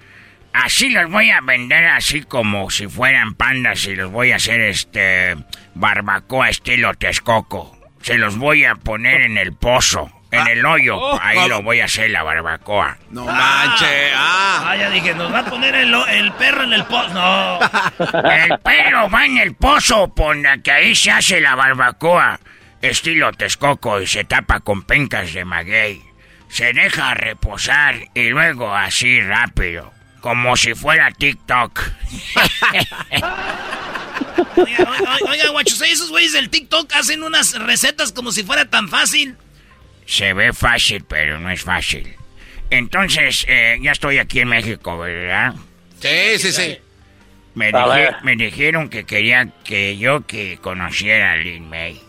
Así 0.54 0.92
los 0.92 1.12
voy 1.12 1.32
a 1.32 1.42
vender 1.42 1.88
así 1.88 2.22
como 2.22 2.70
si 2.70 2.88
fueran 2.88 3.34
pandas 3.34 3.86
y 3.88 3.96
los 3.98 4.10
voy 4.10 4.32
a 4.32 4.38
hacer 4.38 4.62
este 4.62 5.36
barbacoa 5.76 6.48
estilo 6.48 6.94
Texcoco. 6.94 7.78
Se 8.02 8.18
los 8.18 8.38
voy 8.38 8.64
a 8.64 8.76
poner 8.76 9.22
en 9.22 9.38
el 9.38 9.54
pozo, 9.54 10.10
en 10.34 10.48
el 10.48 10.66
hoyo. 10.66 10.98
oh, 10.98 11.20
Ahí 11.22 11.38
oh. 11.40 11.48
lo 11.48 11.62
voy 11.62 11.80
a 11.80 11.86
hacer 11.86 12.10
la 12.10 12.24
barbacoa. 12.24 12.98
No 13.12 13.26
manche. 13.26 14.12
Ah. 14.16 14.66
Ah, 14.66 14.76
ya 14.76 14.90
dije, 14.90 15.14
nos 15.14 15.32
va 15.32 15.40
a 15.40 15.46
poner 15.46 15.76
el, 15.76 15.94
el 15.94 16.32
perro 16.34 16.64
en 16.64 16.74
el 16.74 16.84
pozo. 16.86 17.14
No. 17.14 17.60
El 18.32 18.60
perro 18.60 19.10
va 19.10 19.26
en 19.26 19.38
el 19.38 19.56
pozo, 19.56 20.14
ponga 20.14 20.58
que 20.58 20.72
ahí 20.72 20.96
se 20.96 21.12
hace 21.12 21.40
la 21.42 21.56
barbacoa. 21.56 22.40
Estilo 22.82 23.32
Texcoco 23.32 24.02
y 24.02 24.08
se 24.08 24.24
tapa 24.24 24.60
con 24.62 24.84
pencas 24.84 25.34
de 25.34 25.46
maguey. 25.46 26.02
Se 26.50 26.74
deja 26.74 27.14
reposar 27.14 27.96
y 28.14 28.30
luego 28.30 28.74
así 28.76 29.22
rápido. 29.22 29.92
Como 30.22 30.56
si 30.58 30.74
fuera 30.74 31.12
TikTok. 31.12 31.80
Oiga, 34.56 34.88
oiga, 34.90 35.18
oiga, 35.30 35.50
Guachusei, 35.50 35.92
esos 35.92 36.10
güeyes 36.10 36.32
del 36.34 36.50
TikTok 36.50 36.92
hacen 36.94 37.24
unas 37.24 37.54
recetas 37.60 38.12
como 38.12 38.32
si 38.32 38.44
fuera 38.44 38.66
tan 38.66 38.88
fácil. 38.90 39.36
Se 40.06 40.34
ve 40.34 40.54
fácil, 40.54 41.04
pero 41.08 41.40
no 41.40 41.50
es 41.50 41.62
fácil. 41.62 42.14
Entonces, 42.70 43.46
eh, 43.48 43.78
ya 43.82 43.92
estoy 43.92 44.18
aquí 44.18 44.40
en 44.40 44.48
México, 44.50 44.98
¿verdad? 44.98 45.54
Sí, 46.00 46.38
sí, 46.40 46.52
sí. 46.52 46.78
Me, 47.56 47.68
A 47.68 47.86
dije- 47.86 47.96
ver. 48.00 48.16
me 48.24 48.36
dijeron 48.36 48.90
que 48.90 49.06
querían 49.06 49.54
que 49.64 49.98
yo 49.98 50.26
que 50.26 50.58
conociera 50.62 51.34
a 51.34 51.36
Lin 51.38 51.70
May. 51.70 52.02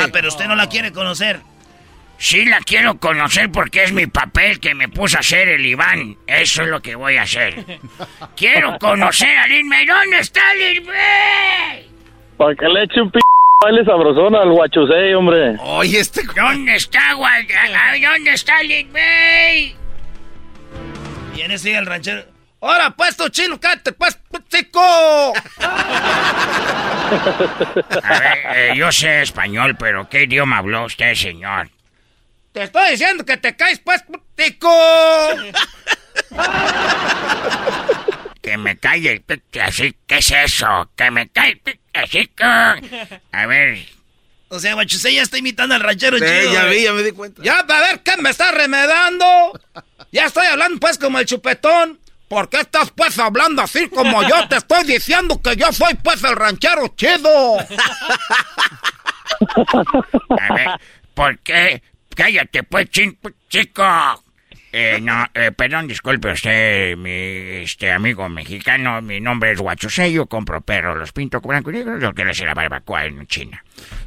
Ah, 0.00 0.08
pero 0.12 0.28
usted 0.28 0.46
no 0.46 0.56
la 0.56 0.68
quiere 0.68 0.92
conocer. 0.92 1.40
Sí 2.18 2.44
la 2.44 2.60
quiero 2.60 2.98
conocer 2.98 3.50
porque 3.50 3.82
es 3.84 3.92
mi 3.92 4.06
papel 4.06 4.60
que 4.60 4.74
me 4.74 4.88
puso 4.88 5.16
a 5.16 5.20
hacer 5.20 5.48
el 5.48 5.66
Iván. 5.66 6.16
Eso 6.26 6.62
es 6.62 6.68
lo 6.68 6.80
que 6.80 6.94
voy 6.94 7.16
a 7.16 7.22
hacer. 7.22 7.64
Quiero 8.36 8.78
conocer 8.78 9.36
a 9.38 9.46
Lin 9.48 9.68
May. 9.68 9.84
¿Dónde 9.86 10.20
está 10.20 10.54
Lin 10.54 10.86
May? 10.86 11.86
Para 12.36 12.54
que 12.54 12.66
le 12.66 12.84
eche 12.84 13.00
un 13.00 13.10
p 13.10 13.18
baile 13.62 13.84
sabrosón 13.84 14.34
al 14.34 14.50
guachusei, 14.50 15.14
hombre. 15.14 15.56
Oye, 15.60 16.00
este... 16.00 16.22
¿Dónde 16.34 16.74
está, 16.76 17.14
gua- 17.14 17.30
ay, 17.84 18.00
¿Dónde 18.02 18.32
está 18.32 18.62
Lin 18.62 18.90
May? 18.92 19.76
Y 21.36 21.40
en 21.42 21.50
ese 21.50 21.70
día 21.70 21.78
el 21.78 21.86
ranchero. 21.86 22.24
¡Ahora, 22.60 22.90
pues, 22.90 23.16
tu 23.16 23.28
chino, 23.28 23.58
cállate, 23.58 23.92
pues, 23.92 24.18
chico! 24.48 24.80
A 28.02 28.18
ver, 28.20 28.38
eh, 28.54 28.72
yo 28.76 28.90
sé 28.92 29.22
español, 29.22 29.76
pero 29.78 30.08
¿qué 30.08 30.22
idioma 30.24 30.58
habló 30.58 30.84
usted, 30.84 31.14
señor? 31.14 31.68
Te 32.52 32.62
estoy 32.64 32.90
diciendo 32.92 33.24
que 33.24 33.36
te 33.36 33.56
caes, 33.56 33.80
pues, 33.80 34.04
tico. 34.36 34.70
Que 38.42 38.56
me 38.58 38.76
calle 38.76 39.12
el 39.12 39.20
p- 39.22 39.40
así. 39.60 39.94
¿Qué 40.06 40.18
es 40.18 40.30
eso? 40.32 40.90
Que 40.96 41.10
me 41.10 41.28
calle 41.30 41.52
el 41.52 41.58
p- 41.60 41.80
así. 41.94 42.30
A 42.40 43.46
ver. 43.46 43.86
O 44.48 44.58
sea, 44.58 44.74
Guachusei 44.74 45.14
ya 45.14 45.22
está 45.22 45.38
imitando 45.38 45.74
al 45.74 45.80
ranchero 45.80 46.18
Sí, 46.18 46.24
chido. 46.24 46.52
ya 46.52 46.64
vi, 46.66 46.82
ya 46.82 46.92
me 46.92 47.02
di 47.02 47.12
cuenta. 47.12 47.42
Ya, 47.42 47.60
a 47.60 47.80
ver, 47.80 48.00
¿qué 48.02 48.16
me 48.18 48.28
está 48.30 48.50
remedando? 48.52 49.24
Ya 50.10 50.26
estoy 50.26 50.44
hablando, 50.46 50.78
pues, 50.78 50.98
como 50.98 51.18
el 51.20 51.24
chupetón. 51.26 51.98
¿Por 52.28 52.48
qué 52.48 52.60
estás, 52.60 52.90
pues, 52.90 53.18
hablando 53.18 53.62
así 53.62 53.88
como 53.88 54.22
yo? 54.28 54.48
Te 54.48 54.56
estoy 54.56 54.84
diciendo 54.84 55.40
que 55.40 55.54
yo 55.56 55.72
soy, 55.72 55.94
pues, 56.02 56.22
el 56.24 56.34
ranchero 56.36 56.88
chido. 56.96 57.58
A 60.38 60.54
ver, 60.54 60.68
¿por 61.14 61.38
qué? 61.40 61.82
Cállate, 62.14 62.62
pues, 62.64 62.90
chin- 62.90 63.18
chico. 63.48 64.21
Eh, 64.74 65.00
no, 65.02 65.26
eh, 65.34 65.52
perdón, 65.52 65.86
disculpe 65.86 66.32
usted, 66.32 66.96
mi 66.96 67.10
este 67.62 67.92
amigo 67.92 68.26
mexicano. 68.30 69.02
Mi 69.02 69.20
nombre 69.20 69.52
es 69.52 69.60
Huachusei, 69.60 70.14
yo 70.14 70.26
compro 70.26 70.62
perros, 70.62 70.96
los 70.96 71.12
pinto 71.12 71.42
blanco 71.42 71.70
y 71.70 71.74
negro, 71.74 71.98
lo 71.98 72.14
que 72.14 72.24
le 72.24 72.30
hace 72.30 72.46
la 72.46 72.54
barbacoa 72.54 73.04
en 73.04 73.26
China. 73.26 73.62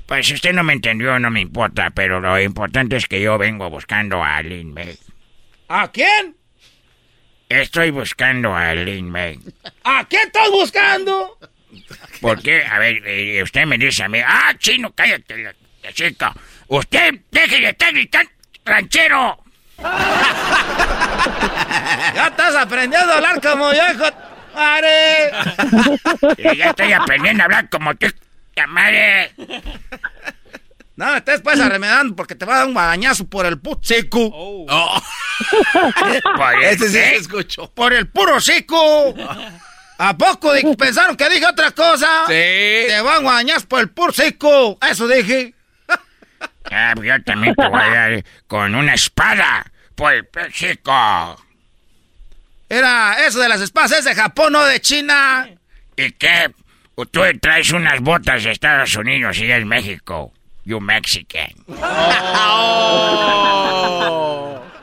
Pues 0.08 0.26
si 0.26 0.34
usted 0.34 0.54
no 0.54 0.64
me 0.64 0.74
entendió, 0.74 1.20
no 1.20 1.30
me 1.30 1.42
importa, 1.42 1.92
pero 1.92 2.20
lo 2.20 2.40
importante 2.42 2.96
es 2.96 3.06
que 3.06 3.22
yo 3.22 3.38
vengo 3.38 3.70
buscando 3.70 4.24
a 4.24 4.42
Lin 4.42 4.74
May. 4.74 4.98
¿A 5.68 5.92
quién? 5.92 6.36
Estoy 7.48 7.92
buscando 7.92 8.56
a 8.56 8.74
Lin 8.74 9.08
May. 9.08 9.40
¿A 9.84 10.04
quién 10.10 10.24
estás 10.26 10.50
buscando? 10.50 11.38
¿Por 12.22 12.42
qué? 12.42 12.64
A 12.66 12.80
ver, 12.80 13.04
eh, 13.06 13.44
usted 13.44 13.68
me 13.68 13.78
dice 13.78 14.04
a 14.04 14.10
mí, 14.10 14.18
ah, 14.26 14.56
chino, 14.58 14.92
cállate, 14.96 15.38
la, 15.38 15.54
la 15.84 15.94
chica. 15.94 16.34
Usted, 16.70 17.20
deje 17.30 17.60
de 17.60 17.70
estar 17.70 17.94
gritando, 17.94 18.32
ranchero. 18.66 19.45
Ya 22.14 22.27
estás 22.27 22.56
aprendiendo 22.56 23.11
a 23.11 23.15
hablar 23.18 23.41
como 23.41 23.72
yo, 23.73 23.81
hijo. 23.93 24.06
¡Madre! 24.53 25.27
Eh, 26.38 26.56
ya 26.57 26.69
estoy 26.69 26.93
aprendiendo 26.93 27.43
a 27.43 27.45
hablar 27.45 27.69
como 27.69 27.93
tú, 27.95 28.07
madre. 28.69 29.34
No, 30.95 31.07
me 31.11 31.18
estés 31.18 31.41
pues 31.41 31.60
arremedando 31.60 32.15
porque 32.15 32.35
te 32.35 32.45
va 32.45 32.53
a 32.56 32.57
dar 32.60 32.68
un 32.68 32.73
bañazo 32.73 33.26
por 33.27 33.45
el 33.45 33.60
puto 33.60 33.81
seco. 33.84 34.65
Por 36.38 36.53
el- 36.56 36.64
Este 36.64 36.85
sí 36.88 36.93
se 36.93 37.15
escuchó. 37.18 37.69
Por 37.69 37.91
el 37.91 38.07
puro 38.07 38.39
seco. 38.39 39.14
¿A 39.97 40.18
poco 40.18 40.53
pensaron 40.77 41.18
que 41.18 41.27
dije 41.27 41.45
otra 41.45 41.72
cosa? 41.72 42.23
Sí. 42.27 42.34
Te 42.88 43.02
van 43.03 43.18
a 43.27 43.31
bañar 43.31 43.61
por 43.68 43.81
el 43.81 43.89
puro 43.89 44.14
seco. 44.14 44.77
Eso 44.89 45.06
dije. 45.10 45.53
Ah, 46.72 46.94
yo 47.02 47.24
también 47.24 47.54
te 47.56 47.68
voy 47.68 47.82
a 47.82 47.90
dar 47.90 48.24
con 48.48 48.76
una 48.76 48.94
espada 48.94 49.66
por 49.96 50.14
el 50.14 50.28
chico. 50.52 51.42
Era 52.68 53.26
eso 53.26 53.40
de 53.40 53.50
las 53.50 53.62
espadas, 53.62 53.92
es 53.92 54.06
de 54.06 54.16
Japón, 54.16 54.54
no 54.54 54.66
de 54.66 54.80
China. 54.80 55.48
¿Y 55.96 56.12
qué? 56.14 56.52
Tú 56.96 57.22
traes 57.42 57.72
unas 57.72 58.00
botas 58.02 58.44
de 58.44 58.52
Estados 58.52 58.96
Unidos 58.96 59.38
y 59.38 59.52
es 59.52 59.66
México. 59.66 60.34
You 60.64 60.80
Mexican. 60.80 61.52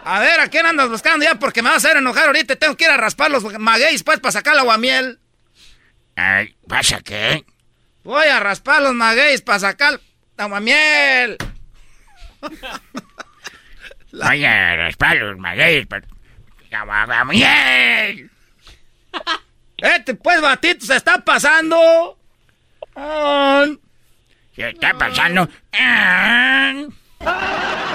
A 0.04 0.18
ver, 0.20 0.40
¿a 0.40 0.48
quién 0.48 0.66
andas 0.66 0.88
buscando 0.88 1.24
ya? 1.24 1.36
Porque 1.36 1.62
me 1.62 1.70
vas 1.70 1.84
a 1.84 1.88
hacer 1.88 1.96
enojar 1.98 2.26
ahorita. 2.26 2.56
Tengo 2.56 2.76
que 2.76 2.84
ir 2.84 2.90
a 2.90 2.96
raspar 2.96 3.30
los 3.30 3.44
magueyes, 3.58 4.02
pues, 4.02 4.20
para 4.20 4.32
sacar 4.32 4.54
el 4.54 4.60
aguamiel. 4.60 5.18
Ay, 6.16 6.54
¿Pasa 6.68 7.00
qué? 7.00 7.44
Voy 8.04 8.26
a 8.26 8.40
raspar 8.40 8.82
los 8.82 8.94
magueyes 8.94 9.42
para 9.42 9.58
sacar 9.58 9.94
el 9.94 10.00
aguamiel. 10.36 11.36
Voy 14.12 14.44
a 14.44 14.76
raspar 14.76 15.16
los 15.16 15.38
magueyes. 15.38 15.86
pa- 15.86 16.02
¡Aguamiel! 16.72 18.30
Este, 19.76 20.14
pues, 20.14 20.40
batito, 20.40 20.86
se 20.86 20.96
está 20.96 21.22
pasando. 21.24 22.18
¿Qué 24.54 24.68
está 24.70 24.96
pasando? 24.96 25.48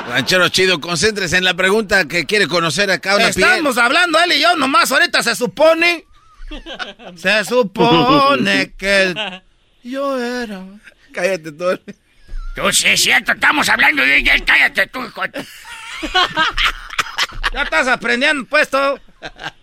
Ranchero 0.09 0.49
chido, 0.49 0.79
concéntrese 0.79 1.37
en 1.37 1.43
la 1.43 1.53
pregunta 1.53 2.07
que 2.07 2.25
quiere 2.25 2.47
conocer 2.47 2.89
acá 2.91 3.15
una 3.15 3.29
piel. 3.31 3.47
Estamos 3.49 3.77
hablando 3.77 4.19
él 4.19 4.33
y 4.33 4.41
yo 4.41 4.55
nomás. 4.55 4.91
Ahorita 4.91 5.21
se 5.23 5.35
supone. 5.35 6.05
Se 7.15 7.43
supone 7.45 8.73
que 8.77 9.41
yo 9.83 10.17
era. 10.19 10.63
Cállate 11.13 11.51
tú. 11.51 11.79
Tú 12.57 12.73
sí 12.73 12.87
es 12.87 13.03
cierto, 13.03 13.33
estamos 13.33 13.69
hablando 13.69 14.01
de 14.01 14.17
ella. 14.17 14.33
Cállate 14.43 14.87
tú, 14.87 15.05
hijo. 15.05 15.21
Ya 17.53 17.61
estás 17.61 17.87
aprendiendo, 17.87 18.45
pues, 18.45 18.67
todo. 18.67 18.99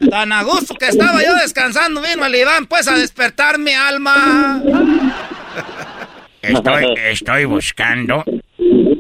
Tan 0.09 0.31
a 0.33 0.45
gusto 0.45 0.77
que 0.77 0.87
estaba 0.87 1.21
yo 1.21 1.35
descansando. 1.35 2.01
Vino 2.01 2.25
el 2.25 2.37
Iván, 2.37 2.66
pues, 2.66 2.87
a 2.87 2.97
despertar 2.97 3.59
mi 3.59 3.73
alma. 3.73 4.62
Estoy, 6.41 6.95
estoy 6.99 7.47
buscando 7.47 8.23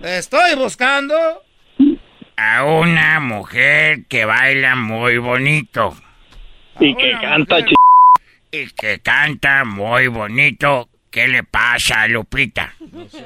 Estoy 0.02 0.56
buscando. 0.56 1.14
a 2.36 2.64
una 2.64 3.20
mujer 3.20 4.06
que 4.08 4.24
baila 4.24 4.74
muy 4.74 5.18
bonito. 5.18 5.96
Y 6.80 6.96
que 6.96 7.12
canta 7.20 7.64
ch... 7.64 7.74
Y 8.50 8.70
que 8.70 8.98
canta 8.98 9.64
muy 9.64 10.08
bonito. 10.08 10.88
¿Qué 11.14 11.28
le 11.28 11.44
pasa 11.44 12.08
Lupita? 12.08 12.74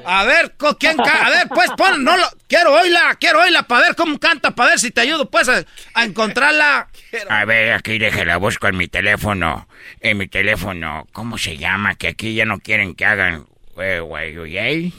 A 0.05 0.23
ver, 0.23 0.53
¿quién 0.79 0.95
ca- 0.95 1.25
A 1.25 1.29
ver, 1.31 1.47
pues, 1.47 1.71
pon, 1.75 2.03
no 2.03 2.15
lo... 2.15 2.23
Quiero 2.47 2.71
oírla, 2.79 3.17
quiero 3.19 3.41
oírla 3.41 3.63
para 3.63 3.87
ver 3.87 3.95
cómo 3.95 4.19
canta, 4.19 4.51
para 4.51 4.69
ver 4.69 4.79
si 4.79 4.91
te 4.91 5.01
ayudo, 5.01 5.27
pues, 5.31 5.49
a, 5.49 5.63
a 5.95 6.05
encontrarla. 6.05 6.87
A 7.29 7.45
ver, 7.45 7.73
aquí 7.73 7.97
déjela, 7.97 8.37
busco 8.37 8.67
en 8.67 8.77
mi 8.77 8.87
teléfono. 8.87 9.67
En 10.01 10.19
mi 10.19 10.27
teléfono, 10.27 11.07
¿cómo 11.13 11.39
se 11.39 11.57
llama? 11.57 11.95
Que 11.95 12.09
aquí 12.09 12.35
ya 12.35 12.45
no 12.45 12.59
quieren 12.59 12.93
que 12.93 13.05
hagan... 13.05 13.47
Güey, 13.73 14.35
güey. 14.35 14.93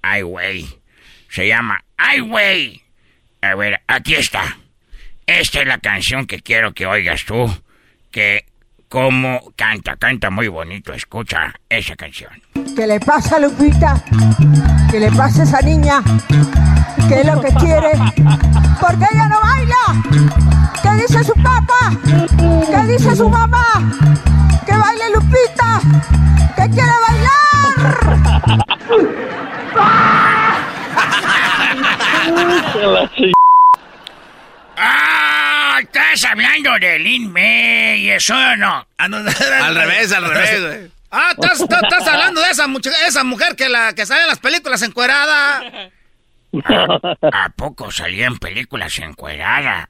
Ay, 0.00 0.22
güey. 0.22 0.66
Se 1.28 1.46
llama 1.46 1.84
Ay, 1.98 2.20
güey. 2.20 2.82
A 3.42 3.54
ver, 3.56 3.82
aquí 3.86 4.14
está. 4.14 4.56
Esta 5.26 5.60
es 5.60 5.66
la 5.66 5.80
canción 5.80 6.26
que 6.26 6.40
quiero 6.40 6.72
que 6.72 6.86
oigas 6.86 7.26
tú. 7.26 7.54
Que 8.10 8.46
cómo 8.92 9.40
canta, 9.56 9.96
canta 9.96 10.28
muy 10.28 10.48
bonito. 10.48 10.92
Escucha 10.92 11.54
esa 11.66 11.96
canción. 11.96 12.30
¿Qué 12.76 12.86
le 12.86 13.00
pasa 13.00 13.36
a 13.36 13.38
Lupita? 13.38 14.04
¿Qué 14.90 15.00
le 15.00 15.10
pasa 15.12 15.40
a 15.40 15.44
esa 15.44 15.62
niña? 15.62 16.02
¿Qué 17.08 17.20
es 17.20 17.26
lo 17.26 17.40
que 17.40 17.48
quiere? 17.54 17.92
¿Por 18.78 18.98
qué 18.98 19.06
ella 19.10 19.28
no 19.30 19.40
baila? 19.40 20.02
¿Qué 20.82 20.90
dice 21.00 21.24
su 21.24 21.32
papá? 21.42 21.96
¿Qué 22.70 22.92
dice 22.92 23.16
su 23.16 23.30
mamá? 23.30 23.64
¡Que 24.66 24.76
baile 24.76 25.04
Lupita! 25.14 25.80
¡Que 26.54 26.68
quiere 26.68 26.92
bailar! 27.08 28.66
¡Ah! 29.78 30.22
Estás 35.80 36.24
hablando 36.24 36.78
de 36.78 36.98
Lin 36.98 37.32
May, 37.32 38.10
eso 38.10 38.34
no. 38.56 38.86
Al 38.98 39.74
revés, 39.74 40.12
al 40.12 40.28
revés, 40.28 40.60
güey. 40.60 40.90
Ah, 41.10 41.30
estás, 41.32 41.60
estás- 41.62 41.82
estás 41.82 42.08
hablando 42.08 42.40
de 42.40 42.50
esa, 42.50 42.66
mucha- 42.66 43.06
esa 43.06 43.24
mujer 43.24 43.56
que, 43.56 43.68
la, 43.68 43.94
que 43.94 44.06
sale 44.06 44.22
en 44.22 44.28
las 44.28 44.38
películas 44.38 44.82
encuerada. 44.82 45.62
¿A 47.32 47.48
poco 47.56 47.90
salía 47.90 48.26
en 48.26 48.38
películas 48.38 48.98
encuerada? 48.98 49.88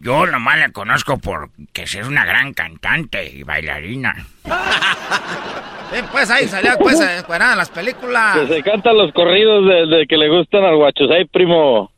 Yo 0.00 0.26
nomás 0.26 0.58
la 0.58 0.70
conozco 0.70 1.18
por 1.18 1.50
que 1.72 1.82
es 1.82 1.94
una 1.96 2.24
gran 2.24 2.54
cantante 2.54 3.30
y 3.30 3.42
bailarina. 3.42 4.14
Sí, 5.90 6.00
pues 6.12 6.28
ahí 6.30 6.46
salía, 6.46 6.76
pues, 6.76 7.00
eran 7.00 7.56
las 7.56 7.70
películas. 7.70 8.36
Que 8.40 8.46
se 8.56 8.62
cantan 8.62 8.94
los 8.98 9.10
corridos 9.14 9.64
de, 9.66 9.86
de 9.96 10.06
que 10.06 10.18
le 10.18 10.28
gustan 10.28 10.62
al 10.62 10.76
guachusay, 10.76 11.24
primo. 11.24 11.90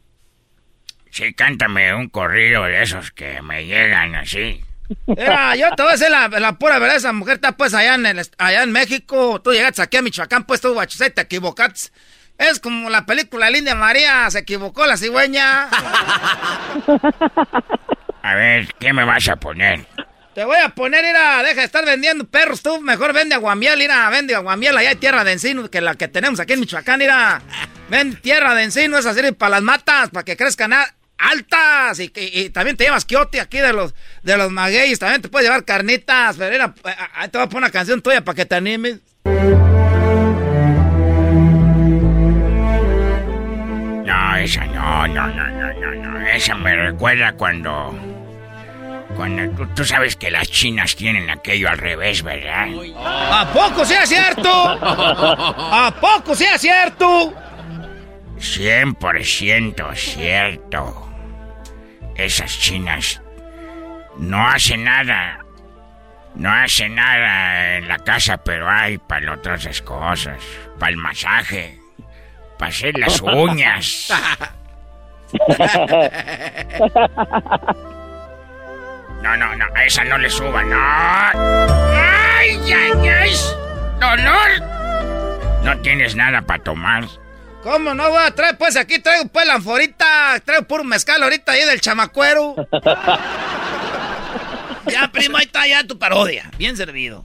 Sí, 1.10 1.34
cántame 1.34 1.94
un 1.94 2.08
corrido 2.08 2.64
de 2.64 2.82
esos 2.82 3.10
que 3.10 3.42
me 3.42 3.66
llegan 3.66 4.14
así. 4.14 4.62
Mira, 5.06 5.54
yo 5.56 5.70
te 5.76 5.82
voy 5.82 5.90
a 5.90 5.96
decir 5.96 6.10
la, 6.10 6.28
la 6.28 6.52
pura 6.52 6.78
verdad, 6.78 6.96
esa 6.96 7.12
mujer 7.12 7.34
está 7.34 7.52
pues 7.52 7.74
allá 7.74 7.94
en, 7.94 8.06
el, 8.06 8.20
allá 8.38 8.62
en 8.62 8.72
México, 8.72 9.40
tú 9.40 9.52
llegaste 9.52 9.82
aquí 9.82 9.96
a 9.96 10.02
Michoacán, 10.02 10.44
pues 10.44 10.60
tú, 10.60 10.72
guachusay, 10.72 11.10
te 11.10 11.22
equivocaste. 11.22 11.90
Es 12.38 12.58
como 12.58 12.88
la 12.88 13.04
película 13.04 13.50
Linda 13.50 13.74
María, 13.74 14.30
se 14.30 14.38
equivocó 14.40 14.86
la 14.86 14.96
cigüeña. 14.96 15.68
A 18.22 18.34
ver, 18.34 18.72
¿qué 18.78 18.92
me 18.92 19.04
vas 19.04 19.28
a 19.28 19.36
poner? 19.36 19.86
Te 20.34 20.44
voy 20.44 20.58
a 20.58 20.68
poner, 20.70 21.04
mira, 21.04 21.42
deja 21.42 21.60
de 21.60 21.66
estar 21.66 21.84
vendiendo 21.84 22.24
perros 22.26 22.62
tú, 22.62 22.80
mejor 22.80 23.12
vende 23.12 23.34
aguamiel, 23.34 23.78
mira, 23.78 24.08
vende 24.10 24.34
aguamiel, 24.34 24.76
allá 24.76 24.90
hay 24.90 24.96
tierra 24.96 25.24
de 25.24 25.32
encino 25.32 25.68
que 25.68 25.80
la 25.80 25.96
que 25.96 26.08
tenemos 26.08 26.38
aquí 26.40 26.52
en 26.52 26.60
Michoacán, 26.60 26.98
mira. 26.98 27.42
Vende 27.88 28.16
tierra 28.16 28.54
de 28.54 28.62
encino, 28.62 28.96
es 28.96 29.06
así 29.06 29.32
para 29.32 29.50
las 29.50 29.62
matas, 29.62 30.10
para 30.10 30.24
que 30.24 30.36
crezcan 30.36 30.72
altas 31.20 32.00
y, 32.00 32.08
que- 32.08 32.30
y 32.32 32.50
también 32.50 32.76
te 32.76 32.84
llevas 32.84 33.04
quiote 33.04 33.40
aquí 33.40 33.58
de 33.58 33.72
los 33.72 33.94
de 34.22 34.36
los 34.36 34.50
magueyes, 34.50 34.98
también 34.98 35.22
te 35.22 35.28
puedes 35.28 35.46
llevar 35.48 35.64
carnitas, 35.64 36.36
pero 36.36 36.66
eh, 36.66 36.94
ahí 37.14 37.28
te 37.28 37.38
voy 37.38 37.46
a 37.46 37.48
poner 37.48 37.64
una 37.64 37.70
canción 37.70 38.00
tuya 38.02 38.22
para 38.24 38.36
que 38.36 38.46
te 38.46 38.54
animes. 38.54 38.98
No, 44.04 44.36
esa 44.36 44.64
no, 44.66 45.06
no, 45.06 45.26
no, 45.28 45.46
no, 45.50 45.72
no, 45.72 45.94
no. 46.20 46.26
Esa 46.28 46.54
me 46.54 46.74
recuerda 46.74 47.32
cuando. 47.32 47.94
Cuando 49.16 49.50
tú, 49.56 49.66
tú 49.74 49.84
sabes 49.84 50.16
que 50.16 50.30
las 50.30 50.48
chinas 50.50 50.94
tienen 50.96 51.28
aquello 51.30 51.68
al 51.68 51.78
revés, 51.78 52.22
¿verdad? 52.22 52.68
¿A 53.04 53.50
poco 53.52 53.84
sea 53.84 54.06
cierto? 54.06 54.48
¿A 54.52 55.92
poco 56.00 56.34
sea 56.34 56.56
cierto? 56.58 57.34
100% 58.38 59.94
cierto. 59.96 61.09
Esas 62.24 62.58
chinas 62.58 63.20
no 64.18 64.46
hacen 64.46 64.84
nada. 64.84 65.38
No 66.34 66.52
hacen 66.52 66.94
nada 66.94 67.76
en 67.78 67.88
la 67.88 67.98
casa, 67.98 68.36
pero 68.36 68.70
hay 68.70 68.98
para 68.98 69.32
otras 69.32 69.80
cosas. 69.82 70.38
Para 70.78 70.90
el 70.90 70.96
masaje. 70.96 71.80
Para 72.58 72.68
hacer 72.68 72.98
las 72.98 73.20
uñas. 73.22 74.12
No, 79.22 79.36
no, 79.36 79.56
no, 79.56 79.64
a 79.74 79.84
esa 79.84 80.04
no 80.04 80.18
le 80.18 80.28
suba, 80.30 80.62
no. 80.62 80.76
¡Ay, 80.78 82.58
ay, 82.72 83.08
ay! 83.08 83.34
¡Dolor! 83.98 84.50
No 85.64 85.78
tienes 85.80 86.14
nada 86.16 86.42
para 86.42 86.62
tomar. 86.62 87.04
¿Cómo 87.62 87.94
no 87.94 88.08
voy 88.08 88.22
a 88.22 88.30
traer? 88.30 88.56
Pues 88.58 88.76
aquí 88.76 89.00
traigo 89.00 89.28
pues 89.30 89.46
la 89.46 89.54
anforita, 89.54 90.40
traigo 90.44 90.66
puro 90.66 90.84
mezcal 90.84 91.22
ahorita 91.22 91.52
ahí 91.52 91.64
del 91.64 91.80
chamacuero. 91.80 92.56
Ya, 94.90 95.10
primo, 95.12 95.36
ahí 95.36 95.44
está 95.44 95.66
ya 95.66 95.86
tu 95.86 95.98
parodia. 95.98 96.50
Bien 96.58 96.76
servido. 96.76 97.24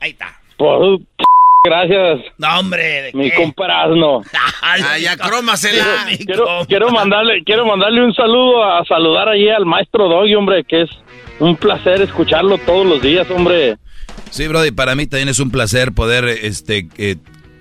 Ahí 0.00 0.10
está. 0.10 0.38
Pues, 0.56 1.00
gracias. 1.64 2.20
No, 2.38 2.58
hombre, 2.58 3.02
¿de 3.02 3.12
Mi 3.14 3.30
comparazno. 3.30 4.22
Ah, 4.62 4.98
ya 5.00 5.16
crómasela. 5.16 5.84
Quiero, 6.24 6.66
quiero 6.66 6.90
mandarle, 6.90 7.42
quiero 7.44 7.66
mandarle 7.66 8.04
un 8.04 8.14
saludo 8.14 8.64
a 8.64 8.84
saludar 8.84 9.28
allí 9.28 9.48
al 9.48 9.66
maestro 9.66 10.08
Doggy, 10.08 10.34
hombre, 10.34 10.64
que 10.64 10.82
es 10.82 10.90
un 11.38 11.56
placer 11.56 12.02
escucharlo 12.02 12.58
todos 12.58 12.86
los 12.86 13.00
días, 13.00 13.30
hombre. 13.30 13.76
Sí, 14.30 14.48
Brody, 14.48 14.70
para 14.70 14.94
mí 14.94 15.06
también 15.06 15.28
es 15.28 15.38
un 15.38 15.50
placer 15.50 15.92
poder, 15.92 16.24
este, 16.24 16.88
eh, 16.98 17.16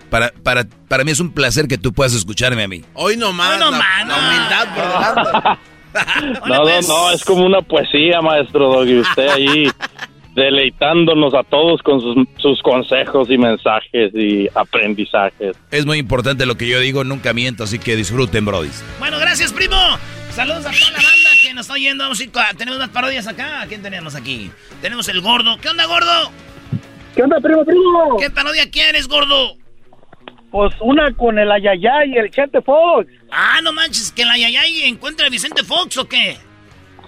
para, 0.10 0.32
para, 0.44 0.66
para 0.88 1.04
mí 1.04 1.12
es 1.12 1.20
un 1.20 1.32
placer 1.32 1.68
que 1.68 1.78
tú 1.78 1.94
puedas 1.94 2.14
escucharme 2.14 2.64
a 2.64 2.68
mí. 2.68 2.84
Hoy 2.94 3.18
nomás. 3.18 3.60
la, 3.60 3.72
la 3.72 4.18
humildad 4.18 4.76
por 4.76 4.88
delante. 4.88 5.60
No, 6.46 6.66
no, 6.66 6.82
no, 6.82 7.12
es 7.12 7.24
como 7.24 7.46
una 7.46 7.62
poesía, 7.62 8.20
maestro 8.22 8.68
Doggy. 8.68 9.00
Usted 9.00 9.30
ahí 9.30 9.72
deleitándonos 10.36 11.34
a 11.34 11.44
todos 11.44 11.82
con 11.82 12.02
sus, 12.02 12.18
sus 12.38 12.62
consejos 12.62 13.30
y 13.30 13.38
mensajes 13.38 14.14
y 14.14 14.50
aprendizajes. 14.54 15.56
Es 15.72 15.86
muy 15.86 15.98
importante 15.98 16.46
lo 16.46 16.56
que 16.56 16.68
yo 16.68 16.80
digo, 16.80 17.04
nunca 17.06 17.34
miento, 17.34 17.64
así 17.64 17.80
que 17.80 17.96
disfruten, 17.96 18.46
Brody. 18.46 18.70
Bueno, 19.00 19.18
gracias, 19.20 19.54
primo. 19.54 19.78
Saludos 20.32 20.66
a 20.66 20.72
toda 20.72 20.92
la 20.92 20.98
banda 20.98 21.30
que 21.42 21.54
nos 21.54 21.62
está 21.62 21.74
oyendo. 21.76 22.04
Tenemos 22.58 22.78
unas 22.78 22.90
parodias 22.90 23.26
acá. 23.26 23.62
¿A 23.62 23.68
quién 23.68 23.82
tenemos 23.82 24.16
aquí? 24.16 24.52
Tenemos 24.82 25.08
el 25.08 25.22
gordo. 25.22 25.58
¿Qué 25.62 25.70
onda, 25.70 25.86
gordo? 25.86 26.32
¿Qué 27.16 27.24
onda, 27.24 27.40
primo, 27.40 27.64
primo? 27.64 28.18
¿Qué 28.20 28.30
parodia 28.30 28.70
quieres, 28.70 29.08
gordo? 29.08 29.56
Pues 30.56 30.74
una 30.80 31.14
con 31.16 31.38
el 31.38 31.52
Ayayay 31.52 32.14
y 32.14 32.18
el 32.18 32.32
Chente 32.32 32.62
Fox. 32.62 33.08
Ah, 33.30 33.60
no 33.62 33.74
manches, 33.74 34.10
que 34.14 34.24
la 34.24 34.38
Yayay 34.38 34.84
encuentra 34.84 35.28
a 35.28 35.30
Vicente 35.30 35.66
Fox 35.66 35.98
o 35.98 36.08
qué? 36.08 36.38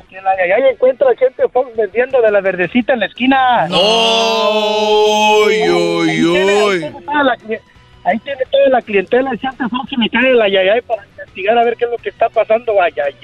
Que 0.09 0.17
el 0.17 0.27
Ayayay 0.27 0.73
encuentra 0.73 1.07
al 1.09 1.15
Chente 1.15 1.43
Fox 1.53 1.69
vendiendo 1.77 2.21
de 2.21 2.29
la 2.29 2.41
verdecita 2.41 2.91
en 2.91 2.99
la 2.99 3.05
esquina. 3.05 3.67
¡Uy, 3.69 5.69
uy, 5.69 6.25
uy! 6.25 6.79
tiene 6.79 7.01
toda 7.05 7.23
la 7.23 7.37
cli- 7.37 7.61
Ahí 8.03 8.19
tiene 8.19 8.41
toda 8.51 8.67
la 8.69 8.81
clientela 8.81 9.31
el 9.31 9.39
Chente 9.39 9.63
Fox 9.69 9.93
y 9.93 9.97
me 9.97 10.09
cae 10.09 10.29
el 10.29 10.41
Ayayay 10.41 10.81
para 10.81 11.05
investigar 11.05 11.57
a 11.57 11.63
ver 11.63 11.77
qué 11.77 11.85
es 11.85 11.91
lo 11.91 11.97
que 11.99 12.09
está 12.09 12.27
pasando. 12.27 12.73
Ayayay. 12.81 13.15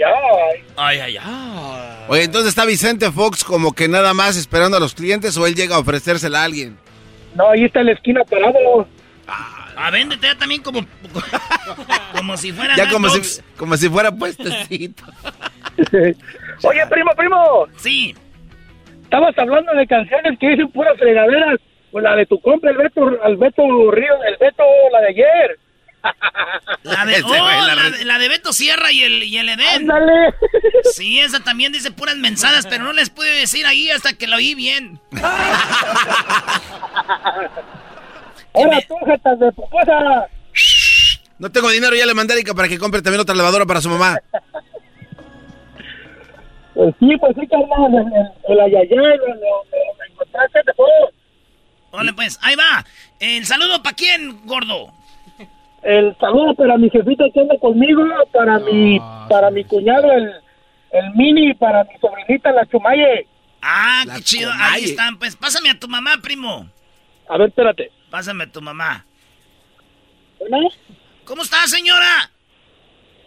Ay, 0.77 0.99
ay, 0.99 1.17
ay. 1.21 2.05
Oye, 2.07 2.23
entonces 2.23 2.47
está 2.47 2.63
Vicente 2.63 3.11
Fox 3.11 3.43
como 3.43 3.73
que 3.73 3.89
nada 3.89 4.13
más 4.13 4.37
esperando 4.37 4.77
a 4.77 4.79
los 4.79 4.95
clientes 4.95 5.35
o 5.35 5.45
él 5.47 5.55
llega 5.55 5.75
a 5.75 5.79
ofrecérsela 5.79 6.43
a 6.43 6.45
alguien. 6.45 6.77
No, 7.35 7.49
ahí 7.49 7.65
está 7.65 7.81
en 7.81 7.87
la 7.87 7.91
esquina 7.91 8.21
parado. 8.23 8.87
Ah, 9.27 9.62
véndete 9.91 10.27
ya 10.27 10.37
también 10.37 10.61
como. 10.61 10.85
como 12.17 12.37
si 12.37 12.51
fuera. 12.51 12.75
Ya 12.75 12.89
como 12.89 13.09
si, 13.09 13.41
como 13.57 13.77
si 13.77 13.89
fuera 13.89 14.11
puestecito. 14.11 15.03
Oye, 16.63 16.87
primo, 16.89 17.11
primo. 17.15 17.67
Sí. 17.77 18.15
Estabas 19.03 19.37
hablando 19.37 19.73
de 19.73 19.87
canciones 19.87 20.37
que 20.39 20.49
dicen 20.49 20.71
puras 20.71 20.97
fregaderas. 20.97 21.59
Pues 21.91 22.03
la 22.03 22.15
de 22.15 22.25
tu 22.25 22.41
compa, 22.41 22.69
el 22.71 22.77
Beto, 22.77 23.23
el 23.23 23.37
Beto 23.37 23.91
Río, 23.91 24.23
el 24.27 24.37
Beto, 24.39 24.63
la 24.91 25.01
de 25.01 25.07
ayer. 25.09 25.59
La 26.83 27.05
de, 27.05 27.23
oh, 27.23 27.33
la 27.33 27.89
de, 27.91 28.03
la 28.03 28.19
de 28.19 28.27
Beto 28.27 28.51
Sierra 28.51 28.91
y 28.91 29.03
el, 29.03 29.23
y 29.23 29.37
el 29.37 29.47
Edén. 29.47 29.89
Ándale. 29.89 30.33
Sí, 30.93 31.21
esa 31.21 31.39
también 31.41 31.71
dice 31.71 31.91
puras 31.91 32.17
mensadas, 32.17 32.67
pero 32.67 32.83
no 32.83 32.91
les 32.91 33.09
pude 33.09 33.31
decir 33.33 33.65
ahí 33.65 33.89
hasta 33.89 34.11
que 34.11 34.27
lo 34.27 34.35
oí 34.35 34.53
bien. 34.53 34.99
Ahora 38.53 38.80
tú, 38.88 38.95
jetas 39.05 39.39
de 39.39 39.51
pupusa. 39.51 40.27
No 41.39 41.51
tengo 41.51 41.69
dinero, 41.69 41.95
ya 41.95 42.05
le 42.05 42.13
mandé 42.13 42.34
a 42.34 42.38
Erika 42.38 42.53
para 42.53 42.67
que 42.67 42.77
compre 42.77 43.01
también 43.01 43.21
otra 43.21 43.35
lavadora 43.35 43.65
para 43.65 43.81
su 43.81 43.89
mamá. 43.89 44.19
Pues 46.73 46.95
sí, 46.99 47.07
pues 47.19 47.35
sí, 47.39 47.47
carnal, 47.47 47.93
el, 47.93 48.13
el, 48.13 48.51
el 48.51 48.59
ayayay, 48.61 49.17
lo, 49.17 49.27
lo, 49.27 49.35
lo- 49.35 49.97
lo 49.97 50.05
encontraste 50.11 50.59
de 50.65 50.73
todo. 50.75 51.11
Órale, 51.91 52.13
pues, 52.13 52.39
ahí 52.41 52.55
va. 52.55 52.84
El 53.19 53.45
saludo 53.45 53.84
para 53.84 53.95
quién, 53.95 54.43
gordo. 54.47 54.91
El 55.84 56.15
saludo 56.19 56.55
para 56.55 56.77
mi 56.77 56.89
jefita 56.89 57.25
que 57.31 57.41
anda 57.41 57.55
conmigo, 57.59 58.03
para 58.31 58.57
mi, 58.57 58.99
para 59.30 59.51
mi 59.51 59.63
cuñado, 59.65 60.11
el, 60.13 60.31
el 60.93 61.11
mini, 61.13 61.53
para 61.53 61.84
mi 61.84 61.91
sobrinita, 62.01 62.51
la 62.51 62.65
Chumaye. 62.65 63.27
Ah, 63.61 64.03
qué 64.15 64.21
chido. 64.23 64.51
Ahí 64.59 64.85
están, 64.85 65.19
pues. 65.19 65.35
Pásame 65.35 65.69
a 65.69 65.80
tu 65.80 65.88
mamá, 65.88 66.13
primo. 66.23 66.67
A 67.30 67.38
ver, 67.38 67.49
espérate. 67.49 67.91
Pásame 68.14 68.44
a 68.44 68.52
tu 68.52 68.61
mamá. 68.61 69.03
¿Bueno? 70.38 70.69
¿Cómo 71.26 71.41
está, 71.41 71.65
señora? 71.65 72.30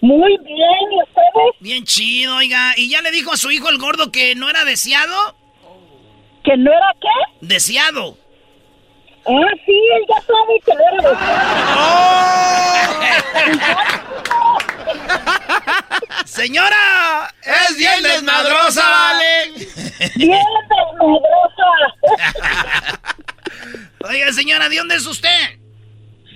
Muy 0.00 0.38
bien, 0.44 0.92
¿y 0.92 1.02
ustedes? 1.02 1.54
Bien 1.58 1.82
chido, 1.82 2.36
oiga. 2.36 2.72
¿Y 2.76 2.88
ya 2.88 3.02
le 3.02 3.10
dijo 3.10 3.32
a 3.32 3.36
su 3.36 3.50
hijo 3.50 3.68
el 3.68 3.78
gordo 3.78 4.12
que 4.12 4.36
no 4.36 4.48
era 4.48 4.64
deseado? 4.64 5.34
¿Que 6.44 6.56
no 6.56 6.70
era 6.70 6.94
qué? 7.00 7.08
Deseado. 7.40 8.16
Ah, 9.26 9.50
sí, 9.64 9.72
él 9.96 10.04
ya 10.08 10.20
sabe 10.22 10.60
que 10.64 10.72
no 10.72 10.84
era 11.00 11.10
Señora, 16.26 17.34
es 17.42 17.76
bien 17.76 18.04
desmadrosa, 18.04 18.88
vale. 18.88 19.50
Bien 20.14 20.46
desmadrosa. 20.70 21.66
Oiga, 24.08 24.32
señora, 24.32 24.68
¿de 24.68 24.76
dónde 24.76 24.96
es 24.96 25.06
usted? 25.06 25.58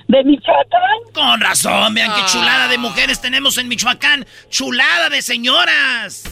De 0.08 0.24
Michoacán. 0.24 1.12
Con 1.12 1.40
razón, 1.40 1.94
vean 1.94 2.12
qué 2.14 2.20
Ah. 2.22 2.28
chulada 2.30 2.68
de 2.68 2.78
mujeres 2.78 3.20
tenemos 3.20 3.58
en 3.58 3.68
Michoacán. 3.68 4.26
Chulada 4.48 5.08
de 5.08 5.22
señoras. 5.22 6.24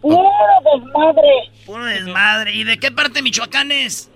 Puro 0.00 0.30
desmadre. 0.64 1.50
Puro 1.66 1.84
desmadre. 1.84 2.54
¿Y 2.54 2.64
de 2.64 2.78
qué 2.78 2.90
parte 2.90 3.14
de 3.14 3.22
Michoacán 3.22 3.70
es? 3.72 4.06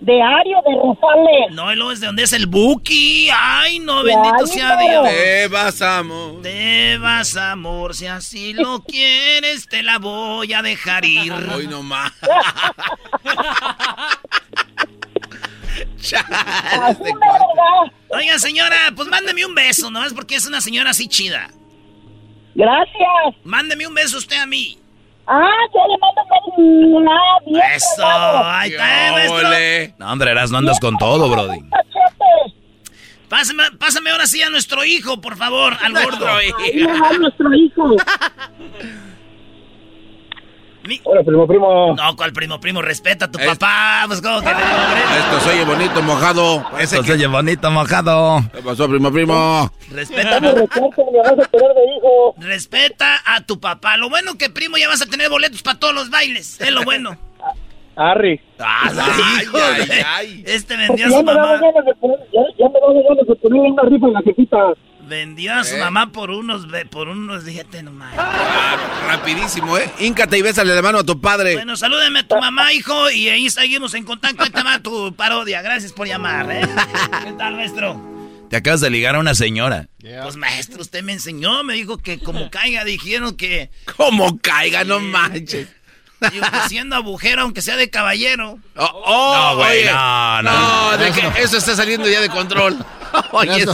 De 0.00 0.22
Ario 0.22 0.58
de 0.64 0.74
Rosales. 0.76 1.50
No, 1.56 1.72
y 1.72 1.74
luego 1.76 1.90
es 1.90 1.98
de 1.98 2.06
donde 2.06 2.22
es 2.22 2.32
el 2.32 2.46
Buki. 2.46 3.28
Ay, 3.36 3.80
no, 3.80 4.04
De 4.04 4.14
bendito 4.14 4.46
sea. 4.46 4.76
Dios. 4.76 5.08
Te 5.08 5.48
vas, 5.48 5.82
amor. 5.82 6.40
Te 6.42 6.96
vas, 6.98 7.36
amor, 7.36 7.96
si 7.96 8.06
así 8.06 8.52
lo 8.52 8.80
quieres, 8.86 9.66
te 9.66 9.82
la 9.82 9.98
voy 9.98 10.52
a 10.52 10.62
dejar 10.62 11.04
ir. 11.04 11.32
Hoy 11.32 11.66
nomás. 11.66 12.12
Oiga, 18.08 18.38
señora, 18.38 18.76
pues 18.96 19.08
mándeme 19.08 19.44
un 19.44 19.54
beso, 19.54 19.90
¿no? 19.90 20.02
Es 20.04 20.14
porque 20.14 20.36
es 20.36 20.46
una 20.46 20.60
señora 20.60 20.90
así 20.90 21.08
chida. 21.08 21.50
Gracias. 22.54 23.34
Mándeme 23.44 23.86
un 23.86 23.94
beso 23.94 24.18
usted 24.18 24.36
a 24.36 24.46
mí. 24.46 24.78
Ah, 25.26 25.50
yo 25.74 25.80
le 25.86 25.98
mando 25.98 26.22
un 26.56 27.04
beso. 27.52 27.64
Eso, 27.76 28.06
ahí 28.06 28.70
está, 28.70 29.12
maestro. 29.12 29.50
No, 29.98 30.12
hombre, 30.12 30.30
Eras, 30.30 30.50
no 30.50 30.58
andas 30.58 30.80
con 30.80 30.96
todo, 30.96 31.28
Brody. 31.28 31.58
Pásame, 33.28 33.64
pásame 33.78 34.10
ahora 34.10 34.26
sí 34.26 34.40
a 34.40 34.48
nuestro 34.48 34.84
hijo, 34.84 35.20
por 35.20 35.36
favor, 35.36 35.76
al 35.82 35.92
gordo. 35.92 36.24
Va 36.24 36.40
nuestro 37.18 37.54
hijo. 37.54 37.94
Hola, 41.04 41.22
primo, 41.22 41.46
primo. 41.46 41.94
No, 41.96 42.16
¿cuál 42.16 42.32
primo, 42.32 42.58
primo? 42.60 42.80
Respeta 42.82 43.26
a 43.26 43.30
tu 43.30 43.38
papá. 43.38 44.04
Pues, 44.06 44.20
¿cómo 44.22 44.40
que 44.40 44.48
Esto 44.48 45.40
se 45.40 45.50
oye 45.50 45.64
bonito, 45.64 46.02
mojado. 46.02 46.64
Esto 46.78 47.02
se 47.02 47.12
oye 47.12 47.26
bonito, 47.26 47.70
mojado. 47.70 48.40
¿Qué 48.54 48.62
pasó, 48.62 48.88
primo, 48.88 49.10
primo? 49.12 49.70
Respeta. 49.90 50.40
Respeta 52.38 53.16
a 53.24 53.40
tu 53.42 53.60
papá. 53.60 53.96
Lo 53.96 54.08
bueno 54.08 54.36
que, 54.38 54.50
primo, 54.50 54.76
ya 54.76 54.88
vas 54.88 55.02
a 55.02 55.06
tener 55.06 55.28
boletos 55.30 55.62
para 55.62 55.78
todos 55.78 55.94
los 55.94 56.10
bailes. 56.10 56.60
Es 56.60 56.70
lo 56.70 56.84
bueno. 56.84 57.16
Arri. 57.96 58.40
Ah, 58.60 58.88
Ay, 58.96 59.42
hijo 59.42 59.58
ay, 59.60 59.86
de- 59.86 60.02
ay. 60.06 60.44
Este 60.46 60.76
vendió 60.76 61.06
a 61.06 61.08
ya 61.10 61.16
su 61.18 61.24
me 61.24 61.34
mamá. 61.34 61.52
de 61.54 61.94
poner, 62.00 62.18
ya, 62.32 62.68
me 62.68 62.80
daba 62.80 62.92
ganas 62.94 63.26
de 63.26 63.34
ponerle 63.34 63.70
una 63.72 63.82
rifa 63.82 64.06
en 64.06 64.12
la 64.12 64.22
jefita. 64.22 64.56
Vendió 65.08 65.54
a 65.54 65.64
su 65.64 65.76
¿Eh? 65.76 65.80
mamá 65.80 66.12
por 66.12 66.30
unos, 66.30 66.70
ve- 66.70 66.84
por 66.86 67.08
unos, 67.08 67.44
fíjate 67.44 67.82
nomás. 67.82 68.14
Rapidísimo, 69.06 69.78
¿eh? 69.78 69.90
Híncate 70.00 70.38
y 70.38 70.42
bésale 70.42 70.74
la 70.74 70.82
mano 70.82 70.98
a 70.98 71.04
tu 71.04 71.20
padre. 71.20 71.54
Bueno, 71.54 71.76
salúdeme 71.76 72.20
a 72.20 72.28
tu 72.28 72.36
mamá, 72.36 72.72
hijo, 72.72 73.10
y 73.10 73.28
ahí 73.28 73.48
seguimos 73.50 73.94
en 73.94 74.04
contacto. 74.04 74.42
Ahí 74.42 74.50
te 74.50 74.62
va 74.62 74.78
tu 74.80 75.14
parodia. 75.14 75.62
Gracias 75.62 75.92
por 75.92 76.06
llamar, 76.06 76.50
¿eh? 76.50 76.60
¿Qué 77.24 77.32
tal, 77.32 77.54
maestro? 77.56 78.00
Te 78.50 78.56
acabas 78.56 78.80
de 78.80 78.90
ligar 78.90 79.14
a 79.16 79.18
una 79.18 79.34
señora. 79.34 79.88
Pues, 80.22 80.36
maestro, 80.36 80.80
usted 80.82 81.02
me 81.02 81.12
enseñó, 81.12 81.62
me 81.64 81.74
dijo 81.74 81.98
que 81.98 82.18
como 82.18 82.50
caiga, 82.50 82.84
dijeron 82.84 83.36
que... 83.36 83.70
Como 83.96 84.38
caiga, 84.38 84.84
no 84.84 85.00
manches. 85.00 85.68
Digo, 86.32 86.44
que 86.50 86.68
siendo 86.68 86.96
agujero, 86.96 87.42
aunque 87.42 87.62
sea 87.62 87.76
de 87.76 87.90
caballero. 87.90 88.58
Oh, 88.74 88.84
oh, 89.04 89.34
No, 89.36 89.56
güey, 89.58 89.84
no, 89.84 90.42
no. 90.42 90.90
No, 90.90 90.98
de 90.98 91.12
que 91.12 91.42
eso 91.42 91.58
está 91.58 91.76
saliendo 91.76 92.08
ya 92.08 92.20
de 92.20 92.28
control. 92.28 92.76
Oye, 93.32 93.64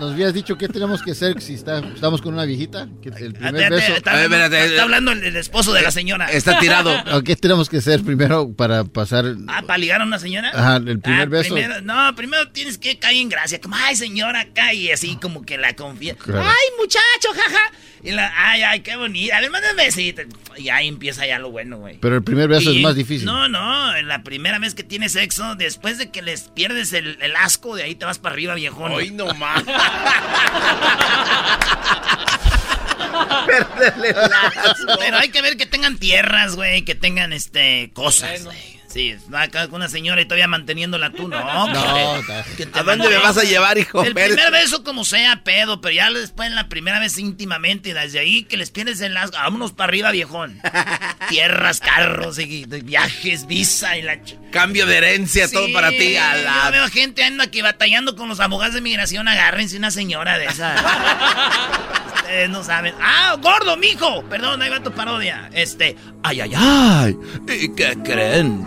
Nos 0.00 0.12
habías 0.12 0.32
dicho 0.34 0.56
qué 0.56 0.68
tenemos 0.68 1.02
que 1.02 1.12
hacer 1.12 1.40
si 1.40 1.54
está- 1.54 1.78
estamos 1.78 2.20
con 2.22 2.34
una 2.34 2.44
viejita. 2.44 2.88
Que 3.02 3.08
el 3.10 3.32
primer 3.34 3.70
beso. 3.70 3.94
está, 3.94 4.12
hablando, 4.22 4.56
está 4.56 4.82
hablando 4.82 5.12
el, 5.12 5.24
el 5.24 5.36
esposo 5.36 5.72
de 5.72 5.82
la 5.82 5.90
señora. 5.90 6.30
Está 6.30 6.58
tirado. 6.58 6.94
¿O 7.16 7.22
¿Qué 7.22 7.36
tenemos 7.36 7.68
que 7.68 7.78
hacer 7.78 8.02
primero 8.02 8.52
para 8.52 8.84
pasar? 8.84 9.24
Ah, 9.48 9.62
¿para 9.66 9.78
ligar 9.78 10.00
a 10.00 10.04
una 10.04 10.18
señora? 10.18 10.50
Ajá, 10.54 10.76
el 10.76 11.00
primer 11.00 11.22
Ah, 11.22 11.30
beso. 11.30 11.54
primero- 11.54 11.80
no, 11.82 12.14
primero 12.14 12.48
tienes 12.50 12.78
que 12.78 12.98
caer 12.98 13.16
en 13.16 13.28
gracia. 13.28 13.60
Como, 13.60 13.76
ay, 13.76 13.96
señora. 13.96 14.46
Y 14.72 14.90
así 14.90 15.16
como 15.16 15.42
que 15.44 15.58
la 15.58 15.74
confía. 15.76 16.14
Claro. 16.16 16.42
Ay, 16.42 16.68
muchacho, 16.78 17.28
jaja. 17.34 17.72
Y 18.04 18.10
la, 18.12 18.30
ay, 18.36 18.62
ay, 18.62 18.80
qué 18.80 18.96
bonita. 18.96 19.38
A 19.38 19.40
ver, 19.40 19.50
mándame 19.50 19.72
un 19.72 19.86
besito. 19.86 20.20
Y 20.58 20.68
ahí 20.68 20.88
empieza 20.88 21.26
ya 21.26 21.38
lo 21.38 21.50
bueno, 21.50 21.78
güey. 21.78 21.96
Pero 22.00 22.16
el 22.16 22.22
primer 22.22 22.48
beso 22.48 22.70
Y- 22.70 22.76
es 22.76 22.82
más 22.82 22.94
difícil. 22.96 23.24
No, 23.24 23.48
no, 23.48 23.96
en 23.96 24.08
la 24.08 24.22
primera 24.22 24.58
vez 24.58 24.74
que 24.74 24.82
tienes 24.82 25.12
sexo, 25.12 25.54
después 25.54 25.96
de 25.96 26.10
que 26.10 26.20
les 26.20 26.42
pierdes 26.42 26.92
el, 26.92 27.16
el 27.22 27.34
asco, 27.34 27.74
de 27.76 27.84
ahí 27.84 27.94
te 27.94 28.04
vas 28.04 28.18
para 28.18 28.34
arriba, 28.34 28.54
viejón. 28.54 28.92
Hoy 28.92 29.10
no 29.10 29.32
más. 29.34 29.64
Pero 34.98 35.16
hay 35.18 35.28
que 35.30 35.42
ver 35.42 35.56
que 35.56 35.66
tengan 35.66 35.98
tierras, 35.98 36.56
güey, 36.56 36.82
que 36.82 36.94
tengan, 36.94 37.32
este, 37.32 37.90
cosas, 37.94 38.44
güey. 38.44 38.73
Sí, 38.94 39.16
va 39.34 39.42
acá 39.42 39.66
con 39.66 39.76
una 39.80 39.88
señora 39.88 40.20
y 40.20 40.24
todavía 40.24 40.46
manteniéndola 40.46 41.10
tú, 41.10 41.26
no. 41.26 41.66
No, 41.74 42.22
que- 42.22 42.56
que 42.58 42.66
te 42.66 42.78
¿A 42.78 42.84
dónde 42.84 43.08
me 43.08 43.16
vas 43.18 43.36
a 43.36 43.42
llevar, 43.42 43.76
hijo? 43.76 44.04
El 44.04 44.16
Eres- 44.16 44.36
primer 44.36 44.52
beso 44.52 44.84
como 44.84 45.04
sea, 45.04 45.42
pedo, 45.42 45.80
pero 45.80 45.92
ya 45.96 46.12
después 46.12 46.48
en 46.48 46.54
la 46.54 46.68
primera 46.68 47.00
vez 47.00 47.18
íntimamente, 47.18 47.88
y 47.88 47.92
desde 47.92 48.20
ahí 48.20 48.44
que 48.44 48.56
les 48.56 48.70
pierdes 48.70 49.00
el 49.00 49.16
asco, 49.16 49.36
vámonos 49.36 49.72
para 49.72 49.88
arriba, 49.88 50.12
viejón. 50.12 50.60
Tierras, 51.28 51.80
carros, 51.80 52.38
y, 52.38 52.66
viajes, 52.66 53.48
visa 53.48 53.96
y 53.98 54.02
la... 54.02 54.18
Cambio 54.52 54.86
de 54.86 54.96
herencia, 54.98 55.50
todo 55.50 55.72
para 55.72 55.90
ti. 55.90 56.16
A 56.16 56.36
Yo 56.36 56.44
la... 56.44 56.70
veo 56.70 56.88
gente 56.88 57.24
anda 57.24 57.42
aquí 57.44 57.62
batallando 57.62 58.14
con 58.14 58.28
los 58.28 58.38
abogados 58.38 58.76
de 58.76 58.80
migración, 58.80 59.26
agárrense 59.26 59.76
una 59.76 59.90
señora 59.90 60.38
de 60.38 60.44
esa. 60.46 60.76
Ustedes 62.14 62.48
no 62.48 62.62
saben. 62.62 62.94
¡Ah, 63.02 63.36
gordo, 63.42 63.76
mijo! 63.76 64.22
Perdón, 64.30 64.62
ahí 64.62 64.70
va 64.70 64.80
tu 64.82 64.92
parodia. 64.92 65.50
Este, 65.52 65.96
Ay, 66.22 66.40
ay, 66.40 66.52
ay. 66.56 67.16
¿Y 67.60 67.74
qué 67.74 67.98
creen? 68.02 68.66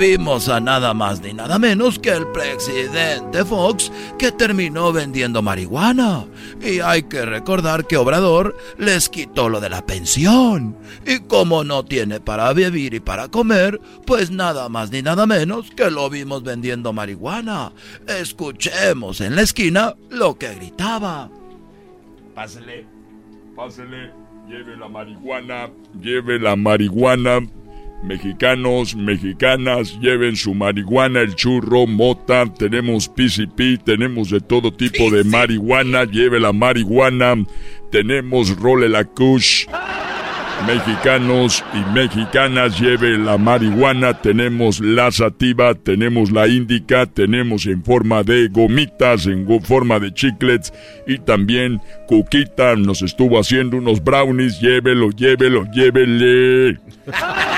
Vimos 0.00 0.48
a 0.48 0.60
nada 0.60 0.94
más 0.94 1.20
ni 1.20 1.34
nada 1.34 1.58
menos 1.58 1.98
que 1.98 2.08
el 2.08 2.26
presidente 2.28 3.44
Fox 3.44 3.92
que 4.18 4.32
terminó 4.32 4.92
vendiendo 4.92 5.42
marihuana. 5.42 6.24
Y 6.62 6.80
hay 6.80 7.02
que 7.02 7.26
recordar 7.26 7.86
que 7.86 7.98
Obrador 7.98 8.56
les 8.78 9.10
quitó 9.10 9.50
lo 9.50 9.60
de 9.60 9.68
la 9.68 9.84
pensión. 9.84 10.74
Y 11.06 11.18
como 11.20 11.64
no 11.64 11.84
tiene 11.84 12.18
para 12.18 12.50
vivir 12.54 12.94
y 12.94 13.00
para 13.00 13.28
comer, 13.28 13.78
pues 14.06 14.30
nada 14.30 14.70
más 14.70 14.90
ni 14.90 15.02
nada 15.02 15.26
menos 15.26 15.70
que 15.70 15.90
lo 15.90 16.08
vimos 16.08 16.42
vendiendo 16.42 16.94
marihuana. 16.94 17.72
Escuchemos 18.06 19.20
en 19.20 19.36
la 19.36 19.42
esquina 19.42 19.96
lo 20.08 20.38
que 20.38 20.54
gritaba. 20.54 21.28
Pásele, 22.34 22.86
pásele, 23.54 24.12
lleve 24.48 24.78
la 24.78 24.88
marihuana, 24.88 25.68
lleve 26.00 26.38
la 26.38 26.56
marihuana. 26.56 27.40
Mexicanos, 28.02 28.96
mexicanas, 28.96 29.98
lleven 30.00 30.34
su 30.34 30.54
marihuana, 30.54 31.20
el 31.20 31.34
churro, 31.34 31.86
mota, 31.86 32.46
tenemos 32.46 33.08
PCP, 33.08 33.84
tenemos 33.84 34.30
de 34.30 34.40
todo 34.40 34.72
tipo 34.72 35.10
de 35.10 35.22
marihuana, 35.22 36.04
lleve 36.04 36.40
la 36.40 36.52
marihuana, 36.52 37.34
tenemos 37.90 38.56
role 38.58 38.88
la 38.88 39.04
kush. 39.04 39.66
Mexicanos 40.66 41.64
y 41.74 41.94
mexicanas, 41.94 42.78
lleve 42.80 43.18
la 43.18 43.38
marihuana, 43.38 44.20
tenemos 44.20 44.80
la 44.80 45.10
sativa, 45.10 45.74
tenemos 45.74 46.30
la 46.30 46.48
índica, 46.48 47.06
tenemos 47.06 47.66
en 47.66 47.82
forma 47.82 48.22
de 48.22 48.48
gomitas, 48.48 49.26
en 49.26 49.46
forma 49.62 49.98
de 49.98 50.12
chiclets 50.12 50.72
y 51.06 51.18
también 51.18 51.80
Cuquita 52.06 52.76
nos 52.76 53.02
estuvo 53.02 53.38
haciendo 53.38 53.76
unos 53.78 54.02
brownies, 54.02 54.60
llévelo, 54.60 55.10
llévelo, 55.10 55.64
llévele. 55.72 56.78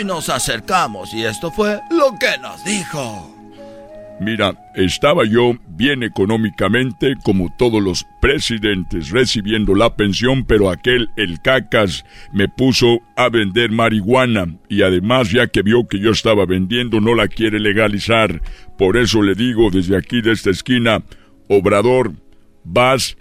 Y 0.00 0.04
nos 0.04 0.28
acercamos 0.28 1.12
y 1.12 1.24
esto 1.24 1.50
fue 1.50 1.80
lo 1.90 2.18
que 2.18 2.38
nos 2.40 2.64
dijo. 2.64 3.36
Mira, 4.20 4.54
estaba 4.74 5.24
yo 5.24 5.54
bien 5.68 6.02
económicamente 6.02 7.14
como 7.22 7.48
todos 7.56 7.82
los 7.82 8.06
presidentes 8.20 9.08
recibiendo 9.08 9.74
la 9.74 9.96
pensión, 9.96 10.44
pero 10.44 10.68
aquel, 10.70 11.08
el 11.16 11.40
cacas, 11.40 12.04
me 12.30 12.46
puso 12.46 13.00
a 13.16 13.30
vender 13.30 13.70
marihuana 13.70 14.58
y 14.68 14.82
además 14.82 15.30
ya 15.30 15.46
que 15.46 15.62
vio 15.62 15.88
que 15.88 15.98
yo 15.98 16.10
estaba 16.10 16.44
vendiendo 16.44 17.00
no 17.00 17.14
la 17.14 17.28
quiere 17.28 17.58
legalizar. 17.58 18.42
Por 18.76 18.98
eso 18.98 19.22
le 19.22 19.34
digo 19.34 19.70
desde 19.70 19.96
aquí 19.96 20.20
de 20.20 20.32
esta 20.32 20.50
esquina, 20.50 21.02
Obrador, 21.48 22.12
vas 22.62 23.16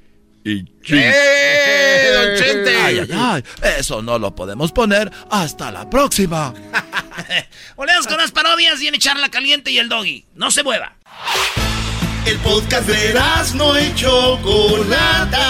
y. 0.49 0.65
¡Eh, 0.91 2.11
don 2.13 2.35
Chente! 2.37 2.75
Ay, 2.77 2.99
ay, 2.99 3.09
ay. 3.13 3.43
Eso 3.77 4.01
no 4.01 4.17
lo 4.17 4.33
podemos 4.35 4.71
poner 4.71 5.11
hasta 5.29 5.71
la 5.71 5.89
próxima. 5.89 6.53
volvemos 7.75 8.07
con 8.07 8.17
las 8.17 8.31
parodias 8.31 8.81
y 8.81 8.87
en 8.87 8.95
echarla 8.95 9.29
caliente 9.29 9.71
y 9.71 9.77
el 9.77 9.89
doggy. 9.89 10.25
No 10.35 10.51
se 10.51 10.63
mueva. 10.63 10.95
El 12.25 12.37
podcast 12.39 12.87
de 12.87 13.13
no 13.55 13.79
y 13.79 13.93
Chocolata. 13.95 15.47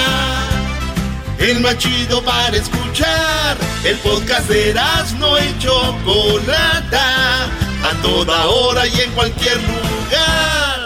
El 1.37 1.59
más 1.61 1.77
chido 1.77 2.23
para 2.23 2.55
escuchar. 2.55 3.57
El 3.83 3.97
podcast 3.97 4.47
de 4.49 4.73
no 5.17 5.39
y 5.39 5.59
Chocolata. 5.59 7.45
A 7.83 8.01
toda 8.01 8.45
hora 8.47 8.87
y 8.87 9.01
en 9.01 9.11
cualquier 9.11 9.57
lugar. 9.57 10.78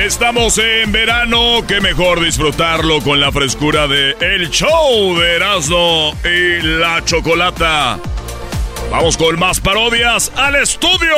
Estamos 0.00 0.56
en 0.56 0.90
verano, 0.92 1.62
qué 1.68 1.82
mejor 1.82 2.24
disfrutarlo 2.24 3.02
con 3.02 3.20
la 3.20 3.30
frescura 3.30 3.86
de 3.86 4.16
El 4.20 4.48
Show 4.48 5.18
de 5.18 5.36
Erasmo 5.36 6.16
y 6.24 6.62
la 6.62 7.04
Chocolata. 7.04 7.98
Vamos 8.90 9.18
con 9.18 9.38
más 9.38 9.60
parodias 9.60 10.32
al 10.36 10.56
estudio. 10.56 11.14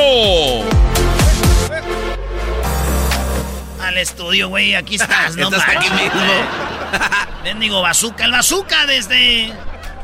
Al 3.81 3.97
estudio, 3.97 4.49
güey, 4.49 4.75
aquí 4.75 4.95
estás, 4.95 5.35
no 5.37 5.47
Estás 5.47 5.63
aquí 5.65 5.89
mismo. 5.89 7.81
bazooka, 7.81 8.25
el 8.25 8.31
bazooka 8.31 8.85
desde... 8.85 9.53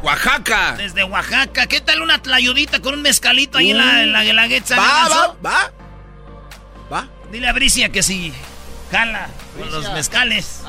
Oaxaca. 0.04 0.76
Desde 0.78 1.04
Oaxaca. 1.04 1.68
¿Qué 1.68 1.82
tal 1.82 2.02
una 2.02 2.22
tlayudita 2.22 2.80
con 2.80 2.94
un 2.94 3.02
mezcalito 3.02 3.58
ahí 3.58 3.72
en 3.72 3.78
la, 3.78 4.04
en 4.04 4.14
la 4.14 4.24
guelaguetza? 4.24 4.78
Va, 4.78 5.10
va, 5.10 5.36
va. 5.46 5.72
Va. 6.92 7.08
Dile 7.30 7.50
a 7.50 7.54
Bricia 7.54 7.90
que 7.90 8.02
si 8.02 8.34
jala 8.92 9.30
con 9.58 9.72
los 9.72 9.92
mezcales. 9.94 10.64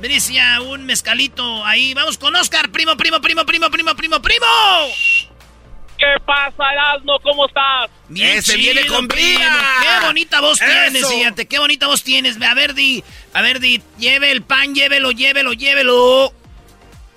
Bricia, 0.00 0.60
un 0.62 0.84
mezcalito 0.84 1.64
ahí. 1.64 1.94
Vamos 1.94 2.18
con 2.18 2.34
Oscar, 2.34 2.70
primo, 2.70 2.96
primo, 2.96 3.20
primo, 3.20 3.44
primo, 3.46 3.70
primo, 3.70 3.94
primo, 3.94 4.20
primo. 4.20 4.46
¿Qué 5.96 6.20
pasa, 6.26 6.72
Erasmo? 6.72 7.20
¿Cómo 7.22 7.46
estás? 7.46 7.88
Bien 8.08 8.38
Ese 8.38 8.56
chido, 8.56 8.72
viene 8.72 8.86
con 8.88 9.06
primo. 9.06 9.38
vida. 9.38 9.64
Qué 9.82 10.06
bonita 10.06 10.40
voz 10.40 10.60
Eso. 10.60 10.68
tienes, 10.68 11.08
fíjate, 11.08 11.46
qué 11.46 11.60
bonita 11.60 11.86
voz 11.86 12.02
tienes. 12.02 12.42
A 12.42 12.54
ver, 12.54 12.74
di, 12.74 13.04
a 13.32 13.42
ver, 13.42 13.60
di, 13.60 13.80
lleve 13.98 14.32
el 14.32 14.42
pan, 14.42 14.74
llévelo, 14.74 15.12
llévelo, 15.12 15.52
llévelo. 15.52 16.32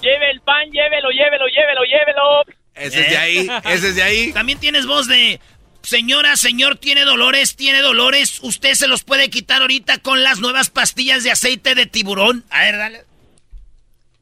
Lleve 0.02 0.30
el 0.30 0.42
pan, 0.42 0.70
llévelo, 0.72 1.10
llévelo, 1.10 1.48
llévelo, 1.48 1.82
llévelo. 1.84 2.44
Ese 2.76 3.02
es 3.02 3.10
de 3.10 3.18
ahí, 3.18 3.50
ese 3.64 3.88
es 3.88 3.96
de 3.96 4.04
ahí. 4.04 4.34
También 4.34 4.60
tienes 4.60 4.86
voz 4.86 5.08
de, 5.08 5.40
señora, 5.86 6.36
señor, 6.36 6.78
tiene 6.78 7.04
dolores, 7.06 7.56
tiene 7.56 7.80
dolores. 7.82 8.40
Usted 8.42 8.74
se 8.74 8.88
los 8.88 9.04
puede 9.04 9.30
quitar 9.30 9.62
ahorita 9.62 10.00
con 10.00 10.24
las 10.24 10.40
nuevas 10.40 10.70
pastillas 10.70 11.24
de 11.24 11.32
aceite 11.32 11.76
de 11.76 11.86
tiburón. 11.86 12.44
A 12.50 12.62
ver, 12.62 12.78
dale. 12.78 13.04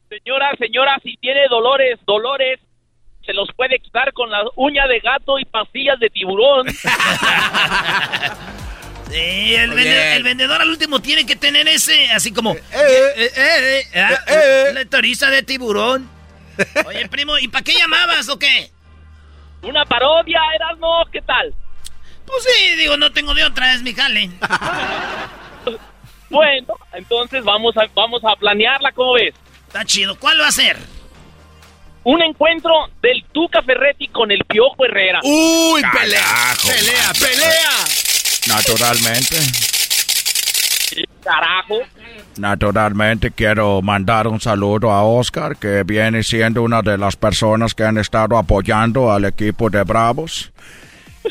Señora, 0.08 0.50
señora, 0.58 0.96
si 1.02 1.16
tiene 1.16 1.40
dolores, 1.50 1.98
dolores, 2.06 2.60
se 3.26 3.32
los 3.32 3.48
puede 3.56 3.78
quitar 3.80 4.12
con 4.12 4.30
la 4.30 4.42
uña 4.56 4.86
de 4.86 5.00
gato 5.00 5.38
y 5.38 5.44
pastillas 5.44 5.98
de 5.98 6.10
tiburón. 6.10 6.66
Sí, 9.10 9.54
el, 9.54 9.70
vende- 9.70 10.16
el 10.16 10.22
vendedor 10.24 10.60
al 10.60 10.70
último 10.70 10.98
tiene 11.00 11.24
que 11.24 11.36
tener 11.36 11.68
ese, 11.68 12.10
así 12.10 12.32
como... 12.32 12.54
Eh, 12.54 12.60
eh, 12.72 13.30
eh, 13.36 13.82
eh, 13.92 14.00
ah, 14.00 14.72
La 14.72 14.84
toriza 14.86 15.30
de 15.30 15.42
tiburón. 15.44 16.08
Oye, 16.86 17.08
primo, 17.08 17.38
¿y 17.38 17.46
para 17.46 17.62
qué 17.62 17.74
llamabas 17.74 18.28
o 18.28 18.38
qué? 18.38 18.70
Una 19.64 19.84
parodia, 19.84 20.40
Erasmo, 20.54 21.04
¿qué 21.10 21.22
tal? 21.22 21.54
Pues 22.26 22.44
sí, 22.44 22.76
digo, 22.76 22.96
no 22.96 23.12
tengo 23.12 23.34
de 23.34 23.44
otra, 23.44 23.74
es 23.74 23.82
mi 23.82 23.92
jale. 23.92 24.30
Bueno, 26.30 26.74
entonces 26.94 27.44
vamos 27.44 27.76
a, 27.76 27.86
vamos 27.94 28.20
a 28.24 28.34
planearla, 28.34 28.90
¿cómo 28.90 29.12
ves? 29.12 29.34
Está 29.68 29.84
chido, 29.84 30.18
¿cuál 30.18 30.40
va 30.40 30.48
a 30.48 30.52
ser? 30.52 30.76
Un 32.02 32.22
encuentro 32.22 32.72
del 33.00 33.24
Tuca 33.30 33.62
Ferretti 33.62 34.08
con 34.08 34.32
el 34.32 34.42
Piojo 34.44 34.84
Herrera. 34.84 35.20
Uy, 35.22 35.80
pelea, 35.92 36.20
Carajo, 36.20 36.68
pelea, 36.68 37.12
pelea. 37.20 37.70
Naturalmente, 38.48 39.36
Carajo. 41.22 41.78
Naturalmente 42.38 43.30
quiero 43.30 43.82
mandar 43.82 44.26
un 44.26 44.40
saludo 44.40 44.90
a 44.90 45.04
Oscar, 45.04 45.56
que 45.56 45.82
viene 45.84 46.22
siendo 46.22 46.62
una 46.62 46.82
de 46.82 46.98
las 46.98 47.16
personas 47.16 47.74
que 47.74 47.84
han 47.84 47.98
estado 47.98 48.36
apoyando 48.36 49.12
al 49.12 49.24
equipo 49.24 49.70
de 49.70 49.82
Bravos. 49.82 50.52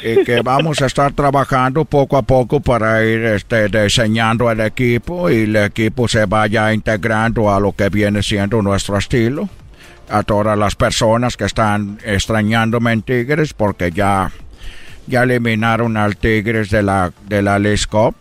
Y 0.01 0.23
que 0.23 0.41
vamos 0.41 0.81
a 0.81 0.87
estar 0.87 1.13
trabajando 1.13 1.85
poco 1.85 2.17
a 2.17 2.23
poco 2.23 2.59
para 2.59 3.05
ir 3.05 3.23
este, 3.25 3.67
diseñando 3.67 4.49
el 4.49 4.61
equipo 4.61 5.29
y 5.29 5.43
el 5.43 5.55
equipo 5.55 6.07
se 6.07 6.25
vaya 6.25 6.73
integrando 6.73 7.53
a 7.53 7.59
lo 7.59 7.73
que 7.73 7.89
viene 7.89 8.23
siendo 8.23 8.61
nuestro 8.63 8.97
estilo. 8.97 9.49
A 10.09 10.23
todas 10.23 10.57
las 10.57 10.75
personas 10.75 11.37
que 11.37 11.45
están 11.45 11.99
extrañándome 12.03 12.91
en 12.91 13.03
Tigres 13.03 13.53
porque 13.53 13.91
ya, 13.91 14.31
ya 15.05 15.23
eliminaron 15.23 15.95
al 15.95 16.17
Tigres 16.17 16.71
de 16.71 16.81
la, 16.81 17.13
de 17.27 17.43
la 17.43 17.59
Leagues 17.59 17.85
Cup. 17.85 18.15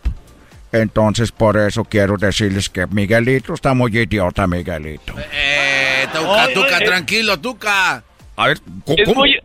Entonces 0.73 1.31
por 1.31 1.55
eso 1.55 1.83
quiero 1.83 2.17
decirles 2.17 2.67
que 2.67 2.87
Miguelito 2.87 3.53
está 3.53 3.75
muy 3.75 3.95
idiota, 3.95 4.47
Miguelito. 4.47 5.13
Eh, 5.31 6.07
Tuca, 6.11 6.45
Oye, 6.45 6.53
Tuca, 6.55 6.77
oye. 6.77 6.85
tranquilo, 6.85 7.39
Tuca. 7.39 8.03
A 8.35 8.47
ver, 8.47 8.59
¿cómo, 8.83 8.97
Es 8.97 9.15
muy. 9.15 9.39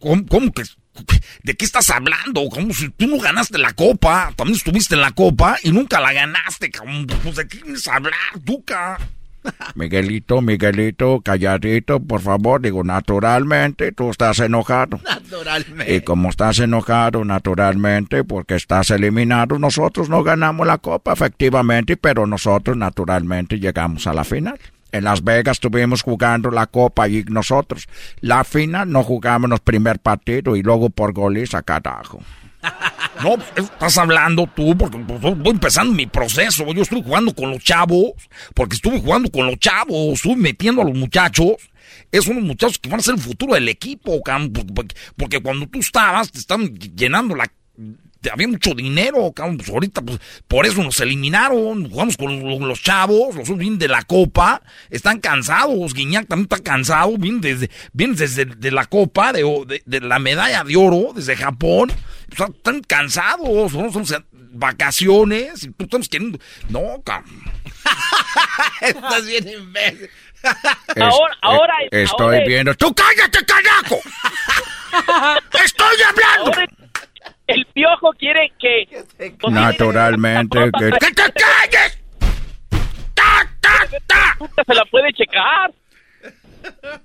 ¿Cómo, 0.00 0.26
cómo 0.28 0.52
que? 0.52 0.62
¿De 1.42 1.54
qué 1.54 1.64
estás 1.64 1.88
hablando? 1.88 2.46
Como 2.50 2.74
si 2.74 2.90
tú 2.90 3.06
no 3.06 3.16
ganaste 3.18 3.56
la 3.56 3.72
copa. 3.72 4.30
También 4.36 4.56
estuviste 4.56 4.94
en 4.94 5.00
la 5.00 5.12
copa 5.12 5.56
y 5.62 5.72
nunca 5.72 5.98
la 5.98 6.12
ganaste, 6.12 6.70
cabrón. 6.70 7.06
Pues, 7.06 7.36
¿De 7.36 7.48
qué 7.48 7.58
vienes 7.62 7.88
a 7.88 7.96
hablar, 7.96 8.12
Tuca? 8.44 8.98
Miguelito, 9.74 10.40
Miguelito, 10.40 11.20
calladito, 11.20 12.00
por 12.00 12.20
favor. 12.20 12.60
Digo, 12.60 12.84
naturalmente, 12.84 13.92
tú 13.92 14.10
estás 14.10 14.38
enojado. 14.40 15.00
Naturalmente. 15.04 15.94
Y 15.94 16.00
como 16.02 16.30
estás 16.30 16.58
enojado, 16.58 17.24
naturalmente, 17.24 18.24
porque 18.24 18.54
estás 18.54 18.90
eliminado, 18.90 19.58
nosotros 19.58 20.08
no 20.08 20.22
ganamos 20.22 20.66
la 20.66 20.78
copa, 20.78 21.12
efectivamente, 21.12 21.96
pero 21.96 22.26
nosotros, 22.26 22.76
naturalmente, 22.76 23.58
llegamos 23.58 24.06
a 24.06 24.14
la 24.14 24.24
final. 24.24 24.58
En 24.92 25.04
Las 25.04 25.24
Vegas 25.24 25.56
estuvimos 25.56 26.02
jugando 26.02 26.50
la 26.50 26.66
copa 26.66 27.08
y 27.08 27.24
nosotros. 27.24 27.88
La 28.20 28.44
final 28.44 28.90
no 28.90 29.02
jugamos 29.02 29.48
los 29.48 29.60
primer 29.60 29.98
partido 29.98 30.54
y 30.54 30.62
luego 30.62 30.90
por 30.90 31.14
goliza, 31.14 31.62
carajo. 31.62 32.20
No, 33.22 33.36
estás 33.56 33.98
hablando 33.98 34.48
tú, 34.54 34.76
porque 34.76 34.98
pues, 34.98 35.20
voy 35.20 35.50
empezando 35.50 35.92
mi 35.92 36.06
proceso. 36.06 36.72
Yo 36.72 36.82
estoy 36.82 37.02
jugando 37.02 37.34
con 37.34 37.50
los 37.50 37.62
chavos, 37.62 38.12
porque 38.54 38.74
estuve 38.76 39.00
jugando 39.00 39.30
con 39.30 39.46
los 39.46 39.58
chavos, 39.58 40.14
estuve 40.14 40.36
metiendo 40.36 40.82
a 40.82 40.84
los 40.84 40.94
muchachos. 40.94 41.52
Es 42.10 42.26
unos 42.26 42.42
muchachos 42.42 42.78
que 42.78 42.88
van 42.88 43.00
a 43.00 43.02
ser 43.02 43.14
el 43.14 43.20
futuro 43.20 43.54
del 43.54 43.68
equipo, 43.68 44.20
porque, 45.16 45.40
cuando 45.40 45.66
tú 45.66 45.78
estabas, 45.78 46.30
te 46.30 46.38
están 46.38 46.74
llenando 46.74 47.34
la. 47.34 47.50
Había 48.32 48.46
mucho 48.46 48.72
dinero, 48.72 49.32
pues 49.34 49.68
ahorita, 49.68 50.00
pues, 50.00 50.20
por 50.46 50.64
eso 50.64 50.82
nos 50.82 51.00
eliminaron. 51.00 51.90
Jugamos 51.90 52.16
con 52.16 52.40
los, 52.40 52.60
los 52.60 52.80
chavos, 52.80 53.34
los 53.34 53.58
vienen 53.58 53.80
de 53.80 53.88
la 53.88 54.02
copa, 54.02 54.62
están 54.90 55.18
cansados. 55.18 55.92
Guiñac 55.92 56.28
también 56.28 56.48
está 56.50 56.62
cansado, 56.62 57.16
vienen 57.18 57.40
desde, 57.40 57.70
vienen 57.92 58.16
desde 58.16 58.44
de 58.44 58.70
la 58.70 58.86
copa, 58.86 59.32
de, 59.32 59.42
de, 59.66 59.82
de 59.84 60.00
la 60.00 60.20
medalla 60.20 60.62
de 60.62 60.76
oro, 60.76 61.12
desde 61.14 61.34
Japón. 61.34 61.90
Están 62.32 62.80
cansados, 62.82 63.72
¿no? 63.74 63.92
Son 63.92 64.26
vacaciones, 64.54 65.64
y 65.64 65.70
tú 65.72 65.84
estamos 65.84 66.08
queriendo. 66.08 66.38
No, 66.68 67.02
cabrón. 67.04 67.42
Estás 68.80 69.26
bien 69.26 69.48
imbécil. 69.48 70.10
Es- 70.44 71.02
Ahora- 71.02 71.34
eh, 71.34 71.38
ahora- 71.42 71.74
Estoy 71.90 72.34
ahora- 72.36 72.46
viendo. 72.46 72.74
¡Tú 72.74 72.94
cállate, 72.94 73.44
carajo! 73.44 74.00
¡Estoy 75.64 75.96
hablando! 76.08 76.52
Ahora 76.52 76.66
el 77.46 77.66
Piojo 77.74 78.12
quiere 78.18 78.52
que... 78.58 79.04
Naturalmente 79.50 80.58
que. 80.78 80.90
¡Que 80.90 81.06
te 81.12 81.32
calles! 81.32 81.98
Tuca 84.38 84.64
se 84.66 84.74
la 84.74 84.84
puede 84.86 85.12
checar. 85.12 85.72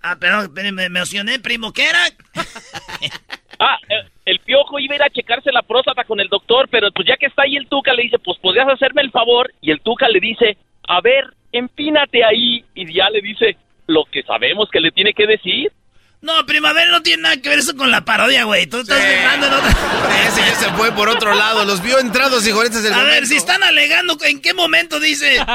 Ah, 0.01 0.15
perdón, 0.15 0.51
pero 0.53 0.71
me 0.71 0.89
me 0.89 0.99
emocioné, 0.99 1.39
primo, 1.39 1.71
¿qué 1.73 1.89
era? 1.89 1.99
Ah, 3.59 3.77
eh, 3.89 4.07
el 4.25 4.39
Piojo 4.39 4.77
iba 4.79 4.93
a 4.93 4.95
ir 4.97 5.03
a 5.03 5.09
checarse 5.09 5.51
la 5.51 5.61
próstata 5.63 6.03
con 6.03 6.19
el 6.19 6.27
doctor, 6.29 6.67
pero 6.69 6.91
pues 6.91 7.07
ya 7.07 7.17
que 7.17 7.25
está 7.27 7.43
ahí 7.43 7.55
el 7.57 7.67
Tuca 7.67 7.93
le 7.93 8.03
dice, 8.03 8.19
pues 8.19 8.37
podrías 8.39 8.67
hacerme 8.67 9.01
el 9.01 9.11
favor. 9.11 9.51
Y 9.61 9.71
el 9.71 9.81
Tuca 9.81 10.07
le 10.09 10.19
dice, 10.19 10.57
a 10.87 11.01
ver, 11.01 11.25
empínate 11.51 12.23
ahí. 12.23 12.63
Y 12.75 12.93
ya 12.93 13.09
le 13.09 13.21
dice 13.21 13.57
lo 13.87 14.05
que 14.05 14.21
sabemos 14.23 14.69
que 14.71 14.79
le 14.79 14.91
tiene 14.91 15.13
que 15.13 15.25
decir. 15.25 15.71
No, 16.19 16.45
primavera 16.47 16.89
no 16.91 17.01
tiene 17.01 17.21
nada 17.23 17.37
que 17.41 17.47
ver 17.49 17.59
eso 17.59 17.75
con 17.77 17.91
la 17.91 18.03
parodia, 18.03 18.43
güey. 18.43 18.65
Tú 18.67 18.79
estás 18.79 18.99
dejando 19.01 19.47
en 19.47 19.53
otra... 19.53 19.69
Ese 20.27 20.41
ya 20.41 20.55
se 20.55 20.71
fue 20.73 20.91
por 20.91 21.07
otro 21.09 21.33
lado. 21.35 21.63
Los 21.63 21.81
vio 21.83 21.99
entrados, 21.99 22.45
hijo. 22.47 22.63
Este 22.63 22.79
es 22.79 22.85
el 22.85 22.93
A 22.93 22.97
momento. 22.97 23.13
ver, 23.15 23.25
si 23.27 23.35
están 23.37 23.63
alegando, 23.63 24.17
¿en 24.25 24.41
qué 24.41 24.53
momento 24.53 24.99
dice? 24.99 25.39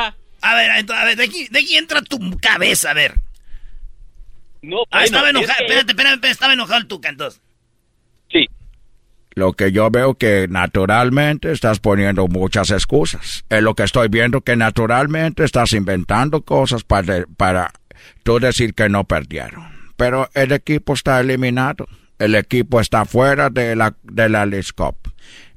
A 0.44 0.54
ver, 0.56 0.70
a 0.72 1.04
ver, 1.04 1.16
de 1.16 1.22
aquí, 1.24 1.46
de 1.50 1.60
aquí 1.60 1.76
entra 1.76 2.02
tu 2.02 2.18
cabeza, 2.40 2.90
a 2.90 2.94
ver. 2.94 3.14
No, 4.60 4.78
Ah, 4.90 4.98
bueno, 4.98 5.04
estaba 5.04 5.24
es 5.26 5.30
enojado, 5.30 5.54
que- 5.58 5.64
espérate, 5.64 5.92
espérate, 5.92 6.14
espérate, 6.14 6.30
estaba 6.30 6.52
enojado 6.52 6.78
el 6.80 6.86
Tuca, 6.88 7.08
entonces. 7.08 7.40
Lo 9.34 9.52
que 9.52 9.72
yo 9.72 9.90
veo 9.90 10.14
que 10.14 10.46
naturalmente 10.48 11.52
estás 11.52 11.80
poniendo 11.80 12.28
muchas 12.28 12.70
excusas. 12.70 13.44
Es 13.48 13.62
lo 13.62 13.74
que 13.74 13.84
estoy 13.84 14.08
viendo 14.08 14.42
que 14.42 14.56
naturalmente 14.56 15.44
estás 15.44 15.72
inventando 15.72 16.42
cosas 16.42 16.84
para, 16.84 17.24
para 17.36 17.72
tú 18.22 18.38
decir 18.38 18.74
que 18.74 18.88
no 18.88 19.04
perdieron. 19.04 19.64
Pero 19.96 20.28
el 20.34 20.52
equipo 20.52 20.94
está 20.94 21.20
eliminado. 21.20 21.86
El 22.18 22.34
equipo 22.34 22.80
está 22.80 23.04
fuera 23.04 23.50
de 23.50 23.74
la, 23.74 23.94
de 24.02 24.28
la 24.28 24.46
Leagues 24.46 24.72
Cup. 24.72 24.96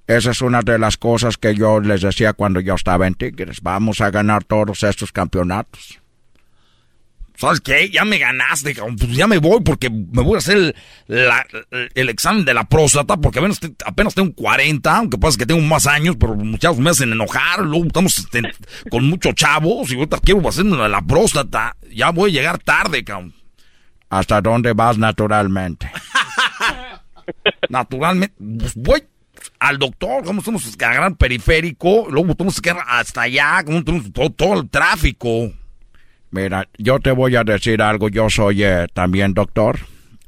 Esa 0.08 0.32
es 0.32 0.42
una 0.42 0.62
de 0.62 0.78
las 0.78 0.98
cosas 0.98 1.38
que 1.38 1.56
yo 1.56 1.80
les 1.80 2.02
decía 2.02 2.34
cuando 2.34 2.60
yo 2.60 2.76
estaba 2.76 3.08
en 3.08 3.16
Tigres. 3.16 3.62
Vamos 3.62 4.02
a 4.02 4.12
ganar 4.12 4.44
todos 4.44 4.84
estos 4.84 5.12
campeonatos. 5.12 6.00
¿Sabes 7.38 7.60
qué? 7.62 7.90
Ya 7.90 8.06
me 8.06 8.18
ganaste. 8.18 8.76
Pues 8.76 9.12
ya 9.12 9.28
me 9.28 9.38
voy 9.40 9.62
porque 9.62 9.90
me 9.90 10.22
voy 10.22 10.36
a 10.36 10.38
hacer 10.38 10.58
el, 10.58 10.76
la- 11.08 11.46
el 11.94 12.10
examen 12.10 12.46
de 12.46 12.54
la 12.54 12.64
próstata 12.64 13.18
porque 13.18 13.40
apenas, 13.40 13.60
apenas 13.86 14.14
tengo 14.16 14.34
40, 14.34 14.96
aunque 14.98 15.18
pasa 15.18 15.38
que 15.38 15.46
tengo 15.46 15.62
más 15.62 15.86
años, 15.88 16.16
pero 16.20 16.36
muchachos 16.36 16.78
me 16.80 16.90
hacen 16.90 17.12
enojar. 17.12 17.60
Luego 17.62 17.86
estamos 17.88 18.18
este, 18.18 18.42
con 18.90 19.08
muchos 19.10 19.36
chavos 19.36 19.92
y 19.92 19.96
ahorita 19.96 20.20
quiero 20.20 20.48
hacerme 20.48 20.78
la 20.90 21.02
próstata. 21.02 21.76
Ya 21.94 22.12
voy 22.12 22.32
a 22.32 22.34
llegar 22.34 22.58
tarde, 22.60 23.04
cabrón. 23.04 23.34
¿Hasta 24.10 24.40
dónde 24.42 24.74
vas 24.74 24.98
naturalmente? 24.98 25.92
naturalmente, 27.70 28.36
pues 28.60 28.76
voy 28.76 29.04
al 29.60 29.78
doctor, 29.78 30.24
como 30.24 30.42
tenemos 30.42 30.76
que 30.76 30.86
agarrar 30.86 31.16
periférico, 31.16 32.08
luego 32.10 32.36
tenemos 32.36 32.60
que 32.62 32.70
ir 32.70 32.76
hasta 32.88 33.22
allá, 33.22 33.64
como 33.66 33.84
tenemos 33.84 34.12
todo, 34.14 34.30
todo 34.30 34.60
el 34.62 34.70
tráfico. 34.70 35.52
Mira, 36.36 36.68
yo 36.78 37.00
te 37.00 37.12
voy 37.12 37.38
a 37.38 37.46
decir 37.46 37.82
algo, 37.82 38.10
yo 38.10 38.30
soy 38.30 38.62
eh, 38.62 38.88
también 38.94 39.34
doctor, 39.34 39.80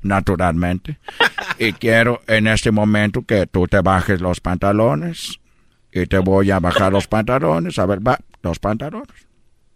naturalmente, 0.01 0.99
y 1.59 1.73
quiero 1.73 2.21
en 2.27 2.47
este 2.47 2.71
momento 2.71 3.23
que 3.23 3.45
tú 3.45 3.67
te 3.67 3.81
bajes 3.81 4.21
los 4.21 4.39
pantalones, 4.39 5.39
y 5.91 6.05
te 6.05 6.19
voy 6.19 6.49
a 6.51 6.59
bajar 6.61 6.93
los 6.93 7.07
pantalones, 7.07 7.77
a 7.77 7.85
ver, 7.85 7.99
va, 8.07 8.17
los 8.41 8.57
pantalones. 8.57 9.09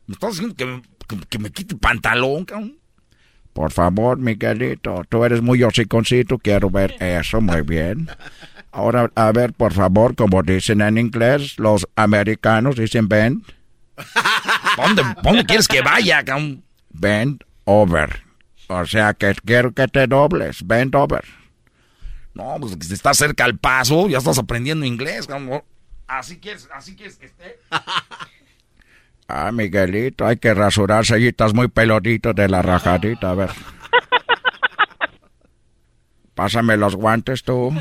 Me 0.07 0.13
estás 0.13 0.31
diciendo 0.31 0.55
que 0.55 0.65
me, 0.65 0.81
que- 1.07 1.27
que 1.27 1.37
me 1.39 1.49
quite 1.51 1.73
el 1.73 1.79
pantalón, 1.81 2.45
cabrón. 2.45 2.77
Por 3.51 3.69
favor, 3.73 4.17
Miguelito, 4.17 5.03
tú 5.09 5.25
eres 5.25 5.41
muy 5.41 5.61
hociconcito, 5.63 6.37
quiero 6.37 6.69
ver 6.69 6.95
eso, 7.01 7.41
muy 7.41 7.61
bien. 7.61 8.07
Ahora, 8.71 9.11
a 9.15 9.33
ver, 9.33 9.51
por 9.51 9.73
favor, 9.73 10.15
como 10.15 10.41
dicen 10.43 10.79
en 10.79 10.97
inglés, 10.97 11.59
los 11.59 11.85
americanos 11.97 12.77
dicen 12.77 13.09
bend. 13.09 13.43
¿Dónde, 14.77 15.03
dónde 15.21 15.45
quieres 15.45 15.67
que 15.67 15.81
vaya? 15.81 16.23
Bend 16.89 17.43
over. 17.65 18.23
O 18.67 18.85
sea, 18.85 19.13
que 19.13 19.35
quiero 19.45 19.73
que 19.73 19.87
te 19.87 20.07
dobles, 20.07 20.65
bend 20.65 20.95
over. 20.95 21.25
No, 22.33 22.55
pues 22.59 22.77
que 22.77 22.93
está 22.93 23.13
cerca 23.13 23.43
al 23.43 23.57
paso, 23.57 24.07
ya 24.07 24.17
estás 24.17 24.39
aprendiendo 24.39 24.85
inglés, 24.85 25.27
cabrón. 25.27 25.63
Así 26.07 26.39
quieres, 26.39 26.67
así 26.73 26.95
quieres 26.95 27.17
que 27.17 27.27
esté. 27.27 27.59
Ah, 29.33 29.49
Miguelito, 29.53 30.27
hay 30.27 30.35
que 30.35 30.53
rasurarse 30.53 31.15
allí, 31.15 31.27
estás 31.27 31.53
muy 31.53 31.69
pelotito 31.69 32.33
de 32.33 32.49
la 32.49 32.61
rajadita, 32.61 33.29
a 33.29 33.33
ver. 33.33 33.49
Pásame 36.35 36.75
los 36.75 36.97
guantes 36.97 37.43
tú, 37.43 37.73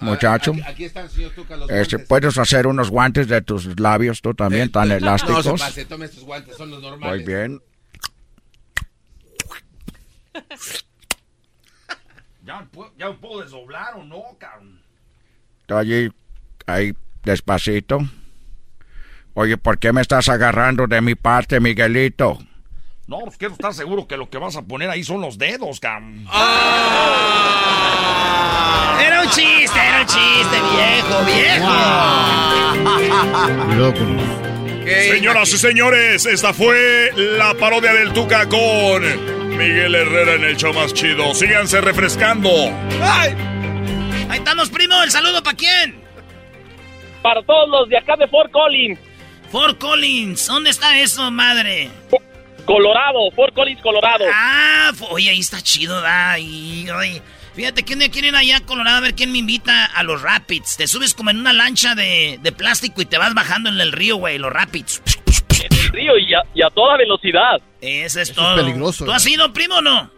muchacho. 0.00 0.52
Aquí, 0.52 0.62
aquí 0.62 0.84
están, 0.84 1.08
señor 1.10 1.32
Tuca, 1.32 1.56
los 1.56 1.70
Este. 1.70 1.98
¿Puedes 1.98 2.36
hacer 2.38 2.66
unos 2.66 2.90
guantes 2.90 3.28
de 3.28 3.40
tus 3.42 3.78
labios 3.80 4.20
tú 4.22 4.34
también, 4.34 4.70
tan 4.70 4.88
No 4.88 4.94
elásticos? 4.96 5.44
se 5.44 5.50
pase, 5.52 5.84
tome 5.84 6.06
estos 6.06 6.24
guantes, 6.24 6.56
son 6.56 6.70
los 6.70 6.80
normales. 6.82 7.16
Muy 7.16 7.26
bien. 7.26 7.60
Ya, 12.44 12.66
puedo- 12.72 12.92
ya 12.96 13.08
me 13.10 13.14
puedo 13.14 13.42
desdoblar 13.42 13.94
o 13.96 14.04
no, 14.04 14.22
cabrón. 14.38 14.80
Allí, 15.68 16.10
ahí, 16.66 16.94
despacito. 17.24 17.98
Oye, 19.34 19.56
¿por 19.58 19.78
qué 19.78 19.92
me 19.92 20.00
estás 20.00 20.28
agarrando 20.28 20.86
de 20.86 21.00
mi 21.00 21.14
parte, 21.14 21.60
Miguelito? 21.60 22.38
No, 23.08 23.20
pues 23.20 23.38
quiero 23.38 23.54
estar 23.54 23.72
seguro 23.72 24.06
que 24.06 24.18
lo 24.18 24.28
que 24.28 24.36
vas 24.36 24.54
a 24.56 24.62
poner 24.62 24.90
ahí 24.90 25.02
son 25.02 25.22
los 25.22 25.38
dedos, 25.38 25.80
cabrón. 25.80 26.26
Era 29.00 29.22
un 29.22 29.30
chiste, 29.30 29.80
era 29.80 30.02
un 30.02 30.06
chiste, 30.06 30.60
viejo, 30.76 31.24
viejo. 31.24 31.72
Señoras 35.10 35.50
y 35.54 35.58
señores, 35.58 36.26
esta 36.26 36.52
fue 36.52 37.10
la 37.16 37.54
parodia 37.54 37.94
del 37.94 38.12
Tuca 38.12 38.46
con 38.46 39.56
Miguel 39.56 39.94
Herrera 39.94 40.34
en 40.34 40.44
el 40.44 40.58
show 40.58 40.74
más 40.74 40.92
chido. 40.92 41.34
Síganse 41.34 41.80
refrescando. 41.80 42.50
Ahí 43.00 44.36
estamos, 44.36 44.68
primo. 44.68 45.02
¿El 45.02 45.10
saludo 45.10 45.42
para 45.42 45.56
quién? 45.56 45.98
Para 47.22 47.42
todos 47.42 47.70
los 47.70 47.88
de 47.88 47.96
acá 47.96 48.16
de 48.16 48.28
Fort 48.28 48.50
Collins. 48.52 48.98
Fort 49.50 49.78
Collins. 49.78 50.46
¿Dónde 50.46 50.68
está 50.68 51.00
eso, 51.00 51.30
madre? 51.30 51.90
Colorado, 52.68 53.30
Fort 53.34 53.54
Collins, 53.54 53.80
Colorado. 53.80 54.26
Ah, 54.30 54.92
oye, 55.08 55.30
ahí 55.30 55.40
está 55.40 55.62
chido, 55.62 56.02
da. 56.02 56.38
Y, 56.38 56.86
oye, 56.90 57.22
fíjate 57.54 57.82
que 57.82 57.94
un 57.94 58.00
día 58.00 58.10
quieren 58.10 58.34
ir 58.34 58.36
allá 58.36 58.58
a 58.58 58.66
Colorado 58.66 58.98
a 58.98 59.00
ver 59.00 59.14
quién 59.14 59.32
me 59.32 59.38
invita 59.38 59.86
a 59.86 60.02
los 60.02 60.20
Rapids. 60.20 60.76
Te 60.76 60.86
subes 60.86 61.14
como 61.14 61.30
en 61.30 61.38
una 61.38 61.54
lancha 61.54 61.94
de, 61.94 62.38
de 62.42 62.52
plástico 62.52 63.00
y 63.00 63.06
te 63.06 63.16
vas 63.16 63.32
bajando 63.32 63.70
en 63.70 63.80
el 63.80 63.90
río, 63.90 64.16
güey, 64.16 64.36
los 64.36 64.52
Rapids. 64.52 65.02
En 65.64 65.78
el 65.78 65.88
río 65.88 66.18
y 66.18 66.34
a, 66.34 66.42
y 66.54 66.60
a 66.60 66.68
toda 66.68 66.98
velocidad. 66.98 67.58
Eso 67.80 68.20
es 68.20 68.34
todo. 68.34 68.92
¿Tú 68.92 69.12
has 69.12 69.26
ido, 69.26 69.50
primo, 69.54 69.76
o 69.76 69.80
no? 69.80 70.10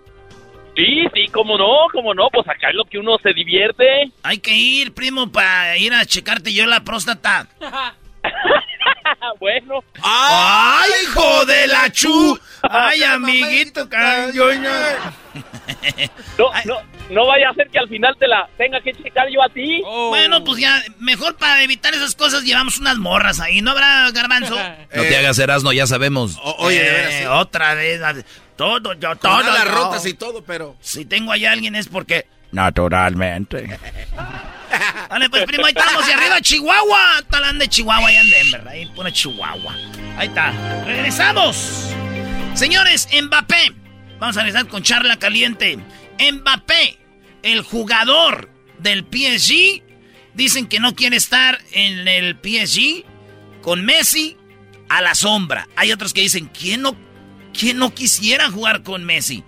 Sí, 0.74 1.04
sí, 1.14 1.28
cómo 1.32 1.56
no, 1.56 1.86
cómo 1.92 2.14
no, 2.14 2.30
pues 2.32 2.48
acá 2.48 2.70
es 2.70 2.74
lo 2.74 2.84
que 2.84 2.98
uno 2.98 3.16
se 3.22 3.32
divierte. 3.32 4.10
Hay 4.24 4.38
que 4.38 4.54
ir, 4.54 4.92
primo, 4.92 5.30
para 5.30 5.76
ir 5.78 5.94
a 5.94 6.04
checarte 6.04 6.52
yo 6.52 6.66
la 6.66 6.80
próstata. 6.82 7.46
bueno. 9.40 9.82
¡Ay, 10.02 10.90
hijo 11.04 11.46
de 11.46 11.66
la 11.66 11.90
chu! 11.90 12.38
¡Ay, 12.62 13.02
amiguito! 13.02 13.88
No, 16.38 16.50
no, 16.64 16.76
no 17.10 17.26
vaya 17.26 17.50
a 17.50 17.54
ser 17.54 17.68
que 17.68 17.78
al 17.78 17.88
final 17.88 18.16
te 18.18 18.26
la 18.26 18.48
tenga 18.56 18.80
que 18.80 18.92
checar 18.92 19.28
yo 19.30 19.42
a 19.42 19.48
ti. 19.48 19.82
Bueno, 19.82 20.42
pues 20.44 20.58
ya, 20.60 20.82
mejor 20.98 21.36
para 21.36 21.62
evitar 21.62 21.94
esas 21.94 22.14
cosas 22.14 22.42
llevamos 22.44 22.78
unas 22.78 22.98
morras 22.98 23.40
ahí, 23.40 23.62
¿no 23.62 23.72
habrá, 23.72 24.10
garbanzo? 24.10 24.56
No 24.94 25.02
te 25.02 25.16
hagas 25.16 25.38
Erasmo, 25.38 25.72
ya 25.72 25.86
sabemos. 25.86 26.38
oye, 26.58 26.82
de 26.82 26.90
veras, 26.90 27.12
sí. 27.14 27.22
Eh, 27.22 27.28
Otra 27.28 27.74
vez, 27.74 28.00
todo, 28.56 28.92
yo, 28.94 29.16
todo. 29.16 29.36
Con 29.36 29.46
yo. 29.46 29.64
rotas 29.64 30.04
y 30.06 30.14
todo, 30.14 30.42
pero... 30.44 30.76
Si 30.80 31.04
tengo 31.04 31.32
ahí 31.32 31.46
a 31.46 31.52
alguien 31.52 31.76
es 31.76 31.88
porque... 31.88 32.26
Naturalmente. 32.52 33.78
Vale, 35.10 35.30
pues 35.30 35.44
primo, 35.44 35.66
ahí 35.66 35.72
estamos. 35.76 36.08
Y 36.08 36.12
arriba 36.12 36.40
Chihuahua. 36.40 37.22
Talán 37.30 37.58
de 37.58 37.68
Chihuahua 37.68 38.08
allá 38.08 38.20
en 38.20 38.30
Denver. 38.30 38.68
Ahí 38.68 38.86
pone 38.94 39.12
Chihuahua. 39.12 39.74
Ahí 40.16 40.28
está. 40.28 40.52
Regresamos. 40.84 41.90
Señores, 42.54 43.08
Mbappé. 43.22 43.72
Vamos 44.18 44.36
a 44.36 44.42
regresar 44.42 44.68
con 44.68 44.82
charla 44.82 45.18
caliente. 45.18 45.78
Mbappé, 46.32 46.98
el 47.42 47.62
jugador 47.62 48.50
del 48.78 49.04
PSG. 49.04 49.82
Dicen 50.34 50.66
que 50.66 50.78
no 50.78 50.94
quiere 50.94 51.16
estar 51.16 51.60
en 51.72 52.06
el 52.06 52.36
PSG 52.36 53.04
con 53.62 53.84
Messi 53.84 54.36
a 54.88 55.00
la 55.00 55.14
sombra. 55.14 55.68
Hay 55.76 55.92
otros 55.92 56.12
que 56.12 56.20
dicen, 56.20 56.46
¿quién 56.48 56.82
no, 56.82 56.96
quién 57.58 57.78
no 57.78 57.94
quisiera 57.94 58.50
jugar 58.50 58.82
con 58.82 59.04
Messi? 59.04 59.42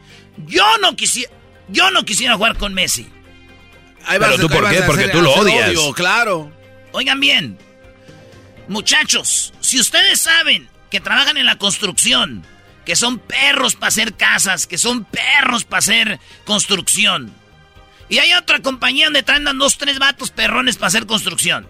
Yo 0.46 0.64
no 0.78 0.96
quisiera, 0.96 1.32
yo 1.68 1.90
no 1.90 2.04
quisiera 2.04 2.36
jugar 2.36 2.56
con 2.56 2.74
Messi. 2.74 3.08
Ahí 4.06 4.18
Pero 4.18 4.36
tú, 4.36 4.42
ahí 4.48 4.48
¿por 4.54 4.62
vas 4.64 4.72
qué? 4.74 4.82
Porque 4.82 5.02
hacer- 5.04 5.12
tú 5.12 5.22
lo 5.22 5.32
odias. 5.34 5.68
odio, 5.70 5.92
claro. 5.92 6.52
Oigan 6.92 7.20
bien, 7.20 7.58
muchachos, 8.68 9.52
si 9.60 9.80
ustedes 9.80 10.20
saben 10.20 10.68
que 10.90 11.00
trabajan 11.00 11.36
en 11.36 11.46
la 11.46 11.56
construcción, 11.58 12.44
que 12.84 12.96
son 12.96 13.18
perros 13.18 13.74
para 13.74 13.88
hacer 13.88 14.14
casas, 14.14 14.66
que 14.66 14.78
son 14.78 15.04
perros 15.04 15.64
para 15.64 15.78
hacer 15.78 16.20
construcción, 16.44 17.32
y 18.08 18.18
hay 18.18 18.34
otra 18.34 18.60
compañía 18.60 19.06
donde 19.06 19.22
traen 19.22 19.44
dos, 19.58 19.78
tres 19.78 19.98
vatos 19.98 20.30
perrones 20.30 20.76
para 20.76 20.88
hacer 20.88 21.06
construcción, 21.06 21.66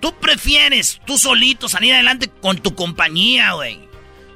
tú 0.00 0.14
prefieres 0.20 1.00
tú 1.04 1.18
solito 1.18 1.68
salir 1.68 1.94
adelante 1.94 2.30
con 2.40 2.58
tu 2.58 2.74
compañía, 2.74 3.52
güey. 3.52 3.88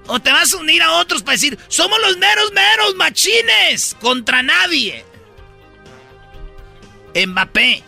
O 0.08 0.18
te 0.18 0.32
vas 0.32 0.52
a 0.52 0.56
unir 0.56 0.82
a 0.82 0.94
otros 0.94 1.22
para 1.22 1.34
decir, 1.34 1.56
somos 1.68 1.96
los 2.00 2.16
meros, 2.18 2.50
meros 2.52 2.96
machines 2.96 3.96
contra 4.00 4.42
nadie. 4.42 5.04
Mbappé, 7.14 7.82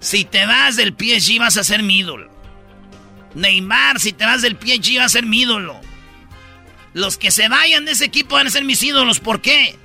si 0.00 0.24
te 0.24 0.46
vas 0.46 0.76
del 0.76 0.94
PSG 0.98 1.38
vas 1.38 1.56
a 1.56 1.64
ser 1.64 1.82
mi 1.82 1.98
ídolo. 1.98 2.30
Neymar, 3.34 4.00
si 4.00 4.12
te 4.12 4.24
vas 4.24 4.42
del 4.42 4.56
PSG 4.56 4.96
vas 4.98 5.06
a 5.06 5.08
ser 5.10 5.26
mi 5.26 5.40
ídolo. 5.42 5.80
Los 6.94 7.18
que 7.18 7.30
se 7.30 7.48
vayan 7.48 7.84
de 7.84 7.92
ese 7.92 8.06
equipo 8.06 8.34
van 8.36 8.46
a 8.46 8.50
ser 8.50 8.64
mis 8.64 8.82
ídolos. 8.82 9.20
¿Por 9.20 9.40
qué? 9.40 9.76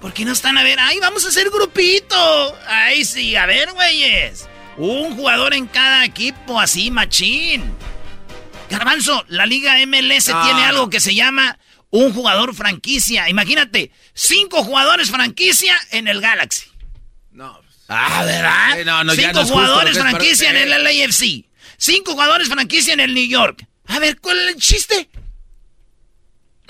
Porque 0.00 0.24
no 0.24 0.32
están 0.32 0.58
a 0.58 0.62
ver, 0.62 0.78
ay, 0.78 0.98
vamos 1.00 1.24
a 1.24 1.28
hacer 1.28 1.50
grupito. 1.50 2.56
Ay, 2.66 3.04
sí, 3.04 3.34
a 3.36 3.46
ver, 3.46 3.72
güeyes. 3.72 4.48
Un 4.76 5.16
jugador 5.16 5.54
en 5.54 5.66
cada 5.66 6.04
equipo, 6.04 6.60
así, 6.60 6.90
machín. 6.90 7.64
Garbanzo, 8.70 9.24
la 9.28 9.46
Liga 9.46 9.78
MLS 9.86 10.28
Ah. 10.32 10.42
tiene 10.44 10.64
algo 10.64 10.90
que 10.90 11.00
se 11.00 11.14
llama 11.14 11.58
un 11.90 12.12
jugador 12.12 12.54
franquicia. 12.54 13.28
Imagínate, 13.28 13.90
cinco 14.14 14.62
jugadores 14.62 15.10
franquicia 15.10 15.76
en 15.90 16.06
el 16.06 16.20
Galaxy. 16.20 16.67
Ah, 17.88 18.22
¿verdad? 18.24 18.80
Eh, 18.80 18.84
no, 18.84 19.02
no, 19.04 19.14
ya 19.14 19.22
Cinco 19.28 19.32
no 19.34 19.40
justo 19.40 19.54
jugadores 19.54 19.96
para- 19.98 20.10
franquicia 20.10 20.50
en 20.50 20.56
eh. 20.56 20.62
el 20.74 20.84
LAFC. 20.84 21.44
Cinco 21.78 22.12
jugadores 22.12 22.48
franquicia 22.48 22.92
en 22.94 23.00
el 23.00 23.14
New 23.14 23.26
York. 23.26 23.64
A 23.86 23.98
ver, 23.98 24.20
¿cuál 24.20 24.38
es 24.40 24.54
el 24.54 24.60
chiste? 24.60 25.08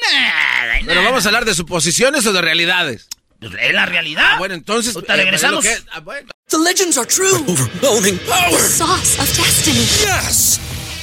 Nada, 0.00 0.78
Pero 0.86 0.94
nada. 0.94 1.08
vamos 1.08 1.24
a 1.24 1.28
hablar 1.28 1.44
de 1.44 1.54
suposiciones 1.54 2.24
o 2.26 2.32
de 2.32 2.40
realidades. 2.40 3.08
Es 3.40 3.72
la 3.72 3.86
realidad. 3.86 4.38
bueno, 4.38 4.54
entonces... 4.54 4.94
Ahorita 4.94 5.14
eh, 5.14 5.16
regresamos. 5.18 5.64
pero 5.64 5.76
que- 5.84 5.90
ah, 5.92 6.00
bueno. 6.00 6.28
The 6.48 6.58
legends 6.58 6.96
are 6.96 7.06
true. 7.06 7.44
Overwhelming 7.46 8.18
power! 8.20 8.50
The 8.52 8.68
sauce 8.68 9.20
of 9.20 9.36
destiny. 9.36 9.80
Yes! 10.00 10.60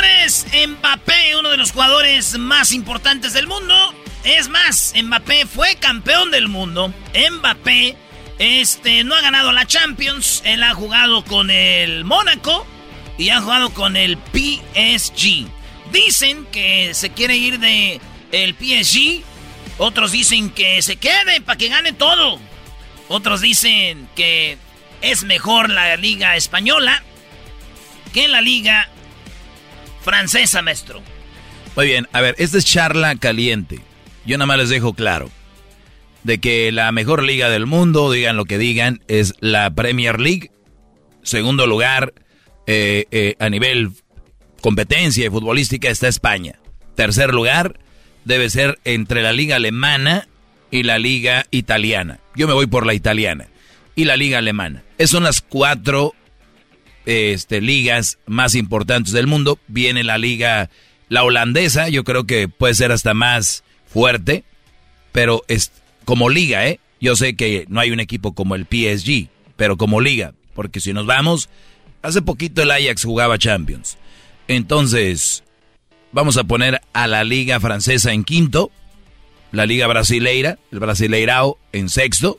Señores, 0.00 0.46
Mbappé, 0.68 1.34
uno 1.40 1.48
de 1.48 1.56
los 1.56 1.72
jugadores 1.72 2.38
más 2.38 2.72
importantes 2.72 3.32
del 3.32 3.48
mundo. 3.48 3.74
Es 4.22 4.48
más, 4.48 4.94
Mbappé 4.94 5.44
fue 5.46 5.74
campeón 5.74 6.30
del 6.30 6.46
mundo. 6.46 6.94
Mbappé 7.32 7.96
este, 8.38 9.02
no 9.02 9.16
ha 9.16 9.20
ganado 9.20 9.50
la 9.50 9.66
Champions. 9.66 10.42
Él 10.44 10.62
ha 10.62 10.72
jugado 10.72 11.24
con 11.24 11.50
el 11.50 12.04
Mónaco 12.04 12.64
y 13.16 13.30
ha 13.30 13.40
jugado 13.40 13.70
con 13.70 13.96
el 13.96 14.18
PSG. 14.32 15.48
Dicen 15.90 16.46
que 16.52 16.94
se 16.94 17.10
quiere 17.10 17.36
ir 17.36 17.58
de 17.58 18.00
el 18.30 18.54
PSG. 18.54 19.24
Otros 19.78 20.12
dicen 20.12 20.50
que 20.50 20.80
se 20.80 20.94
quede 20.94 21.40
para 21.40 21.58
que 21.58 21.70
gane 21.70 21.92
todo. 21.92 22.38
Otros 23.08 23.40
dicen 23.40 24.08
que 24.14 24.58
es 25.02 25.24
mejor 25.24 25.70
la 25.70 25.96
liga 25.96 26.36
española 26.36 27.02
que 28.12 28.28
la 28.28 28.40
liga 28.40 28.88
francesa, 30.08 30.62
maestro. 30.62 31.02
Muy 31.76 31.86
bien, 31.86 32.08
a 32.12 32.22
ver, 32.22 32.34
esta 32.38 32.56
es 32.56 32.64
charla 32.64 33.14
caliente. 33.16 33.80
Yo 34.24 34.38
nada 34.38 34.46
más 34.46 34.56
les 34.56 34.70
dejo 34.70 34.94
claro 34.94 35.30
de 36.24 36.38
que 36.38 36.72
la 36.72 36.90
mejor 36.92 37.22
liga 37.22 37.50
del 37.50 37.66
mundo, 37.66 38.10
digan 38.10 38.38
lo 38.38 38.46
que 38.46 38.56
digan, 38.56 39.02
es 39.06 39.34
la 39.40 39.70
Premier 39.70 40.18
League. 40.18 40.50
Segundo 41.22 41.66
lugar, 41.66 42.14
eh, 42.66 43.04
eh, 43.10 43.36
a 43.38 43.50
nivel 43.50 43.90
competencia 44.62 45.26
y 45.26 45.30
futbolística 45.30 45.90
está 45.90 46.08
España. 46.08 46.58
Tercer 46.94 47.34
lugar, 47.34 47.78
debe 48.24 48.48
ser 48.48 48.78
entre 48.84 49.22
la 49.22 49.34
liga 49.34 49.56
alemana 49.56 50.26
y 50.70 50.84
la 50.84 50.98
liga 50.98 51.44
italiana. 51.50 52.18
Yo 52.34 52.48
me 52.48 52.54
voy 52.54 52.66
por 52.66 52.86
la 52.86 52.94
italiana 52.94 53.48
y 53.94 54.04
la 54.04 54.16
liga 54.16 54.38
alemana. 54.38 54.84
Esas 54.96 55.10
son 55.10 55.24
las 55.24 55.42
cuatro 55.42 56.14
este, 57.08 57.62
ligas 57.62 58.18
más 58.26 58.54
importantes 58.54 59.14
del 59.14 59.26
mundo. 59.26 59.58
Viene 59.66 60.04
la 60.04 60.18
liga, 60.18 60.68
la 61.08 61.24
holandesa, 61.24 61.88
yo 61.88 62.04
creo 62.04 62.24
que 62.24 62.48
puede 62.48 62.74
ser 62.74 62.92
hasta 62.92 63.14
más 63.14 63.64
fuerte, 63.86 64.44
pero 65.10 65.42
es 65.48 65.72
como 66.04 66.28
liga, 66.28 66.68
¿eh? 66.68 66.80
Yo 67.00 67.16
sé 67.16 67.34
que 67.34 67.64
no 67.70 67.80
hay 67.80 67.92
un 67.92 68.00
equipo 68.00 68.34
como 68.34 68.56
el 68.56 68.66
PSG, 68.66 69.28
pero 69.56 69.78
como 69.78 70.02
liga, 70.02 70.34
porque 70.52 70.80
si 70.80 70.92
nos 70.92 71.06
vamos, 71.06 71.48
hace 72.02 72.20
poquito 72.20 72.60
el 72.60 72.70
Ajax 72.70 73.04
jugaba 73.04 73.38
Champions. 73.38 73.96
Entonces, 74.46 75.44
vamos 76.12 76.36
a 76.36 76.44
poner 76.44 76.82
a 76.92 77.06
la 77.06 77.24
liga 77.24 77.58
francesa 77.58 78.12
en 78.12 78.22
quinto, 78.22 78.70
la 79.50 79.64
liga 79.64 79.86
brasileira, 79.86 80.58
el 80.72 80.78
brasileirao 80.78 81.56
en 81.72 81.88
sexto, 81.88 82.38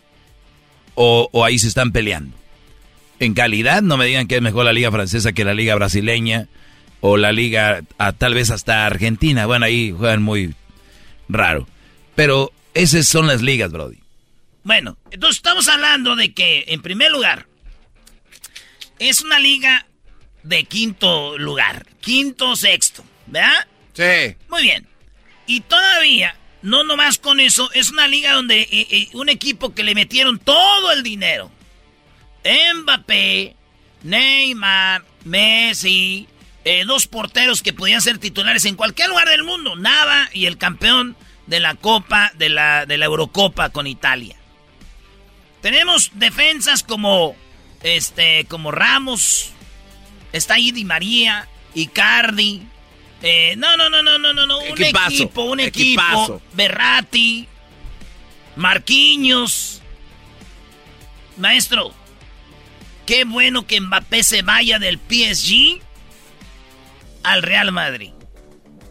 o, 0.93 1.27
o 1.31 1.43
ahí 1.43 1.57
se 1.57 1.69
están 1.69 1.91
peleando. 1.91 2.38
En 3.19 3.33
calidad, 3.33 3.81
no 3.81 3.97
me 3.97 4.05
digan 4.05 4.27
que 4.27 4.37
es 4.37 4.41
mejor 4.41 4.65
la 4.65 4.73
liga 4.73 4.91
francesa 4.91 5.33
que 5.33 5.43
la 5.43 5.53
liga 5.53 5.75
brasileña 5.75 6.47
o 7.01 7.17
la 7.17 7.31
liga, 7.31 7.81
a, 7.97 8.13
tal 8.13 8.33
vez 8.33 8.49
hasta 8.49 8.85
Argentina. 8.85 9.45
Bueno, 9.45 9.65
ahí 9.65 9.91
juegan 9.91 10.21
muy 10.21 10.53
raro. 11.27 11.67
Pero 12.15 12.51
esas 12.73 13.07
son 13.07 13.27
las 13.27 13.41
ligas, 13.41 13.71
Brody. 13.71 13.99
Bueno, 14.63 14.97
entonces 15.11 15.37
estamos 15.37 15.67
hablando 15.67 16.15
de 16.15 16.33
que, 16.33 16.65
en 16.67 16.81
primer 16.81 17.11
lugar, 17.11 17.47
es 18.99 19.21
una 19.21 19.39
liga 19.39 19.85
de 20.43 20.63
quinto 20.63 21.37
lugar, 21.37 21.85
quinto, 22.01 22.55
sexto, 22.55 23.03
¿verdad? 23.27 23.67
Sí. 23.93 24.35
Muy 24.49 24.63
bien. 24.63 24.87
Y 25.47 25.61
todavía, 25.61 26.35
no 26.61 26.83
nomás 26.83 27.17
con 27.17 27.39
eso, 27.39 27.71
es 27.73 27.91
una 27.91 28.07
liga 28.07 28.33
donde 28.33 28.61
eh, 28.61 28.87
eh, 28.89 29.09
un 29.13 29.29
equipo 29.29 29.73
que 29.73 29.83
le 29.83 29.95
metieron 29.95 30.39
todo 30.39 30.91
el 30.91 31.03
dinero. 31.03 31.51
Mbappé, 32.43 33.55
Neymar, 34.03 35.03
Messi, 35.25 36.27
eh, 36.63 36.83
dos 36.85 37.07
porteros 37.07 37.61
que 37.61 37.73
podían 37.73 38.01
ser 38.01 38.17
titulares 38.17 38.65
en 38.65 38.75
cualquier 38.75 39.09
lugar 39.09 39.29
del 39.29 39.43
mundo, 39.43 39.75
Nava 39.75 40.29
y 40.33 40.45
el 40.45 40.57
campeón 40.57 41.15
de 41.47 41.59
la 41.59 41.75
Copa, 41.75 42.31
de 42.35 42.49
la, 42.49 42.85
de 42.85 42.97
la 42.97 43.05
Eurocopa 43.05 43.69
con 43.69 43.87
Italia. 43.87 44.35
Tenemos 45.61 46.11
defensas 46.13 46.83
como, 46.83 47.35
este, 47.81 48.45
como 48.45 48.71
Ramos, 48.71 49.51
está 50.31 50.55
ahí 50.55 50.71
Di 50.71 50.85
María, 50.85 51.47
Icardi, 51.73 52.61
eh, 53.21 53.55
no, 53.57 53.75
no, 53.75 53.89
no, 53.89 54.01
no, 54.01 54.17
no, 54.17 54.33
no, 54.33 54.47
no, 54.47 54.59
un 54.59 54.67
Equipazo, 54.67 55.07
equipo, 55.09 55.43
un 55.43 55.59
equipo, 55.59 56.01
equipazo. 56.01 56.41
Berratti, 56.53 57.47
Marquinhos, 58.55 59.81
maestro, 61.37 61.93
qué 63.09 63.23
bueno 63.23 63.65
que 63.65 63.81
Mbappé 63.81 64.21
se 64.21 64.43
vaya 64.43 64.77
del 64.77 64.99
PSG 64.99 65.81
al 67.23 67.41
Real 67.41 67.71
Madrid. 67.71 68.11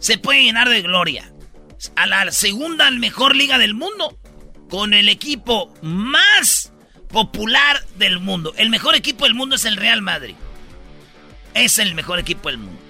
Se 0.01 0.19
puede 0.19 0.43
llenar 0.43 0.69
de 0.69 0.83
gloria. 0.83 1.33
A 1.95 2.09
la 2.09 2.33
segunda 2.33 2.91
mejor 2.91 3.37
liga 3.37 3.59
del 3.59 3.75
mundo. 3.75 4.19
Con 4.69 4.93
el 4.93 5.09
equipo 5.09 5.73
más 5.83 6.73
popular 7.11 7.87
del 7.95 8.19
mundo. 8.19 8.53
El 8.57 8.71
mejor 8.71 8.97
equipo 8.97 9.25
del 9.25 9.35
mundo 9.35 9.55
es 9.55 9.65
el 9.65 9.77
Real 9.77 10.03
Madrid. 10.03 10.35
Es 11.55 11.79
el 11.79 11.95
mejor 11.95 12.19
equipo 12.19 12.49
del 12.49 12.59
mundo. 12.59 12.81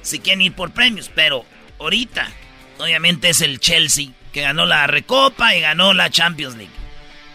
Si 0.00 0.20
quieren 0.20 0.40
ir 0.40 0.54
por 0.54 0.72
premios, 0.72 1.10
pero 1.14 1.44
ahorita, 1.78 2.30
obviamente 2.78 3.28
es 3.28 3.42
el 3.42 3.60
Chelsea, 3.60 4.08
que 4.32 4.40
ganó 4.40 4.64
la 4.64 4.86
Recopa 4.86 5.54
y 5.54 5.60
ganó 5.60 5.92
la 5.92 6.08
Champions 6.08 6.56
League. 6.56 6.72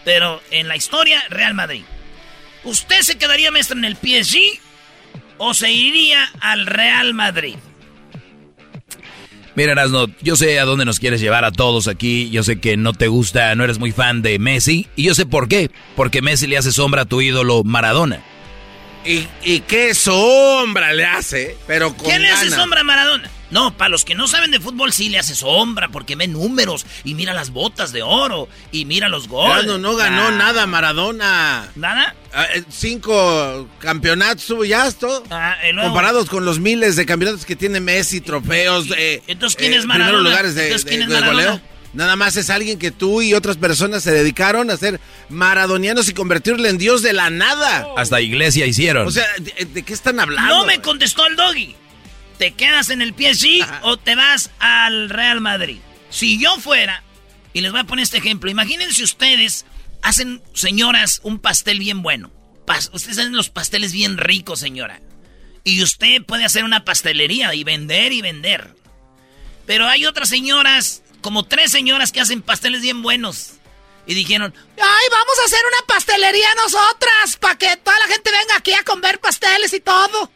Pero 0.04 0.42
en 0.50 0.66
la 0.66 0.74
historia, 0.74 1.22
Real 1.30 1.54
Madrid. 1.54 1.84
¿Usted 2.64 3.00
se 3.02 3.18
quedaría 3.18 3.50
maestro 3.50 3.76
en 3.76 3.84
el 3.84 3.96
PSG 3.96 4.38
o 5.38 5.54
se 5.54 5.70
iría 5.72 6.30
al 6.40 6.66
Real 6.66 7.14
Madrid? 7.14 7.56
Mira, 9.54 9.72
Erasno, 9.72 10.06
yo 10.22 10.36
sé 10.36 10.58
a 10.58 10.64
dónde 10.64 10.84
nos 10.84 10.98
quieres 10.98 11.20
llevar 11.20 11.44
a 11.44 11.52
todos 11.52 11.86
aquí. 11.88 12.30
Yo 12.30 12.42
sé 12.42 12.58
que 12.58 12.76
no 12.76 12.94
te 12.94 13.08
gusta, 13.08 13.54
no 13.54 13.64
eres 13.64 13.78
muy 13.78 13.92
fan 13.92 14.22
de 14.22 14.38
Messi. 14.38 14.88
Y 14.96 15.04
yo 15.04 15.14
sé 15.14 15.26
por 15.26 15.48
qué. 15.48 15.70
Porque 15.94 16.22
Messi 16.22 16.46
le 16.46 16.56
hace 16.56 16.72
sombra 16.72 17.02
a 17.02 17.04
tu 17.04 17.20
ídolo 17.20 17.62
Maradona. 17.62 18.22
¿Y, 19.04 19.26
y 19.44 19.60
qué 19.60 19.94
sombra 19.94 20.92
le 20.92 21.04
hace? 21.04 21.56
Pero 21.66 21.94
con 21.94 22.06
¿Quién 22.06 22.22
le 22.22 22.30
hace 22.30 22.50
sombra 22.50 22.80
a 22.80 22.84
Maradona? 22.84 23.28
No, 23.52 23.76
para 23.76 23.90
los 23.90 24.04
que 24.04 24.14
no 24.16 24.26
saben 24.26 24.50
de 24.50 24.58
fútbol 24.58 24.92
sí 24.92 25.08
le 25.10 25.18
hace 25.18 25.34
sombra 25.36 25.88
porque 25.90 26.16
ve 26.16 26.26
números 26.26 26.84
y 27.04 27.14
mira 27.14 27.32
las 27.34 27.50
botas 27.50 27.92
de 27.92 28.02
oro 28.02 28.48
y 28.72 28.84
mira 28.86 29.08
los 29.08 29.28
goles. 29.28 29.64
Erasmo, 29.64 29.78
no 29.78 29.94
ganó 29.94 30.28
Ah. 30.28 30.30
nada 30.32 30.66
Maradona. 30.66 31.68
¿Nada? 31.76 32.16
Ah, 32.32 32.46
eh, 32.54 32.64
cinco 32.70 33.68
campeonatos 33.78 34.46
tuvo 34.46 34.64
ya 34.64 34.86
esto. 34.86 35.22
Ah, 35.30 35.54
Comparados 35.82 36.28
con 36.30 36.44
los 36.44 36.58
miles 36.60 36.96
de 36.96 37.04
campeonatos 37.06 37.44
que 37.44 37.54
tiene 37.54 37.78
Messi, 37.80 38.20
trofeos. 38.22 38.86
eh, 38.96 39.22
Entonces, 39.26 39.56
¿quién 39.56 39.74
eh, 39.74 39.76
es 39.76 39.84
Maradona? 39.84 40.08
Primeros 40.12 40.30
lugares 40.32 40.54
de, 40.54 40.64
Entonces, 40.68 40.88
¿quién 40.88 41.06
de- 41.08 41.14
es 41.14 41.20
de 41.22 41.26
goleo. 41.28 41.60
Nada 41.94 42.16
más 42.16 42.36
es 42.36 42.48
alguien 42.48 42.78
que 42.78 42.90
tú 42.90 43.20
y 43.20 43.34
otras 43.34 43.58
personas 43.58 44.02
se 44.02 44.12
dedicaron 44.12 44.70
a 44.70 44.78
ser 44.78 44.98
maradonianos 45.28 46.08
y 46.08 46.14
convertirle 46.14 46.70
en 46.70 46.78
Dios 46.78 47.02
de 47.02 47.12
la 47.12 47.28
nada. 47.28 47.86
Hasta 47.98 48.18
iglesia 48.22 48.64
hicieron. 48.64 49.06
O 49.06 49.10
sea, 49.10 49.26
¿de, 49.38 49.66
de 49.66 49.82
qué 49.82 49.92
están 49.92 50.18
hablando? 50.18 50.54
No 50.54 50.64
me 50.64 50.80
contestó 50.80 51.26
el 51.26 51.36
doggy. 51.36 51.76
¿Te 52.42 52.54
quedas 52.54 52.90
en 52.90 53.02
el 53.02 53.10
PSG 53.14 53.64
o 53.82 53.98
te 53.98 54.16
vas 54.16 54.50
al 54.58 55.10
Real 55.10 55.40
Madrid? 55.40 55.78
Si 56.10 56.40
yo 56.42 56.56
fuera, 56.58 57.04
y 57.52 57.60
les 57.60 57.70
voy 57.70 57.82
a 57.82 57.84
poner 57.84 58.02
este 58.02 58.18
ejemplo, 58.18 58.50
imagínense 58.50 59.04
ustedes 59.04 59.64
hacen, 60.02 60.42
señoras, 60.52 61.20
un 61.22 61.38
pastel 61.38 61.78
bien 61.78 62.02
bueno. 62.02 62.32
Pas- 62.66 62.90
ustedes 62.92 63.18
hacen 63.18 63.36
los 63.36 63.48
pasteles 63.48 63.92
bien 63.92 64.18
ricos, 64.18 64.58
señora. 64.58 65.00
Y 65.62 65.84
usted 65.84 66.24
puede 66.24 66.44
hacer 66.44 66.64
una 66.64 66.84
pastelería 66.84 67.54
y 67.54 67.62
vender 67.62 68.12
y 68.12 68.22
vender. 68.22 68.74
Pero 69.64 69.86
hay 69.86 70.04
otras 70.06 70.28
señoras, 70.28 71.04
como 71.20 71.44
tres 71.44 71.70
señoras 71.70 72.10
que 72.10 72.22
hacen 72.22 72.42
pasteles 72.42 72.82
bien 72.82 73.02
buenos. 73.02 73.52
Y 74.04 74.14
dijeron, 74.14 74.52
Ay, 74.78 75.06
vamos 75.12 75.38
a 75.40 75.44
hacer 75.44 75.60
una 75.64 75.86
pastelería 75.86 76.48
nosotras, 76.56 77.36
para 77.38 77.56
que 77.56 77.76
toda 77.76 77.96
la 78.00 78.12
gente 78.12 78.32
venga 78.32 78.56
aquí 78.56 78.72
a 78.72 78.82
comer 78.82 79.20
pasteles 79.20 79.72
y 79.74 79.78
todo. 79.78 80.28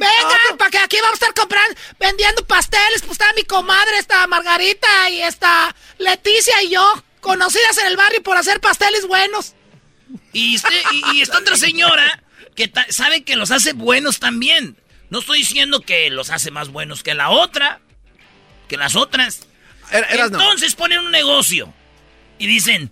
Venga, 0.00 0.56
para 0.58 0.70
que 0.70 0.78
aquí 0.78 0.96
vamos 0.96 1.12
a 1.12 1.14
estar 1.26 1.34
comprando, 1.34 1.78
vendiendo 1.98 2.46
pasteles. 2.46 3.00
Pues 3.02 3.12
está 3.12 3.26
mi 3.34 3.44
comadre, 3.44 3.98
está 3.98 4.26
Margarita 4.26 5.10
y 5.10 5.20
está 5.22 5.74
Leticia 5.98 6.62
y 6.62 6.70
yo, 6.70 7.04
conocidas 7.20 7.76
en 7.78 7.86
el 7.86 7.96
barrio 7.96 8.22
por 8.22 8.36
hacer 8.36 8.60
pasteles 8.60 9.06
buenos. 9.06 9.54
Y, 10.32 10.56
y, 10.56 11.16
y 11.16 11.20
esta 11.22 11.38
otra 11.38 11.56
señora 11.56 12.22
que 12.56 12.66
ta- 12.68 12.86
sabe 12.90 13.24
que 13.24 13.36
los 13.36 13.50
hace 13.50 13.74
buenos 13.74 14.18
también. 14.18 14.76
No 15.10 15.20
estoy 15.20 15.40
diciendo 15.40 15.80
que 15.82 16.08
los 16.10 16.30
hace 16.30 16.50
más 16.50 16.68
buenos 16.70 17.02
que 17.02 17.14
la 17.14 17.30
otra, 17.30 17.80
que 18.68 18.76
las 18.76 18.96
otras. 18.96 19.40
Er- 19.90 20.06
eras 20.10 20.30
no. 20.30 20.38
Entonces 20.40 20.74
ponen 20.74 21.00
un 21.00 21.10
negocio. 21.10 21.72
Y 22.38 22.46
dicen, 22.46 22.90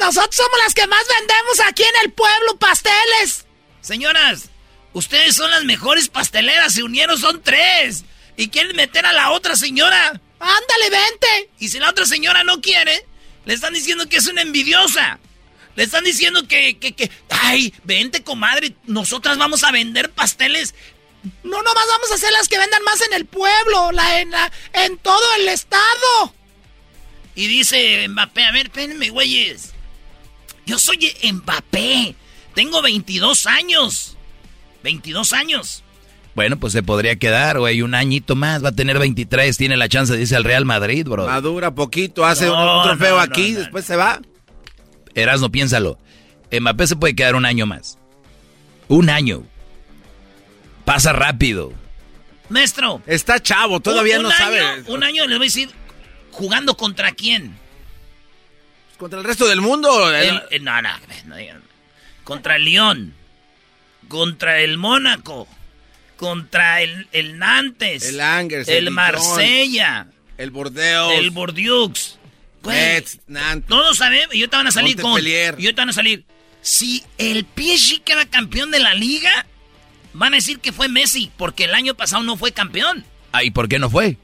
nosotros 0.00 0.34
somos 0.34 0.58
las 0.64 0.74
que 0.74 0.86
más 0.88 1.04
vendemos 1.08 1.60
aquí 1.68 1.82
en 1.84 1.94
el 2.04 2.12
pueblo 2.12 2.58
pasteles. 2.58 3.46
Señoras, 3.82 4.50
ustedes 4.94 5.36
son 5.36 5.50
las 5.50 5.64
mejores 5.64 6.08
pasteleras, 6.08 6.72
se 6.72 6.82
unieron, 6.82 7.18
son 7.18 7.42
tres. 7.42 8.04
Y 8.36 8.48
quieren 8.48 8.74
meter 8.74 9.04
a 9.06 9.12
la 9.12 9.30
otra 9.30 9.54
señora. 9.54 10.20
Ándale, 10.40 10.90
vente. 10.90 11.50
Y 11.60 11.68
si 11.68 11.78
la 11.78 11.90
otra 11.90 12.06
señora 12.06 12.42
no 12.42 12.60
quiere, 12.60 13.06
le 13.44 13.54
están 13.54 13.74
diciendo 13.74 14.08
que 14.08 14.16
es 14.16 14.26
una 14.26 14.42
envidiosa. 14.42 15.20
Le 15.76 15.84
están 15.84 16.04
diciendo 16.04 16.46
que, 16.48 16.78
que, 16.78 16.94
que, 16.94 17.10
ay, 17.28 17.74
vente, 17.84 18.22
comadre, 18.22 18.74
nosotras 18.84 19.38
vamos 19.38 19.64
a 19.64 19.72
vender 19.72 20.10
pasteles. 20.10 20.74
No, 21.42 21.62
nomás 21.62 21.86
vamos 21.88 22.10
a 22.10 22.14
hacer 22.14 22.32
las 22.32 22.48
que 22.48 22.58
vendan 22.58 22.82
más 22.82 23.00
en 23.02 23.12
el 23.12 23.26
pueblo, 23.26 23.92
la, 23.92 24.20
en, 24.20 24.30
la, 24.30 24.52
en 24.72 24.98
todo 24.98 25.24
el 25.38 25.48
estado. 25.48 26.34
Y 27.34 27.46
dice 27.46 28.06
Mbappé, 28.08 28.44
a 28.44 28.52
ver, 28.52 28.66
espérenme, 28.66 29.10
güeyes. 29.10 29.72
Yo 30.66 30.78
soy 30.78 31.12
Mbappé. 31.22 32.14
Tengo 32.54 32.82
22 32.82 33.46
años. 33.46 34.13
22 34.84 35.32
años. 35.32 35.82
Bueno, 36.36 36.58
pues 36.58 36.72
se 36.72 36.82
podría 36.82 37.16
quedar, 37.16 37.58
güey, 37.58 37.82
un 37.82 37.94
añito 37.94 38.36
más. 38.36 38.62
Va 38.64 38.68
a 38.68 38.72
tener 38.72 38.98
23, 38.98 39.56
tiene 39.56 39.76
la 39.76 39.88
chance, 39.88 40.16
dice 40.16 40.36
el 40.36 40.44
Real 40.44 40.64
Madrid, 40.64 41.06
bro. 41.08 41.26
Madura 41.26 41.74
poquito, 41.74 42.24
hace 42.24 42.46
No, 42.46 42.78
un 42.78 42.84
trofeo 42.84 43.16
no, 43.16 43.20
aquí, 43.20 43.48
no, 43.50 43.54
no. 43.54 43.60
después 43.60 43.84
se 43.84 43.96
va. 43.96 44.20
Erasno, 45.14 45.50
piénsalo. 45.50 45.98
Mbappé 46.52 46.86
se 46.86 46.96
puede 46.96 47.14
quedar 47.16 47.34
un 47.36 47.46
año 47.46 47.66
más. 47.66 47.98
Un 48.88 49.10
año. 49.10 49.44
Pasa 50.84 51.12
rápido. 51.12 51.72
Maestro. 52.48 53.00
Está 53.06 53.40
chavo, 53.40 53.80
todavía 53.80 54.18
un, 54.18 54.24
no 54.24 54.30
sabe. 54.30 54.60
un 54.88 55.02
año 55.02 55.26
les 55.26 55.38
voy 55.38 55.46
a 55.46 55.48
decir, 55.48 55.70
¿jugando 56.30 56.76
contra 56.76 57.12
quién? 57.12 57.56
Contra 58.98 59.18
el 59.20 59.24
resto 59.24 59.46
del 59.48 59.60
mundo. 59.60 60.12
El- 60.14 60.42
el- 60.50 60.64
no, 60.64 60.82
no, 60.82 60.90
no 61.26 61.36
digan. 61.36 61.62
Contra 62.24 62.56
el 62.56 62.64
León. 62.66 63.14
Contra 64.14 64.60
el 64.60 64.78
Mónaco. 64.78 65.48
Contra 66.16 66.80
el, 66.82 67.08
el 67.10 67.36
Nantes. 67.36 68.08
El 68.10 68.20
Angers, 68.20 68.68
El, 68.68 68.74
el 68.76 68.84
Dijon, 68.84 68.94
Marsella. 68.94 70.06
El 70.38 70.52
Bordeaux. 70.52 71.12
El 71.18 71.30
Bordeaux. 71.32 72.16
Nantes. 72.62 73.66
Todos 73.66 73.98
sabemos. 73.98 74.32
Y 74.32 74.42
ahorita 74.42 74.58
van 74.58 74.68
a 74.68 74.70
salir 74.70 74.94
con. 74.94 75.06
Y 75.06 75.08
Montpellier. 75.14 75.54
ahorita 75.54 75.82
van 75.82 75.88
a 75.88 75.92
salir. 75.92 76.24
Si 76.62 77.02
el 77.18 77.44
PSG 77.56 78.04
queda 78.04 78.24
campeón 78.26 78.70
de 78.70 78.78
la 78.78 78.94
liga, 78.94 79.46
van 80.12 80.32
a 80.34 80.36
decir 80.36 80.60
que 80.60 80.70
fue 80.70 80.88
Messi. 80.88 81.32
Porque 81.36 81.64
el 81.64 81.74
año 81.74 81.96
pasado 81.96 82.22
no 82.22 82.36
fue 82.36 82.52
campeón. 82.52 83.04
Ah, 83.32 83.42
¿y 83.42 83.50
por 83.50 83.68
qué 83.68 83.80
no 83.80 83.90
fue? 83.90 84.16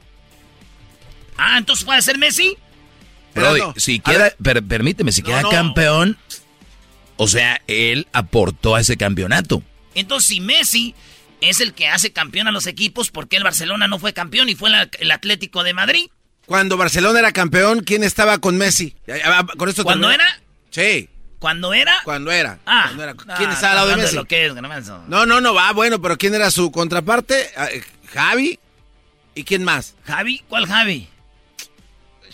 Ah, 1.35 1.57
entonces 1.57 1.83
puede 1.83 2.01
ser 2.01 2.17
Messi. 2.17 2.55
Brody, 3.35 3.59
no. 3.59 3.73
si 3.75 3.99
queda, 3.99 4.33
per- 4.41 4.63
permíteme, 4.63 5.11
si 5.11 5.21
queda 5.21 5.41
no. 5.41 5.49
campeón, 5.49 6.17
o 7.17 7.27
sea, 7.27 7.61
él 7.67 8.07
aportó 8.13 8.75
a 8.75 8.79
ese 8.79 8.95
campeonato. 8.95 9.61
Entonces, 9.95 10.27
si 10.29 10.41
Messi 10.41 10.95
es 11.41 11.59
el 11.59 11.73
que 11.73 11.87
hace 11.87 12.11
campeón 12.13 12.47
a 12.47 12.51
los 12.51 12.67
equipos, 12.67 13.09
¿por 13.11 13.27
qué 13.27 13.37
el 13.37 13.43
Barcelona 13.43 13.87
no 13.87 13.99
fue 13.99 14.13
campeón 14.13 14.49
y 14.49 14.55
fue 14.55 14.69
la- 14.69 14.89
el 14.99 15.11
Atlético 15.11 15.63
de 15.63 15.73
Madrid? 15.73 16.05
Cuando 16.45 16.77
Barcelona 16.77 17.19
era 17.19 17.31
campeón, 17.31 17.81
¿quién 17.81 18.03
estaba 18.03 18.39
con 18.39 18.57
Messi? 18.57 18.95
Ya, 19.07 19.17
ya, 19.17 19.45
Con 19.57 19.69
esto 19.69 19.83
¿Cuándo 19.83 20.11
era? 20.11 20.25
Sí. 20.69 21.07
¿Cuándo 21.39 21.73
era? 21.73 21.93
Cuando 22.03 22.31
era. 22.31 22.59
Ah. 22.65 22.83
Cuando 22.85 23.03
era. 23.03 23.15
Ah, 23.27 23.35
¿Quién 23.37 23.49
estaba 23.49 23.71
al 23.71 23.75
lado 23.77 23.89
de 23.89 23.95
Messi? 23.97 24.15
lo 24.15 24.25
que 24.25 24.45
es, 24.45 24.53
garbanzo. 24.53 25.03
No, 25.07 25.25
no, 25.25 25.41
no, 25.41 25.53
va, 25.53 25.71
bueno, 25.71 25.99
pero 26.01 26.17
¿quién 26.17 26.35
era 26.35 26.51
su 26.51 26.71
contraparte? 26.71 27.49
Ah, 27.57 27.67
eh, 27.71 27.83
Javi. 28.13 28.59
¿Y 29.33 29.43
quién 29.43 29.63
más? 29.63 29.95
¿Javi? 30.05 30.43
¿Cuál 30.49 30.67
Javi? 30.67 31.07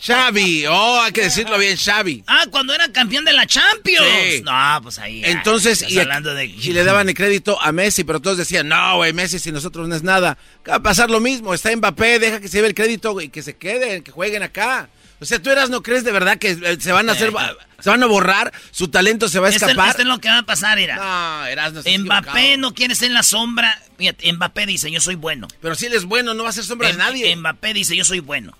Xavi. 0.01 0.65
Oh, 0.67 1.01
hay 1.01 1.11
que 1.11 1.23
decirlo 1.23 1.57
bien, 1.57 1.77
Xavi. 1.77 2.23
Ah, 2.27 2.45
cuando 2.51 2.73
era 2.73 2.91
campeón 2.91 3.25
de 3.25 3.33
la 3.33 3.45
Champions. 3.45 4.05
Sí. 4.31 4.41
No, 4.43 4.79
pues 4.83 4.99
ahí. 4.99 5.23
ah, 5.25 5.29
Entonces, 5.29 5.85
y, 5.89 5.99
hablando 5.99 6.33
de... 6.33 6.45
y 6.45 6.73
le 6.73 6.83
daban 6.83 7.09
el 7.09 7.15
crédito 7.15 7.61
a 7.61 7.71
Messi, 7.71 8.03
pero 8.03 8.19
todos 8.21 8.37
decían, 8.37 8.67
no, 8.67 8.97
güey, 8.97 9.13
Messi 9.13 9.39
si 9.39 9.51
nosotros 9.51 9.87
no 9.87 9.95
es 9.95 10.03
nada. 10.03 10.37
Va 10.69 10.75
a 10.75 10.79
pasar 10.83 11.09
lo 11.09 11.19
mismo, 11.19 11.53
está 11.53 11.75
Mbappé, 11.75 12.19
deja 12.19 12.39
que 12.39 12.47
se 12.47 12.57
lleve 12.57 12.67
el 12.69 12.75
crédito 12.75 13.19
y 13.21 13.29
que 13.29 13.41
se 13.41 13.55
queden, 13.55 14.03
que 14.03 14.11
jueguen 14.11 14.43
acá. 14.43 14.89
O 15.19 15.25
sea, 15.25 15.41
tú 15.41 15.49
eras, 15.49 15.71
¿no 15.71 15.81
crees 15.81 16.03
de 16.03 16.11
verdad 16.11 16.37
que 16.37 16.51
eh, 16.51 16.77
se 16.79 16.91
van 16.91 17.09
a 17.09 17.13
hacer, 17.13 17.33
se 17.79 17.89
van 17.89 18.03
a 18.03 18.05
borrar, 18.05 18.53
su 18.69 18.89
talento 18.89 19.27
se 19.27 19.39
va 19.39 19.47
a 19.47 19.49
escapar? 19.49 19.89
este 19.89 20.03
es 20.03 20.07
lo 20.07 20.19
que 20.19 20.29
va 20.29 20.37
a 20.39 20.43
pasar, 20.43 20.77
era. 20.77 20.95
No, 20.97 21.45
Erasmo, 21.47 21.79
estás 21.79 21.97
Mbappé 21.99 22.29
equivocado. 22.29 22.57
no 22.57 22.73
quiere 22.75 22.93
ser 22.93 23.07
en 23.07 23.13
la 23.15 23.23
sombra. 23.23 23.81
Fíjate, 23.97 24.31
Mbappé 24.31 24.67
dice, 24.67 24.91
yo 24.91 25.01
soy 25.01 25.15
bueno. 25.15 25.47
Pero 25.59 25.73
si 25.73 25.87
él 25.87 25.93
es 25.93 26.05
bueno, 26.05 26.35
no 26.35 26.43
va 26.43 26.49
a 26.49 26.53
ser 26.53 26.65
sombra 26.65 26.87
de 26.89 26.93
Em- 26.93 26.99
nadie. 26.99 27.35
Mbappé 27.35 27.73
dice, 27.73 27.95
yo 27.95 28.05
soy 28.05 28.19
bueno. 28.19 28.55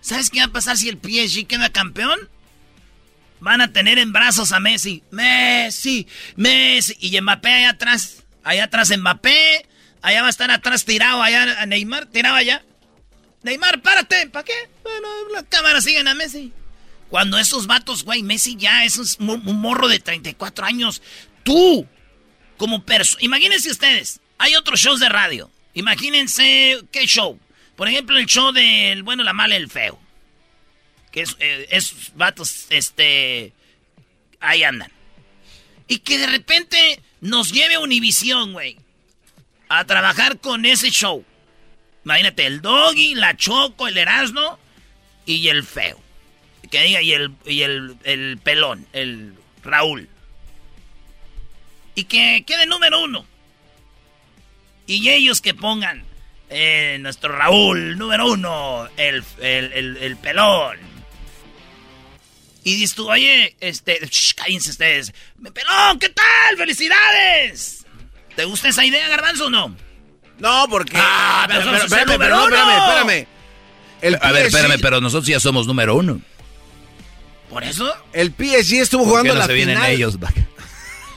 ¿Sabes 0.00 0.30
qué 0.30 0.40
va 0.40 0.46
a 0.46 0.52
pasar 0.52 0.76
si 0.76 0.88
el 0.88 0.98
PSG 0.98 1.46
queda 1.46 1.70
campeón? 1.70 2.28
Van 3.40 3.60
a 3.60 3.72
tener 3.72 3.98
en 3.98 4.12
brazos 4.12 4.52
a 4.52 4.60
Messi. 4.60 5.02
Messi, 5.10 6.06
Messi. 6.36 6.96
Y 7.00 7.20
Mbappé 7.20 7.48
allá 7.48 7.70
atrás. 7.70 8.24
Allá 8.44 8.64
atrás 8.64 8.96
Mbappé. 8.96 9.66
Allá 10.02 10.22
va 10.22 10.26
a 10.28 10.30
estar 10.30 10.50
atrás 10.50 10.84
tirado 10.84 11.22
allá 11.22 11.60
a 11.60 11.66
Neymar. 11.66 12.06
Tirado 12.06 12.36
allá. 12.36 12.62
Neymar, 13.42 13.80
párate. 13.82 14.28
¿Para 14.28 14.44
qué? 14.44 14.52
Bueno, 14.82 15.08
las 15.32 15.44
cámaras 15.44 15.84
siguen 15.84 16.08
a 16.08 16.14
Messi. 16.14 16.52
Cuando 17.08 17.38
esos 17.38 17.66
vatos, 17.66 18.04
güey, 18.04 18.22
Messi 18.22 18.56
ya 18.56 18.84
es 18.84 19.16
un, 19.18 19.42
morro 19.44 19.88
de 19.88 19.98
34 19.98 20.66
años. 20.66 21.02
Tú, 21.42 21.86
como 22.56 22.84
persona. 22.84 23.22
Imagínense 23.24 23.70
ustedes. 23.70 24.20
Hay 24.38 24.54
otros 24.54 24.80
shows 24.80 25.00
de 25.00 25.08
radio. 25.08 25.50
Imagínense 25.74 26.78
qué 26.92 27.06
show. 27.06 27.38
Por 27.80 27.88
ejemplo, 27.88 28.18
el 28.18 28.26
show 28.26 28.52
del 28.52 29.02
bueno, 29.04 29.24
la 29.24 29.32
mala 29.32 29.54
y 29.54 29.56
el 29.56 29.70
feo. 29.70 29.98
Que 31.10 31.22
es, 31.22 31.34
eh, 31.40 31.66
esos 31.70 32.14
vatos, 32.14 32.66
este. 32.68 33.54
Ahí 34.38 34.64
andan. 34.64 34.92
Y 35.88 36.00
que 36.00 36.18
de 36.18 36.26
repente 36.26 37.00
nos 37.22 37.52
lleve 37.52 37.76
a 37.76 37.80
Univisión, 37.80 38.52
güey. 38.52 38.76
A 39.70 39.86
trabajar 39.86 40.40
con 40.40 40.66
ese 40.66 40.90
show. 40.90 41.24
Imagínate, 42.04 42.44
el 42.44 42.60
doggy, 42.60 43.14
la 43.14 43.34
choco, 43.38 43.88
el 43.88 43.96
erasno 43.96 44.58
y 45.24 45.48
el 45.48 45.64
feo. 45.64 45.98
Que 46.70 46.82
diga, 46.82 47.00
y 47.00 47.14
el, 47.14 47.32
y 47.46 47.62
el, 47.62 47.96
el 48.04 48.38
pelón, 48.44 48.86
el 48.92 49.32
Raúl. 49.62 50.06
Y 51.94 52.04
que 52.04 52.44
quede 52.46 52.66
número 52.66 53.02
uno. 53.02 53.24
Y 54.86 55.08
ellos 55.08 55.40
que 55.40 55.54
pongan 55.54 56.09
eh, 56.50 56.98
nuestro 57.00 57.36
Raúl, 57.36 57.96
número 57.96 58.26
uno, 58.32 58.88
el, 58.96 59.24
el, 59.40 59.72
el- 59.72 59.96
el 59.98 60.16
pelón. 60.16 60.76
Y 62.62 62.74
dices 62.76 62.94
tú, 62.94 63.10
oye, 63.10 63.56
este, 63.60 63.98
shh, 64.06 64.34
cállense 64.34 64.70
ustedes. 64.70 65.12
Pelón, 65.54 65.98
¿qué 65.98 66.10
tal? 66.10 66.56
¡Felicidades! 66.58 67.86
¿Te 68.36 68.44
gusta 68.44 68.68
esa 68.68 68.84
idea, 68.84 69.08
Garbanzo, 69.08 69.46
o 69.46 69.50
no? 69.50 69.74
No, 70.38 70.66
porque. 70.68 70.92
Ah, 70.96 71.46
Pero, 71.48 71.62
pero 71.70 71.86
pero, 71.88 72.04
número 72.06 72.18
pero 72.18 72.36
no, 72.36 72.44
espérame, 72.44 72.78
espérame. 72.88 73.26
El 74.02 74.18
A 74.22 74.32
ver, 74.32 74.46
espérame, 74.46 74.78
pero 74.80 75.00
nosotros 75.00 75.26
ya 75.26 75.40
somos 75.40 75.66
número 75.66 75.94
uno. 75.96 76.20
¿Por 77.50 77.64
eso? 77.64 77.92
El 78.12 78.28
PSG 78.30 78.74
estuvo 78.80 79.02
¿Por 79.04 79.08
qué 79.08 79.10
jugando 79.10 79.34
no 79.34 79.40
la 79.40 79.46
se 79.46 79.52
vienen 79.54 79.76
final. 79.76 79.90
ellos? 79.92 80.14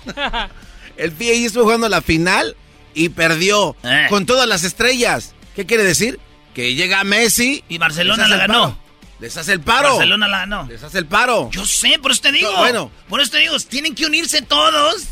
El 0.98 1.12
PSG 1.12 1.46
estuvo 1.46 1.64
jugando 1.64 1.88
la 1.90 2.02
final 2.02 2.56
y 2.96 3.10
perdió 3.10 3.76
Eh. 3.84 4.06
con 4.10 4.26
todas 4.26 4.48
las 4.48 4.64
estrellas. 4.64 5.34
¿Qué 5.56 5.66
quiere 5.66 5.84
decir? 5.84 6.20
Que 6.54 6.76
llega 6.76 7.04
Messi 7.04 7.64
Y 7.70 7.78
Barcelona 7.78 8.28
la 8.28 8.38
ganó. 8.38 8.62
paro. 8.62 8.80
Les 9.20 9.38
hace 9.38 9.54
el 9.54 9.62
paro. 9.62 9.90
Barcelona 9.92 10.28
la 10.28 10.40
ganó. 10.40 10.66
Les 10.68 10.84
hace 10.84 10.98
el 11.00 11.06
paro. 11.06 11.50
Yo 11.52 11.66
sé, 11.66 11.98
por 12.00 12.12
eso 12.12 12.22
te 12.22 12.32
digo. 12.32 12.52
No, 12.52 12.58
bueno. 12.58 12.92
Por 13.08 13.22
eso 13.22 13.32
te 13.32 13.40
digo, 13.40 13.58
tienen 13.60 13.96
que 13.96 14.06
unirse 14.06 14.42
todos. 14.42 15.04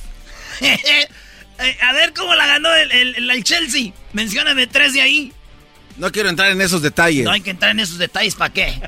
Eh, 1.63 1.77
A 1.81 1.93
ver 1.93 2.11
cómo 2.13 2.33
la 2.33 2.47
ganó 2.47 2.73
el, 2.73 2.91
el- 2.91 3.29
el 3.29 3.43
Chelsea. 3.43 3.91
Mencióname 4.13 4.65
tres 4.65 4.93
de 4.93 5.01
ahí. 5.01 5.31
No 5.97 6.11
quiero 6.11 6.29
entrar 6.29 6.49
en 6.51 6.59
esos 6.59 6.81
detalles. 6.81 7.23
No 7.23 7.31
hay 7.31 7.41
que 7.41 7.51
entrar 7.51 7.69
en 7.71 7.79
esos 7.81 7.99
detalles, 7.99 8.33
¿para 8.33 8.51
qué? 8.51 8.81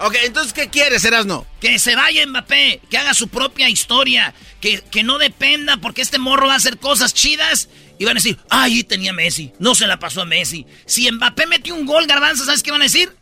Ok, 0.00 0.16
entonces, 0.24 0.52
¿qué 0.52 0.68
quieres, 0.68 1.04
Erasno? 1.04 1.46
Que 1.60 1.78
se 1.78 1.94
vaya 1.94 2.26
Mbappé, 2.26 2.80
que 2.90 2.98
haga 2.98 3.14
su 3.14 3.28
propia 3.28 3.68
historia, 3.68 4.34
que, 4.62 4.80
que 4.80 5.02
no 5.02 5.18
dependa 5.18 5.76
porque 5.76 6.00
este 6.00 6.18
morro 6.18 6.46
va 6.46 6.54
a 6.54 6.56
hacer 6.56 6.78
cosas 6.78 7.12
chidas 7.12 7.68
y 7.98 8.04
van 8.06 8.16
a 8.16 8.20
decir, 8.20 8.38
ahí 8.48 8.84
tenía 8.84 9.12
Messi, 9.12 9.52
no 9.58 9.74
se 9.74 9.86
la 9.86 9.98
pasó 9.98 10.22
a 10.22 10.24
Messi. 10.24 10.64
Si 10.86 11.10
Mbappé 11.10 11.46
metió 11.46 11.74
un 11.74 11.84
gol, 11.84 12.06
Garbanzo, 12.06 12.46
¿sabes 12.46 12.62
qué 12.62 12.70
van 12.70 12.80
a 12.80 12.84
decir? 12.84 13.12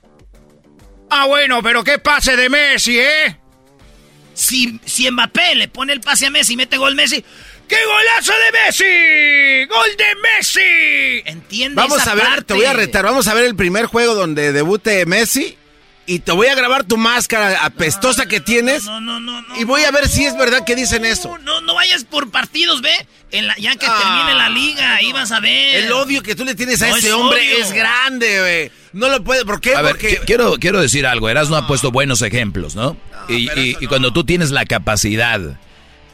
Ah, 1.08 1.26
bueno, 1.26 1.62
pero 1.62 1.82
qué 1.82 1.98
pase 1.98 2.36
de 2.36 2.48
Messi, 2.48 3.00
¿eh? 3.00 3.36
Si, 4.34 4.78
si 4.84 5.10
Mbappé 5.10 5.56
le 5.56 5.68
pone 5.68 5.92
el 5.92 6.00
pase 6.00 6.26
a 6.26 6.30
Messi 6.30 6.52
y 6.52 6.56
mete 6.56 6.76
gol 6.76 6.94
Messi, 6.94 7.24
¡Qué 7.66 7.76
golazo 7.86 8.32
de 8.32 8.52
Messi! 8.58 9.72
¡Gol 9.72 9.96
de 9.96 10.16
Messi! 10.22 11.22
¿entiendes? 11.24 11.76
Vamos 11.76 12.02
esa 12.02 12.12
a 12.12 12.14
ver, 12.16 12.24
parte? 12.24 12.42
te 12.42 12.54
voy 12.54 12.64
a 12.64 12.72
retar. 12.72 13.04
Vamos 13.04 13.28
a 13.28 13.34
ver 13.34 13.44
el 13.44 13.54
primer 13.54 13.86
juego 13.86 14.16
donde 14.16 14.52
debute 14.52 15.06
Messi. 15.06 15.56
Y 16.12 16.18
te 16.18 16.32
voy 16.32 16.48
a 16.48 16.54
grabar 16.56 16.82
tu 16.84 16.96
máscara 16.96 17.64
apestosa 17.64 18.26
que 18.26 18.40
tienes. 18.40 18.84
No, 18.84 19.00
no, 19.00 19.20
no, 19.20 19.42
no. 19.42 19.60
y 19.60 19.62
voy 19.64 19.84
a 19.84 19.92
ver 19.92 20.08
si 20.08 20.24
es 20.24 20.36
verdad 20.36 20.64
que 20.64 20.74
dicen 20.74 21.04
eso. 21.04 21.38
No, 21.44 21.60
no 21.60 21.74
vayas 21.74 22.02
por 22.04 22.30
partidos, 22.32 22.82
ve. 22.82 22.90
En 23.30 23.46
la- 23.46 23.56
ya 23.58 23.76
que 23.76 23.86
Ah, 23.88 23.96
termine 24.02 24.34
la 24.36 24.48
liga, 24.48 24.96
ahí 24.96 25.12
vas 25.12 25.30
a 25.30 25.38
ver. 25.38 25.84
El 25.84 25.92
odio 25.92 26.20
que 26.22 26.34
tú 26.34 26.44
le 26.44 26.56
tienes 26.56 26.82
a 26.82 26.88
No 26.88 26.96
ese 26.96 27.06
es 27.08 27.14
hombre 27.14 27.60
es 27.60 27.70
grande, 27.72 28.40
güey. 28.40 28.72
No 28.92 29.08
lo 29.08 29.22
puede, 29.22 29.44
¿por 29.44 29.60
qué? 29.60 29.76
A 29.76 29.82
ver, 29.82 29.92
Porque... 29.92 30.20
qui- 30.20 30.24
quiero, 30.26 30.54
quiero 30.58 30.80
decir 30.80 31.06
algo. 31.06 31.28
Eras 31.28 31.48
no 31.48 31.54
ha 31.56 31.68
puesto 31.68 31.92
buenos 31.92 32.22
ejemplos, 32.22 32.74
¿no? 32.74 32.96
y 33.28 33.48
y- 33.60 33.76
y 33.80 33.86
cuando 33.86 34.12
tú 34.12 34.24
tienes 34.24 34.50
la 34.50 34.64
capacidad 34.64 35.40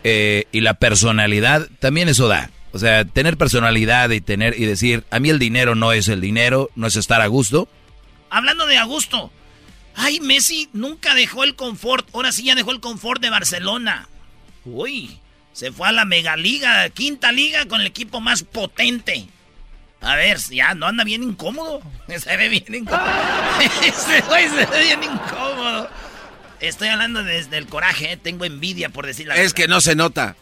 eh, 0.05 0.45
y 0.53 0.61
la 0.61 0.75
personalidad, 0.75 1.69
también 1.81 2.09
eso 2.11 2.29
da. 2.29 2.51
O 2.73 2.79
sea, 2.79 3.07
tener 3.07 3.39
personalidad 3.39 4.11
y 4.11 4.21
tener 4.21 4.61
y 4.61 4.67
decir, 4.67 5.05
a 5.11 5.19
mí 5.21 5.31
el 5.31 5.39
dinero 5.39 5.75
no 5.75 5.93
es 5.93 6.09
el 6.09 6.21
dinero, 6.21 6.69
no 6.77 6.87
es 6.87 6.97
estar 6.97 7.23
a 7.23 7.27
gusto. 7.29 7.67
Hablando 8.29 8.67
de 8.67 8.77
a 8.77 8.85
gusto. 8.85 9.33
Ay, 9.97 10.21
Messi 10.21 10.69
nunca 10.73 11.15
dejó 11.15 11.43
el 11.43 11.57
confort. 11.57 12.09
Ahora 12.15 12.31
sí 12.31 12.45
ya 12.45 12.55
dejó 12.55 12.71
el 12.71 12.81
confort 12.81 13.21
de 13.21 13.31
Barcelona. 13.31 14.09
Uy, 14.65 15.19
se 15.53 15.73
fue 15.73 15.89
a 15.89 15.93
la 15.93 16.05
megaliga, 16.05 16.89
quinta 16.91 17.33
liga 17.33 17.67
con 17.67 17.81
el 17.81 17.87
equipo 17.87 18.21
más 18.21 18.43
potente. 18.43 19.27
A 20.03 20.15
ver, 20.15 20.39
ya 20.51 20.75
no 20.75 20.87
anda 20.87 21.03
bien 21.05 21.23
incómodo. 21.23 21.81
Se 22.19 22.37
ve 22.37 22.49
bien 22.51 22.75
incómodo. 22.75 23.07
Ese 23.83 24.21
güey 24.23 24.49
se 24.49 24.67
ve 24.67 24.81
bien 24.85 25.03
incómodo. 25.03 25.89
Estoy 26.61 26.89
hablando 26.89 27.25
desde 27.25 27.57
el 27.59 27.67
coraje, 27.67 28.13
eh, 28.13 28.17
tengo 28.17 28.45
envidia 28.45 28.91
por 28.91 29.07
decir 29.07 29.27
la 29.27 29.37
Es 29.37 29.53
que 29.55 29.67
no 29.69 29.81
se 29.81 29.95
nota. 29.95 30.37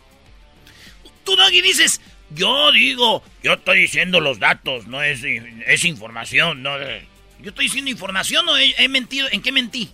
Tú, 1.25 1.35
Doggy, 1.37 1.63
dices, 1.63 2.01
yo 2.31 2.71
digo, 2.73 3.23
yo 3.43 3.55
estoy 3.55 3.79
diciendo 3.81 4.21
los 4.21 4.39
datos, 4.39 4.87
no 4.87 5.03
es, 5.03 5.21
es 5.25 5.85
información, 5.85 6.63
no 6.63 6.79
de- 6.79 7.07
Yo 7.45 7.51
estoy 7.51 7.67
diciendo 7.67 7.91
información 7.91 8.49
o 8.49 8.57
he, 8.57 8.75
he 8.79 8.89
mentido. 8.89 9.29
¿En 9.31 9.43
qué 9.43 9.53
mentí? 9.53 9.91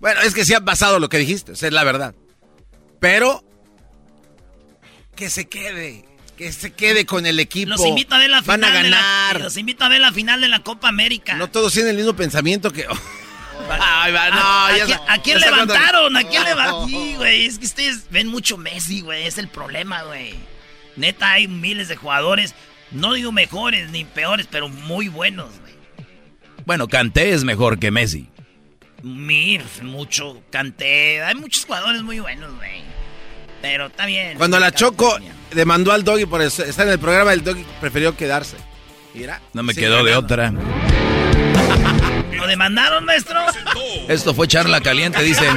Bueno, 0.00 0.20
es 0.22 0.34
que 0.34 0.44
sí 0.44 0.54
ha 0.54 0.60
pasado 0.60 0.98
lo 0.98 1.08
que 1.08 1.18
dijiste, 1.18 1.52
esa 1.52 1.66
es 1.66 1.72
la 1.72 1.84
verdad. 1.84 2.14
Pero 3.00 3.42
que 5.14 5.30
se 5.30 5.48
quede, 5.48 6.04
que 6.36 6.52
se 6.52 6.72
quede 6.72 7.06
con 7.06 7.26
el 7.26 7.40
equipo. 7.40 7.70
Los 7.70 7.84
invito 7.84 8.14
a 8.14 8.18
ver 8.18 8.30
la 8.30 8.42
final. 8.42 8.60
Van 8.60 8.64
a 8.64 8.74
la- 8.74 8.82
ganar. 8.82 9.40
los 9.40 9.56
invito 9.56 9.84
a 9.84 9.88
ver 9.88 10.00
la 10.00 10.12
final 10.12 10.40
de 10.40 10.48
la 10.48 10.62
Copa 10.62 10.88
América. 10.88 11.34
No 11.34 11.48
todos 11.50 11.72
tienen 11.72 11.90
el 11.90 11.96
mismo 11.96 12.14
pensamiento 12.14 12.72
que. 12.72 12.86
Ay, 13.70 14.12
va, 14.12 14.30
no, 14.30 14.36
¿A, 14.36 14.66
a 14.68 14.76
ya 14.76 14.84
quién, 14.84 14.98
sa- 14.98 15.12
a 15.12 15.22
quién 15.22 15.40
levantaron? 15.40 16.16
¿A 16.16 16.22
quién 16.24 16.44
levantaron? 16.44 16.86
Sí, 16.90 17.14
güey. 17.16 17.46
Es 17.46 17.58
que 17.58 17.64
ustedes 17.66 18.10
ven 18.10 18.28
mucho 18.28 18.58
Messi, 18.58 19.00
güey. 19.00 19.26
Es 19.26 19.38
el 19.38 19.48
problema, 19.48 20.02
güey. 20.02 20.34
Neta, 20.96 21.32
hay 21.32 21.48
miles 21.48 21.88
de 21.88 21.96
jugadores. 21.96 22.54
No 22.96 23.12
digo 23.12 23.30
mejores 23.30 23.90
ni 23.90 24.04
peores, 24.04 24.46
pero 24.50 24.68
muy 24.68 25.08
buenos, 25.08 25.48
güey. 25.60 25.74
Bueno, 26.64 26.88
Kanté 26.88 27.32
es 27.32 27.44
mejor 27.44 27.78
que 27.78 27.90
Messi. 27.90 28.28
Mir, 29.02 29.62
mucho 29.82 30.42
canté. 30.50 31.22
Hay 31.22 31.34
muchos 31.34 31.66
jugadores 31.66 32.02
muy 32.02 32.18
buenos, 32.20 32.54
güey. 32.56 32.82
Pero 33.62 33.86
está 33.86 34.06
bien. 34.06 34.38
Cuando 34.38 34.58
la 34.58 34.72
Choco 34.72 35.16
demandó 35.52 35.92
al 35.92 36.02
doggy 36.04 36.24
por 36.26 36.40
eso- 36.42 36.64
estar 36.64 36.86
en 36.86 36.94
el 36.94 36.98
programa, 36.98 37.32
el 37.32 37.44
doggy 37.44 37.64
prefirió 37.80 38.16
quedarse. 38.16 38.56
Mira. 39.14 39.40
No 39.52 39.62
me 39.62 39.74
quedó 39.74 40.02
de 40.02 40.16
otra. 40.16 40.52
¿Lo 42.32 42.46
demandaron, 42.46 43.04
maestro? 43.04 43.38
Esto 44.08 44.34
fue 44.34 44.48
charla 44.48 44.80
caliente, 44.80 45.22
dicen. 45.22 45.56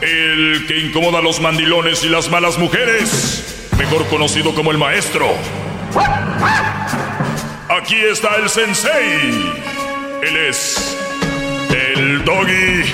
El 0.00 0.64
que 0.66 0.78
incomoda 0.78 1.18
a 1.18 1.22
los 1.22 1.40
mandilones 1.40 2.04
y 2.04 2.08
las 2.08 2.30
malas 2.30 2.58
mujeres. 2.58 3.68
Mejor 3.76 4.06
conocido 4.06 4.54
como 4.54 4.70
el 4.70 4.78
maestro. 4.78 5.28
Aquí 7.68 7.96
está 7.96 8.36
el 8.36 8.48
sensei. 8.48 9.52
Él 10.22 10.36
es. 10.48 10.96
El 11.70 12.24
doggy. 12.24 12.84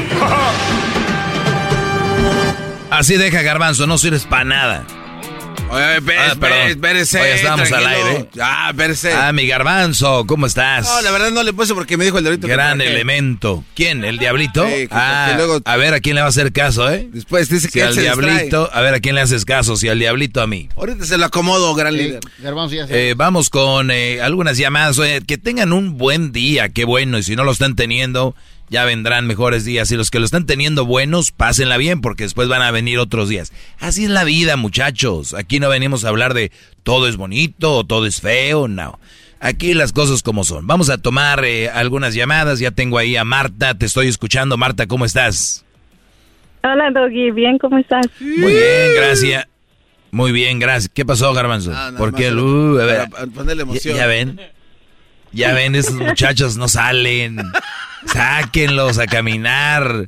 Así 2.90 3.16
deja 3.16 3.42
Garbanzo, 3.42 3.86
no 3.86 3.98
sirves 3.98 4.24
para 4.24 4.44
nada. 4.44 4.84
Oye, 5.70 5.96
espérese, 5.96 6.30
Ah, 6.30 6.36
perdón. 6.38 6.58
espérese, 6.68 7.20
Oye, 7.20 7.34
estábamos 7.34 7.72
al 7.72 7.86
aire. 7.86 8.28
Ah, 8.40 8.68
espérese. 8.70 9.12
Ah, 9.12 9.32
mi 9.32 9.46
Garbanzo, 9.46 10.24
¿cómo 10.26 10.46
estás? 10.46 10.84
No, 10.86 11.02
la 11.02 11.10
verdad 11.10 11.30
no 11.32 11.42
le 11.42 11.52
puse 11.52 11.74
porque 11.74 11.96
me 11.96 12.04
dijo 12.04 12.18
el 12.18 12.24
diablito. 12.24 12.46
que 12.46 12.52
Gran 12.52 12.80
elemento. 12.80 13.64
¿Quién? 13.74 14.04
¿El 14.04 14.18
diablito? 14.18 14.64
Sí, 14.68 14.86
ah, 14.92 15.28
que 15.30 15.36
luego- 15.36 15.60
a 15.64 15.76
ver 15.76 15.94
a 15.94 16.00
quién 16.00 16.14
le 16.14 16.20
va 16.20 16.26
a 16.28 16.30
hacer 16.30 16.52
caso, 16.52 16.88
¿eh? 16.92 17.08
Después 17.12 17.48
dice 17.48 17.66
Si 17.66 17.72
que 17.72 17.82
al 17.82 17.96
distrae. 17.96 18.14
diablito, 18.24 18.70
a 18.72 18.80
ver 18.82 18.94
a 18.94 19.00
quién 19.00 19.16
le 19.16 19.22
haces 19.22 19.44
caso, 19.44 19.76
si 19.76 19.88
al 19.88 19.98
diablito 19.98 20.40
a 20.40 20.46
mí. 20.46 20.68
Ahorita 20.76 21.04
se 21.06 21.18
lo 21.18 21.24
acomodo, 21.24 21.74
gran 21.74 21.96
líder. 21.96 22.20
Garbanzo 22.38 22.74
ya 22.76 22.86
se- 22.86 23.10
Eh, 23.10 23.14
vamos 23.14 23.50
con 23.50 23.90
eh, 23.90 24.20
algunas 24.22 24.56
llamadas. 24.58 24.98
Oye, 25.00 25.22
que 25.26 25.38
tengan 25.38 25.72
un 25.72 25.98
buen 25.98 26.30
día, 26.30 26.68
qué 26.68 26.84
bueno. 26.84 27.18
Y 27.18 27.24
si 27.24 27.34
no 27.34 27.42
lo 27.42 27.50
están 27.50 27.74
teniendo, 27.74 28.36
ya 28.70 28.84
vendrán 28.84 29.26
mejores 29.26 29.64
días. 29.64 29.90
Y 29.90 29.96
los 29.96 30.10
que 30.10 30.18
lo 30.18 30.24
están 30.24 30.46
teniendo 30.46 30.84
buenos, 30.84 31.32
pásenla 31.32 31.76
bien, 31.76 32.00
porque 32.00 32.24
después 32.24 32.48
van 32.48 32.62
a 32.62 32.70
venir 32.70 32.98
otros 32.98 33.28
días. 33.28 33.52
Así 33.78 34.04
es 34.04 34.10
la 34.10 34.24
vida, 34.24 34.56
muchachos. 34.56 35.34
Aquí 35.34 35.60
no 35.60 35.68
venimos 35.68 36.04
a 36.04 36.08
hablar 36.08 36.34
de 36.34 36.50
todo 36.82 37.08
es 37.08 37.16
bonito 37.16 37.76
o 37.76 37.84
todo 37.84 38.06
es 38.06 38.20
feo, 38.20 38.68
no. 38.68 38.98
Aquí 39.40 39.74
las 39.74 39.92
cosas 39.92 40.22
como 40.22 40.44
son. 40.44 40.66
Vamos 40.66 40.88
a 40.88 40.98
tomar 40.98 41.44
eh, 41.44 41.68
algunas 41.68 42.14
llamadas. 42.14 42.60
Ya 42.60 42.70
tengo 42.70 42.98
ahí 42.98 43.16
a 43.16 43.24
Marta, 43.24 43.74
te 43.74 43.86
estoy 43.86 44.08
escuchando. 44.08 44.56
Marta, 44.56 44.86
¿cómo 44.86 45.04
estás? 45.04 45.64
Hola, 46.62 46.90
Doggy. 46.90 47.30
Bien, 47.30 47.58
¿cómo 47.58 47.76
estás? 47.76 48.06
Muy 48.20 48.52
bien, 48.52 48.94
gracias. 48.96 49.46
Muy 50.10 50.32
bien, 50.32 50.58
gracias. 50.58 50.90
¿Qué 50.94 51.04
pasó, 51.04 51.34
Garbanzo? 51.34 51.72
Ah, 51.74 51.92
¿Por 51.98 52.14
qué? 52.14 52.32
Uh, 52.32 52.78
a 52.78 52.84
ver. 52.86 53.10
para 53.10 53.26
ponerle 53.26 53.64
emoción. 53.64 53.96
Ya, 53.96 54.02
ya 54.02 54.06
ven. 54.06 54.40
Ya 55.34 55.52
ven, 55.52 55.74
esos 55.74 55.94
muchachos 55.94 56.56
no 56.56 56.68
salen. 56.68 57.38
Sáquenlos 58.06 58.98
a 58.98 59.06
caminar. 59.06 60.06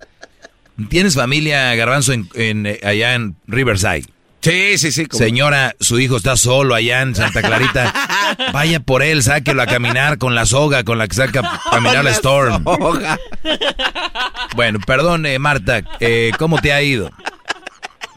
¿Tienes 0.88 1.14
familia, 1.14 1.74
Garbanzo, 1.74 2.12
en, 2.12 2.28
en, 2.34 2.66
eh, 2.66 2.80
allá 2.82 3.14
en 3.14 3.36
Riverside? 3.46 4.04
Sí, 4.42 4.78
sí, 4.78 4.92
sí. 4.92 5.06
Señora, 5.10 5.74
su 5.80 5.98
hijo 5.98 6.18
está 6.18 6.36
solo 6.36 6.74
allá 6.74 7.02
en 7.02 7.14
Santa 7.16 7.42
Clarita. 7.42 7.92
Vaya 8.52 8.78
por 8.78 9.02
él, 9.02 9.22
sáquelo 9.24 9.62
a 9.62 9.66
caminar 9.66 10.18
con 10.18 10.34
la 10.36 10.46
soga 10.46 10.84
con 10.84 10.98
la 10.98 11.08
que 11.08 11.16
saca 11.16 11.40
a 11.40 11.70
caminar 11.70 12.04
la 12.04 12.10
Storm. 12.12 12.62
soga. 12.62 13.18
Bueno, 14.54 14.78
perdón, 14.86 15.26
eh, 15.26 15.38
Marta, 15.40 15.82
eh, 16.00 16.30
¿cómo 16.38 16.58
te 16.58 16.72
ha 16.72 16.80
ido? 16.82 17.10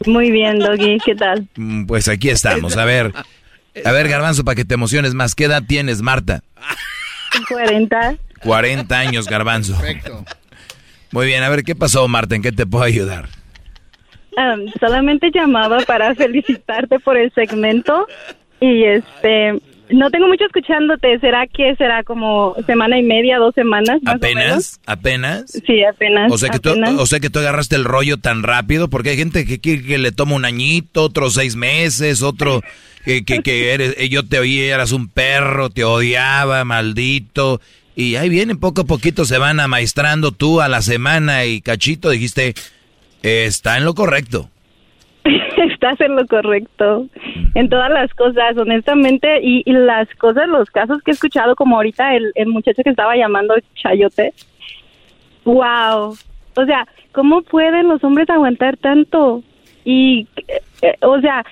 Muy 0.06 0.30
bien, 0.30 0.58
Doggy. 0.60 0.98
¿Qué 1.04 1.14
tal? 1.16 1.48
Mm, 1.56 1.86
Pues 1.86 2.06
aquí 2.08 2.28
estamos. 2.28 2.76
A 2.76 2.84
ver, 2.84 3.12
a 3.84 3.90
ver, 3.92 4.08
Garbanzo, 4.08 4.44
para 4.44 4.54
que 4.54 4.64
te 4.64 4.74
emociones 4.74 5.14
más. 5.14 5.34
¿Qué 5.34 5.44
edad 5.44 5.62
tienes, 5.66 6.00
Marta? 6.00 6.42
40. 7.48 8.16
40 8.42 8.98
años, 8.98 9.26
Garbanzo. 9.26 9.76
Perfecto. 9.76 10.24
Muy 11.12 11.26
bien, 11.26 11.42
a 11.42 11.48
ver, 11.48 11.64
¿qué 11.64 11.74
pasó, 11.74 12.06
Marta? 12.08 12.34
¿En 12.34 12.42
qué 12.42 12.52
te 12.52 12.66
puedo 12.66 12.84
ayudar? 12.84 13.28
Am, 14.36 14.66
solamente 14.78 15.30
llamaba 15.34 15.78
para 15.80 16.14
felicitarte 16.14 17.00
por 17.00 17.16
el 17.16 17.32
segmento 17.32 18.06
y 18.60 18.84
este 18.84 19.60
no 19.92 20.10
tengo 20.10 20.28
mucho 20.28 20.44
escuchándote. 20.44 21.18
¿Será 21.18 21.46
que 21.46 21.74
será 21.76 22.04
como 22.04 22.54
semana 22.66 22.98
y 22.98 23.02
media, 23.02 23.38
dos 23.38 23.54
semanas? 23.54 24.00
más 24.02 24.16
o 24.16 24.18
menos? 24.18 24.80
¿Apenas? 24.86 25.50
¿Apenas? 25.50 25.62
Sí, 25.66 25.84
apenas. 25.84 26.32
O 26.32 26.38
sea, 26.38 26.50
que 26.50 26.58
tú, 26.58 26.70
apenas. 26.70 26.94
o 26.98 27.06
sea 27.06 27.20
que 27.20 27.30
tú 27.30 27.38
agarraste 27.38 27.76
el 27.76 27.84
rollo 27.84 28.16
tan 28.18 28.42
rápido, 28.42 28.88
porque 28.88 29.10
hay 29.10 29.16
gente 29.16 29.44
que 29.44 29.60
quiere 29.60 29.82
que 29.82 29.98
le 29.98 30.12
toma 30.12 30.36
un 30.36 30.44
añito, 30.44 31.04
otros 31.04 31.34
seis 31.34 31.56
meses, 31.56 32.22
otro 32.22 32.62
que, 33.04 33.24
que, 33.24 33.40
que 33.42 33.72
eres, 33.72 33.94
eh, 33.98 34.08
yo 34.08 34.26
te 34.26 34.38
oí, 34.38 34.60
eras 34.60 34.92
un 34.92 35.08
perro, 35.08 35.70
te 35.70 35.84
odiaba, 35.84 36.64
maldito. 36.64 37.60
Y 37.96 38.16
ahí 38.16 38.28
vienen, 38.28 38.58
poco 38.58 38.82
a 38.82 38.84
poquito 38.84 39.24
se 39.24 39.38
van 39.38 39.60
amaestrando 39.60 40.32
tú 40.32 40.60
a 40.60 40.68
la 40.68 40.82
semana 40.82 41.44
y 41.44 41.60
cachito 41.60 42.10
dijiste, 42.10 42.54
está 43.22 43.76
en 43.76 43.84
lo 43.84 43.94
correcto. 43.94 44.48
Estás 45.72 46.00
en 46.00 46.16
lo 46.16 46.26
correcto. 46.26 47.06
En 47.54 47.68
todas 47.68 47.90
las 47.90 48.12
cosas, 48.14 48.56
honestamente. 48.56 49.40
Y, 49.42 49.62
y 49.64 49.72
las 49.72 50.08
cosas, 50.16 50.48
los 50.48 50.70
casos 50.70 51.02
que 51.02 51.10
he 51.10 51.14
escuchado, 51.14 51.54
como 51.56 51.76
ahorita 51.76 52.14
el, 52.14 52.32
el 52.34 52.48
muchacho 52.48 52.82
que 52.82 52.90
estaba 52.90 53.16
llamando 53.16 53.54
Chayote. 53.74 54.32
¡Wow! 55.44 56.16
O 56.56 56.64
sea, 56.64 56.86
¿cómo 57.12 57.42
pueden 57.42 57.88
los 57.88 58.02
hombres 58.04 58.28
aguantar 58.30 58.76
tanto? 58.76 59.42
Y, 59.84 60.26
eh, 60.48 60.60
eh, 60.82 60.96
o 61.02 61.20
sea, 61.20 61.44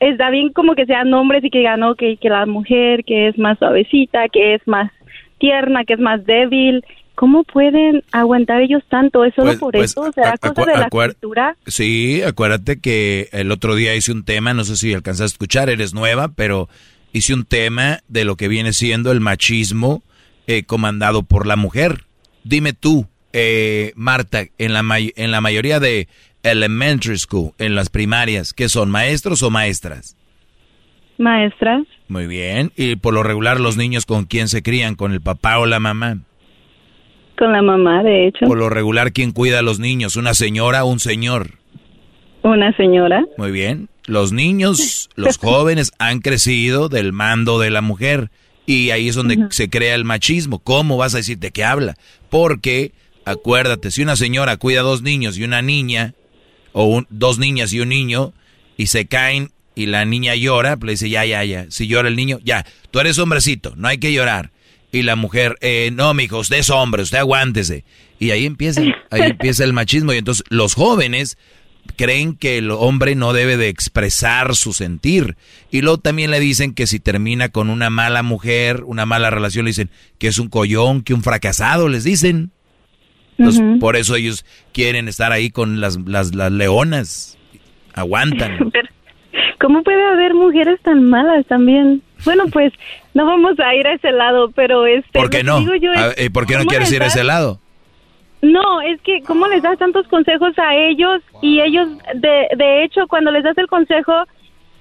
está 0.00 0.30
bien 0.30 0.52
como 0.52 0.74
que 0.74 0.86
sean 0.86 1.12
hombres 1.14 1.42
y 1.44 1.50
que 1.50 1.62
ganó 1.62 1.94
que, 1.94 2.16
que 2.16 2.28
la 2.28 2.46
mujer 2.46 3.04
que 3.04 3.28
es 3.28 3.38
más 3.38 3.58
suavecita, 3.58 4.28
que 4.28 4.54
es 4.54 4.62
más 4.66 4.90
tierna, 5.38 5.84
que 5.84 5.94
es 5.94 6.00
más 6.00 6.24
débil. 6.26 6.84
¿Cómo 7.14 7.44
pueden 7.44 8.02
aguantar 8.12 8.60
ellos 8.60 8.82
tanto? 8.90 9.24
¿Es 9.24 9.34
solo 9.34 9.46
Pues- 9.46 9.58
por 9.58 9.72
pues, 9.72 9.90
eso? 9.92 10.12
¿Será 10.12 10.36
cosa 10.36 10.66
de 10.66 10.78
la 10.78 10.90
cultura? 10.90 11.56
Sí, 11.66 12.22
acuérdate 12.22 12.78
que 12.78 13.28
el 13.32 13.50
otro 13.50 13.74
día 13.74 13.94
hice 13.94 14.12
un 14.12 14.24
tema, 14.24 14.52
no 14.52 14.64
sé 14.64 14.76
si 14.76 14.92
alcanzaste 14.92 15.24
a 15.24 15.34
escuchar, 15.34 15.70
eres 15.70 15.94
nueva, 15.94 16.28
pero 16.28 16.68
hice 17.12 17.32
un 17.32 17.46
tema 17.46 18.00
de 18.08 18.26
lo 18.26 18.36
que 18.36 18.48
viene 18.48 18.74
siendo 18.74 19.12
el 19.12 19.20
machismo 19.20 20.02
eh, 20.46 20.64
comandado 20.64 21.22
por 21.22 21.46
la 21.46 21.56
mujer. 21.56 22.04
Dime 22.44 22.74
tú, 22.74 23.06
eh, 23.32 23.92
Marta, 23.96 24.44
en 24.58 24.74
la, 24.74 24.84
en 24.98 25.30
la 25.30 25.40
mayoría 25.40 25.80
de 25.80 26.08
elementary 26.50 27.18
school, 27.18 27.52
en 27.58 27.74
las 27.74 27.90
primarias, 27.90 28.52
¿qué 28.52 28.68
son, 28.68 28.90
maestros 28.90 29.42
o 29.42 29.50
maestras? 29.50 30.16
Maestras. 31.18 31.86
Muy 32.08 32.26
bien. 32.26 32.72
¿Y 32.76 32.96
por 32.96 33.14
lo 33.14 33.22
regular 33.22 33.60
los 33.60 33.76
niños 33.76 34.06
con 34.06 34.24
quién 34.24 34.48
se 34.48 34.62
crían? 34.62 34.94
¿Con 34.94 35.12
el 35.12 35.20
papá 35.20 35.58
o 35.58 35.66
la 35.66 35.80
mamá? 35.80 36.18
Con 37.38 37.52
la 37.52 37.62
mamá, 37.62 38.02
de 38.02 38.28
hecho. 38.28 38.46
Por 38.46 38.58
lo 38.58 38.68
regular, 38.68 39.12
¿quién 39.12 39.32
cuida 39.32 39.58
a 39.58 39.62
los 39.62 39.78
niños? 39.78 40.16
¿Una 40.16 40.34
señora 40.34 40.84
o 40.84 40.88
un 40.88 41.00
señor? 41.00 41.52
Una 42.42 42.74
señora. 42.76 43.24
Muy 43.36 43.50
bien. 43.50 43.88
Los 44.06 44.32
niños, 44.32 45.10
los 45.16 45.38
jóvenes 45.38 45.92
han 45.98 46.20
crecido 46.20 46.88
del 46.88 47.12
mando 47.12 47.58
de 47.58 47.70
la 47.70 47.80
mujer 47.80 48.30
y 48.66 48.90
ahí 48.90 49.08
es 49.08 49.14
donde 49.14 49.46
se 49.50 49.68
crea 49.68 49.94
el 49.94 50.04
machismo. 50.04 50.58
¿Cómo 50.58 50.96
vas 50.96 51.14
a 51.14 51.18
decir 51.18 51.38
de 51.38 51.50
qué 51.50 51.64
habla? 51.64 51.94
Porque, 52.30 52.92
acuérdate, 53.24 53.90
si 53.90 54.02
una 54.02 54.16
señora 54.16 54.56
cuida 54.56 54.80
a 54.80 54.84
dos 54.84 55.02
niños 55.02 55.38
y 55.38 55.44
una 55.44 55.62
niña, 55.62 56.14
o 56.78 57.02
dos 57.08 57.38
niñas 57.38 57.72
y 57.72 57.80
un 57.80 57.88
niño, 57.88 58.34
y 58.76 58.88
se 58.88 59.06
caen 59.06 59.50
y 59.74 59.86
la 59.86 60.04
niña 60.04 60.34
llora, 60.34 60.76
pues 60.76 60.86
le 60.86 60.92
dice, 60.92 61.08
ya, 61.08 61.24
ya, 61.24 61.42
ya. 61.42 61.66
Si 61.70 61.86
llora 61.86 62.08
el 62.08 62.16
niño, 62.16 62.38
ya, 62.44 62.66
tú 62.90 63.00
eres 63.00 63.18
hombrecito, 63.18 63.72
no 63.76 63.88
hay 63.88 63.96
que 63.96 64.12
llorar. 64.12 64.50
Y 64.92 65.02
la 65.02 65.16
mujer, 65.16 65.56
eh, 65.62 65.90
no, 65.92 66.12
mijo, 66.12 66.38
usted 66.38 66.58
es 66.58 66.68
hombre, 66.68 67.02
usted 67.02 67.18
aguántese. 67.18 67.84
Y 68.18 68.30
ahí 68.30 68.44
empieza, 68.44 68.82
ahí 69.10 69.22
empieza 69.30 69.64
el 69.64 69.72
machismo. 69.72 70.12
Y 70.12 70.18
entonces 70.18 70.44
los 70.50 70.74
jóvenes 70.74 71.38
creen 71.96 72.36
que 72.36 72.58
el 72.58 72.70
hombre 72.70 73.14
no 73.14 73.32
debe 73.32 73.56
de 73.56 73.68
expresar 73.68 74.54
su 74.54 74.74
sentir. 74.74 75.36
Y 75.70 75.80
luego 75.80 75.98
también 75.98 76.30
le 76.30 76.40
dicen 76.40 76.74
que 76.74 76.86
si 76.86 77.00
termina 77.00 77.48
con 77.48 77.70
una 77.70 77.88
mala 77.88 78.22
mujer, 78.22 78.82
una 78.84 79.06
mala 79.06 79.30
relación, 79.30 79.64
le 79.64 79.70
dicen 79.70 79.90
que 80.18 80.28
es 80.28 80.38
un 80.38 80.48
collón, 80.48 81.02
que 81.02 81.14
un 81.14 81.22
fracasado, 81.22 81.88
les 81.88 82.04
dicen. 82.04 82.52
Entonces, 83.38 83.62
por 83.80 83.96
eso 83.96 84.16
ellos 84.16 84.44
quieren 84.72 85.08
estar 85.08 85.32
ahí 85.32 85.50
con 85.50 85.80
las, 85.80 85.98
las, 86.06 86.34
las 86.34 86.52
leonas. 86.52 87.38
Aguantan. 87.94 88.58
¿Cómo 89.60 89.82
puede 89.82 90.04
haber 90.04 90.34
mujeres 90.34 90.80
tan 90.82 91.08
malas 91.08 91.46
también? 91.46 92.02
Bueno, 92.24 92.44
pues 92.52 92.72
no 93.14 93.26
vamos 93.26 93.58
a 93.58 93.74
ir 93.74 93.86
a 93.86 93.94
ese 93.94 94.12
lado, 94.12 94.50
pero 94.50 94.86
este. 94.86 95.18
¿Por 95.18 95.30
qué 95.30 95.42
no? 95.42 95.64
¿Por 96.32 96.46
qué 96.46 96.56
no 96.56 96.66
quieres 96.66 96.92
ir 96.92 97.02
a 97.02 97.06
ese 97.06 97.24
lado? 97.24 97.60
No, 98.42 98.80
es 98.82 99.00
que 99.00 99.22
¿cómo 99.22 99.46
les 99.48 99.62
das 99.62 99.78
tantos 99.78 100.06
consejos 100.08 100.56
a 100.58 100.74
ellos? 100.74 101.22
Y 101.42 101.60
ellos, 101.60 101.88
de, 102.14 102.48
de 102.56 102.84
hecho, 102.84 103.06
cuando 103.08 103.30
les 103.30 103.42
das 103.42 103.56
el 103.58 103.66
consejo, 103.66 104.12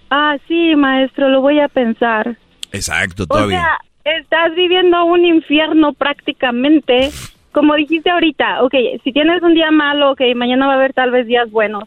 ah, 0.09 0.37
sí, 0.47 0.75
maestro, 0.75 1.29
lo 1.29 1.41
voy 1.41 1.59
a 1.59 1.67
pensar. 1.67 2.37
Exacto, 2.71 3.25
todavía. 3.25 3.59
O 3.59 3.61
sea, 4.03 4.17
estás 4.17 4.55
viviendo 4.55 5.05
un 5.05 5.25
infierno 5.25 5.93
prácticamente. 5.93 7.09
Como 7.55 7.73
dijiste 7.75 8.09
ahorita, 8.09 8.63
ok, 8.63 8.75
si 9.05 9.13
tienes 9.13 9.41
un 9.41 9.53
día 9.53 9.71
malo, 9.71 10.11
ok, 10.11 10.19
mañana 10.35 10.67
va 10.67 10.73
a 10.73 10.75
haber 10.75 10.91
tal 10.91 11.11
vez 11.11 11.25
días 11.25 11.49
buenos. 11.49 11.85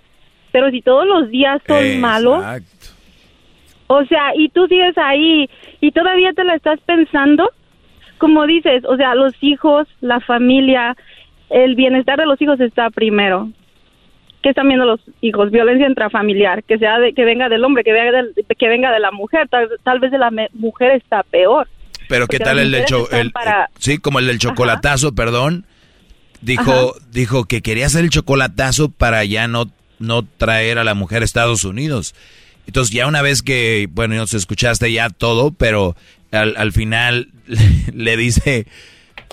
Pero 0.50 0.70
si 0.70 0.80
todos 0.80 1.06
los 1.06 1.28
días 1.28 1.60
son 1.66 2.00
malos, 2.00 2.42
o 3.86 4.02
sea, 4.06 4.34
y 4.34 4.48
tú 4.48 4.66
sigues 4.66 4.96
ahí 4.96 5.50
y 5.82 5.90
todavía 5.90 6.32
te 6.32 6.42
la 6.44 6.54
estás 6.54 6.80
pensando, 6.86 7.50
como 8.16 8.46
dices, 8.46 8.82
o 8.86 8.96
sea, 8.96 9.14
los 9.14 9.34
hijos, 9.42 9.86
la 10.00 10.20
familia, 10.20 10.96
el 11.50 11.74
bienestar 11.74 12.18
de 12.18 12.24
los 12.24 12.40
hijos 12.40 12.58
está 12.60 12.88
primero. 12.88 13.50
¿Qué 14.42 14.48
están 14.48 14.68
viendo 14.68 14.86
los 14.86 15.00
hijos? 15.20 15.50
Violencia 15.50 15.86
intrafamiliar, 15.86 16.64
que 16.64 16.78
sea 16.78 16.98
de, 16.98 17.12
que 17.12 17.26
venga 17.26 17.50
del 17.50 17.62
hombre, 17.62 17.84
que 17.84 17.92
venga, 17.92 18.24
que 18.58 18.68
venga 18.68 18.90
de 18.90 19.00
la 19.00 19.10
mujer, 19.10 19.50
tal, 19.50 20.00
vez 20.00 20.12
de 20.12 20.18
la 20.18 20.30
mujer 20.54 20.92
está 20.92 21.24
peor. 21.24 21.68
Pero 22.09 22.26
qué 22.26 22.39
tal 22.39 22.59
el 22.59 22.70
del 22.70 22.85
el, 23.12 23.32
sí, 23.78 23.98
como 23.98 24.18
el 24.18 24.26
del 24.26 24.39
chocolatazo, 24.39 25.14
perdón. 25.14 25.66
Dijo, 26.40 26.97
dijo 27.10 27.44
que 27.44 27.62
quería 27.62 27.86
hacer 27.86 28.05
el 28.05 28.10
chocolatazo 28.10 28.90
para 28.90 29.24
ya 29.24 29.48
no 29.48 29.70
no 29.98 30.24
traer 30.24 30.78
a 30.78 30.85
la 30.85 30.94
mujer 30.94 31.22
a 31.22 31.24
Estados 31.24 31.64
Unidos. 31.64 32.14
Entonces 32.66 32.94
ya 32.94 33.06
una 33.06 33.22
vez 33.22 33.43
que, 33.43 33.89
bueno, 33.93 34.14
nos 34.14 34.35
escuchaste 34.35 34.93
ya 34.93 35.10
todo, 35.10 35.51
pero 35.51 35.97
al, 36.30 36.56
al 36.56 36.72
final 36.72 37.28
le 37.93 38.16
dice, 38.16 38.66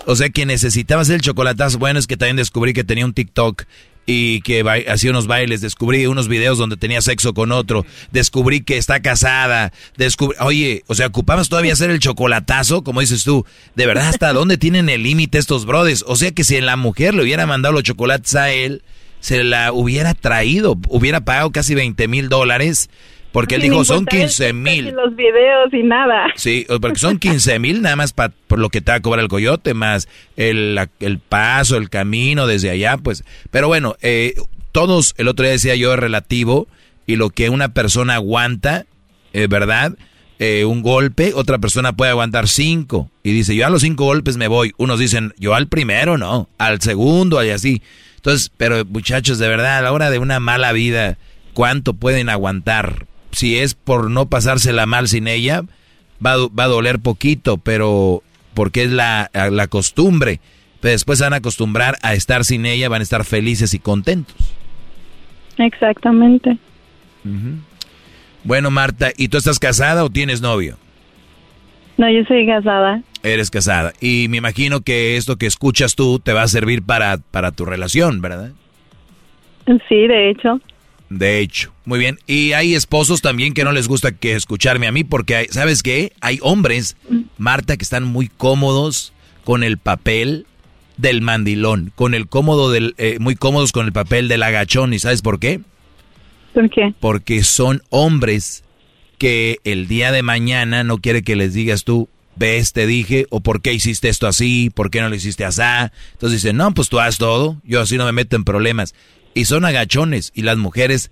o 0.06 0.16
sea 0.16 0.30
que 0.30 0.46
necesitaba 0.46 1.02
hacer 1.02 1.16
el 1.16 1.20
chocolatazo. 1.20 1.78
Bueno, 1.78 1.98
es 1.98 2.06
que 2.06 2.16
también 2.16 2.36
descubrí 2.36 2.72
que 2.72 2.84
tenía 2.84 3.04
un 3.04 3.14
TikTok 3.14 3.64
y 4.06 4.40
que 4.42 4.64
hacía 4.88 5.10
unos 5.10 5.26
bailes, 5.26 5.60
descubrí 5.60 6.06
unos 6.06 6.28
videos 6.28 6.58
donde 6.58 6.76
tenía 6.76 7.02
sexo 7.02 7.34
con 7.34 7.50
otro, 7.50 7.84
descubrí 8.12 8.60
que 8.60 8.78
está 8.78 9.00
casada, 9.02 9.72
descubrí, 9.96 10.36
oye, 10.40 10.84
o 10.86 10.94
sea, 10.94 11.08
ocupabas 11.08 11.48
todavía 11.48 11.72
hacer 11.72 11.90
el 11.90 11.98
chocolatazo, 11.98 12.82
como 12.82 13.00
dices 13.00 13.24
tú, 13.24 13.44
de 13.74 13.86
verdad, 13.86 14.08
¿hasta 14.08 14.32
dónde 14.32 14.58
tienen 14.58 14.88
el 14.88 15.02
límite 15.02 15.38
estos 15.38 15.66
brothers? 15.66 16.04
O 16.06 16.14
sea 16.14 16.30
que 16.30 16.44
si 16.44 16.60
la 16.60 16.76
mujer 16.76 17.14
le 17.14 17.22
hubiera 17.22 17.46
mandado 17.46 17.74
los 17.74 17.82
chocolates 17.82 18.34
a 18.36 18.50
él, 18.52 18.82
se 19.20 19.42
la 19.42 19.72
hubiera 19.72 20.14
traído, 20.14 20.78
hubiera 20.88 21.20
pagado 21.22 21.50
casi 21.50 21.74
20 21.74 22.06
mil 22.06 22.28
dólares. 22.28 22.88
Porque 23.36 23.56
él 23.56 23.60
dijo, 23.60 23.84
son 23.84 24.06
15 24.06 24.54
mil. 24.54 24.92
Los 24.92 25.14
videos 25.14 25.70
y 25.70 25.82
nada. 25.82 26.32
Sí, 26.36 26.64
porque 26.80 26.98
son 26.98 27.18
15 27.18 27.58
mil 27.58 27.82
nada 27.82 27.94
más 27.94 28.14
por 28.14 28.58
lo 28.58 28.70
que 28.70 28.80
te 28.80 28.92
va 28.92 28.96
a 28.96 29.00
cobrar 29.00 29.22
el 29.22 29.28
coyote, 29.28 29.74
más 29.74 30.08
el, 30.38 30.80
el 31.00 31.18
paso, 31.18 31.76
el 31.76 31.90
camino 31.90 32.46
desde 32.46 32.70
allá, 32.70 32.96
pues. 32.96 33.24
Pero 33.50 33.68
bueno, 33.68 33.94
eh, 34.00 34.36
todos, 34.72 35.14
el 35.18 35.28
otro 35.28 35.42
día 35.42 35.52
decía 35.52 35.74
yo, 35.74 35.92
es 35.92 36.00
relativo 36.00 36.66
y 37.06 37.16
lo 37.16 37.28
que 37.28 37.50
una 37.50 37.74
persona 37.74 38.14
aguanta, 38.14 38.86
eh, 39.34 39.48
¿verdad? 39.50 39.98
Eh, 40.38 40.64
un 40.64 40.80
golpe, 40.80 41.32
otra 41.34 41.58
persona 41.58 41.94
puede 41.94 42.12
aguantar 42.12 42.48
cinco. 42.48 43.10
Y 43.22 43.32
dice, 43.32 43.54
yo 43.54 43.66
a 43.66 43.70
los 43.70 43.82
cinco 43.82 44.06
golpes 44.06 44.38
me 44.38 44.48
voy. 44.48 44.72
Unos 44.78 44.98
dicen, 44.98 45.34
yo 45.36 45.54
al 45.54 45.66
primero, 45.68 46.16
no, 46.16 46.48
al 46.56 46.80
segundo 46.80 47.44
y 47.44 47.50
así. 47.50 47.82
Entonces, 48.14 48.50
pero 48.56 48.86
muchachos, 48.86 49.38
de 49.38 49.48
verdad, 49.48 49.76
a 49.76 49.82
la 49.82 49.92
hora 49.92 50.08
de 50.08 50.18
una 50.18 50.40
mala 50.40 50.72
vida, 50.72 51.18
¿cuánto 51.52 51.92
pueden 51.92 52.30
aguantar? 52.30 53.04
Si 53.36 53.58
es 53.58 53.74
por 53.74 54.10
no 54.10 54.30
pasársela 54.30 54.86
mal 54.86 55.08
sin 55.08 55.28
ella, 55.28 55.62
va, 56.24 56.36
va 56.48 56.64
a 56.64 56.68
doler 56.68 57.00
poquito, 57.00 57.58
pero 57.58 58.22
porque 58.54 58.84
es 58.84 58.90
la, 58.90 59.30
la 59.34 59.66
costumbre. 59.66 60.40
Pero 60.80 60.92
después 60.92 61.20
van 61.20 61.34
a 61.34 61.36
acostumbrar 61.36 61.98
a 62.00 62.14
estar 62.14 62.46
sin 62.46 62.64
ella, 62.64 62.88
van 62.88 63.00
a 63.00 63.02
estar 63.02 63.26
felices 63.26 63.74
y 63.74 63.78
contentos. 63.78 64.34
Exactamente. 65.58 66.56
Bueno, 68.42 68.70
Marta, 68.70 69.10
¿y 69.14 69.28
tú 69.28 69.36
estás 69.36 69.58
casada 69.58 70.02
o 70.02 70.08
tienes 70.08 70.40
novio? 70.40 70.78
No, 71.98 72.10
yo 72.10 72.24
soy 72.24 72.46
casada. 72.46 73.02
Eres 73.22 73.50
casada. 73.50 73.92
Y 74.00 74.28
me 74.30 74.38
imagino 74.38 74.80
que 74.80 75.18
esto 75.18 75.36
que 75.36 75.44
escuchas 75.44 75.94
tú 75.94 76.20
te 76.20 76.32
va 76.32 76.42
a 76.42 76.48
servir 76.48 76.82
para, 76.82 77.18
para 77.18 77.52
tu 77.52 77.66
relación, 77.66 78.22
¿verdad? 78.22 78.52
Sí, 79.66 80.06
de 80.06 80.30
hecho. 80.30 80.58
De 81.08 81.38
hecho, 81.38 81.72
muy 81.84 81.98
bien. 81.98 82.18
Y 82.26 82.52
hay 82.52 82.74
esposos 82.74 83.22
también 83.22 83.54
que 83.54 83.64
no 83.64 83.72
les 83.72 83.86
gusta 83.86 84.12
que 84.12 84.32
escucharme 84.32 84.86
a 84.86 84.92
mí 84.92 85.04
porque, 85.04 85.46
¿sabes 85.50 85.82
qué? 85.82 86.12
Hay 86.20 86.38
hombres, 86.42 86.96
Marta, 87.38 87.76
que 87.76 87.84
están 87.84 88.04
muy 88.04 88.28
cómodos 88.28 89.12
con 89.44 89.62
el 89.62 89.78
papel 89.78 90.46
del 90.96 91.22
mandilón, 91.22 91.92
con 91.94 92.14
el 92.14 92.26
cómodo 92.26 92.70
del, 92.70 92.94
eh, 92.98 93.18
muy 93.20 93.36
cómodos 93.36 93.70
con 93.72 93.86
el 93.86 93.92
papel 93.92 94.28
del 94.28 94.42
agachón. 94.42 94.92
¿Y 94.92 94.98
sabes 94.98 95.22
por 95.22 95.38
qué? 95.38 95.60
¿Por 96.52 96.70
qué? 96.70 96.94
Porque 96.98 97.44
son 97.44 97.82
hombres 97.90 98.64
que 99.18 99.58
el 99.64 99.88
día 99.88 100.10
de 100.10 100.22
mañana 100.22 100.84
no 100.84 100.98
quiere 100.98 101.22
que 101.22 101.36
les 101.36 101.54
digas 101.54 101.84
tú, 101.84 102.08
ves, 102.36 102.72
te 102.72 102.86
dije, 102.86 103.26
o 103.30 103.40
por 103.40 103.62
qué 103.62 103.72
hiciste 103.72 104.08
esto 104.08 104.26
así, 104.26 104.70
por 104.74 104.90
qué 104.90 105.00
no 105.00 105.08
lo 105.08 105.14
hiciste 105.14 105.44
así. 105.44 105.62
Entonces 106.12 106.42
dicen, 106.42 106.56
no, 106.56 106.72
pues 106.72 106.88
tú 106.88 106.98
haz 106.98 107.18
todo, 107.18 107.60
yo 107.64 107.80
así 107.80 107.96
no 107.96 108.04
me 108.04 108.12
meto 108.12 108.36
en 108.36 108.44
problemas. 108.44 108.94
Y 109.36 109.44
son 109.44 109.66
agachones, 109.66 110.32
y 110.34 110.44
las 110.44 110.56
mujeres 110.56 111.10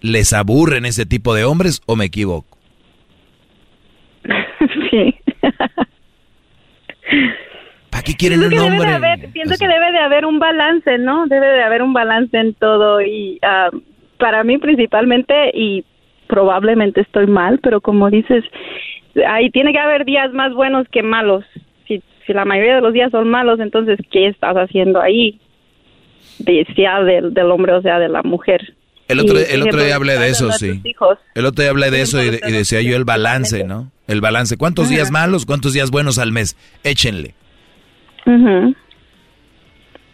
les 0.00 0.32
aburren 0.32 0.86
ese 0.86 1.04
tipo 1.04 1.34
de 1.34 1.44
hombres, 1.44 1.82
o 1.84 1.96
me 1.96 2.06
equivoco. 2.06 2.56
Sí. 4.90 5.14
¿Para 7.90 8.02
qué 8.02 8.14
quieren 8.14 8.40
un 8.42 8.58
hombre? 8.58 9.28
pienso 9.34 9.54
que 9.58 9.68
debe 9.68 9.92
de 9.92 9.98
haber 9.98 10.24
un 10.24 10.38
balance, 10.38 10.96
¿no? 10.96 11.26
Debe 11.26 11.46
de 11.46 11.62
haber 11.62 11.82
un 11.82 11.92
balance 11.92 12.36
en 12.38 12.54
todo, 12.54 13.02
y 13.02 13.38
ah, 13.42 13.68
para 14.18 14.44
mí 14.44 14.56
principalmente, 14.56 15.50
y 15.52 15.84
probablemente 16.26 17.02
estoy 17.02 17.26
mal, 17.26 17.60
pero 17.62 17.82
como 17.82 18.08
dices, 18.08 18.44
ahí 19.28 19.50
tiene 19.50 19.72
que 19.72 19.78
haber 19.78 20.06
días 20.06 20.32
más 20.32 20.54
buenos 20.54 20.88
que 20.88 21.02
malos. 21.02 21.44
Si, 21.86 22.02
si 22.26 22.32
la 22.32 22.46
mayoría 22.46 22.76
de 22.76 22.80
los 22.80 22.94
días 22.94 23.10
son 23.10 23.28
malos, 23.28 23.60
entonces, 23.60 23.98
¿qué 24.10 24.28
estás 24.28 24.56
haciendo 24.56 25.02
ahí? 25.02 25.38
Sea 26.74 27.02
del, 27.02 27.34
del 27.34 27.50
hombre 27.50 27.74
o 27.74 27.82
sea 27.82 27.98
de 27.98 28.08
la 28.08 28.22
mujer. 28.22 28.74
El 29.08 29.20
otro, 29.20 29.38
el 29.38 29.62
otro 29.62 29.82
día 29.82 29.96
hablé 29.96 30.18
de 30.18 30.28
eso, 30.28 30.52
sí. 30.52 30.82
El 31.34 31.46
otro 31.46 31.62
día 31.62 31.70
hablé 31.70 31.90
de 31.90 32.02
eso 32.02 32.22
y, 32.22 32.30
decía 32.30 32.82
yo 32.82 32.94
el 32.94 33.04
balance, 33.04 33.64
¿no? 33.64 33.90
El 34.06 34.20
balance. 34.20 34.58
¿Cuántos 34.58 34.90
días 34.90 35.10
malos, 35.10 35.46
cuántos 35.46 35.72
días 35.72 35.90
buenos 35.90 36.18
al 36.18 36.30
mes? 36.30 36.56
Échenle. 36.84 37.34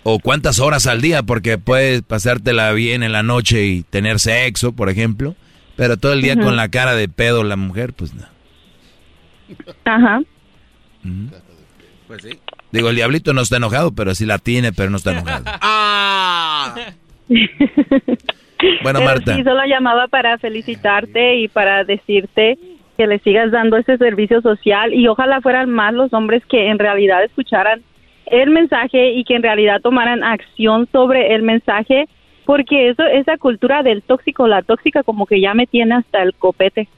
O 0.05 0.21
cuántas 0.21 0.61
horas 0.61 0.87
al 0.87 1.01
día, 1.01 1.25
porque 1.25 1.59
puedes 1.59 2.03
pasártela 2.03 2.71
bien 2.73 3.03
en 3.03 3.11
la 3.11 3.25
noche 3.25 3.67
y 3.67 3.83
tener 3.83 4.21
sexo, 4.21 4.73
por 4.73 4.89
ejemplo. 4.89 5.35
Pero 5.75 5.97
todo 5.97 6.13
el 6.13 6.23
día 6.23 6.37
con 6.37 6.55
la 6.55 6.69
cara 6.69 6.95
de 6.95 7.09
pedo 7.09 7.43
la 7.43 7.57
mujer, 7.57 7.95
pues 7.95 8.15
no. 8.15 8.27
Ajá. 9.85 10.21
Pues 12.07 12.23
sí. 12.23 12.39
Digo, 12.75 12.89
el 12.89 12.97
diablito 12.97 13.33
no 13.33 13.43
está 13.43 13.59
enojado, 13.59 13.95
pero 13.95 14.17
sí 14.17 14.27
la 14.27 14.39
tiene, 14.39 14.73
pero 14.73 14.91
no 14.91 14.97
está 14.97 15.13
enojado. 15.13 15.45
Ah. 15.63 16.75
Bueno, 18.83 19.03
Marta. 19.03 19.37
sí, 19.37 19.43
solo 19.43 19.61
llamaba 19.67 20.09
para 20.09 20.39
felicitarte 20.39 21.37
y 21.37 21.49
para 21.49 21.85
decirte 21.85 22.59
que 22.97 23.07
le 23.07 23.19
sigas 23.19 23.51
dando 23.51 23.77
ese 23.77 23.99
servicio 23.99 24.41
social 24.41 24.95
y 24.95 25.07
ojalá 25.07 25.43
fueran 25.43 25.69
más 25.69 25.93
los 25.93 26.15
hombres 26.15 26.43
que 26.47 26.69
en 26.71 26.79
realidad 26.79 27.23
escucharan 27.25 27.83
el 28.27 28.51
mensaje 28.51 29.13
y 29.13 29.25
que 29.25 29.35
en 29.35 29.43
realidad 29.43 29.83
tomaran 29.83 30.25
acción 30.25 30.89
sobre 30.93 31.35
el 31.35 31.43
mensaje 31.43 32.07
porque 32.47 32.89
eso 32.89 33.05
esa 33.05 33.37
cultura 33.37 33.83
del 33.83 34.03
tóxico, 34.03 34.47
la 34.47 34.63
tóxica 34.63 35.03
como 35.03 35.27
que 35.27 35.41
ya 35.41 35.53
me 35.53 35.67
tiene 35.67 35.97
hasta 35.97 36.23
el 36.23 36.35
copete. 36.35 36.89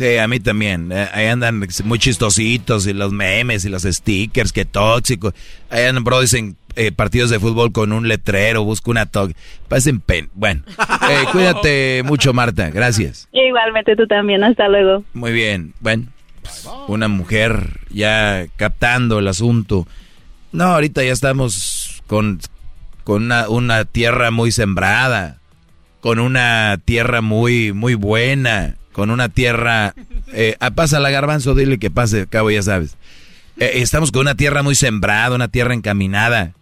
Sí, 0.00 0.16
a 0.16 0.26
mí 0.28 0.40
también. 0.40 0.90
Eh, 0.92 1.08
Ahí 1.12 1.26
andan 1.26 1.62
muy 1.84 1.98
chistositos 1.98 2.86
y 2.86 2.94
los 2.94 3.12
memes 3.12 3.66
y 3.66 3.68
los 3.68 3.82
stickers, 3.82 4.50
que 4.50 4.64
tóxico. 4.64 5.34
Ahí 5.68 5.84
andan, 5.84 6.04
bro, 6.04 6.22
dicen 6.22 6.56
eh, 6.74 6.90
partidos 6.90 7.28
de 7.28 7.38
fútbol 7.38 7.70
con 7.70 7.92
un 7.92 8.08
letrero, 8.08 8.64
busco 8.64 8.90
una 8.90 9.04
toque. 9.04 9.34
Parecen 9.68 10.00
pen. 10.00 10.30
Bueno, 10.32 10.62
eh, 11.10 11.24
cuídate 11.32 12.02
mucho, 12.02 12.32
Marta. 12.32 12.70
Gracias. 12.70 13.28
Igualmente 13.32 13.94
tú 13.94 14.06
también, 14.06 14.42
hasta 14.42 14.68
luego. 14.68 15.04
Muy 15.12 15.32
bien. 15.32 15.74
Bueno, 15.80 16.06
pues, 16.40 16.66
una 16.88 17.08
mujer 17.08 17.80
ya 17.90 18.46
captando 18.56 19.18
el 19.18 19.28
asunto. 19.28 19.86
No, 20.50 20.64
ahorita 20.64 21.04
ya 21.04 21.12
estamos 21.12 22.02
con, 22.06 22.40
con 23.04 23.24
una, 23.24 23.50
una 23.50 23.84
tierra 23.84 24.30
muy 24.30 24.50
sembrada, 24.50 25.40
con 26.00 26.20
una 26.20 26.80
tierra 26.86 27.20
muy, 27.20 27.74
muy 27.74 27.92
buena, 27.96 28.76
con 28.92 29.10
una 29.10 29.28
tierra... 29.28 29.94
Eh, 30.32 30.56
ah, 30.60 30.70
pasa 30.70 31.00
la 31.00 31.10
garbanzo, 31.10 31.54
dile 31.54 31.78
que 31.78 31.90
pase, 31.90 32.26
cabo, 32.26 32.50
ya 32.50 32.62
sabes. 32.62 32.96
Eh, 33.58 33.72
estamos 33.76 34.12
con 34.12 34.22
una 34.22 34.34
tierra 34.34 34.62
muy 34.62 34.74
sembrada, 34.74 35.34
una 35.34 35.48
tierra 35.48 35.74
encaminada. 35.74 36.52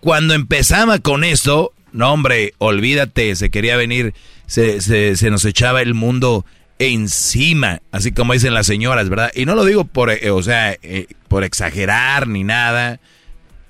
Cuando 0.00 0.34
empezaba 0.34 0.98
con 0.98 1.24
esto, 1.24 1.72
no 1.92 2.12
hombre, 2.12 2.54
olvídate, 2.58 3.34
se 3.34 3.50
quería 3.50 3.76
venir, 3.76 4.14
se, 4.46 4.80
se, 4.80 5.16
se 5.16 5.30
nos 5.30 5.44
echaba 5.44 5.82
el 5.82 5.94
mundo 5.94 6.44
encima, 6.78 7.80
así 7.90 8.12
como 8.12 8.32
dicen 8.32 8.54
las 8.54 8.66
señoras, 8.66 9.08
¿verdad? 9.08 9.30
Y 9.34 9.44
no 9.44 9.54
lo 9.54 9.64
digo 9.64 9.84
por, 9.84 10.10
eh, 10.10 10.30
o 10.30 10.42
sea, 10.42 10.72
eh, 10.82 11.06
por 11.28 11.44
exagerar 11.44 12.28
ni 12.28 12.44
nada, 12.44 13.00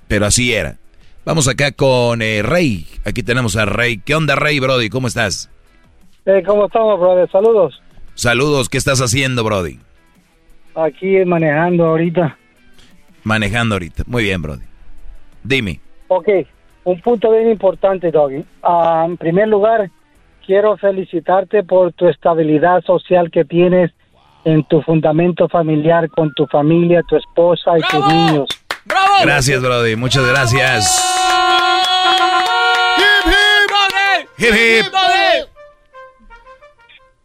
pero 0.07 0.25
así 0.25 0.53
era. 0.53 0.77
Vamos 1.25 1.47
acá 1.47 1.71
con 1.71 2.21
eh, 2.21 2.41
Rey, 2.43 2.87
aquí 3.05 3.23
tenemos 3.23 3.55
a 3.55 3.65
Rey. 3.65 3.99
¿Qué 3.99 4.15
onda, 4.15 4.35
Rey, 4.35 4.59
Brody? 4.59 4.89
¿Cómo 4.89 5.07
estás? 5.07 5.49
¿Cómo 6.45 6.67
estamos, 6.67 6.99
brother? 6.99 7.29
Saludos. 7.31 7.81
Saludos, 8.19 8.67
¿qué 8.67 8.77
estás 8.77 8.99
haciendo, 8.99 9.45
Brody? 9.45 9.79
Aquí 10.75 11.23
manejando 11.25 11.85
ahorita. 11.85 12.37
Manejando 13.23 13.75
ahorita. 13.75 14.03
Muy 14.07 14.23
bien, 14.23 14.41
Brody. 14.41 14.65
Dime. 15.41 15.79
Ok, 16.09 16.27
un 16.83 16.99
punto 16.99 17.31
bien 17.31 17.49
importante, 17.49 18.11
Doggy. 18.11 18.43
Ah, 18.61 19.05
en 19.07 19.15
primer 19.15 19.47
lugar, 19.47 19.89
quiero 20.45 20.75
felicitarte 20.75 21.63
por 21.63 21.93
tu 21.93 22.09
estabilidad 22.09 22.83
social 22.83 23.31
que 23.31 23.45
tienes 23.45 23.89
en 24.43 24.65
tu 24.65 24.81
fundamento 24.81 25.47
familiar 25.47 26.09
con 26.09 26.33
tu 26.33 26.45
familia, 26.47 27.01
tu 27.07 27.15
esposa 27.15 27.71
y 27.77 27.81
tus 27.89 28.05
niños. 28.05 28.49
Gracias, 29.23 29.61
Brody, 29.61 29.95
muchas 29.95 30.27
gracias. 30.27 31.05
Hip, 34.37 34.53
hip. 34.53 35.58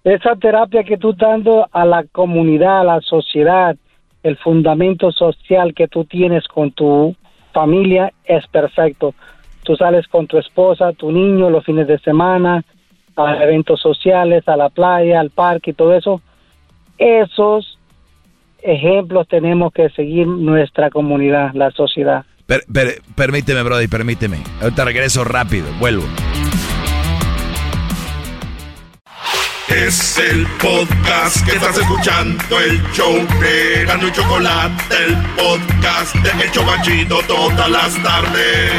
Esa 0.04 0.36
terapia 0.36 0.84
que 0.84 0.98
tú 0.98 1.14
dando 1.14 1.66
a 1.72 1.86
la 1.86 2.04
comunidad, 2.04 2.80
a 2.80 2.84
la 2.84 3.00
sociedad, 3.00 3.74
el 4.22 4.36
fundamento 4.36 5.10
social 5.12 5.72
que 5.74 5.88
tú 5.88 6.04
tienes 6.04 6.46
con 6.46 6.72
tu 6.72 7.16
familia 7.54 8.12
es 8.24 8.46
perfecto. 8.48 9.14
Tú 9.62 9.76
sales 9.76 10.06
con 10.08 10.26
tu 10.26 10.36
esposa, 10.36 10.92
tu 10.92 11.10
niño 11.10 11.48
los 11.48 11.64
fines 11.64 11.86
de 11.86 11.98
semana, 12.00 12.62
a 13.16 13.42
eventos 13.44 13.80
sociales, 13.80 14.46
a 14.46 14.56
la 14.56 14.68
playa, 14.68 15.20
al 15.20 15.30
parque 15.30 15.70
y 15.70 15.74
todo 15.74 15.94
eso. 15.94 16.20
Esos 16.98 17.78
ejemplos 18.62 19.26
tenemos 19.26 19.72
que 19.72 19.88
seguir 19.90 20.26
nuestra 20.26 20.90
comunidad, 20.90 21.52
la 21.54 21.70
sociedad. 21.70 22.24
Per- 22.46 22.64
per- 22.70 23.00
permíteme, 23.16 23.62
Brody, 23.62 23.88
permíteme. 23.88 24.36
Ahorita 24.60 24.84
regreso 24.84 25.24
rápido, 25.24 25.66
vuelvo. 25.80 26.04
Es 29.68 30.18
el 30.18 30.46
podcast 30.60 31.44
que 31.44 31.52
estás 31.56 31.76
escuchando, 31.78 32.60
el 32.60 32.80
show 32.92 33.14
de 33.40 33.84
Gano 33.86 34.08
y 34.08 34.12
Chocolate, 34.12 34.94
el 35.06 35.16
podcast 35.36 36.14
de 36.16 36.44
El 36.44 36.50
Chocachito 36.52 37.18
todas 37.26 37.70
las 37.70 38.02
tardes. 38.02 38.70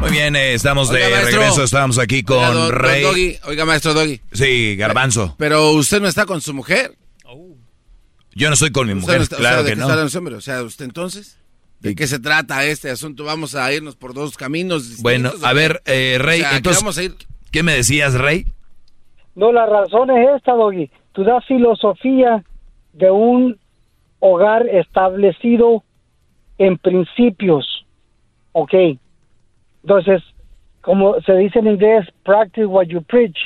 Muy 0.00 0.10
bien, 0.10 0.36
eh, 0.36 0.54
estamos 0.54 0.90
de 0.90 0.98
maestro. 1.10 1.38
regreso, 1.38 1.62
estamos 1.64 1.98
aquí 1.98 2.22
con 2.22 2.38
Oiga, 2.38 2.50
do- 2.52 2.64
do- 2.66 2.70
Rey. 2.72 3.02
Doggy. 3.02 3.38
Oiga, 3.44 3.64
maestro 3.64 3.94
Doggy. 3.94 4.20
Sí, 4.32 4.76
Garbanzo. 4.76 5.36
Pero 5.38 5.70
usted 5.72 6.00
no 6.00 6.08
está 6.08 6.26
con 6.26 6.40
su 6.40 6.52
mujer. 6.54 6.94
Yo 8.34 8.48
no 8.48 8.54
estoy 8.54 8.70
con 8.70 8.86
mi 8.86 8.92
Usted 8.92 9.00
mujer, 9.02 9.16
no 9.18 9.22
está- 9.24 9.36
o 9.36 9.38
claro 9.38 9.56
sea, 9.56 9.62
¿de 9.64 9.70
que 9.70 9.74
qué 9.74 9.80
no. 9.80 10.18
hombre? 10.18 10.34
O 10.36 10.40
sea, 10.40 10.62
¿usted 10.62 10.84
entonces? 10.84 11.38
¿De 11.80 11.94
qué 11.94 12.06
se 12.06 12.18
trata 12.18 12.64
este 12.64 12.90
asunto? 12.90 13.24
Vamos 13.24 13.54
a 13.54 13.72
irnos 13.72 13.94
por 13.96 14.12
dos 14.12 14.36
caminos 14.36 14.88
distintos. 14.88 15.02
Bueno, 15.02 15.30
¿o 15.40 15.46
a 15.46 15.52
ver, 15.52 15.80
eh, 15.86 16.18
Rey, 16.20 16.40
O 16.40 16.42
sea, 16.42 16.50
¿qué 16.50 16.56
entonces, 16.56 16.82
vamos 16.82 16.98
a 16.98 17.02
ir? 17.04 17.14
¿qué 17.52 17.62
me 17.62 17.72
decías, 17.72 18.14
Rey? 18.14 18.46
No, 19.34 19.52
la 19.52 19.66
razón 19.66 20.10
es 20.10 20.28
esta, 20.36 20.54
Doggy. 20.54 20.90
Tú 21.12 21.22
das 21.22 21.44
filosofía 21.46 22.44
de 22.92 23.10
un 23.10 23.58
hogar 24.18 24.66
establecido 24.68 25.84
en 26.58 26.76
principios. 26.78 27.86
Ok. 28.52 28.74
Entonces, 29.84 30.22
como 30.80 31.20
se 31.20 31.34
dice 31.34 31.60
en 31.60 31.68
inglés, 31.68 32.06
practice 32.24 32.66
what 32.66 32.86
you 32.86 33.02
preach. 33.02 33.38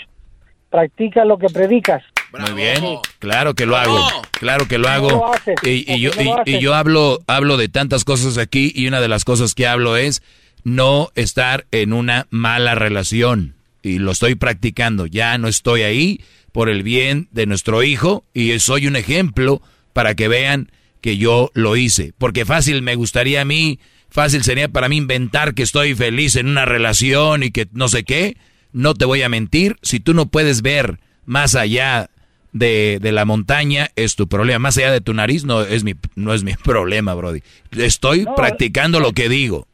Practica 0.71 1.25
lo 1.27 1.37
que 1.37 1.49
predicas. 1.49 2.03
Muy 2.39 2.53
bien, 2.53 2.83
claro 3.19 3.55
que 3.55 3.67
lo 3.67 3.77
hago, 3.77 3.99
claro 4.33 4.67
que 4.67 4.79
lo 4.79 4.89
hago. 4.89 5.11
lo 5.11 5.35
haces, 5.35 5.57
Y, 5.65 5.93
y 5.93 6.01
yo, 6.01 6.11
¿por 6.13 6.19
qué 6.19 6.25
no 6.25 6.37
lo 6.37 6.43
y- 6.47 6.61
yo 6.61 6.75
hablo, 6.75 7.21
hablo 7.27 7.57
de 7.57 7.69
tantas 7.69 8.05
cosas 8.05 8.39
aquí 8.39 8.73
y 8.75 8.87
una 8.87 9.01
de 9.01 9.09
las 9.09 9.25
cosas 9.25 9.55
que 9.55 9.67
hablo 9.67 9.97
es 9.97 10.23
no 10.65 11.11
estar 11.15 11.67
en 11.73 11.93
una 11.93 12.27
mala 12.31 12.75
relación. 12.75 13.55
Y 13.83 13.99
lo 13.99 14.13
estoy 14.13 14.35
practicando, 14.37 15.07
ya 15.07 15.37
no 15.39 15.49
estoy 15.49 15.83
ahí 15.83 16.21
por 16.53 16.69
el 16.69 16.83
bien 16.83 17.29
de 17.33 17.47
nuestro 17.47 17.83
hijo 17.83 18.25
y 18.33 18.59
soy 18.61 18.87
un 18.87 18.97
ejemplo 18.97 19.61
para 19.93 20.15
que 20.15 20.29
vean 20.29 20.71
que 21.01 21.17
yo 21.19 21.51
lo 21.55 21.77
hice. 21.77 22.13
Porque 22.17 22.45
fácil 22.45 22.81
me 22.83 22.95
gustaría 22.95 23.41
a 23.41 23.45
mí, 23.45 23.81
fácil 24.09 24.45
sería 24.45 24.69
para 24.69 24.89
mí 24.89 24.99
inventar 24.99 25.55
que 25.55 25.65
estoy 25.65 25.95
feliz 25.97 26.37
en 26.37 26.47
una 26.49 26.65
relación 26.65 27.43
y 27.43 27.51
que 27.51 27.67
no 27.73 27.89
sé 27.89 28.05
qué. 28.05 28.37
No 28.73 28.95
te 28.95 29.05
voy 29.05 29.23
a 29.23 29.29
mentir, 29.29 29.77
si 29.83 29.99
tú 30.01 30.15
no 30.15 30.27
puedes 30.27 30.63
ver 30.63 31.01
más 31.27 31.55
allá 31.57 32.09
de, 32.53 32.99
de 33.01 33.13
la 33.13 33.25
montaña, 33.25 33.89
es 33.97 34.17
tu 34.17 34.29
problema. 34.29 34.59
Más 34.59 34.79
allá 34.79 34.93
de 34.93 35.01
tu 35.01 35.15
nariz, 35.15 35.45
no 35.45 35.63
es 35.63 35.85
mi, 35.85 35.95
no 36.17 36.33
es 36.35 36.45
mi 36.45 36.53
problema, 36.65 37.15
Brody. 37.15 37.41
Estoy 37.77 38.25
No, 38.25 38.35
practicando 38.35 39.01
lo 39.01 39.13
que 39.13 39.29
digo. 39.29 39.67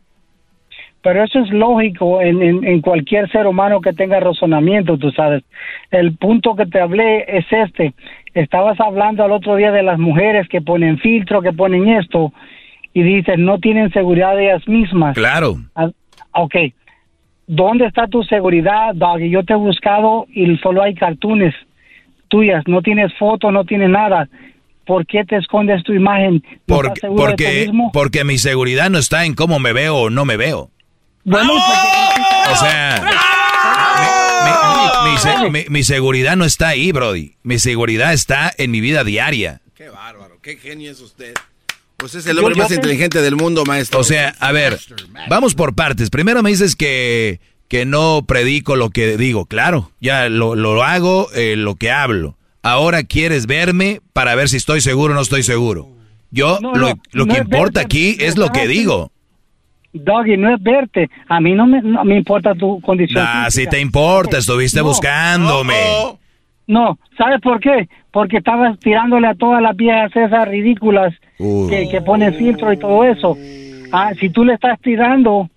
Pero 1.00 1.22
eso 1.22 1.38
es 1.38 1.50
lógico 1.50 2.20
en, 2.20 2.42
en, 2.42 2.64
en 2.64 2.80
cualquier 2.80 3.30
ser 3.30 3.46
humano 3.46 3.80
que 3.80 3.92
tenga 3.92 4.18
razonamiento, 4.18 4.98
tú 4.98 5.10
sabes. 5.12 5.44
El 5.90 6.16
punto 6.16 6.56
que 6.56 6.66
te 6.66 6.80
hablé 6.80 7.24
es 7.28 7.46
este. 7.50 7.94
Estabas 8.34 8.78
hablando 8.80 9.24
al 9.24 9.30
otro 9.30 9.56
día 9.56 9.70
de 9.70 9.82
las 9.84 9.98
mujeres 9.98 10.48
que 10.48 10.60
ponen 10.60 10.98
filtro, 10.98 11.40
que 11.40 11.52
ponen 11.52 11.88
esto, 11.88 12.32
y 12.92 13.02
dices, 13.02 13.38
no 13.38 13.58
tienen 13.58 13.92
seguridad 13.92 14.34
de 14.34 14.46
ellas 14.46 14.66
mismas. 14.66 15.14
Claro. 15.14 15.56
Ah, 15.76 15.88
ok. 16.32 16.54
¿Dónde 17.46 17.86
está 17.86 18.08
tu 18.08 18.24
seguridad, 18.24 18.92
Doggy? 18.94 19.30
Yo 19.30 19.44
te 19.44 19.52
he 19.52 19.56
buscado 19.56 20.26
y 20.32 20.56
solo 20.58 20.82
hay 20.82 20.94
cartones 20.94 21.54
tuyas. 22.28 22.62
No 22.66 22.82
tienes 22.82 23.12
foto, 23.18 23.50
no 23.50 23.64
tienes 23.64 23.90
nada. 23.90 24.28
¿Por 24.86 25.04
qué 25.06 25.24
te 25.24 25.36
escondes 25.36 25.82
tu 25.84 25.92
imagen? 25.92 26.42
¿No 26.66 26.76
Porque, 26.76 26.88
estás 26.94 27.00
seguro 27.10 27.26
de 27.30 27.36
ti 27.36 27.44
porque, 27.44 27.60
mismo? 27.66 27.90
porque 27.92 28.24
mi 28.24 28.38
seguridad 28.38 28.88
no 28.90 28.98
está 28.98 29.24
en 29.26 29.34
cómo 29.34 29.58
me 29.58 29.72
veo 29.72 29.96
o 29.96 30.10
no 30.10 30.24
me 30.24 30.36
veo. 30.36 30.70
Bueno, 31.24 31.52
O 31.54 32.56
sea, 32.56 33.02
mi, 34.44 35.10
mi- 35.10 35.12
mi 35.12 35.18
se- 35.18 35.50
mi- 35.50 35.64
mi 35.68 35.82
seguridad 35.82 36.36
no 36.36 36.44
está 36.44 36.68
ahí, 36.68 36.92
Brody. 36.92 37.34
Mi 37.42 37.58
seguridad 37.58 38.12
está 38.12 38.52
en 38.56 38.70
mi 38.70 38.80
vida 38.80 39.04
diaria. 39.04 39.60
Qué 39.74 39.88
bárbaro, 39.90 40.38
qué 40.42 40.56
genio 40.56 40.90
es 40.90 41.00
usted. 41.00 41.34
Pues 41.98 42.14
es 42.14 42.26
el 42.26 42.38
hombre 42.38 42.54
más 42.54 42.70
inteligente 42.70 43.20
del 43.20 43.34
mundo, 43.36 43.64
maestro. 43.66 44.00
O 44.00 44.04
sea, 44.04 44.34
a 44.40 44.52
ver, 44.52 44.78
vamos 45.28 45.54
por 45.54 45.74
partes. 45.74 46.10
Primero 46.10 46.42
me 46.42 46.50
dices 46.50 46.76
que, 46.76 47.40
que 47.68 47.84
no 47.84 48.22
predico 48.26 48.76
lo 48.76 48.90
que 48.90 49.16
digo. 49.16 49.46
Claro, 49.46 49.90
ya 50.00 50.28
lo, 50.28 50.54
lo 50.54 50.82
hago, 50.82 51.28
eh, 51.34 51.54
lo 51.56 51.76
que 51.76 51.90
hablo. 51.90 52.36
Ahora 52.62 53.02
quieres 53.04 53.46
verme 53.46 54.00
para 54.12 54.34
ver 54.34 54.48
si 54.48 54.56
estoy 54.56 54.80
seguro 54.80 55.12
o 55.12 55.16
no 55.16 55.22
estoy 55.22 55.42
seguro. 55.42 55.88
Yo, 56.30 56.58
No, 56.60 56.72
lo, 56.74 56.88
no, 56.90 56.94
lo 57.12 57.26
no 57.26 57.34
que 57.34 57.40
importa 57.40 57.80
verte, 57.80 57.80
aquí 57.80 58.16
es 58.20 58.36
lo 58.36 58.48
que 58.48 58.66
digo. 58.66 59.10
Doggy, 59.92 60.36
no 60.36 60.54
es 60.54 60.62
verte. 60.62 61.08
A 61.28 61.40
mí 61.40 61.52
no 61.54 61.66
me, 61.66 61.80
no 61.80 62.04
me 62.04 62.16
importa 62.16 62.54
tu 62.54 62.80
condición. 62.80 63.24
Ah, 63.26 63.46
si 63.50 63.66
te 63.66 63.80
importa, 63.80 64.38
estuviste 64.38 64.80
buscándome. 64.80 65.74
No, 66.66 66.98
¿sabes 67.16 67.40
por 67.40 67.60
qué? 67.60 67.88
Porque 68.10 68.38
estabas 68.38 68.78
tirándole 68.78 69.28
a 69.28 69.34
todas 69.34 69.62
las 69.62 69.74
viejas 69.74 70.14
esas 70.14 70.46
ridículas 70.48 71.14
que, 71.38 71.88
que 71.90 72.02
ponen 72.02 72.34
filtro 72.34 72.70
y 72.72 72.76
todo 72.76 73.04
eso. 73.04 73.36
Ah, 73.90 74.12
si 74.20 74.28
tú 74.28 74.44
le 74.44 74.54
estás 74.54 74.78
tirando, 74.82 75.48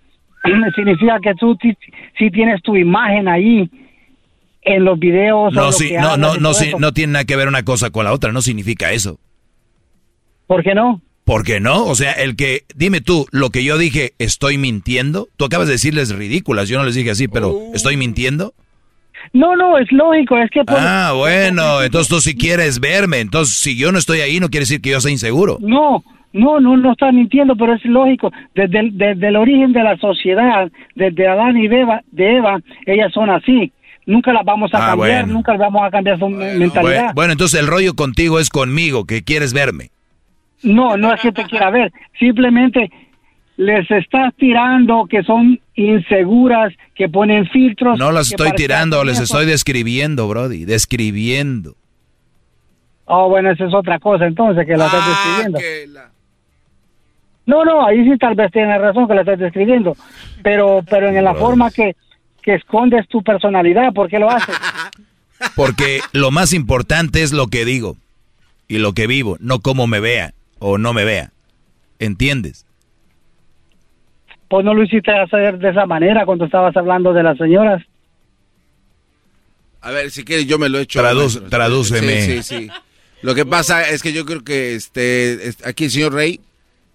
significa 0.75 1.19
que 1.21 1.33
tú 1.35 1.57
sí 2.17 2.31
tienes 2.31 2.61
tu 2.63 2.75
imagen 2.75 3.27
ahí 3.27 3.69
en 4.63 4.85
los 4.85 4.99
videos. 4.99 5.51
o 5.55 5.55
No, 5.55 5.71
sí, 5.71 5.89
que 5.89 5.97
no, 5.99 6.17
no, 6.17 6.35
no, 6.37 6.53
sí, 6.53 6.71
no 6.77 6.91
tiene 6.93 7.13
nada 7.13 7.25
que 7.25 7.35
ver 7.35 7.47
una 7.47 7.63
cosa 7.63 7.89
con 7.89 8.05
la 8.05 8.13
otra, 8.13 8.31
no 8.31 8.41
significa 8.41 8.91
eso. 8.91 9.19
¿Por 10.47 10.63
qué 10.63 10.73
no? 10.75 11.01
¿Por 11.23 11.43
qué 11.43 11.59
no? 11.59 11.85
O 11.85 11.95
sea, 11.95 12.11
el 12.13 12.35
que, 12.35 12.63
dime 12.75 12.99
tú, 12.99 13.25
lo 13.31 13.51
que 13.51 13.63
yo 13.63 13.77
dije, 13.77 14.13
¿estoy 14.19 14.57
mintiendo? 14.57 15.27
Tú 15.37 15.45
acabas 15.45 15.67
de 15.67 15.73
decirles 15.73 16.13
ridículas, 16.15 16.67
yo 16.67 16.77
no 16.77 16.83
les 16.85 16.95
dije 16.95 17.11
así, 17.11 17.27
pero 17.27 17.55
¿estoy 17.73 17.95
mintiendo? 17.95 18.53
No, 19.33 19.55
no, 19.55 19.77
es 19.77 19.89
lógico, 19.91 20.35
es 20.37 20.49
que... 20.49 20.63
por- 20.63 20.75
Ah, 20.77 21.13
bueno, 21.15 21.83
entonces 21.83 22.09
tú 22.09 22.19
si 22.19 22.35
quieres 22.35 22.79
verme, 22.79 23.19
entonces 23.19 23.55
si 23.55 23.77
yo 23.77 23.91
no 23.91 23.99
estoy 23.99 24.19
ahí 24.21 24.39
no 24.39 24.49
quiere 24.49 24.63
decir 24.63 24.81
que 24.81 24.89
yo 24.89 24.99
sea 24.99 25.11
inseguro. 25.11 25.57
No, 25.61 26.03
no, 26.33 26.59
no, 26.59 26.77
no 26.77 26.91
estás 26.93 27.13
mintiendo, 27.13 27.55
pero 27.55 27.73
es 27.73 27.83
lógico. 27.85 28.31
Desde 28.55 28.79
el, 28.79 28.97
desde 28.97 29.27
el 29.27 29.35
origen 29.35 29.73
de 29.73 29.83
la 29.83 29.97
sociedad, 29.97 30.71
desde 30.95 31.27
Adán 31.27 31.57
y 31.57 31.65
Eva, 31.65 32.01
de 32.11 32.37
Eva, 32.37 32.59
ellas 32.85 33.11
son 33.13 33.29
así. 33.29 33.71
Nunca 34.05 34.33
las 34.33 34.43
vamos 34.43 34.73
a 34.73 34.77
Ah, 34.77 34.89
cambiar, 34.91 35.23
bueno. 35.23 35.33
nunca 35.33 35.55
vamos 35.57 35.83
a 35.83 35.91
cambiar 35.91 36.17
su 36.17 36.27
mentalidad. 36.29 36.81
Bueno, 36.81 37.11
bueno, 37.15 37.31
entonces 37.33 37.59
el 37.59 37.67
rollo 37.67 37.93
contigo 37.93 38.39
es 38.39 38.49
conmigo, 38.49 39.05
que 39.05 39.23
quieres 39.23 39.53
verme. 39.53 39.89
No, 40.63 40.97
no 40.97 41.13
es 41.13 41.21
que 41.21 41.31
te 41.31 41.43
quiera 41.45 41.69
ver, 41.69 41.91
simplemente 42.19 42.89
les 43.57 43.89
estás 43.91 44.33
tirando 44.37 45.05
que 45.07 45.21
son 45.23 45.59
inseguras, 45.75 46.73
que 46.95 47.09
ponen 47.09 47.47
filtros. 47.49 47.97
No 47.99 48.11
las 48.11 48.31
estoy 48.31 48.51
tirando, 48.53 49.03
les 49.03 49.19
estoy 49.19 49.45
describiendo, 49.45 50.27
Brody, 50.27 50.65
describiendo. 50.65 51.75
Oh, 53.05 53.27
bueno, 53.29 53.51
esa 53.51 53.65
es 53.65 53.73
otra 53.73 53.99
cosa 53.99 54.25
entonces, 54.25 54.65
que 54.65 54.77
la 54.77 54.85
estás 54.85 55.01
Ah, 55.03 55.09
describiendo. 55.43 56.10
No, 57.51 57.65
no, 57.65 57.85
ahí 57.85 58.03
sí 58.05 58.17
tal 58.17 58.33
vez 58.35 58.49
tienes 58.51 58.79
razón 58.79 59.07
que 59.07 59.13
la 59.13 59.21
estás 59.21 59.39
describiendo, 59.39 59.95
pero 60.41 60.83
pero 60.89 61.09
en 61.09 61.21
la 61.23 61.33
forma 61.35 61.69
que, 61.69 61.95
que 62.41 62.55
escondes 62.55 63.07
tu 63.09 63.21
personalidad, 63.21 63.91
¿por 63.93 64.07
qué 64.09 64.19
lo 64.19 64.29
haces? 64.29 64.55
Porque 65.55 65.99
lo 66.13 66.31
más 66.31 66.53
importante 66.53 67.23
es 67.23 67.33
lo 67.33 67.47
que 67.47 67.65
digo 67.65 67.97
y 68.69 68.77
lo 68.77 68.93
que 68.93 69.05
vivo, 69.07 69.35
no 69.41 69.59
cómo 69.59 69.85
me 69.85 69.99
vea 69.99 70.33
o 70.59 70.77
no 70.77 70.93
me 70.93 71.03
vea. 71.03 71.31
¿Entiendes? 71.99 72.65
Pues 74.47 74.63
no 74.63 74.73
lo 74.73 74.83
hiciste 74.83 75.11
hacer 75.11 75.57
de 75.57 75.69
esa 75.71 75.85
manera 75.85 76.25
cuando 76.25 76.45
estabas 76.45 76.75
hablando 76.77 77.11
de 77.13 77.23
las 77.23 77.37
señoras. 77.37 77.83
A 79.81 79.91
ver, 79.91 80.11
si 80.11 80.23
quieres 80.23 80.45
yo 80.47 80.57
me 80.59 80.69
lo 80.69 80.77
he 80.77 80.83
hecho. 80.83 81.01
Tradúceme. 81.49 82.21
Sí, 82.21 82.43
sí, 82.43 82.43
sí. 82.43 82.69
Lo 83.23 83.33
que 83.35 83.45
pasa 83.45 83.89
es 83.89 84.01
que 84.03 84.13
yo 84.13 84.25
creo 84.25 84.43
que 84.43 84.75
este, 84.75 85.47
es- 85.47 85.65
aquí 85.65 85.85
el 85.85 85.91
señor 85.91 86.13
Rey, 86.13 86.39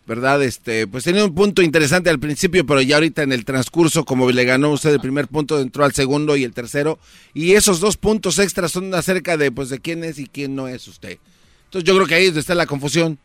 ¿verdad? 0.06 0.42
Este, 0.42 0.86
pues 0.86 1.04
tenía 1.04 1.24
un 1.24 1.34
punto 1.34 1.62
interesante 1.62 2.10
al 2.10 2.18
principio, 2.20 2.64
pero 2.64 2.80
ya 2.80 2.96
ahorita 2.96 3.22
en 3.22 3.32
el 3.32 3.44
transcurso, 3.44 4.04
como 4.04 4.30
le 4.30 4.44
ganó 4.44 4.70
usted 4.70 4.90
el 4.92 5.00
primer 5.00 5.26
punto, 5.28 5.60
entró 5.60 5.84
al 5.84 5.92
segundo 5.92 6.36
y 6.36 6.44
el 6.44 6.52
tercero. 6.52 6.98
Y 7.34 7.52
esos 7.52 7.80
dos 7.80 7.96
puntos 7.96 8.38
extras 8.38 8.72
son 8.72 8.94
acerca 8.94 9.36
de, 9.36 9.50
pues, 9.50 9.68
de 9.68 9.80
quién 9.80 10.04
es 10.04 10.18
y 10.18 10.26
quién 10.26 10.54
no 10.54 10.68
es 10.68 10.86
usted. 10.88 11.18
Entonces 11.64 11.86
yo 11.88 11.94
creo 11.96 12.06
que 12.06 12.14
ahí 12.14 12.22
es 12.22 12.28
donde 12.28 12.40
está 12.40 12.54
la 12.54 12.66
confusión. 12.66 13.18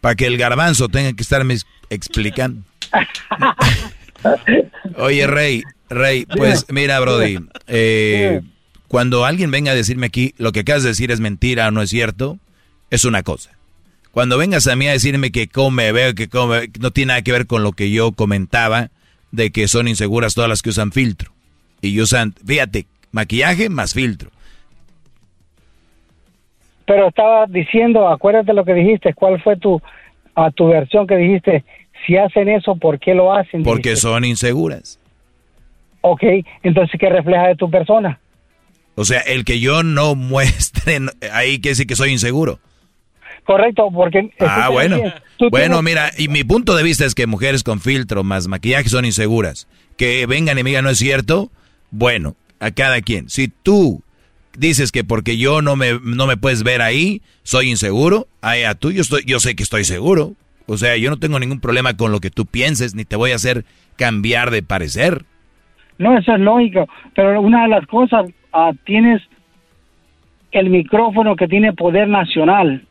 Para 0.00 0.14
que 0.14 0.26
el 0.26 0.38
garbanzo 0.38 0.88
tenga 0.88 1.12
que 1.12 1.22
estarme 1.22 1.54
ex- 1.54 1.66
explicando. 1.90 2.62
Oye, 4.96 5.26
Rey, 5.26 5.62
Rey, 5.88 6.26
pues 6.26 6.66
mira, 6.68 7.00
Brody, 7.00 7.38
eh, 7.66 8.40
cuando 8.88 9.24
alguien 9.24 9.50
venga 9.50 9.72
a 9.72 9.74
decirme 9.74 10.06
aquí 10.06 10.34
lo 10.38 10.52
que 10.52 10.60
acabas 10.60 10.82
de 10.82 10.90
decir 10.90 11.10
es 11.10 11.20
mentira 11.20 11.68
o 11.68 11.70
no 11.70 11.82
es 11.82 11.90
cierto, 11.90 12.38
es 12.90 13.04
una 13.04 13.22
cosa. 13.22 13.50
Cuando 14.12 14.38
vengas 14.38 14.66
a 14.66 14.76
mí 14.76 14.88
a 14.88 14.92
decirme 14.92 15.30
que 15.30 15.48
come, 15.48 15.92
veo 15.92 16.14
que 16.14 16.28
come, 16.28 16.68
no 16.80 16.90
tiene 16.90 17.08
nada 17.08 17.22
que 17.22 17.32
ver 17.32 17.46
con 17.46 17.62
lo 17.62 17.72
que 17.72 17.90
yo 17.90 18.12
comentaba 18.12 18.90
de 19.30 19.50
que 19.52 19.68
son 19.68 19.86
inseguras 19.86 20.34
todas 20.34 20.50
las 20.50 20.62
que 20.62 20.70
usan 20.70 20.90
filtro. 20.92 21.32
Y 21.80 22.00
usan, 22.00 22.34
fíjate, 22.44 22.86
maquillaje 23.12 23.68
más 23.68 23.94
filtro. 23.94 24.30
Pero 26.86 27.08
estaba 27.08 27.46
diciendo, 27.46 28.08
acuérdate 28.08 28.52
lo 28.52 28.64
que 28.64 28.74
dijiste, 28.74 29.14
¿cuál 29.14 29.40
fue 29.40 29.56
tu 29.56 29.80
a 30.34 30.50
tu 30.50 30.68
versión 30.68 31.06
que 31.06 31.16
dijiste? 31.16 31.64
Si 32.04 32.16
hacen 32.16 32.48
eso, 32.48 32.74
¿por 32.76 32.98
qué 32.98 33.14
lo 33.14 33.32
hacen? 33.32 33.62
Porque 33.62 33.90
Dijiste. 33.90 34.08
son 34.08 34.24
inseguras. 34.24 34.98
Ok, 36.00 36.22
entonces, 36.62 36.98
¿qué 36.98 37.08
refleja 37.10 37.48
de 37.48 37.56
tu 37.56 37.70
persona? 37.70 38.18
O 38.94 39.04
sea, 39.04 39.20
el 39.20 39.44
que 39.44 39.60
yo 39.60 39.82
no 39.82 40.14
muestre 40.16 40.98
ahí 41.32 41.60
quiere 41.60 41.70
decir 41.70 41.86
que 41.86 41.96
soy 41.96 42.10
inseguro. 42.10 42.58
Correcto, 43.50 43.90
porque... 43.92 44.30
Ah, 44.38 44.68
bueno. 44.70 44.96
tú 45.36 45.48
Bueno, 45.50 45.80
tienes- 45.80 45.82
mira, 45.82 46.10
y 46.16 46.28
mi 46.28 46.44
punto 46.44 46.76
de 46.76 46.84
vista 46.84 47.04
es 47.04 47.16
que 47.16 47.26
mujeres 47.26 47.64
con 47.64 47.80
filtro 47.80 48.22
más 48.22 48.46
maquillaje 48.46 48.88
son 48.88 49.04
inseguras. 49.04 49.66
Que 49.96 50.24
vengan 50.26 50.56
y 50.56 50.62
me 50.62 50.70
digan 50.70 50.84
no 50.84 50.90
es 50.90 50.98
cierto, 50.98 51.50
bueno, 51.90 52.36
a 52.60 52.70
cada 52.70 53.00
quien. 53.00 53.28
Si 53.28 53.48
tú 53.48 54.04
dices 54.56 54.92
que 54.92 55.02
porque 55.02 55.36
yo 55.36 55.62
no 55.62 55.74
me, 55.74 55.98
no 56.00 56.28
me 56.28 56.36
puedes 56.36 56.62
ver 56.62 56.80
ahí, 56.80 57.22
soy 57.42 57.70
inseguro, 57.70 58.28
ahí 58.40 58.62
a 58.62 58.76
tú 58.76 58.92
yo, 58.92 59.00
estoy, 59.02 59.24
yo 59.26 59.40
sé 59.40 59.56
que 59.56 59.64
estoy 59.64 59.82
seguro. 59.82 60.34
O 60.66 60.76
sea, 60.76 60.96
yo 60.96 61.10
no 61.10 61.18
tengo 61.18 61.40
ningún 61.40 61.58
problema 61.58 61.96
con 61.96 62.12
lo 62.12 62.20
que 62.20 62.30
tú 62.30 62.46
pienses, 62.46 62.94
ni 62.94 63.04
te 63.04 63.16
voy 63.16 63.32
a 63.32 63.34
hacer 63.34 63.64
cambiar 63.96 64.52
de 64.52 64.62
parecer. 64.62 65.24
No, 65.98 66.16
eso 66.16 66.34
es 66.36 66.40
lógico, 66.40 66.86
pero 67.16 67.40
una 67.40 67.62
de 67.64 67.68
las 67.70 67.84
cosas, 67.88 68.26
ah, 68.52 68.70
tienes 68.84 69.20
el 70.52 70.70
micrófono 70.70 71.34
que 71.34 71.48
tiene 71.48 71.72
poder 71.72 72.06
nacional. 72.06 72.86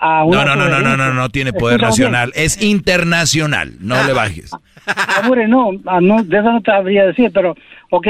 Ah, 0.00 0.20
No, 0.22 0.28
una 0.42 0.44
no, 0.44 0.56
no, 0.56 0.56
no, 0.56 0.68
no, 0.68 0.76
sugerencia. 0.78 1.06
no, 1.08 1.14
no 1.14 1.28
tiene 1.30 1.52
poder 1.52 1.80
Escúchame 1.80 1.96
bien. 1.98 2.12
nacional, 2.12 2.32
es 2.34 2.62
internacional, 2.62 3.72
no 3.80 4.04
le 4.04 4.12
bajes. 4.12 4.50
Ah, 4.86 5.20
hombre, 5.24 5.48
no, 5.48 5.70
ah, 5.86 6.00
no, 6.00 6.22
de 6.22 6.38
eso 6.38 6.52
no 6.52 6.60
te 6.60 6.70
sabría 6.70 7.04
decir, 7.06 7.30
pero, 7.34 7.54
ok, 7.90 8.06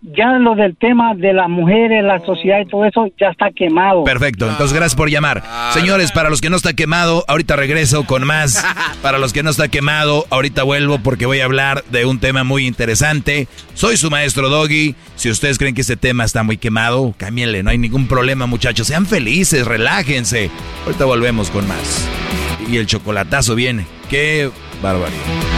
ya 0.00 0.38
lo 0.38 0.54
del 0.54 0.76
tema 0.76 1.14
de 1.14 1.32
las 1.32 1.48
mujeres, 1.48 2.04
la 2.04 2.20
sociedad 2.20 2.60
y 2.60 2.66
todo 2.66 2.84
eso 2.84 3.06
ya 3.18 3.28
está 3.28 3.50
quemado. 3.50 4.04
Perfecto, 4.04 4.48
entonces 4.48 4.72
gracias 4.72 4.94
por 4.94 5.10
llamar. 5.10 5.42
Señores, 5.72 6.12
para 6.12 6.30
los 6.30 6.40
que 6.40 6.50
no 6.50 6.56
está 6.56 6.72
quemado, 6.74 7.24
ahorita 7.26 7.56
regreso 7.56 8.04
con 8.04 8.24
más. 8.24 8.64
Para 9.02 9.18
los 9.18 9.32
que 9.32 9.42
no 9.42 9.50
está 9.50 9.68
quemado, 9.68 10.26
ahorita 10.30 10.64
vuelvo 10.64 10.98
porque 10.98 11.26
voy 11.26 11.40
a 11.40 11.44
hablar 11.44 11.84
de 11.90 12.04
un 12.04 12.18
tema 12.18 12.42
muy 12.42 12.66
interesante. 12.66 13.46
Soy 13.74 13.96
su 13.96 14.10
maestro 14.10 14.48
Doggy. 14.48 14.94
Si 15.14 15.30
ustedes 15.30 15.58
creen 15.58 15.74
que 15.74 15.82
este 15.82 15.96
tema 15.96 16.24
está 16.24 16.42
muy 16.42 16.56
quemado, 16.56 17.14
cámbienle, 17.16 17.62
no 17.62 17.70
hay 17.70 17.78
ningún 17.78 18.08
problema, 18.08 18.46
muchachos. 18.46 18.86
Sean 18.88 19.06
felices, 19.06 19.66
relájense. 19.66 20.50
Ahorita 20.84 21.04
volvemos 21.04 21.50
con 21.50 21.66
más. 21.68 22.08
Y 22.68 22.76
el 22.76 22.86
chocolatazo 22.86 23.54
viene. 23.54 23.86
Qué 24.10 24.50
barbaridad. 24.82 25.57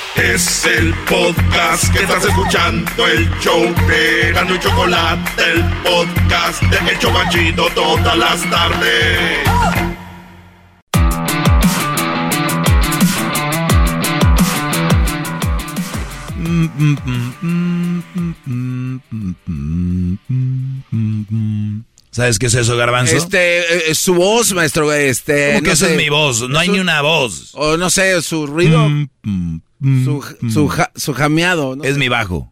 Es 0.15 0.65
el 0.65 0.93
podcast 1.09 1.91
que 1.93 2.03
estás 2.03 2.25
escuchando, 2.25 3.07
el 3.07 3.29
show 3.39 3.61
de 3.87 4.31
Gano 4.33 4.55
y 4.55 4.59
Chocolate, 4.59 5.43
el 5.51 5.63
podcast 5.83 6.61
de 6.63 6.91
El 6.91 6.99
Chocachito 6.99 7.67
todas 7.73 8.17
las 8.17 8.49
tardes. 8.49 9.39
¿Sabes 22.11 22.39
qué 22.39 22.47
es 22.47 22.53
eso, 22.55 22.75
Garbanzo? 22.75 23.15
Este, 23.15 23.89
eh, 23.91 23.95
su 23.95 24.13
voz, 24.15 24.53
maestro, 24.53 24.91
este... 24.91 25.53
¿Cómo 25.53 25.61
que 25.61 25.67
no 25.67 25.73
esa 25.73 25.85
sé, 25.85 25.91
es 25.93 25.97
mi 25.97 26.09
voz? 26.09 26.41
No 26.49 26.59
hay 26.59 26.67
su- 26.67 26.73
ni 26.73 26.79
una 26.79 27.01
voz. 27.01 27.51
O 27.53 27.77
no 27.77 27.89
sé, 27.89 28.21
su 28.21 28.45
ruido, 28.47 28.89
su, 29.81 30.21
su, 30.49 30.67
ja- 30.67 30.91
su 30.95 31.13
jameado. 31.13 31.75
¿no? 31.75 31.83
Es 31.83 31.97
mi 31.97 32.07
bajo. 32.09 32.51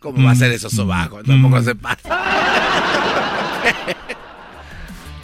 ¿Cómo 0.00 0.24
va 0.26 0.30
a 0.32 0.34
ser 0.34 0.52
eso 0.52 0.68
su 0.70 0.86
bajo? 0.86 1.22
Tampoco 1.22 1.60
se 1.62 1.74
pasa. 1.74 2.08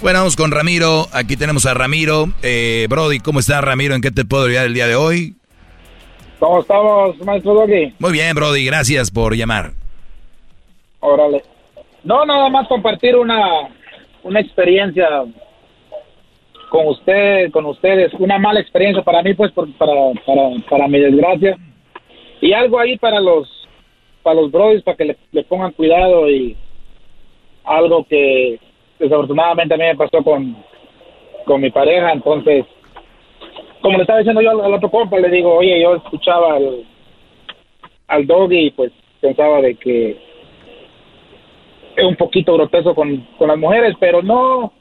Bueno, 0.03 0.19
vamos 0.19 0.37
con 0.37 0.51
Ramiro. 0.51 1.07
Aquí 1.13 1.35
tenemos 1.35 1.65
a 1.65 1.73
Ramiro. 1.73 2.29
Eh, 2.43 2.87
Brody, 2.91 3.21
¿cómo 3.21 3.41
está 3.41 3.63
Ramiro? 3.63 3.95
¿En 3.95 4.03
qué 4.03 4.11
te 4.11 4.27
puedo 4.27 4.45
ayudar 4.45 4.67
el 4.67 4.75
día 4.75 4.87
de 4.87 4.97
hoy? 4.97 5.35
¿Cómo 6.39 6.61
estamos, 6.61 7.17
maestro 7.25 7.55
Doggy? 7.55 7.95
Muy 7.99 8.13
bien, 8.13 8.35
Brody, 8.35 8.67
gracias 8.67 9.11
por 9.11 9.35
llamar. 9.35 9.73
Órale. 11.01 11.43
No, 12.03 12.27
nada 12.27 12.51
más 12.51 12.69
compartir 12.69 13.17
una, 13.17 13.41
una 14.25 14.41
experiencia 14.41 15.07
con 16.75 16.89
usted, 16.89 17.53
con 17.53 17.67
ustedes, 17.67 18.13
una 18.15 18.37
mala 18.37 18.59
experiencia 18.59 19.01
para 19.05 19.23
mí, 19.23 19.33
pues, 19.35 19.53
por- 19.53 19.73
para, 19.75 19.93
para, 20.27 20.51
para 20.69 20.89
mi 20.89 20.99
desgracia. 20.99 21.57
Y 22.41 22.53
algo 22.53 22.81
ahí 22.81 22.99
para 22.99 23.21
los, 23.21 23.49
para 24.25 24.41
los 24.41 24.51
brodis, 24.51 24.83
para 24.83 24.97
que 24.97 25.17
le, 25.31 25.45
pongan 25.45 25.71
cuidado 25.71 26.29
y 26.29 26.57
algo 27.63 28.05
que 28.05 28.59
desafortunadamente 28.99 29.73
a 29.73 29.77
mí 29.77 29.85
me 29.85 29.95
pasó 29.95 30.21
con, 30.25 30.57
con 31.45 31.61
mi 31.61 31.71
pareja, 31.71 32.11
entonces, 32.11 32.67
como 33.81 33.97
le 33.97 34.03
estaba 34.03 34.19
diciendo 34.19 34.43
yo 34.43 34.51
al, 34.51 34.75
otro 34.75 34.91
compa, 34.91 35.21
le 35.21 35.29
digo, 35.29 35.55
oye, 35.55 35.81
yo 35.81 35.95
escuchaba 35.95 36.55
al, 36.55 36.85
al 38.09 38.27
doggy 38.27 38.73
pues 38.73 38.91
pensaba 39.21 39.61
de 39.61 39.77
que 39.77 40.17
es 41.95 42.05
un 42.05 42.17
poquito 42.17 42.55
grotesco 42.55 42.97
con, 42.97 43.17
con 43.39 43.47
las 43.47 43.59
mujeres, 43.59 43.95
pero 44.01 44.23
no, 44.23 44.73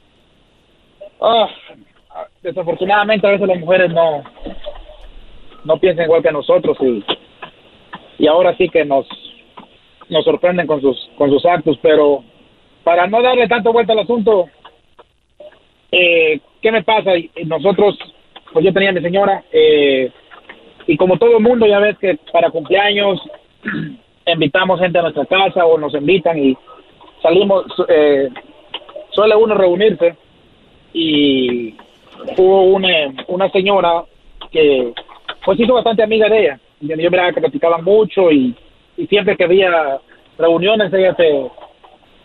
ah, 1.20 1.48
desafortunadamente 2.44 3.26
a 3.26 3.30
veces 3.30 3.48
las 3.48 3.58
mujeres 3.58 3.90
no, 3.90 4.22
no 5.64 5.78
piensan 5.78 6.04
igual 6.04 6.22
que 6.22 6.30
nosotros 6.30 6.76
y, 6.82 7.02
y 8.18 8.26
ahora 8.26 8.54
sí 8.56 8.68
que 8.68 8.84
nos, 8.84 9.06
nos 10.10 10.24
sorprenden 10.24 10.66
con 10.66 10.80
sus, 10.82 11.10
con 11.16 11.30
sus 11.30 11.44
actos, 11.46 11.78
pero 11.80 12.22
para 12.84 13.06
no 13.06 13.22
darle 13.22 13.48
tanto 13.48 13.72
vuelta 13.72 13.94
al 13.94 14.00
asunto, 14.00 14.44
eh, 15.90 16.38
¿qué 16.60 16.70
me 16.70 16.84
pasa? 16.84 17.12
Nosotros, 17.46 17.98
pues 18.52 18.62
yo 18.62 18.74
tenía 18.74 18.90
a 18.90 18.92
mi 18.92 19.00
señora, 19.00 19.42
eh, 19.50 20.12
y 20.86 20.98
como 20.98 21.16
todo 21.16 21.38
el 21.38 21.42
mundo, 21.42 21.66
ya 21.66 21.78
ves 21.78 21.96
que 21.96 22.18
para 22.30 22.50
cumpleaños 22.50 23.22
invitamos 24.26 24.80
gente 24.80 24.98
a 24.98 25.02
nuestra 25.02 25.24
casa 25.24 25.64
o 25.64 25.78
nos 25.78 25.94
invitan 25.94 26.38
y 26.38 26.54
salimos, 27.22 27.64
eh, 27.88 28.28
suele 29.12 29.34
uno 29.34 29.54
reunirse 29.54 30.14
y 30.92 31.74
hubo 32.36 32.62
una, 32.64 32.88
una 33.28 33.50
señora 33.50 34.04
que 34.50 34.92
pues 35.44 35.60
hizo 35.60 35.74
bastante 35.74 36.02
amiga 36.02 36.28
de 36.28 36.40
ella. 36.40 36.60
Yo 36.80 36.96
yo 36.96 37.10
miraba 37.10 37.32
que 37.32 37.40
platicaban 37.40 37.84
mucho 37.84 38.30
y, 38.30 38.54
y 38.96 39.06
siempre 39.06 39.36
que 39.36 39.44
había 39.44 40.00
reuniones 40.38 40.92
ella 40.92 41.14
se, 41.14 41.46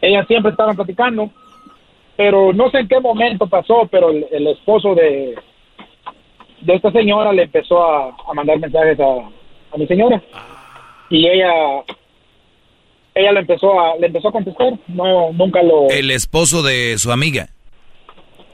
ellas 0.02 0.28
siempre 0.28 0.52
estaban 0.52 0.76
platicando, 0.76 1.30
pero 2.16 2.54
no 2.54 2.70
sé 2.70 2.80
en 2.80 2.88
qué 2.88 3.00
momento 3.00 3.48
pasó, 3.48 3.88
pero 3.92 4.10
el, 4.10 4.26
el 4.32 4.48
esposo 4.48 4.96
de, 4.96 5.36
de 6.62 6.74
esta 6.74 6.92
señora 6.92 7.32
le 7.34 7.44
empezó 7.44 7.84
a, 7.84 8.10
a 8.10 8.34
mandar 8.34 8.60
mensajes 8.60 9.00
a, 9.00 9.30
a 9.74 9.78
mi 9.78 9.88
señora 9.88 10.22
y 11.10 11.28
ella 11.28 11.84
ella 13.16 13.32
le 13.32 13.40
empezó 13.40 13.80
a 13.80 13.98
le 13.98 14.08
empezó 14.08 14.30
a 14.30 14.32
contestar 14.32 14.74
no 14.88 15.32
nunca 15.34 15.62
lo 15.64 15.90
El 15.90 16.12
esposo 16.12 16.62
de 16.64 16.98
su 16.98 17.12
amiga. 17.12 17.50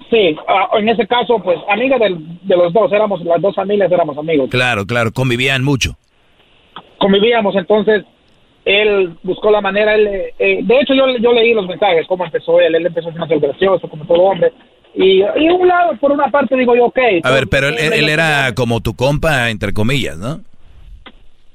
Sí 0.09 0.35
ah, 0.47 0.67
en 0.77 0.89
ese 0.89 1.07
caso 1.07 1.39
pues 1.39 1.57
amiga 1.69 1.97
del- 1.97 2.17
de 2.41 2.55
los 2.57 2.71
dos 2.73 2.91
éramos 2.91 3.23
las 3.23 3.41
dos 3.41 3.55
familias 3.55 3.91
éramos 3.91 4.17
amigos 4.17 4.49
Claro, 4.49 4.85
claro, 4.85 5.11
convivían 5.11 5.63
mucho. 5.63 5.95
convivíamos 6.97 7.55
entonces 7.55 8.03
él 8.65 9.15
buscó 9.23 9.51
la 9.51 9.61
manera 9.61 9.93
él, 9.95 10.07
eh, 10.39 10.59
de 10.63 10.79
hecho 10.79 10.93
yo 10.93 11.05
yo 11.19 11.33
leí 11.33 11.53
los 11.53 11.67
mensajes 11.67 12.05
cómo 12.07 12.25
empezó 12.25 12.59
él 12.59 12.75
él 12.75 12.85
empezó 12.85 13.11
siendo 13.11 13.39
gracioso 13.39 13.87
como 13.87 14.05
todo 14.05 14.21
hombre 14.23 14.51
y, 14.95 15.21
y 15.21 15.49
un 15.49 15.67
lado 15.67 15.95
por 15.97 16.11
una 16.11 16.29
parte 16.31 16.55
digo 16.55 16.75
yo 16.75 16.85
ok 16.85 16.99
A 17.23 17.31
ver, 17.31 17.47
pero 17.47 17.67
él, 17.67 17.75
él- 17.77 17.93
él 17.93 18.09
era 18.09 18.53
como 18.55 18.79
tu 18.81 18.95
compa, 18.95 19.49
entre 19.49 19.73
comillas, 19.73 20.17
¿no? 20.17 20.39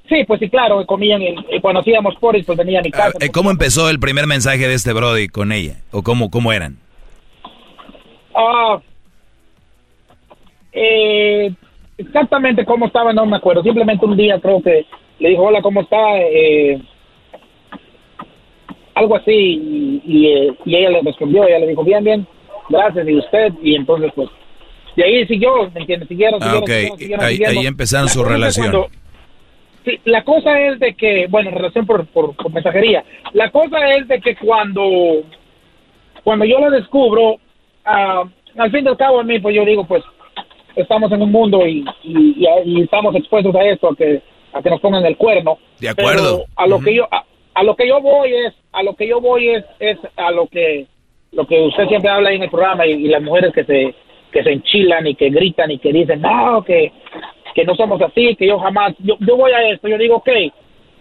sí 0.09 0.25
pues 0.27 0.41
sí 0.41 0.49
claro 0.51 0.85
comían 0.87 1.23
y, 1.23 1.35
y 1.53 1.61
cuando 1.61 1.81
hacíamos 1.81 2.15
poris 2.17 2.45
pues 2.45 2.59
venía 2.59 2.81
a 2.81 2.83
mi 2.83 2.91
casa 2.91 3.13
Eh, 3.21 3.31
¿Cómo 3.31 3.51
empezó 3.51 3.89
el 3.89 3.99
primer 4.01 4.27
mensaje 4.27 4.67
de 4.69 4.75
este 4.75 4.93
Brody 4.93 5.29
con 5.29 5.53
ella? 5.53 5.77
¿O 5.93 6.03
cómo, 6.03 6.31
cómo 6.31 6.53
eran? 6.53 6.79
Ah, 8.35 8.81
eh, 10.73 11.53
exactamente 11.99 12.65
cómo 12.65 12.87
estaba 12.87 13.13
no 13.13 13.27
me 13.27 13.37
acuerdo. 13.37 13.63
Simplemente 13.63 14.05
un 14.07 14.17
día 14.17 14.39
creo 14.41 14.63
que 14.63 14.87
le 15.19 15.29
dijo, 15.31 15.43
hola, 15.43 15.61
¿cómo 15.63 15.83
está? 15.83 16.19
Eh, 16.19 16.81
algo 18.95 19.17
así. 19.17 19.33
Y, 19.33 20.03
y, 20.05 20.27
eh, 20.29 20.55
y 20.65 20.77
ella 20.77 20.91
le 20.91 21.01
respondió, 21.03 21.45
ella 21.47 21.59
le 21.59 21.69
dijo, 21.69 21.85
bien, 21.85 22.05
bien, 22.05 22.27
gracias. 22.69 23.09
Y 23.09 23.17
usted, 23.17 23.53
y 23.63 23.75
entonces 23.75 24.13
pues, 24.15 24.29
de 24.97 25.05
ahí 25.05 25.27
siguió, 25.27 25.71
¿me 25.75 25.81
entiendes? 25.81 26.09
Siguieron, 26.09 26.41
Ah, 26.43 26.47
siguieron, 26.47 26.63
ok. 26.63 26.69
siguieron, 26.69 26.99
siguieron, 26.99 27.25
Ahí, 27.25 27.33
siguiendo. 27.37 27.61
ahí 27.61 27.67
empezaron 27.67 28.07
La 28.07 28.13
su 28.13 28.25
relación. 28.25 28.71
cuando- 28.71 28.89
Sí, 29.83 29.99
la 30.05 30.23
cosa 30.25 30.61
es 30.61 30.79
de 30.79 30.95
que, 30.95 31.27
bueno, 31.29 31.51
relación 31.53 31.87
por, 31.87 32.07
por, 32.09 32.37
por 32.37 32.53
mensajería. 32.53 33.03
La 33.33 33.51
cosa 33.51 33.79
es 33.97 34.07
de 34.09 34.21
que 34.21 34.37
cuando, 34.37 34.83
cuando 36.23 36.45
yo 36.45 36.59
lo 36.61 36.71
descubro, 36.71 37.37
ah, 37.85 38.25
al 38.59 38.71
fin 38.71 38.85
y 38.85 38.89
al 38.89 38.97
cabo 38.97 39.21
a 39.21 39.25
mí, 39.25 39.39
pues 39.39 39.55
yo 39.55 39.65
digo, 39.65 39.85
pues 39.87 40.03
estamos 40.77 41.11
en 41.13 41.23
un 41.23 41.33
mundo 41.33 41.67
y, 41.67 41.85
y, 42.05 42.37
y- 42.45 42.47
y 42.79 42.83
estamos 42.83 43.15
expuestos 43.15 43.55
a 43.55 43.65
esto, 43.65 43.89
a 43.91 43.97
que, 43.97 44.23
a 44.53 44.63
que 44.63 44.71
nos 44.71 44.81
pongan 44.81 45.05
el 45.07 45.17
cuerno. 45.17 45.59
De 45.79 45.89
acuerdo. 45.89 46.39
Pero 46.39 46.45
a 46.57 46.67
lo 46.67 46.81
que 46.81 46.95
yo, 46.95 47.09
a, 47.11 47.25
a 47.55 47.63
lo 47.63 47.77
que 47.77 47.89
yo 47.89 48.01
voy 48.01 48.33
es, 48.35 48.55
a 48.73 48.83
lo 48.83 48.95
que 48.95 49.07
yo 49.09 49.21
voy 49.21 49.49
es, 49.51 49.65
es 49.79 49.99
a 50.17 50.31
lo 50.31 50.47
que, 50.47 50.87
lo 51.33 51.47
que 51.47 51.61
usted 51.63 51.87
siempre 51.89 52.11
habla 52.11 52.31
ahí 52.31 52.37
en 52.37 52.43
el 52.45 52.51
programa 52.51 52.87
y, 52.87 52.93
y 52.93 53.09
las 53.09 53.23
mujeres 53.23 53.53
que 53.53 53.65
se, 53.65 53.95
que 54.33 54.43
se 54.43 54.53
enchilan 54.53 55.07
y 55.07 55.15
que 55.15 55.31
gritan 55.31 55.71
y 55.71 55.79
que 55.79 55.93
dicen, 55.93 56.21
no, 56.23 56.63
que, 56.65 56.93
que 57.55 57.65
no 57.65 57.75
somos 57.75 58.01
así, 58.03 58.35
que 58.37 58.47
yo 58.47 58.59
jamás, 58.59 58.95
yo, 59.01 59.17
yo 59.21 59.37
voy 59.37 59.53
a 59.53 59.69
esto, 59.71 59.89
yo 59.89 59.99
digo, 59.99 60.17
ok, 60.17 60.29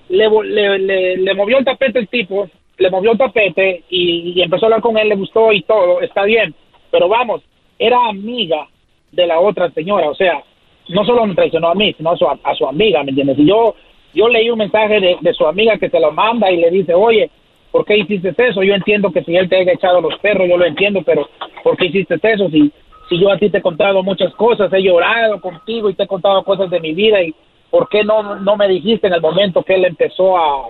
le, 0.10 0.28
le, 0.44 0.80
le, 0.80 1.18
le 1.18 1.34
movió 1.36 1.60
el 1.60 1.66
tapete 1.66 2.00
el 2.00 2.08
tipo, 2.08 2.50
le 2.78 2.90
movió 2.90 3.12
el 3.12 3.18
tapete 3.18 3.84
y, 3.90 4.34
y 4.36 4.42
empezó 4.42 4.66
a 4.66 4.68
hablar 4.68 4.82
con 4.82 4.98
él, 4.98 5.10
le 5.10 5.16
gustó 5.16 5.52
y 5.54 5.62
todo, 5.62 6.02
está 6.02 6.24
bien, 6.24 6.56
pero 6.92 7.08
vamos, 7.08 7.42
era 7.78 8.08
amiga 8.08 8.68
de 9.12 9.28
la 9.28 9.40
otra 9.40 9.70
señora, 9.72 10.10
o 10.10 10.16
sea, 10.16 10.44
no 10.90 11.06
solo 11.06 11.26
me 11.26 11.36
traicionó 11.36 11.70
a 11.70 11.76
mí, 11.76 11.94
sino 11.94 12.12
a 12.12 12.18
su, 12.18 12.28
a 12.28 12.56
su 12.56 12.68
amiga, 12.68 13.04
¿me 13.04 13.10
entiendes? 13.10 13.38
Y 13.40 13.46
yo, 13.46 13.76
yo 14.14 14.28
leí 14.28 14.50
un 14.50 14.58
mensaje 14.58 15.00
de, 15.00 15.18
de 15.22 15.34
su 15.34 15.46
amiga 15.46 15.78
que 15.78 15.90
se 15.90 16.00
lo 16.00 16.12
manda 16.12 16.52
y 16.52 16.58
le 16.58 16.72
dice, 16.72 16.94
oye, 16.94 17.30
¿por 17.72 17.86
qué 17.86 17.98
hiciste 17.98 18.34
eso? 18.38 18.64
Yo 18.64 18.74
entiendo 18.74 19.12
que 19.12 19.24
si 19.24 19.36
él 19.36 19.48
te 19.50 19.58
haya 19.58 19.74
echado 19.74 20.02
los 20.02 20.18
perros, 20.20 20.48
yo 20.48 20.58
lo 20.58 20.66
entiendo, 20.66 21.02
pero 21.06 21.30
¿por 21.64 21.78
qué 21.78 21.86
hiciste 21.86 22.20
eso? 22.24 22.50
Si, 22.50 22.72
si 23.10 23.20
yo 23.20 23.32
a 23.32 23.38
ti 23.38 23.50
te 23.50 23.60
he 23.60 23.62
contado 23.62 24.04
muchas 24.04 24.34
cosas, 24.36 24.72
he 24.74 24.82
llorado 24.82 25.40
contigo 25.42 25.90
y 25.90 25.94
te 25.94 26.04
he 26.04 26.08
contado 26.08 26.44
cosas 26.44 26.70
de 26.70 26.80
mi 26.80 26.94
vida 26.94 27.22
y 27.22 27.34
¿por 27.70 27.88
qué 27.90 28.04
no, 28.04 28.36
no 28.36 28.56
me 28.56 28.68
dijiste 28.68 29.08
en 29.08 29.14
el 29.14 29.22
momento 29.22 29.64
que 29.64 29.76
él 29.76 29.86
empezó 29.86 30.38
a, 30.38 30.68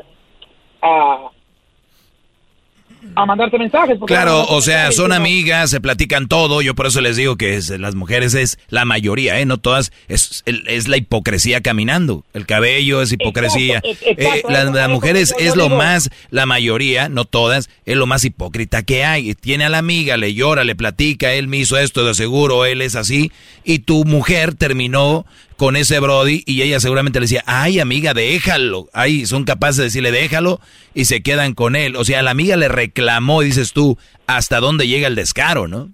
a, 0.81 1.29
a 3.15 3.25
mandarte 3.25 3.57
mensajes? 3.57 3.97
Claro, 4.07 4.45
o 4.47 4.61
sea, 4.61 4.91
son 4.91 5.11
amigas, 5.13 5.69
se 5.69 5.79
platican 5.81 6.27
todo. 6.27 6.61
Yo 6.61 6.75
por 6.75 6.87
eso 6.87 7.01
les 7.01 7.15
digo 7.15 7.37
que 7.37 7.55
es- 7.55 7.69
las 7.69 7.95
mujeres 7.95 8.33
es 8.33 8.57
la 8.69 8.85
mayoría, 8.85 9.39
¿eh? 9.39 9.45
No 9.45 9.57
todas. 9.57 9.91
Es, 10.07 10.43
es 10.45 10.87
la 10.87 10.97
hipocresía 10.97 11.61
caminando. 11.61 12.25
El 12.33 12.45
cabello 12.45 13.01
es 13.01 13.11
hipocresía. 13.11 13.77
Exacto, 13.83 14.05
e- 14.05 14.11
exacto, 14.11 14.49
Eh, 14.49 14.51
la- 14.53 14.63
las 14.65 14.75
eso 14.83 14.89
mujeres 14.89 15.35
es 15.39 15.55
lo 15.55 15.63
digo. 15.65 15.77
más, 15.77 16.09
la 16.29 16.45
mayoría, 16.45 17.09
no 17.09 17.25
todas, 17.25 17.69
es 17.85 17.95
lo 17.95 18.05
más 18.05 18.23
hipócrita 18.25 18.83
que 18.83 19.03
hay. 19.05 19.33
Tiene 19.35 19.65
a 19.65 19.69
la 19.69 19.77
amiga, 19.79 20.17
le 20.17 20.33
llora, 20.33 20.63
le 20.63 20.75
platica, 20.75 21.33
él 21.33 21.47
me 21.47 21.57
hizo 21.57 21.77
esto 21.77 22.05
de 22.05 22.13
seguro, 22.13 22.65
él 22.65 22.81
es 22.81 22.95
así. 22.95 23.31
Y 23.63 23.79
tu 23.79 24.03
mujer 24.05 24.55
terminó 24.55 25.25
con 25.59 25.75
ese 25.75 25.99
Brody 25.99 26.41
y 26.47 26.61
ella 26.63 26.79
seguramente 26.79 27.19
le 27.19 27.25
decía, 27.25 27.43
ay 27.45 27.79
amiga, 27.79 28.13
déjalo. 28.15 28.87
Ay, 28.93 29.25
son 29.27 29.43
capaces 29.43 29.77
de 29.77 29.83
decirle, 29.83 30.11
déjalo 30.11 30.59
y 30.95 31.05
se 31.05 31.21
quedan 31.21 31.53
con 31.53 31.75
él. 31.75 31.95
O 31.97 32.03
sea, 32.05 32.23
la 32.23 32.31
amiga 32.31 32.55
le 32.55 32.69
reclamó, 32.69 33.41
dices 33.41 33.73
tú, 33.73 33.97
hasta 34.25 34.59
dónde 34.61 34.87
llega 34.87 35.07
el 35.07 35.15
descaro, 35.15 35.67
¿no? 35.67 35.89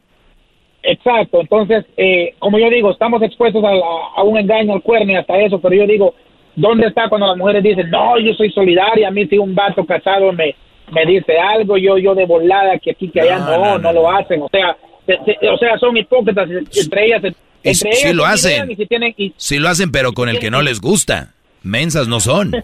Exacto, 0.84 1.42
entonces, 1.42 1.84
eh, 1.98 2.36
como 2.38 2.60
yo 2.60 2.70
digo, 2.70 2.92
estamos 2.92 3.22
expuestos 3.24 3.64
a, 3.64 3.72
la- 3.72 3.86
a 4.18 4.22
un 4.24 4.38
engaño, 4.38 4.74
al 4.74 4.84
cuerno 4.84 5.14
y 5.14 5.16
hasta 5.16 5.36
eso, 5.40 5.60
pero 5.60 5.74
yo 5.76 5.88
digo, 5.88 6.14
¿dónde 6.56 6.86
está 6.88 7.10
cuando 7.10 7.26
las 7.28 7.38
mujeres 7.38 7.64
dicen, 7.64 7.90
no, 7.90 8.20
yo 8.20 8.34
soy 8.36 8.52
solidaria, 8.52 9.08
a 9.08 9.12
mí 9.12 9.26
si 9.26 9.40
un 9.40 9.56
vato 9.56 9.84
casado 9.84 10.32
me, 10.32 10.56
me 10.92 11.06
dice 11.08 11.40
algo, 11.40 11.76
yo 11.78 11.98
yo 11.98 12.14
de 12.14 12.26
volada, 12.28 12.78
que 12.78 12.92
aquí, 12.92 13.10
que 13.10 13.20
allá, 13.22 13.40
no, 13.40 13.80
no, 13.80 13.92
lo 13.94 14.12
hacen, 14.12 14.44
o 14.44 14.50
sea, 14.50 14.78
se- 15.08 15.18
se- 15.26 15.50
o 15.50 15.58
sea, 15.58 15.76
son 15.80 15.98
hipócritas, 15.98 16.48
entre 16.52 17.06
ellas, 17.06 17.24
Y 17.66 17.88
ellas 17.88 18.14
lo 18.16 18.26
hacen. 18.26 18.72
y 18.72 18.76
se 18.76 18.86
tienen, 18.86 19.14
y, 19.18 19.34
Sí 19.38 19.58
lo 19.60 19.68
hacen, 19.70 19.92
pero 19.92 20.14
con 20.14 20.30
el 20.30 20.40
que 20.40 20.52
no 20.52 20.62
les 20.62 20.80
gusta. 20.80 21.34
Mensas 21.64 22.08
no 22.08 22.20
son. 22.20 22.52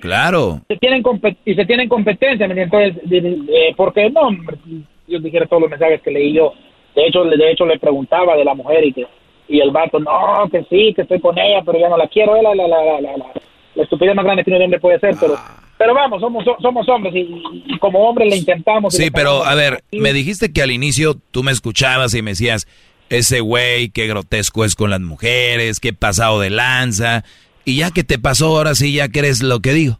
Claro. 0.00 0.62
se 0.66 0.76
tienen 0.78 1.02
y 1.44 1.54
se 1.54 1.64
tienen 1.66 1.88
competencia. 1.88 2.46
Entonces, 2.46 2.96
eh, 3.12 3.74
porque 3.76 4.08
no, 4.10 4.30
yo 5.06 5.18
dijera 5.20 5.46
todos 5.46 5.62
los 5.62 5.70
mensajes 5.70 6.00
que 6.02 6.10
leí 6.10 6.32
yo, 6.32 6.54
de 6.96 7.06
hecho, 7.06 7.22
le- 7.24 7.36
de 7.36 7.52
hecho 7.52 7.66
le 7.66 7.78
preguntaba 7.78 8.34
de 8.36 8.44
la 8.44 8.54
mujer 8.54 8.84
y 8.86 8.92
que 8.92 9.06
y 9.48 9.60
el 9.60 9.72
vato, 9.72 9.98
no, 9.98 10.48
que 10.50 10.64
sí, 10.70 10.92
que 10.94 11.02
estoy 11.02 11.20
con 11.20 11.36
ella, 11.36 11.62
pero 11.66 11.78
ya 11.78 11.88
no 11.88 11.96
la 11.96 12.06
quiero, 12.06 12.40
la, 12.40 12.54
la, 12.54 12.68
la, 12.68 12.84
la, 12.84 13.00
la, 13.00 13.16
la- 13.16 13.32
la 13.74 13.82
estupidez 13.82 14.14
más 14.14 14.24
grande 14.24 14.44
que 14.44 14.50
un 14.52 14.62
hombre 14.62 14.80
puede 14.80 14.98
ser, 15.00 15.14
pero 15.20 15.36
pero 15.76 15.94
vamos, 15.94 16.20
somos 16.20 16.44
so- 16.44 16.56
somos 16.62 16.88
hombres 16.88 17.14
y, 17.16 17.78
como 17.78 17.98
hombres 18.08 18.28
le 18.30 18.36
intentamos. 18.36 18.94
Sí, 18.94 19.10
pero 19.10 19.44
a 19.44 19.54
ver, 19.54 19.82
me 19.92 20.12
dijiste 20.12 20.52
que 20.52 20.62
al 20.62 20.70
inicio 20.70 21.14
tú 21.30 21.42
me 21.42 21.52
escuchabas 21.52 22.14
y 22.14 22.22
me 22.22 22.30
decías, 22.32 22.66
ese 23.10 23.40
güey, 23.40 23.90
qué 23.90 24.06
grotesco 24.06 24.64
es 24.64 24.74
con 24.74 24.90
las 24.90 25.00
mujeres, 25.00 25.78
qué 25.80 25.92
pasado 25.92 26.40
de 26.40 26.48
lanza, 26.50 27.24
Y 27.66 27.76
ya 27.78 27.90
que 27.90 28.02
te 28.04 28.18
pasó, 28.18 28.56
ahora 28.56 28.74
sí 28.74 28.94
ya 28.94 29.08
crees 29.08 29.42
lo 29.42 29.60
que 29.60 29.72
digo. 29.74 29.98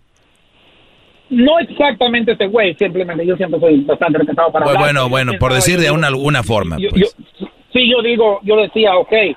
No 1.28 1.58
exactamente 1.60 2.32
ese 2.32 2.47
güey, 2.47 2.74
simplemente 2.74 3.24
yo 3.24 3.36
siempre 3.36 3.60
soy 3.60 3.80
bastante 3.82 4.18
respetado 4.18 4.50
para 4.50 4.64
Bueno, 4.64 4.78
hablar. 4.80 4.94
bueno, 4.94 5.08
bueno, 5.08 5.32
por 5.39 5.52
decir 5.52 5.78
de 5.78 5.90
una, 5.90 6.08
alguna 6.08 6.42
forma. 6.42 6.78
Yo- 6.78 6.89
pues. 6.90 7.14
yo- 7.39 7.47
sí, 7.72 7.89
yo 7.89 8.02
digo, 8.02 8.40
yo 8.42 8.56
decía, 8.56 8.97
ok, 8.97 9.12
eh, 9.12 9.36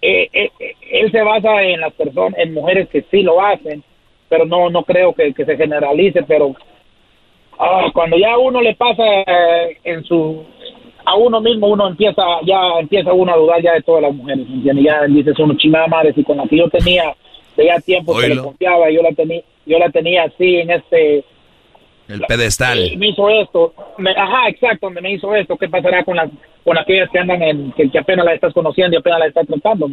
eh, 0.00 0.28
eh, 0.32 0.50
él 0.92 1.10
se 1.10 1.20
basa 1.22 1.62
en 1.64 1.80
las 1.80 1.92
personas, 1.92 2.38
en 2.38 2.54
mujeres 2.54 2.88
que 2.88 3.04
sí 3.10 3.22
lo 3.22 3.44
hacen, 3.44 3.82
pero 4.30 4.46
no, 4.46 4.70
no 4.70 4.84
creo 4.84 5.12
que, 5.12 5.34
que 5.34 5.44
se 5.44 5.56
generalice, 5.56 6.22
pero 6.22 6.54
ah, 7.58 7.90
cuando 7.92 8.16
ya 8.16 8.38
uno 8.38 8.62
le 8.62 8.74
pasa 8.76 9.02
eh, 9.26 9.76
en 9.84 10.04
su, 10.04 10.46
a 11.08 11.16
uno 11.16 11.40
mismo, 11.40 11.68
uno 11.68 11.88
empieza, 11.88 12.22
ya 12.44 12.78
empieza 12.80 13.12
uno 13.12 13.32
a 13.32 13.36
dudar 13.36 13.62
ya 13.62 13.72
de 13.72 13.82
todas 13.82 14.02
las 14.02 14.14
mujeres, 14.14 14.46
¿me 14.46 14.56
entiendes? 14.56 14.84
Ya 14.84 15.02
dices 15.04 15.38
uno, 15.38 15.54
chingada 15.56 15.86
madre, 15.86 16.12
si 16.12 16.22
con 16.22 16.36
la 16.36 16.46
que 16.46 16.58
yo 16.58 16.68
tenía 16.68 17.14
de 17.56 17.64
ya 17.66 17.80
tiempo 17.80 18.14
que 18.18 18.28
le 18.28 18.38
confiaba, 18.38 18.90
yo 18.90 19.02
la 19.02 19.12
tenía, 19.12 19.40
yo 19.64 19.78
la 19.78 19.88
tenía 19.88 20.24
así 20.24 20.56
en 20.56 20.70
este, 20.70 21.24
El 22.08 22.22
pedestal. 22.22 22.96
me 22.96 23.08
hizo 23.10 23.28
esto, 23.28 23.74
me- 23.98 24.10
ajá, 24.12 24.48
exacto, 24.48 24.86
donde 24.86 25.00
me 25.02 25.12
hizo 25.12 25.34
esto, 25.34 25.56
¿qué 25.56 25.68
pasará 25.68 26.04
con 26.04 26.16
las 26.16 26.30
con 26.64 26.76
aquellas 26.76 27.08
que 27.10 27.18
andan 27.18 27.42
en, 27.42 27.72
que, 27.72 27.90
que 27.90 27.98
apenas 27.98 28.24
la 28.26 28.34
estás 28.34 28.52
conociendo 28.52 28.96
y 28.96 28.98
apenas 28.98 29.20
la 29.20 29.26
estás 29.26 29.46
tratando? 29.46 29.88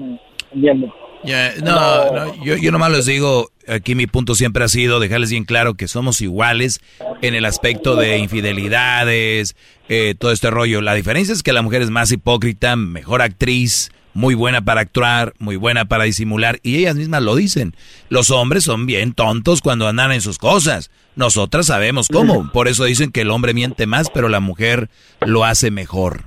Ya, 1.23 1.53
no, 1.63 2.11
no, 2.11 2.43
yo, 2.43 2.55
yo 2.55 2.71
nomás 2.71 2.91
les 2.91 3.05
digo, 3.05 3.49
aquí 3.67 3.95
mi 3.95 4.07
punto 4.07 4.35
siempre 4.35 4.63
ha 4.63 4.67
sido 4.67 4.99
dejarles 4.99 5.31
bien 5.31 5.43
claro 5.45 5.73
que 5.73 5.87
somos 5.87 6.21
iguales 6.21 6.81
en 7.21 7.33
el 7.33 7.45
aspecto 7.45 7.95
de 7.95 8.17
infidelidades, 8.19 9.55
eh, 9.89 10.15
todo 10.17 10.31
este 10.31 10.51
rollo. 10.51 10.81
La 10.81 10.93
diferencia 10.93 11.33
es 11.33 11.43
que 11.43 11.53
la 11.53 11.61
mujer 11.61 11.81
es 11.81 11.89
más 11.89 12.11
hipócrita, 12.11 12.75
mejor 12.75 13.21
actriz, 13.21 13.91
muy 14.13 14.35
buena 14.35 14.61
para 14.61 14.81
actuar, 14.81 15.33
muy 15.39 15.55
buena 15.55 15.85
para 15.85 16.03
disimular, 16.03 16.59
y 16.63 16.77
ellas 16.77 16.95
mismas 16.95 17.23
lo 17.23 17.35
dicen. 17.35 17.75
Los 18.09 18.29
hombres 18.31 18.63
son 18.63 18.85
bien 18.85 19.13
tontos 19.13 19.61
cuando 19.61 19.87
andan 19.87 20.11
en 20.11 20.21
sus 20.21 20.37
cosas. 20.37 20.91
Nosotras 21.15 21.67
sabemos 21.67 22.07
cómo. 22.09 22.51
Por 22.51 22.67
eso 22.67 22.83
dicen 22.85 23.11
que 23.11 23.21
el 23.21 23.31
hombre 23.31 23.53
miente 23.53 23.85
más, 23.87 24.09
pero 24.09 24.27
la 24.29 24.39
mujer 24.39 24.89
lo 25.21 25.45
hace 25.45 25.71
mejor. 25.71 26.23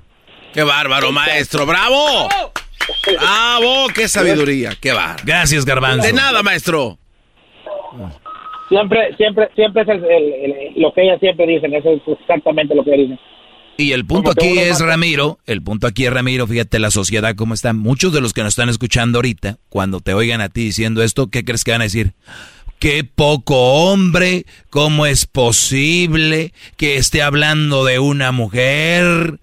¡Qué 0.54 0.62
bárbaro, 0.62 1.12
maestro! 1.12 1.66
¡Bravo! 1.66 2.28
¡Bravo! 3.20 3.88
¡Qué 3.94 4.08
sabiduría! 4.08 4.74
¡Qué 4.80 4.92
bárbaro! 4.92 5.22
Gracias, 5.24 5.64
Garbanzo. 5.64 6.06
De 6.06 6.12
nada, 6.12 6.42
maestro. 6.42 6.98
Siempre, 8.68 9.14
siempre, 9.16 9.48
siempre 9.54 9.82
es 9.82 9.88
el- 9.88 10.04
el- 10.04 10.52
el- 10.74 10.82
lo 10.82 10.92
que 10.92 11.02
ellas 11.02 11.18
siempre 11.20 11.46
dicen, 11.46 11.72
eso 11.74 11.90
es 11.90 12.02
exactamente 12.20 12.74
lo 12.74 12.84
que 12.84 12.90
dicen. 12.92 13.18
Y 13.78 13.92
el 13.92 14.04
punto 14.04 14.32
aquí 14.32 14.58
es, 14.58 14.80
Ramiro, 14.80 15.38
el 15.46 15.62
punto 15.62 15.86
aquí 15.86 16.04
es, 16.04 16.12
Ramiro, 16.12 16.46
fíjate 16.46 16.78
la 16.80 16.90
sociedad 16.90 17.34
cómo 17.36 17.54
está. 17.54 17.72
Muchos 17.72 18.12
de 18.12 18.20
los 18.20 18.32
que 18.32 18.42
nos 18.42 18.50
están 18.50 18.68
escuchando 18.68 19.18
ahorita, 19.18 19.58
cuando 19.68 20.00
te 20.00 20.14
oigan 20.14 20.40
a 20.40 20.48
ti 20.48 20.62
diciendo 20.64 21.02
esto, 21.02 21.28
¿qué 21.28 21.44
crees 21.44 21.62
que 21.64 21.70
van 21.70 21.80
a 21.82 21.84
decir? 21.84 22.12
Qué 22.78 23.02
poco 23.02 23.56
hombre, 23.90 24.46
¿cómo 24.70 25.04
es 25.06 25.26
posible 25.26 26.52
que 26.76 26.96
esté 26.96 27.22
hablando 27.22 27.84
de 27.84 27.98
una 27.98 28.30
mujer? 28.30 29.40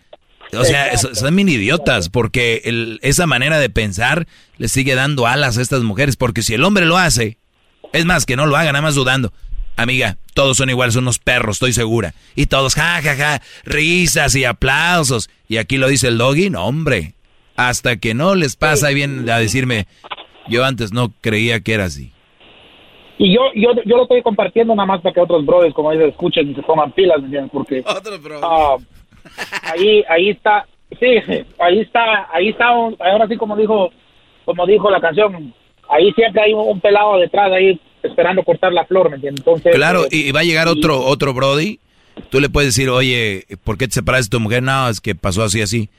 O 0.53 0.63
sea, 0.63 0.97
son 0.97 1.35
bien 1.35 1.49
idiotas, 1.49 2.07
porque 2.07 2.61
el- 2.63 2.99
esa 3.01 3.27
manera 3.27 3.59
de 3.59 3.69
pensar 3.69 4.25
le 4.57 4.69
sigue 4.69 4.95
dando 4.95 5.27
alas 5.27 5.57
a 5.57 5.61
estas 5.61 5.83
mujeres, 5.83 6.15
porque 6.15 6.43
si 6.43 6.53
el 6.53 6.63
hombre 6.63 6.85
lo 6.85 6.97
hace, 6.97 7.37
es 7.91 8.05
más, 8.05 8.25
que 8.25 8.37
no 8.37 8.45
lo 8.45 8.55
haga, 8.55 8.71
nada 8.71 8.81
más 8.83 8.95
dudando. 8.95 9.33
Amiga, 9.75 10.17
todos 10.33 10.55
son 10.55 10.69
iguales, 10.69 10.93
son 10.93 11.03
unos 11.03 11.19
perros, 11.19 11.57
estoy 11.57 11.73
segura. 11.73 12.13
Y 12.35 12.45
todos, 12.45 12.75
ja, 12.75 13.01
ja, 13.01 13.17
ja, 13.17 13.41
risas 13.65 14.33
y 14.35 14.45
aplausos. 14.45 15.29
Y 15.49 15.57
aquí 15.57 15.75
lo 15.75 15.89
dice 15.89 16.07
el 16.07 16.17
doggy, 16.17 16.49
no, 16.49 16.65
hombre. 16.65 17.15
Hasta 17.57 17.97
que 17.97 18.13
no 18.13 18.35
les 18.35 18.55
pasa 18.55 18.89
vienen 18.89 19.29
a 19.29 19.39
decirme, 19.39 19.87
yo 20.47 20.63
antes 20.63 20.93
no 20.93 21.13
creía 21.19 21.59
que 21.59 21.73
era 21.73 21.85
así. 21.85 22.13
Y 23.17 23.33
yo, 23.33 23.41
yo, 23.55 23.69
yo 23.85 23.95
lo 23.97 24.03
estoy 24.03 24.21
compartiendo 24.21 24.75
nada 24.75 24.85
más 24.87 25.01
para 25.01 25.13
que 25.13 25.21
otros 25.21 25.45
brothers, 25.45 25.73
como 25.73 25.91
dices, 25.91 26.09
escuchen 26.09 26.51
y 26.51 26.55
se 26.55 26.61
pongan 26.63 26.91
pilas, 26.91 27.19
¿me 27.19 27.25
entiendes? 27.25 27.51
Porque 27.53 27.83
ah, 28.41 28.75
ahí, 29.63 30.03
ahí 30.09 30.29
está, 30.29 30.65
sí, 30.99 31.07
ahí 31.59 31.79
está, 31.79 32.27
ahí 32.33 32.49
está, 32.49 32.71
un- 32.71 32.95
ahora 32.99 33.27
sí 33.27 33.37
como 33.37 33.55
dijo, 33.55 33.89
como 34.43 34.65
dijo 34.65 34.89
la 34.89 34.99
canción, 34.99 35.53
ahí 35.89 36.11
siempre 36.13 36.41
hay 36.43 36.53
un, 36.53 36.67
un 36.67 36.79
pelado 36.81 37.17
detrás 37.17 37.51
ahí 37.51 37.79
esperando 38.03 38.43
cortar 38.43 38.71
la 38.73 38.85
flor, 38.85 39.09
¿me 39.09 39.15
entiendes? 39.15 39.41
Entonces, 39.45 39.73
Claro, 39.75 40.05
eh, 40.05 40.09
y 40.11 40.31
va 40.31 40.41
a 40.41 40.43
llegar 40.43 40.67
otro, 40.67 40.99
otro 41.01 41.33
Brody. 41.33 41.79
Tú 42.29 42.39
le 42.39 42.49
puedes 42.49 42.75
decir, 42.75 42.89
oye, 42.89 43.43
¿por 43.63 43.77
qué 43.77 43.87
te 43.87 43.93
separaste 43.95 44.25
de 44.27 44.37
tu 44.37 44.39
mujer? 44.39 44.61
No, 44.63 44.87
es 44.89 45.01
que 45.01 45.15
pasó 45.15 45.43
así, 45.43 45.61
así. 45.61 45.89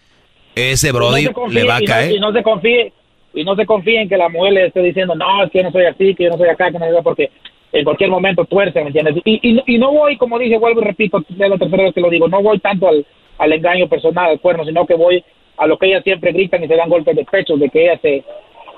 Ese 0.55 0.91
Brody 0.93 1.25
no 1.25 1.33
confíe- 1.33 1.53
le 1.53 1.65
va 1.65 1.77
a 1.77 1.81
y 1.81 1.85
no- 1.85 1.87
caer. 1.93 2.13
Y 2.13 2.21
no, 2.21 2.33
se 2.33 2.43
confíe, 2.43 2.93
y 3.37 3.45
no 3.45 3.55
se 3.55 3.67
confíe 3.67 4.01
en 4.01 4.09
que 4.09 4.17
la 4.17 4.31
mujer 4.31 4.55
le 4.55 4.67
esté 4.67 4.81
diciendo, 4.81 5.15
no, 5.15 5.45
es 5.45 5.51
que 5.51 5.59
yo 5.59 5.65
no 5.65 5.71
soy 5.71 5.85
así, 5.85 6.15
que 6.15 6.25
yo 6.25 6.31
no 6.31 6.39
soy 6.39 6.49
acá, 6.49 6.73
que 6.73 6.79
no 6.79 6.87
soy 6.87 6.95
acá", 6.95 7.03
porque 7.03 7.31
en 7.71 7.85
cualquier 7.85 8.09
momento 8.09 8.47
tuerce, 8.47 8.81
¿me 8.81 8.87
entiendes? 8.87 9.17
Y, 9.25 9.63
y, 9.67 9.79
no 9.79 9.93
voy, 9.93 10.17
como 10.17 10.39
dije, 10.39 10.57
vuelvo 10.57 10.81
y 10.81 10.85
repito, 10.85 11.19
es 11.19 11.37
la 11.37 11.59
tercera 11.59 11.85
vez 11.85 11.95
que 11.95 12.01
lo 12.01 12.09
digo, 12.09 12.29
no 12.29 12.43
voy 12.43 12.59
tanto 12.61 12.89
al, 12.89 13.05
al 13.37 13.53
engaño 13.53 13.89
personal, 13.89 14.31
al 14.31 14.41
cuerno, 14.41 14.65
sino 14.65 14.87
que 14.87 14.95
voy 14.95 15.23
a 15.59 15.67
lo 15.67 15.77
que 15.79 15.87
ellas 15.87 16.03
siempre 16.03 16.33
gritan 16.33 16.65
y 16.65 16.69
se 16.69 16.77
dan 16.77 16.89
golpes 16.89 17.15
de 17.15 17.25
pecho, 17.25 17.57
de 17.59 17.69
que 17.69 17.85
ellas 17.85 18.01
se, 18.01 18.25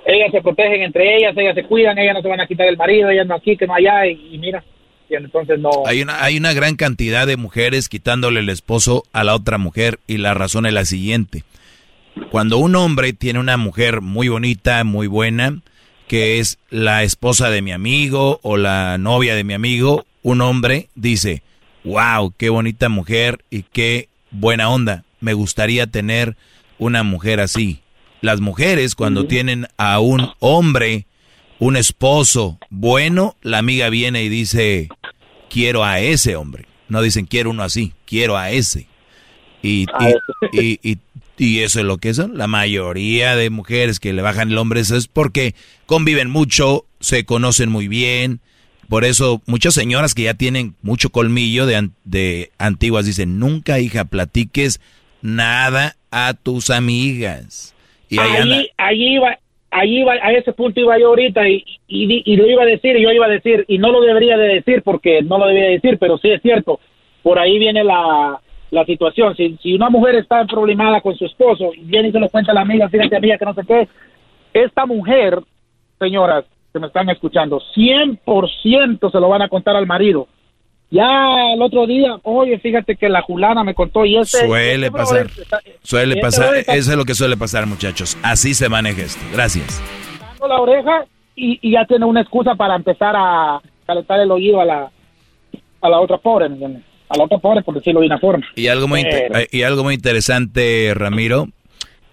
ellas 0.06 0.30
se 0.32 0.42
protegen 0.42 0.82
entre 0.82 1.16
ellas, 1.16 1.36
ellas 1.36 1.54
se 1.54 1.62
cuidan, 1.62 1.96
ellas 1.96 2.14
no 2.14 2.22
se 2.22 2.28
van 2.28 2.40
a 2.40 2.46
quitar 2.46 2.66
el 2.66 2.76
marido, 2.76 3.10
ellas 3.10 3.26
no 3.28 3.36
aquí, 3.36 3.56
que 3.56 3.66
no 3.66 3.74
allá, 3.74 4.06
y, 4.06 4.36
mira, 4.38 4.64
entonces 5.08 5.60
no... 5.60 5.70
Hay 5.86 6.02
una, 6.02 6.24
hay 6.24 6.36
una 6.36 6.52
gran 6.52 6.74
cantidad 6.74 7.28
de 7.28 7.36
mujeres 7.36 7.88
quitándole 7.88 8.40
el 8.40 8.48
esposo 8.48 9.04
a 9.12 9.22
la 9.22 9.36
otra 9.36 9.58
mujer 9.58 10.00
y 10.08 10.18
la 10.18 10.34
razón 10.34 10.66
es 10.66 10.72
la 10.72 10.84
siguiente. 10.84 11.44
Cuando 12.30 12.58
un 12.58 12.76
hombre 12.76 13.12
tiene 13.12 13.38
una 13.38 13.56
mujer 13.56 14.00
muy 14.00 14.28
bonita, 14.28 14.84
muy 14.84 15.06
buena, 15.06 15.60
que 16.06 16.38
es 16.38 16.58
la 16.70 17.02
esposa 17.02 17.50
de 17.50 17.62
mi 17.62 17.72
amigo 17.72 18.40
o 18.42 18.56
la 18.56 18.98
novia 18.98 19.34
de 19.34 19.44
mi 19.44 19.54
amigo, 19.54 20.06
un 20.22 20.40
hombre 20.40 20.88
dice, 20.94 21.42
wow, 21.84 22.32
qué 22.36 22.48
bonita 22.50 22.88
mujer 22.88 23.44
y 23.50 23.62
qué 23.62 24.08
buena 24.30 24.68
onda, 24.70 25.04
me 25.20 25.32
gustaría 25.34 25.86
tener 25.86 26.36
una 26.78 27.02
mujer 27.02 27.40
así. 27.40 27.80
Las 28.20 28.40
mujeres 28.40 28.94
cuando 28.94 29.26
tienen 29.26 29.68
a 29.76 30.00
un 30.00 30.30
hombre, 30.40 31.06
un 31.58 31.76
esposo 31.76 32.58
bueno, 32.70 33.36
la 33.42 33.58
amiga 33.58 33.90
viene 33.90 34.22
y 34.24 34.28
dice, 34.28 34.88
quiero 35.48 35.84
a 35.84 36.00
ese 36.00 36.36
hombre. 36.36 36.66
No 36.88 37.02
dicen 37.02 37.26
quiero 37.26 37.50
uno 37.50 37.62
así, 37.62 37.92
quiero 38.06 38.36
a 38.36 38.50
ese. 38.50 38.86
Y, 39.62 39.86
y, 40.00 40.60
y, 40.60 40.80
y- 40.92 40.98
y 41.38 41.60
eso 41.60 41.80
es 41.80 41.86
lo 41.86 41.98
que 41.98 42.12
son. 42.14 42.36
La 42.36 42.46
mayoría 42.46 43.36
de 43.36 43.50
mujeres 43.50 44.00
que 44.00 44.12
le 44.12 44.22
bajan 44.22 44.50
el 44.50 44.58
hombre 44.58 44.80
eso 44.80 44.96
es 44.96 45.08
porque 45.08 45.54
conviven 45.86 46.30
mucho, 46.30 46.84
se 47.00 47.24
conocen 47.24 47.70
muy 47.70 47.88
bien. 47.88 48.40
Por 48.88 49.04
eso 49.04 49.42
muchas 49.46 49.74
señoras 49.74 50.14
que 50.14 50.24
ya 50.24 50.34
tienen 50.34 50.74
mucho 50.82 51.10
colmillo 51.10 51.66
de, 51.66 51.90
de 52.04 52.50
antiguas 52.58 53.06
dicen, 53.06 53.38
nunca 53.38 53.78
hija 53.78 54.04
platiques 54.06 54.80
nada 55.22 55.96
a 56.10 56.34
tus 56.34 56.70
amigas. 56.70 57.74
Y 58.08 58.18
ahí 58.18 58.36
allí, 58.36 58.70
allí 58.76 59.14
iba, 59.14 59.38
allí 59.70 60.00
iba, 60.00 60.12
a 60.14 60.32
ese 60.32 60.52
punto 60.52 60.80
iba 60.80 60.98
yo 60.98 61.08
ahorita 61.08 61.46
y, 61.48 61.62
y, 61.86 62.22
y 62.24 62.36
lo 62.36 62.48
iba 62.48 62.62
a 62.62 62.66
decir 62.66 62.96
y 62.96 63.02
yo 63.02 63.10
iba 63.10 63.26
a 63.26 63.30
decir 63.30 63.64
y 63.68 63.78
no 63.78 63.92
lo 63.92 64.00
debería 64.00 64.36
de 64.36 64.54
decir 64.54 64.82
porque 64.82 65.22
no 65.22 65.38
lo 65.38 65.46
debería 65.46 65.70
decir, 65.70 65.98
pero 65.98 66.18
sí 66.18 66.30
es 66.30 66.40
cierto, 66.40 66.80
por 67.22 67.38
ahí 67.38 67.58
viene 67.58 67.84
la, 67.84 68.40
la 68.70 68.84
situación. 68.84 69.34
Si, 69.36 69.56
si 69.62 69.74
una 69.74 69.88
mujer 69.90 70.16
está 70.16 70.44
problemada 70.44 71.00
con 71.00 71.14
su 71.16 71.24
esposo 71.26 71.70
y 71.74 71.80
viene 71.84 72.08
y 72.08 72.12
se 72.12 72.20
lo 72.20 72.28
cuenta 72.28 72.52
a 72.52 72.54
la 72.54 72.60
amiga, 72.62 72.88
fíjate 72.88 73.16
amiga 73.16 73.38
que 73.38 73.44
no 73.44 73.54
sé 73.54 73.62
qué, 73.66 73.88
esta 74.52 74.86
mujer, 74.86 75.40
señoras 75.98 76.44
que 76.72 76.78
me 76.80 76.86
están 76.88 77.08
escuchando, 77.08 77.60
100% 77.74 79.10
se 79.10 79.20
lo 79.20 79.28
van 79.28 79.42
a 79.42 79.48
contar 79.48 79.76
al 79.76 79.86
marido. 79.86 80.28
Ya 80.90 81.52
el 81.52 81.60
otro 81.60 81.86
día, 81.86 82.16
oye, 82.22 82.58
fíjate 82.58 82.96
que 82.96 83.08
la 83.10 83.20
julana 83.20 83.62
me 83.62 83.74
contó 83.74 84.04
y 84.06 84.16
ese... 84.16 84.46
Suele 84.46 84.86
ese 84.86 84.90
pasar. 84.90 85.26
está- 85.26 85.60
Suele 85.82 86.12
ese 86.14 86.20
pasar. 86.22 86.54
está 86.56 86.74
Eso 86.74 86.90
es 86.92 86.96
lo 86.96 87.04
que 87.04 87.14
suele 87.14 87.36
pasar, 87.36 87.66
muchachos. 87.66 88.16
Así 88.22 88.54
se 88.54 88.68
maneja 88.70 89.02
esto. 89.02 89.20
Gracias. 89.32 89.82
la 90.46 90.60
oreja 90.60 91.04
y, 91.36 91.58
y 91.60 91.72
ya 91.72 91.84
tiene 91.84 92.06
una 92.06 92.22
excusa 92.22 92.54
para 92.54 92.74
empezar 92.74 93.14
a 93.16 93.60
calentar 93.86 94.18
el 94.20 94.30
oído 94.30 94.60
a 94.60 94.64
la, 94.64 94.90
a 95.82 95.88
la 95.90 96.00
otra 96.00 96.16
pobre, 96.18 96.48
¿me 96.48 96.54
entiendes? 96.54 96.82
A 97.08 97.16
la 97.16 97.24
otra 97.24 97.38
pobre, 97.38 97.62
por 97.62 97.74
decirlo 97.74 98.00
de 98.00 98.06
una 98.06 98.18
forma. 98.18 98.46
Y 98.56 98.68
algo 98.68 98.86
muy, 98.88 99.02
Pero- 99.02 99.34
y 99.50 99.62
algo 99.62 99.82
muy 99.84 99.94
interesante, 99.94 100.92
Ramiro, 100.94 101.48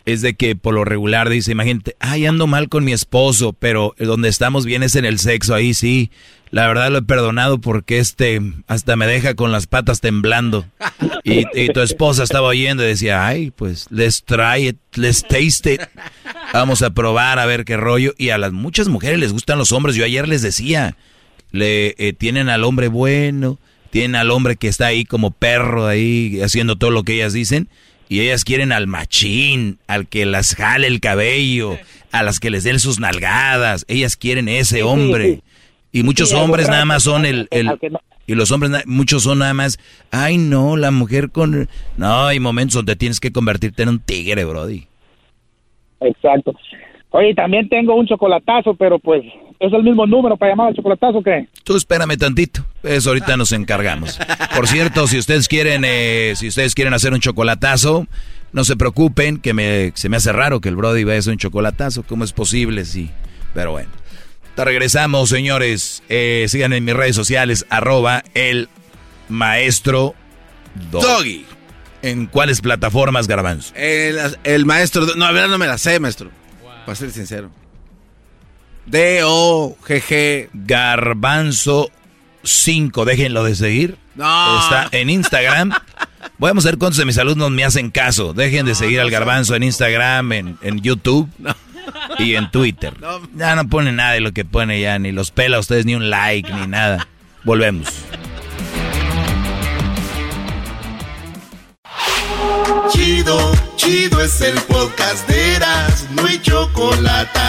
es 0.05 0.21
de 0.21 0.35
que 0.35 0.55
por 0.55 0.73
lo 0.73 0.85
regular 0.85 1.29
dice, 1.29 1.51
imagínate, 1.51 1.95
ay, 1.99 2.25
ando 2.25 2.47
mal 2.47 2.69
con 2.69 2.85
mi 2.85 2.93
esposo, 2.93 3.53
pero 3.53 3.95
donde 3.97 4.29
estamos 4.29 4.65
bien 4.65 4.83
es 4.83 4.95
en 4.95 5.05
el 5.05 5.19
sexo, 5.19 5.55
ahí 5.55 5.73
sí. 5.73 6.11
La 6.51 6.67
verdad 6.67 6.89
lo 6.91 6.99
he 6.99 7.01
perdonado 7.01 7.57
porque 7.59 7.97
este 7.97 8.39
hasta 8.67 8.95
me 8.95 9.07
deja 9.07 9.33
con 9.33 9.51
las 9.51 9.65
patas 9.67 9.99
temblando. 9.99 10.63
Y, 11.23 11.43
y 11.59 11.67
tu 11.69 11.81
esposa 11.81 12.23
estaba 12.23 12.47
oyendo 12.47 12.83
y 12.83 12.87
decía, 12.87 13.25
ay, 13.27 13.51
pues 13.51 13.87
let's 13.89 14.23
try 14.23 14.67
it, 14.67 14.77
let's 14.93 15.23
taste 15.23 15.73
it. 15.73 15.81
Vamos 16.53 16.81
a 16.83 16.91
probar 16.91 17.39
a 17.39 17.45
ver 17.47 17.65
qué 17.65 17.75
rollo. 17.75 18.13
Y 18.17 18.29
a 18.29 18.37
las 18.37 18.53
muchas 18.53 18.87
mujeres 18.87 19.19
les 19.19 19.33
gustan 19.33 19.57
los 19.57 19.71
hombres. 19.71 19.95
Yo 19.95 20.05
ayer 20.05 20.27
les 20.29 20.43
decía, 20.43 20.95
le 21.51 21.95
eh, 21.97 22.13
tienen 22.13 22.47
al 22.47 22.63
hombre 22.63 22.87
bueno, 22.89 23.57
tienen 23.95 24.17
al 24.17 24.29
hombre 24.29 24.57
que 24.57 24.67
está 24.67 24.87
ahí 24.87 25.05
como 25.05 25.31
perro 25.31 25.87
ahí 25.87 26.41
haciendo 26.41 26.75
todo 26.75 26.91
lo 26.91 27.03
que 27.03 27.13
ellas 27.13 27.31
dicen 27.31 27.69
y 28.09 28.19
ellas 28.19 28.43
quieren 28.43 28.73
al 28.73 28.87
machín, 28.87 29.79
al 29.87 30.05
que 30.09 30.25
las 30.25 30.53
jale 30.53 30.87
el 30.87 30.99
cabello, 30.99 31.79
a 32.11 32.21
las 32.21 32.41
que 32.41 32.49
les 32.49 32.65
den 32.65 32.81
sus 32.81 32.99
nalgadas. 32.99 33.85
Ellas 33.87 34.17
quieren 34.17 34.49
ese 34.49 34.83
hombre. 34.83 35.39
Y 35.93 36.03
muchos 36.03 36.33
hombres 36.33 36.67
nada 36.67 36.83
más 36.83 37.03
son 37.03 37.25
el... 37.25 37.47
el- 37.51 37.71
y 38.27 38.35
los 38.35 38.51
hombres, 38.51 38.85
muchos 38.85 39.23
son 39.23 39.39
nada 39.39 39.53
más, 39.53 39.79
ay 40.11 40.39
no, 40.39 40.75
la 40.75 40.91
mujer 40.91 41.29
con... 41.29 41.69
No, 41.95 42.25
hay 42.25 42.41
momentos 42.41 42.73
donde 42.75 42.97
tienes 42.97 43.21
que 43.21 43.31
convertirte 43.31 43.83
en 43.83 43.89
un 43.89 43.99
tigre, 43.99 44.43
Brody. 44.43 44.87
Exacto. 46.01 46.53
Oye, 47.17 47.33
también 47.33 47.69
tengo 47.69 47.95
un 47.95 48.05
chocolatazo, 48.05 48.75
pero 48.75 48.99
pues 48.99 49.23
es 49.57 49.71
el 49.71 49.83
mismo 49.83 50.05
número 50.05 50.35
para 50.35 50.51
llamar 50.51 50.67
al 50.67 50.75
chocolatazo 50.75 51.23
que... 51.23 51.47
Tú 51.63 51.77
espérame 51.77 52.17
tantito, 52.17 52.65
eso 52.83 53.11
ahorita 53.11 53.37
nos 53.37 53.53
encargamos. 53.53 54.19
Por 54.53 54.67
cierto, 54.67 55.07
si 55.07 55.17
ustedes 55.17 55.47
quieren, 55.47 55.83
eh, 55.85 56.33
si 56.35 56.49
ustedes 56.49 56.75
quieren 56.75 56.93
hacer 56.93 57.13
un 57.13 57.21
chocolatazo, 57.21 58.05
no 58.51 58.65
se 58.65 58.75
preocupen, 58.75 59.37
que 59.37 59.53
me, 59.53 59.93
se 59.95 60.09
me 60.09 60.17
hace 60.17 60.33
raro 60.33 60.59
que 60.59 60.67
el 60.67 60.75
Brody 60.75 61.05
vaya 61.05 61.15
a 61.15 61.19
hacer 61.19 61.31
un 61.31 61.39
chocolatazo. 61.39 62.03
¿Cómo 62.03 62.25
es 62.25 62.33
posible? 62.33 62.83
Sí, 62.83 63.09
pero 63.53 63.71
bueno. 63.71 63.89
Te 64.57 64.65
regresamos, 64.65 65.29
señores. 65.29 66.03
Eh, 66.09 66.47
sigan 66.49 66.73
en 66.73 66.83
mis 66.83 66.95
redes 66.95 67.15
sociales, 67.15 67.65
arroba 67.69 68.23
el 68.33 68.67
maestro 69.29 70.15
Doggy. 70.91 71.45
¿En 72.01 72.25
cuáles 72.25 72.59
plataformas, 72.59 73.29
Garbanzo? 73.29 73.73
El, 73.73 74.17
el 74.43 74.65
maestro. 74.65 75.05
No, 75.15 75.25
a 75.25 75.31
ver, 75.31 75.47
no 75.47 75.57
me 75.57 75.67
la 75.67 75.77
sé, 75.77 76.01
maestro. 76.01 76.29
Para 76.85 76.95
ser 76.95 77.11
sincero. 77.11 77.49
D-O-G-G. 78.85 80.49
Garbanzo 80.53 81.89
5. 82.43 83.05
Déjenlo 83.05 83.43
de 83.43 83.55
seguir. 83.55 83.97
No. 84.15 84.59
Está 84.59 84.89
en 84.91 85.09
Instagram. 85.09 85.71
Vamos 86.37 86.65
a 86.65 86.69
ver 86.69 86.77
cuántos 86.77 86.97
de 86.97 87.05
mis 87.05 87.17
alumnos 87.17 87.51
me 87.51 87.63
hacen 87.63 87.91
caso. 87.91 88.33
Dejen 88.33 88.65
de 88.65 88.75
seguir 88.75 88.99
al 88.99 89.09
Garbanzo 89.09 89.55
en 89.55 89.63
Instagram, 89.63 90.31
en, 90.33 90.57
en 90.61 90.81
YouTube 90.81 91.29
y 92.19 92.35
en 92.35 92.51
Twitter. 92.51 92.93
Ya 93.35 93.55
no 93.55 93.67
pone 93.67 93.91
nada 93.91 94.13
de 94.13 94.19
lo 94.19 94.33
que 94.33 94.43
pone 94.43 94.81
ya, 94.81 94.99
ni 94.99 95.11
los 95.11 95.31
pela 95.31 95.57
a 95.57 95.59
ustedes, 95.59 95.85
ni 95.85 95.95
un 95.95 96.09
like, 96.09 96.51
ni 96.51 96.67
nada. 96.67 97.07
Volvemos. 97.43 97.87
Chido, 103.25 103.51
chido 103.75 104.21
es 104.21 104.39
el 104.41 104.53
podcast 104.61 105.27
de 105.27 105.55
Eras, 105.55 106.05
no 106.11 106.27
hay 106.27 106.39
chocolate. 106.39 107.39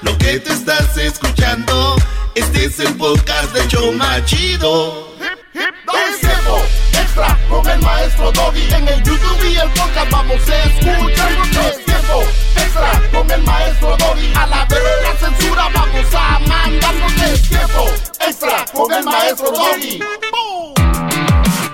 Lo 0.00 0.18
que 0.18 0.40
te 0.40 0.52
estás 0.52 0.96
escuchando, 0.96 1.94
este 2.34 2.64
es 2.64 2.80
el 2.80 2.92
podcast 2.96 3.54
de 3.54 3.68
Choma 3.68 4.24
Chido. 4.24 5.14
Es 5.54 6.20
tiempo 6.20 6.60
extra 6.92 7.38
con 7.48 7.70
el 7.70 7.80
maestro 7.82 8.32
Doggy. 8.32 8.74
En 8.74 8.88
el 8.88 9.00
YouTube 9.04 9.44
y 9.48 9.56
el 9.58 9.70
podcast 9.70 10.10
vamos 10.10 10.48
a 10.48 10.62
escuchar. 10.64 11.32
Es 11.70 11.84
tiempo 11.84 12.22
extra 12.56 13.02
con 13.12 13.30
el 13.30 13.42
maestro 13.44 13.96
Doggy. 13.98 14.32
A 14.34 14.46
la 14.48 14.64
vez 14.64 14.80
la 15.04 15.28
censura 15.28 15.68
vamos 15.72 16.14
a 16.16 16.38
mandar. 16.40 16.94
Es 17.32 17.48
tiempo 17.48 17.90
extra 18.26 18.64
con 18.74 18.92
el 18.92 19.04
maestro 19.04 19.52
Doggy. 19.52 20.00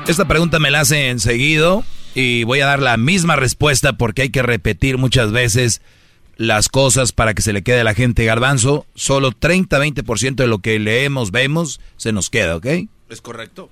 Esta 0.07 0.27
pregunta 0.27 0.59
me 0.59 0.71
la 0.71 0.81
hacen 0.81 1.19
seguido 1.19 1.83
y 2.15 2.45
voy 2.45 2.61
a 2.61 2.67
dar 2.67 2.81
la 2.81 2.97
misma 2.97 3.37
respuesta 3.37 3.95
porque 3.95 4.23
hay 4.23 4.31
que 4.31 4.43
repetir 4.43 4.99
muchas 4.99 5.33
veces 5.33 5.83
las 6.37 6.69
cosas 6.69 7.13
para 7.13 7.35
que 7.35 7.43
se 7.43 7.53
le 7.53 7.63
quede 7.63 7.81
a 7.81 7.85
la 7.85 7.95
gente 7.95 8.25
garbanzo. 8.25 8.87
Solo 8.95 9.33
30-20% 9.33 10.37
de 10.37 10.47
lo 10.47 10.59
que 10.59 10.79
leemos, 10.79 11.31
vemos, 11.31 11.81
se 11.97 12.13
nos 12.13 12.31
queda, 12.31 12.57
¿ok? 12.57 12.67
Es 13.11 13.21
correcto. 13.21 13.71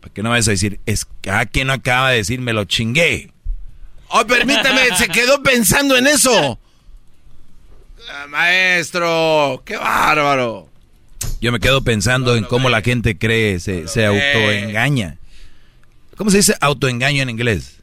Para 0.00 0.12
que 0.12 0.22
no 0.22 0.30
vayas 0.30 0.48
a 0.48 0.52
decir, 0.52 0.80
es 0.86 1.06
que 1.20 1.30
ah, 1.30 1.46
quien 1.46 1.68
no 1.68 1.74
acaba 1.74 2.10
de 2.10 2.18
decir, 2.18 2.40
me 2.40 2.52
lo 2.52 2.64
chingué. 2.64 3.30
Oh, 4.08 4.26
permítame, 4.26 4.96
se 4.96 5.08
quedó 5.08 5.42
pensando 5.42 5.96
en 5.96 6.06
eso. 6.06 6.58
Maestro, 8.28 9.62
qué 9.66 9.76
bárbaro. 9.76 10.68
Yo 11.40 11.52
me 11.52 11.60
quedo 11.60 11.82
pensando 11.82 12.36
en 12.36 12.44
cómo 12.44 12.70
la 12.70 12.80
gente 12.80 13.18
cree, 13.18 13.60
se, 13.60 13.86
se 13.86 14.06
autoengaña. 14.06 15.18
¿Cómo 16.18 16.30
se 16.30 16.38
dice 16.38 16.54
autoengaño 16.60 17.22
en 17.22 17.30
inglés? 17.30 17.76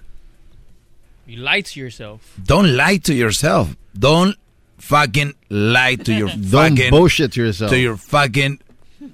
You 1.26 1.38
lie 1.38 1.64
to 1.64 1.80
yourself. 1.80 2.22
Don't 2.38 2.76
lie 2.76 3.00
to 3.00 3.14
yourself. 3.14 3.76
Don't 3.98 4.36
fucking 4.78 5.34
lie 5.50 5.96
to 5.96 6.14
your 6.14 6.30
Don't 6.36 6.76
fucking 6.76 6.92
bullshit 6.92 7.36
yourself. 7.38 7.72
to 7.72 7.78
your 7.80 7.96
fucking 7.98 8.60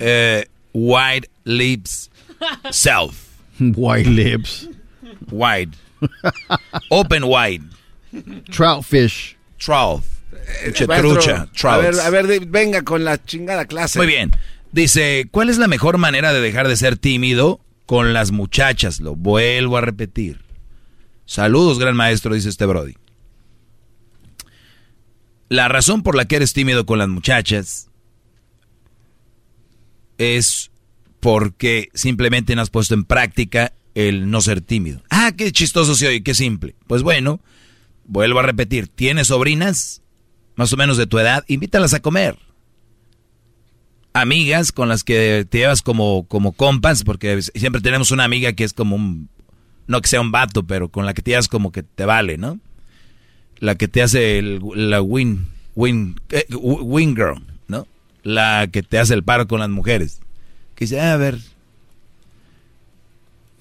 uh, 0.02 0.42
white 0.74 1.28
lips 1.46 2.10
self. 2.72 3.28
White 3.60 4.08
lips. 4.08 4.68
Wide. 5.30 5.76
Open 6.90 7.28
wide. 7.28 7.62
Trout 8.50 8.84
fish. 8.84 9.38
Trout. 9.60 10.02
Trucha. 10.74 11.44
A 11.44 11.48
Trouts. 11.54 11.84
ver, 11.84 12.00
a 12.00 12.10
ver, 12.10 12.40
venga 12.48 12.82
con 12.82 13.04
la 13.04 13.18
chingada 13.20 13.66
clase. 13.66 14.00
Muy 14.00 14.08
bien. 14.08 14.32
Dice, 14.72 15.28
¿cuál 15.30 15.50
es 15.50 15.60
la 15.60 15.68
mejor 15.68 16.00
manera 16.00 16.34
de 16.34 16.42
dejar 16.42 16.68
de 16.68 16.76
ser 16.76 16.98
tímido 16.98 17.60
con 17.92 18.14
las 18.14 18.32
muchachas? 18.32 19.02
Lo 19.02 19.18
vuelvo 19.18 19.76
a 19.76 19.82
repetir. 19.82 20.40
Saludos, 21.26 21.78
gran 21.78 21.94
maestro, 21.94 22.34
dice 22.34 22.48
este 22.48 22.66
Brody. 22.66 22.94
La 25.50 25.68
razón 25.68 26.02
por 26.02 26.16
la 26.16 26.24
que 26.24 26.38
eres 26.38 26.54
tímido 26.54 26.86
con 26.86 27.00
las 27.00 27.10
muchachas 27.10 27.90
es 30.18 30.72
porque 31.20 31.90
simplemente 31.94 32.56
no 32.56 32.62
has 32.62 32.70
puesto 32.70 32.94
en 32.94 33.04
práctica 33.04 33.74
el 33.94 34.32
no 34.32 34.40
ser 34.40 34.62
tímido. 34.62 35.04
Ah, 35.10 35.34
qué 35.36 35.52
chistoso 35.52 35.94
se 35.94 36.08
oye, 36.08 36.24
qué 36.24 36.34
simple. 36.34 36.76
Pues 36.88 37.04
bueno, 37.04 37.42
vuelvo 38.06 38.40
a 38.40 38.44
repetir, 38.44 38.88
¿tienes 38.88 39.28
sobrinas? 39.28 40.02
Más 40.56 40.72
o 40.72 40.78
menos 40.78 40.96
de 40.96 41.08
tu 41.08 41.20
edad, 41.20 41.44
invítalas 41.50 41.94
a 41.94 42.00
comer 42.00 42.38
amigas 44.14 44.72
con 44.72 44.90
las 44.90 45.04
que 45.04 45.46
te 45.50 45.60
llevas 45.60 45.82
como, 45.82 46.26
como 46.28 46.52
compas, 46.52 47.04
porque 47.04 47.42
siempre 47.42 47.82
tenemos 47.82 48.12
una 48.12 48.24
amiga 48.24 48.54
que 48.54 48.64
es 48.64 48.74
como 48.74 48.96
un, 48.96 49.30
no 49.88 50.02
que 50.02 50.10
sea 50.10 50.22
un 50.22 50.32
vato, 50.32 50.64
pero 50.64 50.90
con 50.90 51.06
la 51.06 51.14
que 51.14 51.22
te 51.22 51.32
llevas 51.32 51.48
como 51.48 51.72
que 51.72 51.84
te 51.84 52.06
vale, 52.06 52.38
¿no? 52.38 52.60
La 53.60 53.76
que 53.76 53.88
te 53.88 54.02
hace 54.02 54.40
el, 54.40 54.62
la 54.76 55.02
win, 55.02 55.48
win, 55.76 56.20
eh, 56.30 56.46
win 56.56 57.16
girl, 57.16 57.44
¿no? 57.68 57.88
La 58.24 58.68
que 58.72 58.84
te 58.84 59.00
hace 59.00 59.14
el 59.14 59.24
paro 59.24 59.48
con 59.48 59.60
las 59.60 59.70
mujeres. 59.70 60.20
Que 60.76 60.86
dice, 60.86 61.00
"Ah, 61.00 61.14
a 61.14 61.18
ver, 61.18 61.38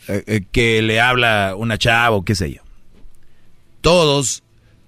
eh, 0.09 0.25
eh, 0.27 0.41
que 0.51 0.83
le 0.83 1.01
habla 1.01 1.55
una 1.57 1.79
chava 1.79 2.17
o 2.17 2.25
qué 2.25 2.35
sé 2.35 2.53
yo. 2.53 2.63
Todos 3.81 4.43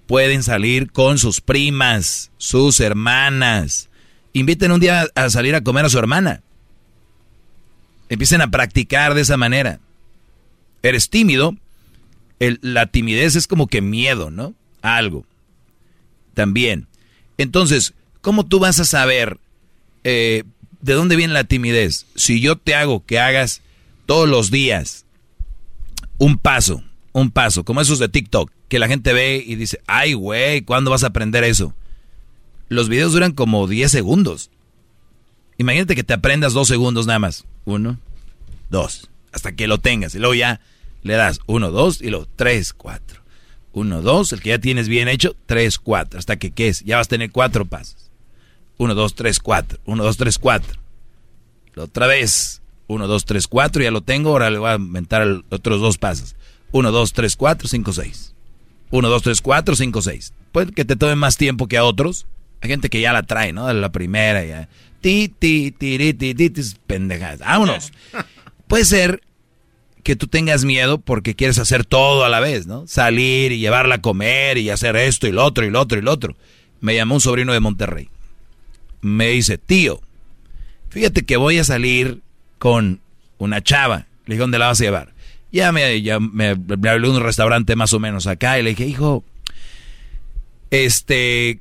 pueden 0.07 0.43
salir 0.43 0.91
con 0.91 1.17
sus 1.17 1.39
primas, 1.39 2.31
sus 2.37 2.79
hermanas, 2.79 3.89
inviten 4.33 4.71
un 4.71 4.79
día 4.79 5.07
a 5.15 5.29
salir 5.29 5.55
a 5.55 5.61
comer 5.61 5.85
a 5.85 5.89
su 5.89 5.97
hermana. 5.97 6.41
Empiecen 8.09 8.41
a 8.41 8.51
practicar 8.51 9.13
de 9.13 9.21
esa 9.21 9.37
manera. 9.37 9.79
Eres 10.81 11.09
tímido, 11.09 11.55
la 12.39 12.87
timidez 12.87 13.35
es 13.35 13.47
como 13.47 13.67
que 13.67 13.81
miedo, 13.81 14.31
¿no? 14.31 14.53
A 14.81 14.97
algo. 14.97 15.25
También. 16.33 16.87
Entonces, 17.37 17.93
¿cómo 18.21 18.45
tú 18.45 18.59
vas 18.59 18.79
a 18.79 18.85
saber 18.85 19.39
eh, 20.03 20.43
de 20.81 20.93
dónde 20.93 21.15
viene 21.15 21.33
la 21.33 21.45
timidez? 21.45 22.05
Si 22.15 22.41
yo 22.41 22.57
te 22.57 22.75
hago 22.75 23.05
que 23.05 23.19
hagas 23.19 23.61
todos 24.05 24.27
los 24.27 24.51
días 24.51 25.05
un 26.17 26.37
paso, 26.37 26.83
un 27.13 27.31
paso, 27.31 27.63
como 27.63 27.81
esos 27.81 27.99
de 27.99 28.09
TikTok, 28.09 28.51
que 28.67 28.79
la 28.79 28.87
gente 28.87 29.13
ve 29.13 29.43
y 29.45 29.55
dice, 29.55 29.79
ay, 29.87 30.13
güey, 30.13 30.61
¿cuándo 30.61 30.91
vas 30.91 31.03
a 31.03 31.07
aprender 31.07 31.43
eso? 31.43 31.73
Los 32.73 32.89
videos 32.89 33.13
duran 33.13 33.31
como 33.33 33.67
10 33.67 33.91
segundos. 33.91 34.49
Imagínate 35.57 35.95
que 35.95 36.03
te 36.03 36.13
aprendas 36.13 36.53
dos 36.53 36.67
segundos 36.67 37.05
nada 37.07 37.19
más. 37.19 37.45
Uno, 37.65 37.99
dos, 38.69 39.09
hasta 39.31 39.53
que 39.55 39.67
lo 39.67 39.77
tengas. 39.79 40.15
Y 40.15 40.19
luego 40.19 40.33
ya 40.33 40.59
le 41.03 41.13
das 41.13 41.39
uno, 41.47 41.71
dos, 41.71 42.01
y 42.01 42.09
luego 42.09 42.27
tres, 42.35 42.73
cuatro. 42.73 43.21
Uno, 43.71 44.01
dos, 44.01 44.33
el 44.33 44.41
que 44.41 44.49
ya 44.49 44.59
tienes 44.59 44.87
bien 44.87 45.07
hecho, 45.07 45.35
tres, 45.45 45.77
cuatro. 45.79 46.19
Hasta 46.19 46.37
que, 46.37 46.51
¿qué 46.51 46.67
es? 46.67 46.81
Ya 46.81 46.97
vas 46.97 47.07
a 47.07 47.09
tener 47.09 47.31
cuatro 47.31 47.65
pasos. 47.65 48.11
Uno, 48.77 48.93
dos, 48.95 49.15
tres, 49.15 49.39
cuatro. 49.39 49.79
Uno, 49.85 50.03
dos, 50.03 50.17
tres, 50.17 50.37
cuatro. 50.37 50.79
Otra 51.75 52.07
vez. 52.07 52.61
Uno, 52.87 53.07
dos, 53.07 53.25
tres, 53.25 53.47
cuatro. 53.47 53.81
Ya 53.81 53.91
lo 53.91 54.01
tengo. 54.01 54.29
Ahora 54.31 54.49
le 54.51 54.59
voy 54.59 54.69
a 54.69 54.75
inventar 54.75 55.21
el- 55.23 55.43
otros 55.49 55.81
dos 55.81 55.97
pasos. 55.97 56.35
Uno, 56.71 56.91
dos, 56.91 57.13
tres, 57.13 57.35
cuatro, 57.35 57.67
cinco, 57.67 57.93
seis. 57.93 58.33
Uno, 58.91 59.09
dos, 59.09 59.23
tres, 59.23 59.41
cuatro, 59.41 59.75
cinco, 59.75 60.01
seis. 60.01 60.33
Puede 60.51 60.71
que 60.71 60.85
te 60.85 60.95
tome 60.95 61.15
más 61.15 61.37
tiempo 61.37 61.67
que 61.67 61.77
a 61.77 61.83
otros. 61.83 62.27
Hay 62.63 62.69
gente 62.69 62.89
que 62.89 63.01
ya 63.01 63.11
la 63.11 63.23
trae, 63.23 63.51
¿no? 63.51 63.67
De 63.67 63.73
la 63.73 63.91
primera 63.91 64.45
ya. 64.45 64.69
Ti, 65.01 65.27
ti, 65.37 65.71
ti, 65.71 66.13
ti, 66.13 66.33
ti, 66.33 66.63
pendejadas. 66.87 67.39
Vámonos. 67.39 67.91
Puede 68.67 68.85
ser 68.85 69.21
que 70.01 70.15
tú 70.15 70.27
tengas 70.27 70.63
miedo 70.63 70.97
porque 70.97 71.35
quieres 71.35 71.59
hacer 71.59 71.83
todo 71.83 72.23
a 72.23 72.29
la 72.29 72.39
vez, 72.39 72.65
¿no? 72.65 72.87
Salir 72.87 73.51
y 73.51 73.59
llevarla 73.59 73.95
a 73.95 74.01
comer 74.01 74.57
y 74.57 74.69
hacer 74.69 74.95
esto 74.95 75.27
y 75.27 75.33
lo 75.33 75.43
otro 75.43 75.65
y 75.65 75.71
lo 75.71 75.81
otro 75.81 75.99
y 75.99 76.01
lo 76.01 76.13
otro. 76.13 76.37
Me 76.79 76.95
llamó 76.95 77.15
un 77.15 77.21
sobrino 77.21 77.51
de 77.51 77.59
Monterrey. 77.59 78.07
Me 79.01 79.27
dice, 79.27 79.57
tío, 79.57 79.99
fíjate 80.89 81.23
que 81.23 81.35
voy 81.35 81.57
a 81.57 81.65
salir 81.65 82.21
con 82.59 83.01
una 83.39 83.61
chava. 83.61 84.07
Le 84.25 84.35
dije, 84.35 84.39
¿dónde 84.39 84.57
la 84.57 84.67
vas 84.67 84.79
a 84.79 84.85
llevar? 84.85 85.13
Ya 85.51 85.73
me, 85.73 86.01
ya 86.01 86.21
me, 86.21 86.55
me 86.55 86.89
habló 86.89 87.11
de 87.11 87.17
un 87.17 87.23
restaurante 87.23 87.75
más 87.75 87.91
o 87.91 87.99
menos 87.99 88.25
acá 88.25 88.57
y 88.57 88.63
le 88.63 88.69
dije, 88.69 88.87
hijo, 88.87 89.25
este, 90.71 91.59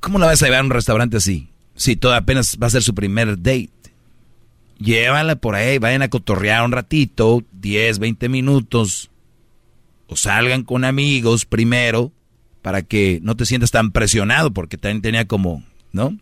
¿Cómo 0.00 0.18
la 0.18 0.26
vas 0.26 0.42
a 0.42 0.46
llevar 0.46 0.60
a 0.60 0.64
un 0.64 0.70
restaurante 0.70 1.18
así? 1.18 1.50
Si 1.76 1.96
todo 1.96 2.14
apenas 2.14 2.58
va 2.60 2.66
a 2.66 2.70
ser 2.70 2.82
su 2.82 2.94
primer 2.94 3.36
date. 3.36 3.70
Llévala 4.78 5.36
por 5.36 5.54
ahí, 5.54 5.78
vayan 5.78 6.02
a 6.02 6.08
cotorrear 6.08 6.64
un 6.64 6.72
ratito, 6.72 7.44
10, 7.52 7.98
20 7.98 8.28
minutos. 8.30 9.10
O 10.06 10.16
salgan 10.16 10.64
con 10.64 10.84
amigos 10.84 11.44
primero 11.44 12.12
para 12.62 12.82
que 12.82 13.20
no 13.22 13.36
te 13.36 13.46
sientas 13.46 13.70
tan 13.70 13.92
presionado, 13.92 14.52
porque 14.52 14.76
también 14.76 15.02
tenía 15.02 15.26
como, 15.26 15.64
¿no? 15.92 16.16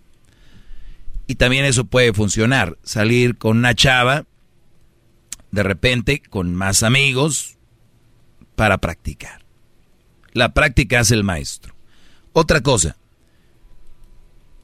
Y 1.27 1.37
también 1.37 1.65
eso 1.65 1.85
puede 1.85 2.13
funcionar. 2.13 2.79
Salir 2.83 3.37
con 3.39 3.59
una 3.59 3.75
chava, 3.75 4.27
de 5.51 5.63
repente, 5.63 6.21
con 6.21 6.55
más 6.55 6.83
amigos, 6.83 7.59
para 8.57 8.79
practicar. 8.79 9.45
La 10.33 10.53
práctica 10.53 11.01
hace 11.01 11.15
el 11.15 11.25
maestro. 11.25 11.75
Otra 12.33 12.61
cosa, 12.61 12.97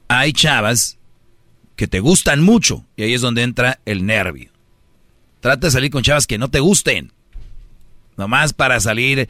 hay 0.07 0.33
chavas 0.33 0.97
que 1.75 1.87
te 1.87 1.99
gustan 1.99 2.43
mucho 2.43 2.85
y 2.95 3.03
ahí 3.03 3.13
es 3.13 3.21
donde 3.21 3.43
entra 3.43 3.79
el 3.85 4.05
nervio. 4.05 4.49
Trata 5.39 5.67
de 5.67 5.71
salir 5.71 5.91
con 5.91 6.03
chavas 6.03 6.27
que 6.27 6.37
no 6.37 6.49
te 6.49 6.59
gusten. 6.59 7.11
Nomás 8.17 8.53
para 8.53 8.79
salir 8.79 9.29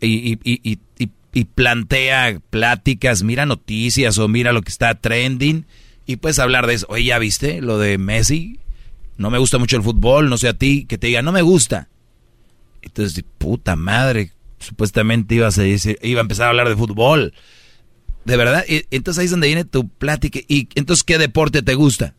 y, 0.00 0.38
y, 0.44 1.44
plantea 1.44 2.40
pláticas, 2.50 3.22
mira 3.22 3.44
noticias 3.44 4.16
o 4.16 4.28
mira 4.28 4.52
lo 4.52 4.62
que 4.62 4.70
está 4.70 4.94
trending 4.94 5.66
y 6.06 6.16
puedes 6.16 6.38
hablar 6.38 6.66
de 6.66 6.74
eso. 6.74 6.86
Oye, 6.88 7.04
¿ya 7.04 7.18
viste 7.18 7.60
lo 7.60 7.78
de 7.78 7.98
Messi? 7.98 8.60
No 9.18 9.30
me 9.30 9.38
gusta 9.38 9.58
mucho 9.58 9.76
el 9.76 9.82
fútbol, 9.82 10.30
no 10.30 10.38
sé 10.38 10.48
a 10.48 10.54
ti, 10.54 10.86
que 10.86 10.98
te 10.98 11.08
diga, 11.08 11.22
no 11.22 11.32
me 11.32 11.42
gusta. 11.42 11.88
Entonces, 12.82 13.24
puta 13.38 13.76
madre, 13.76 14.32
supuestamente 14.58 15.34
ibas 15.34 15.58
a 15.58 15.62
decir, 15.62 15.98
iba 16.02 16.20
a 16.20 16.22
empezar 16.22 16.46
a 16.46 16.50
hablar 16.50 16.68
de 16.68 16.76
fútbol. 16.76 17.34
De 18.26 18.36
verdad, 18.36 18.64
entonces 18.66 19.20
ahí 19.20 19.26
es 19.26 19.30
donde 19.30 19.46
viene 19.46 19.64
tu 19.64 19.88
plática. 19.88 20.40
¿Y 20.48 20.68
entonces 20.74 21.04
qué 21.04 21.16
deporte 21.16 21.62
te 21.62 21.74
gusta? 21.74 22.14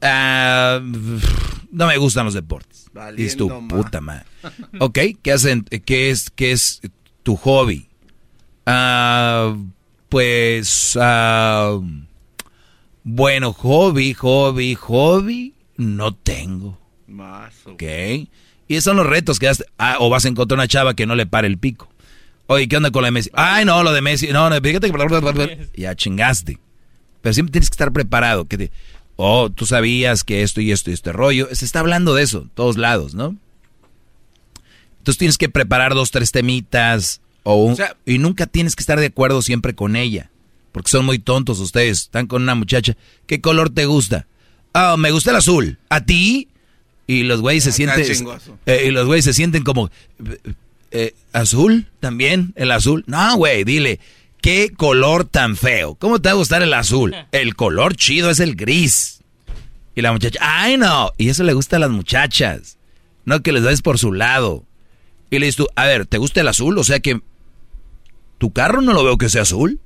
Ah, 0.00 0.80
no 0.82 1.86
me 1.86 1.96
gustan 1.96 2.24
los 2.24 2.34
deportes. 2.34 2.90
y 3.16 3.24
es 3.24 3.36
tu 3.36 3.48
puta 3.68 4.00
madre. 4.00 4.26
ok, 4.80 4.98
¿qué 5.22 5.32
hacen? 5.32 5.62
¿Qué 5.62 6.10
es, 6.10 6.28
qué 6.30 6.50
es 6.50 6.80
tu 7.22 7.36
hobby? 7.36 7.86
Ah, 8.66 9.56
pues, 10.08 10.98
ah, 11.00 11.78
bueno, 13.04 13.52
hobby, 13.52 14.14
hobby, 14.14 14.74
hobby, 14.74 15.54
no 15.76 16.14
tengo. 16.16 16.80
Más. 17.06 17.54
Ok. 17.66 17.82
Y 18.66 18.74
esos 18.74 18.84
son 18.84 18.96
los 18.96 19.06
retos 19.06 19.38
que 19.38 19.48
haces. 19.48 19.66
Ah, 19.78 19.98
o 20.00 20.10
vas 20.10 20.24
a 20.24 20.28
encontrar 20.28 20.58
una 20.58 20.66
chava 20.66 20.94
que 20.94 21.06
no 21.06 21.14
le 21.14 21.26
pare 21.26 21.46
el 21.46 21.58
pico. 21.58 21.91
Oye, 22.46 22.68
¿qué 22.68 22.76
onda 22.76 22.90
con 22.90 23.02
la 23.02 23.08
de 23.08 23.12
Messi? 23.12 23.30
Ay, 23.34 23.64
no, 23.64 23.82
lo 23.82 23.92
de 23.92 24.02
Messi. 24.02 24.28
No, 24.28 24.50
no, 24.50 24.60
fíjate 24.60 24.90
que... 24.90 25.68
Ya 25.76 25.94
chingaste. 25.94 26.58
Pero 27.20 27.32
siempre 27.32 27.52
tienes 27.52 27.70
que 27.70 27.74
estar 27.74 27.92
preparado. 27.92 28.46
Que 28.46 28.58
te... 28.58 28.72
Oh, 29.16 29.50
tú 29.50 29.66
sabías 29.66 30.24
que 30.24 30.42
esto 30.42 30.60
y 30.60 30.72
esto 30.72 30.90
y 30.90 30.94
este 30.94 31.12
rollo. 31.12 31.48
Se 31.52 31.64
está 31.64 31.80
hablando 31.80 32.14
de 32.14 32.22
eso, 32.22 32.48
todos 32.54 32.76
lados, 32.76 33.14
¿no? 33.14 33.36
Entonces 34.98 35.18
tienes 35.18 35.38
que 35.38 35.48
preparar 35.48 35.94
dos, 35.94 36.10
tres 36.10 36.32
temitas. 36.32 37.20
O, 37.44 37.74
y 38.06 38.18
nunca 38.18 38.46
tienes 38.46 38.76
que 38.76 38.82
estar 38.82 39.00
de 39.00 39.06
acuerdo 39.06 39.42
siempre 39.42 39.74
con 39.74 39.96
ella. 39.96 40.30
Porque 40.72 40.90
son 40.90 41.04
muy 41.04 41.18
tontos 41.18 41.60
ustedes. 41.60 42.02
Están 42.02 42.26
con 42.26 42.42
una 42.42 42.54
muchacha. 42.54 42.96
¿Qué 43.26 43.40
color 43.40 43.70
te 43.70 43.84
gusta? 43.86 44.26
Ah, 44.72 44.96
me 44.98 45.10
gusta 45.10 45.30
el 45.30 45.36
azul. 45.36 45.78
¿A 45.88 46.04
ti? 46.04 46.48
Y 47.06 47.24
los 47.24 47.40
güeyes 47.40 47.64
se 47.64 47.72
sienten. 47.72 48.04
Eh, 48.66 48.84
y 48.86 48.90
los 48.90 49.06
güeyes 49.06 49.24
se 49.24 49.34
sienten 49.34 49.64
como. 49.64 49.90
Eh, 50.92 51.14
¿Azul? 51.32 51.88
¿También? 52.00 52.52
¿El 52.54 52.70
azul? 52.70 53.02
No, 53.06 53.36
güey, 53.36 53.64
dile. 53.64 53.98
¿Qué 54.42 54.70
color 54.76 55.24
tan 55.24 55.56
feo? 55.56 55.94
¿Cómo 55.94 56.20
te 56.20 56.28
va 56.28 56.34
a 56.34 56.36
gustar 56.36 56.62
el 56.62 56.74
azul? 56.74 57.14
El 57.32 57.56
color 57.56 57.96
chido 57.96 58.28
es 58.28 58.40
el 58.40 58.56
gris. 58.56 59.22
Y 59.94 60.02
la 60.02 60.12
muchacha, 60.12 60.38
¡ay 60.42 60.76
no! 60.76 61.12
Y 61.16 61.30
eso 61.30 61.44
le 61.44 61.54
gusta 61.54 61.76
a 61.76 61.78
las 61.78 61.90
muchachas. 61.90 62.78
No 63.24 63.42
que 63.42 63.52
les 63.52 63.62
des 63.62 63.82
por 63.82 63.98
su 63.98 64.12
lado. 64.12 64.64
Y 65.30 65.38
le 65.38 65.46
dices 65.46 65.56
tú, 65.56 65.68
a 65.76 65.86
ver, 65.86 66.06
¿te 66.06 66.18
gusta 66.18 66.40
el 66.40 66.48
azul? 66.48 66.76
O 66.78 66.84
sea 66.84 67.00
que. 67.00 67.20
¿Tu 68.38 68.52
carro 68.52 68.82
no 68.82 68.92
lo 68.92 69.04
veo 69.04 69.16
que 69.16 69.30
sea 69.30 69.42
azul? 69.42 69.80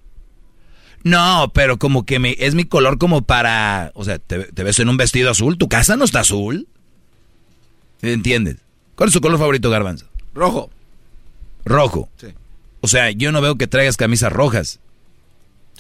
No, 1.05 1.53
pero 1.55 1.79
como 1.79 2.07
que 2.07 2.19
me, 2.19 2.35
es 2.39 2.55
mi 2.55 2.65
color 2.65 2.99
como 2.99 3.23
para. 3.23 3.93
O 3.95 4.05
sea, 4.05 4.19
te, 4.19 4.45
te 4.45 4.65
ves 4.65 4.79
en 4.81 4.89
un 4.89 4.97
vestido 4.97 5.31
azul. 5.31 5.59
¿Tu 5.59 5.69
casa 5.69 5.97
no 5.97 6.05
está 6.05 6.21
azul? 6.21 6.67
¿Entiendes? 8.03 8.57
¿Cuál 8.97 9.09
es 9.09 9.13
su 9.13 9.21
color 9.21 9.39
favorito, 9.39 9.71
Garbanzo? 9.71 10.07
Rojo. 10.35 10.71
Rojo. 11.67 12.09
Sí. 12.17 12.29
O 12.81 12.89
sea, 12.89 13.11
yo 13.11 13.33
no 13.33 13.41
veo 13.41 13.57
que 13.57 13.67
traigas 13.67 13.97
camisas 13.97 14.33
rojas. 14.33 14.79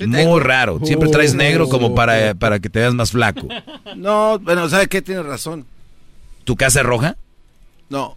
Muy 0.05 0.40
raro. 0.40 0.81
Siempre 0.84 1.08
traes 1.08 1.32
oh. 1.32 1.36
negro 1.36 1.68
como 1.68 1.94
para, 1.94 2.34
para 2.34 2.58
que 2.58 2.68
te 2.68 2.81
veas 2.81 2.94
más 2.94 3.12
flaco. 3.12 3.48
No, 3.97 4.39
bueno, 4.40 4.68
¿sabes 4.68 4.89
qué? 4.89 5.00
Tienes 5.00 5.24
razón. 5.24 5.65
¿Tu 6.44 6.55
casa 6.55 6.81
es 6.81 6.86
roja? 6.86 7.16
No. 7.89 8.15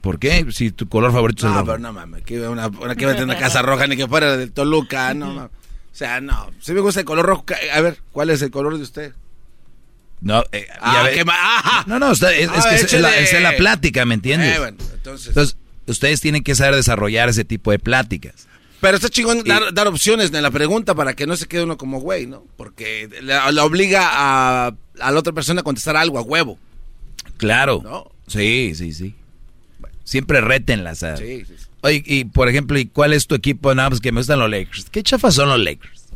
¿Por 0.00 0.18
qué? 0.18 0.46
Si 0.50 0.70
tu 0.70 0.88
color 0.88 1.12
favorito 1.12 1.40
es 1.40 1.44
el 1.44 1.50
rojo. 1.50 1.60
No, 1.60 1.66
pero 1.66 1.78
no 1.78 1.92
mames. 1.92 2.22
Que 2.22 2.40
una, 2.48 2.68
una, 2.68 2.94
que 2.94 3.06
una 3.06 3.38
casa 3.38 3.60
roja 3.60 3.86
ni 3.86 3.98
que 3.98 4.08
fuera 4.08 4.36
del 4.36 4.50
Toluca. 4.52 5.12
No, 5.12 5.26
mames. 5.34 5.50
O 5.92 5.96
sea, 5.98 6.22
no. 6.22 6.50
Si 6.60 6.72
me 6.72 6.80
gusta 6.80 7.00
el 7.00 7.06
color 7.06 7.26
rojo. 7.26 7.44
A 7.74 7.80
ver, 7.82 7.98
¿cuál 8.12 8.30
es 8.30 8.40
el 8.40 8.50
color 8.50 8.76
de 8.76 8.82
usted? 8.82 9.12
No, 10.20 10.42
eh, 10.52 10.66
ah, 10.80 11.06
ah, 11.20 11.84
no, 11.86 11.98
no, 11.98 12.12
es, 12.12 12.20
que 12.20 12.96
es, 12.96 13.42
la, 13.42 13.56
plática, 13.56 14.04
¿me 14.04 14.14
entiendes? 14.14 14.58
Eh, 14.58 14.74
entonces... 14.94 15.56
ustedes 15.90 16.20
tienen 16.20 16.42
que 16.42 16.54
saber 16.54 16.74
desarrollar 16.74 17.28
ese 17.28 17.44
tipo 17.44 17.70
de 17.70 17.78
pláticas. 17.78 18.46
Pero 18.80 18.96
está 18.96 19.08
chingón 19.08 19.42
dar, 19.44 19.88
opciones 19.88 20.32
en 20.32 20.42
la 20.42 20.50
pregunta 20.50 20.94
para 20.94 21.14
que 21.14 21.26
no 21.26 21.36
se 21.36 21.46
quede 21.46 21.64
uno 21.64 21.76
como 21.76 22.00
güey, 22.00 22.26
¿no? 22.26 22.44
Porque 22.56 23.08
le, 23.22 23.60
obliga 23.60 24.08
a, 24.10 24.74
a, 25.00 25.10
la 25.10 25.18
otra 25.18 25.32
persona 25.32 25.62
a 25.62 25.64
contestar 25.64 25.96
algo 25.96 26.18
a 26.18 26.22
huevo. 26.22 26.58
Claro. 27.36 28.12
Sí, 28.28 28.72
sí, 28.76 28.92
sí. 28.92 29.14
Siempre 30.04 30.40
rétenlas. 30.40 31.04
Sí, 31.18 31.44
sí, 31.44 31.54
Oye, 31.80 32.02
y 32.06 32.24
por 32.24 32.48
ejemplo, 32.48 32.78
¿y 32.78 32.86
cuál 32.86 33.12
es 33.12 33.26
tu 33.26 33.34
equipo? 33.34 33.74
Nada, 33.74 33.90
pues 33.90 34.00
que 34.00 34.12
me 34.12 34.20
gustan 34.20 34.38
los 34.38 34.50
Lakers. 34.50 34.86
¿Qué 34.90 35.02
chafas 35.02 35.34
son 35.34 35.48
los 35.48 35.58
Lakers? 35.58 36.06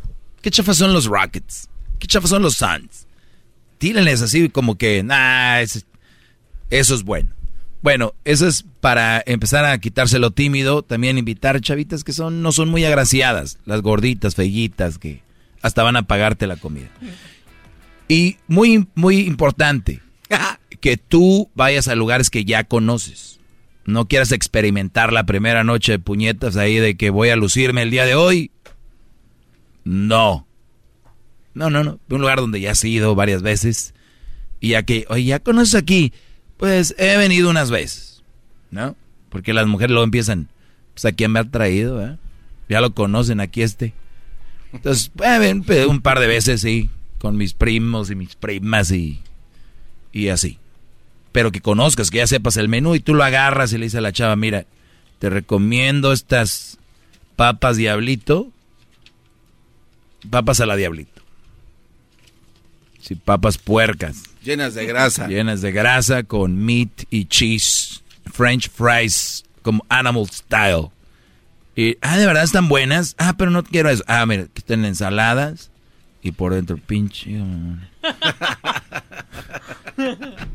¿Qué 0.41 0.49
chafas 0.49 0.77
son 0.77 0.93
los 0.93 1.05
Rockets? 1.05 1.69
¿Qué 1.99 2.07
chafas 2.07 2.29
son 2.29 2.41
los 2.41 2.55
Suns? 2.55 3.07
tírenles 3.83 4.21
así 4.21 4.47
como 4.47 4.77
que, 4.77 5.03
nah, 5.03 5.59
eso, 5.59 5.81
es 6.69 7.03
bueno. 7.03 7.29
Bueno, 7.83 8.13
eso 8.23 8.47
es 8.47 8.63
para 8.79 9.21
empezar 9.25 9.65
a 9.65 9.77
quitárselo 9.77 10.31
tímido, 10.31 10.83
también 10.83 11.17
invitar 11.17 11.59
chavitas 11.59 12.05
que 12.05 12.13
son 12.13 12.41
no 12.41 12.53
son 12.53 12.69
muy 12.69 12.85
agraciadas, 12.85 13.59
las 13.65 13.81
gorditas, 13.81 14.35
fellitas 14.35 14.97
que 14.97 15.21
hasta 15.61 15.83
van 15.83 15.97
a 15.97 16.03
pagarte 16.03 16.47
la 16.47 16.55
comida. 16.55 16.87
Y 18.07 18.37
muy 18.47 18.87
muy 18.95 19.19
importante 19.19 20.01
que 20.79 20.95
tú 20.95 21.51
vayas 21.55 21.89
a 21.89 21.95
lugares 21.95 22.29
que 22.29 22.45
ya 22.45 22.63
conoces. 22.63 23.41
No 23.85 24.07
quieras 24.07 24.31
experimentar 24.31 25.11
la 25.11 25.25
primera 25.25 25.65
noche 25.65 25.91
de 25.91 25.99
puñetas 25.99 26.55
ahí 26.55 26.77
de 26.77 26.95
que 26.95 27.09
voy 27.09 27.29
a 27.29 27.35
lucirme 27.35 27.81
el 27.81 27.91
día 27.91 28.05
de 28.05 28.15
hoy. 28.15 28.51
No. 29.83 30.47
No, 31.53 31.69
no, 31.69 31.83
no. 31.83 31.99
Un 32.09 32.21
lugar 32.21 32.39
donde 32.39 32.61
ya 32.61 32.71
has 32.71 32.83
ido 32.85 33.13
varias 33.13 33.41
veces. 33.41 33.93
Y 34.61 34.69
ya 34.69 34.83
que, 34.83 35.05
oye, 35.09 35.25
¿ya 35.25 35.39
conoces 35.39 35.75
aquí? 35.75 36.13
Pues 36.57 36.95
he 36.97 37.17
venido 37.17 37.49
unas 37.49 37.71
veces. 37.71 38.23
¿No? 38.71 38.95
Porque 39.29 39.53
las 39.53 39.67
mujeres 39.67 39.91
luego 39.91 40.03
empiezan, 40.03 40.47
pues 40.93 41.05
aquí 41.05 41.27
me 41.27 41.39
ha 41.39 41.43
traído, 41.43 42.05
¿eh? 42.05 42.17
Ya 42.69 42.81
lo 42.81 42.93
conocen 42.93 43.39
aquí 43.39 43.61
este. 43.61 43.93
Entonces, 44.71 45.11
ven 45.15 45.63
un 45.87 46.01
par 46.01 46.19
de 46.19 46.27
veces, 46.27 46.61
sí. 46.61 46.89
Con 47.19 47.37
mis 47.37 47.53
primos 47.53 48.09
y 48.11 48.15
mis 48.15 48.35
primas 48.35 48.91
y, 48.91 49.21
y 50.11 50.29
así. 50.29 50.59
Pero 51.31 51.51
que 51.51 51.61
conozcas, 51.61 52.11
que 52.11 52.17
ya 52.17 52.27
sepas 52.27 52.57
el 52.57 52.69
menú 52.69 52.95
y 52.95 52.99
tú 52.99 53.13
lo 53.13 53.23
agarras 53.23 53.73
y 53.73 53.77
le 53.77 53.85
dices 53.85 53.97
a 53.97 54.01
la 54.01 54.11
chava, 54.11 54.35
mira, 54.35 54.65
te 55.19 55.29
recomiendo 55.29 56.13
estas 56.13 56.77
papas 57.35 57.77
diablito. 57.77 58.51
Papas 60.29 60.59
a 60.59 60.65
la 60.65 60.75
diablito. 60.75 61.21
Sí, 62.99 63.15
papas 63.15 63.57
puercas. 63.57 64.23
Llenas 64.43 64.73
de 64.73 64.85
grasa. 64.85 65.27
Llenas 65.27 65.61
de 65.61 65.71
grasa 65.71 66.23
con 66.23 66.65
meat 66.65 67.03
y 67.09 67.25
cheese. 67.25 68.03
French 68.31 68.69
fries 68.69 69.43
como 69.61 69.85
animal 69.89 70.27
style. 70.29 70.89
Y, 71.75 71.97
ah, 72.01 72.17
de 72.17 72.25
verdad 72.25 72.43
están 72.43 72.67
buenas. 72.67 73.15
Ah, 73.17 73.35
pero 73.37 73.51
no 73.51 73.63
quiero 73.63 73.89
eso. 73.89 74.03
Ah, 74.07 74.25
mira, 74.25 74.43
que 74.53 74.59
están 74.59 74.85
ensaladas. 74.85 75.71
Y 76.21 76.31
por 76.31 76.53
dentro, 76.53 76.77
pinche. 76.77 77.31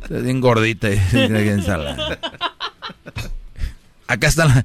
Está 0.03 0.19
bien 0.19 0.41
gordita 0.41 0.91
y 0.91 0.99
ensalada. 1.13 2.19
Acá 4.07 4.29
están, 4.29 4.65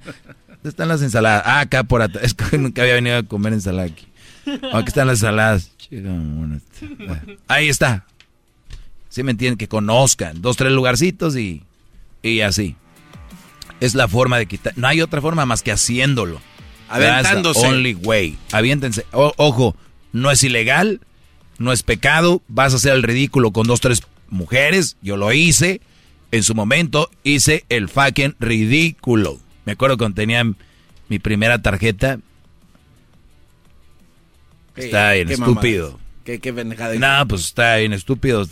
están 0.63 0.87
las 0.87 1.01
ensaladas. 1.01 1.43
Ah, 1.45 1.59
acá 1.61 1.83
por 1.83 2.01
atrás. 2.01 2.23
Es 2.27 2.33
que 2.33 2.57
nunca 2.57 2.81
había 2.81 2.95
venido 2.95 3.17
a 3.17 3.23
comer 3.23 3.53
ensalada 3.53 3.87
aquí. 3.87 4.07
Aquí 4.73 4.87
están 4.87 5.07
las 5.07 5.17
ensaladas. 5.19 5.71
Ahí 7.47 7.69
está. 7.69 8.05
Si 9.14 9.22
me 9.22 9.30
entienden, 9.30 9.59
que 9.59 9.67
conozcan 9.67 10.42
dos, 10.42 10.58
tres 10.58 10.72
lugarcitos 10.72 11.38
y, 11.38 11.61
y 12.24 12.40
así. 12.42 12.75
Es 13.80 13.93
la 13.93 14.08
forma 14.08 14.40
de 14.40 14.48
quitar. 14.48 14.74
No 14.75 14.88
hay 14.88 15.01
otra 15.01 15.22
forma 15.22 15.45
más 15.45 15.61
que 15.61 15.72
haciéndolo. 15.72 16.42
Aventándose. 16.90 17.59
Only 17.67 17.93
way. 17.93 18.40
Aviéntense. 18.51 19.06
O- 19.11 19.32
ojo, 19.38 19.75
no 20.14 20.32
es 20.32 20.43
ilegal, 20.43 21.00
no 21.59 21.72
es 21.72 21.83
pecado. 21.83 22.42
Vas 22.48 22.74
a 22.74 22.77
hacer 22.77 22.93
el 22.93 23.03
ridículo 23.03 23.51
con 23.51 23.67
dos, 23.67 23.82
tres 23.82 24.01
mujeres. 24.32 24.98
Yo 25.03 25.16
lo 25.16 25.32
hice. 25.32 25.80
En 26.32 26.42
su 26.42 26.56
momento 26.56 27.11
hice 27.24 27.66
el 27.69 27.90
fucking 27.90 28.35
ridículo. 28.40 29.40
Me 29.66 29.74
acuerdo 29.74 30.00
cuando 30.00 30.16
tenía 30.16 30.43
mi 31.08 31.19
primera 31.19 31.61
tarjeta. 31.61 32.17
Está 34.75 35.11
bien 35.14 35.27
qué 35.27 35.33
estúpido. 35.35 35.85
mamadas. 35.92 36.03
Qué, 36.25 36.40
qué 36.40 36.51
pendejada. 36.51 36.95
No, 36.95 37.27
pues 37.27 37.43
está 37.43 37.75
bien 37.77 37.93
estúpido. 37.93 38.48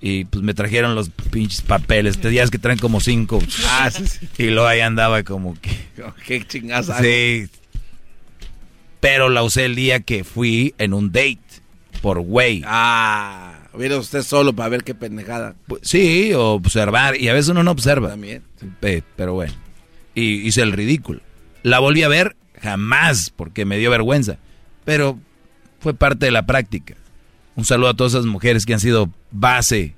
Y 0.00 0.26
pues 0.26 0.44
me 0.44 0.54
trajeron 0.54 0.94
los 0.94 1.10
pinches 1.10 1.62
papeles. 1.62 2.18
Te 2.18 2.28
días 2.28 2.50
que 2.50 2.58
traen 2.58 2.78
como 2.78 3.00
cinco. 3.00 3.38
Ah. 3.66 3.90
Y 4.38 4.44
luego 4.44 4.66
ahí 4.66 4.80
andaba 4.80 5.22
como 5.22 5.54
que. 5.60 5.70
Qué 6.26 6.46
chingazo. 6.46 6.94
Sí. 7.00 7.48
Pero 9.00 9.28
la 9.28 9.42
usé 9.42 9.64
el 9.64 9.74
día 9.74 10.00
que 10.00 10.24
fui 10.24 10.74
en 10.78 10.92
un 10.92 11.12
date. 11.12 11.38
Por 12.02 12.20
güey. 12.20 12.62
Ah, 12.66 13.58
hubiera 13.72 13.96
usted 13.96 14.22
solo 14.22 14.52
para 14.52 14.68
ver 14.68 14.84
qué 14.84 14.94
pendejada. 14.94 15.54
Pues, 15.66 15.80
Sí, 15.84 16.32
observar. 16.34 17.18
Y 17.20 17.28
a 17.28 17.32
veces 17.32 17.48
uno 17.48 17.62
no 17.64 17.70
observa. 17.70 18.10
También. 18.10 18.42
Pero 18.80 19.32
bueno. 19.32 19.54
Y 20.14 20.46
hice 20.46 20.62
el 20.62 20.72
ridículo. 20.72 21.20
La 21.62 21.78
volví 21.78 22.02
a 22.02 22.08
ver 22.08 22.36
jamás 22.62 23.30
porque 23.34 23.64
me 23.64 23.78
dio 23.78 23.90
vergüenza. 23.90 24.38
Pero 24.84 25.18
fue 25.80 25.94
parte 25.94 26.26
de 26.26 26.32
la 26.32 26.46
práctica. 26.46 26.96
Un 27.56 27.64
saludo 27.64 27.88
a 27.88 27.94
todas 27.94 28.12
esas 28.12 28.26
mujeres 28.26 28.66
que 28.66 28.74
han 28.74 28.80
sido 28.80 29.10
base 29.30 29.94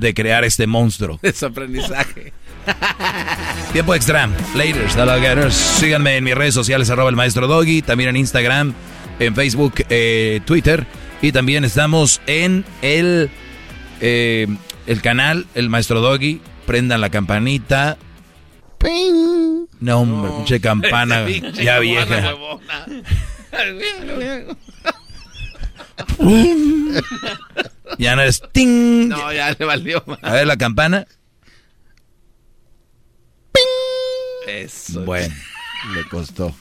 de 0.00 0.14
crear 0.14 0.44
este 0.44 0.66
monstruo. 0.66 1.18
Es 1.22 1.42
aprendizaje. 1.42 2.32
Tiempo 3.72 3.94
extra. 3.94 4.28
Later, 4.54 4.94
Dalagueros. 4.94 5.54
Síganme 5.54 6.16
en 6.16 6.24
mis 6.24 6.34
redes 6.34 6.54
sociales, 6.54 6.88
arroba 6.90 7.10
el 7.10 7.16
maestro 7.16 7.46
Doggy. 7.46 7.82
También 7.82 8.10
en 8.10 8.16
Instagram, 8.16 8.72
en 9.18 9.34
Facebook, 9.34 9.74
eh, 9.90 10.40
Twitter. 10.44 10.86
Y 11.20 11.32
también 11.32 11.64
estamos 11.64 12.20
en 12.26 12.64
el, 12.80 13.30
eh, 14.00 14.46
el 14.86 15.02
canal, 15.02 15.46
el 15.54 15.68
maestro 15.68 16.00
Doggy. 16.00 16.40
Prendan 16.66 17.00
la 17.00 17.10
campanita. 17.10 17.98
No, 19.80 20.00
hombre, 20.00 20.30
pinche 20.36 20.60
campana 20.60 21.26
ya 21.54 21.78
vieja. 21.78 22.34
ya 27.98 28.16
no 28.16 28.22
es 28.22 28.42
ting. 28.52 29.08
No, 29.08 29.32
ya 29.32 29.54
le 29.58 29.64
valió. 29.64 30.02
A 30.22 30.32
ver 30.32 30.46
la 30.46 30.56
campana. 30.56 31.06
Eso. 34.46 35.02
Bueno, 35.04 35.34
le 35.94 36.04
costó. 36.08 36.54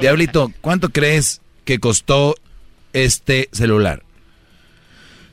Diablito, 0.00 0.52
¿cuánto 0.60 0.90
crees 0.90 1.40
que 1.64 1.78
costó 1.78 2.34
este 2.92 3.48
celular? 3.52 4.02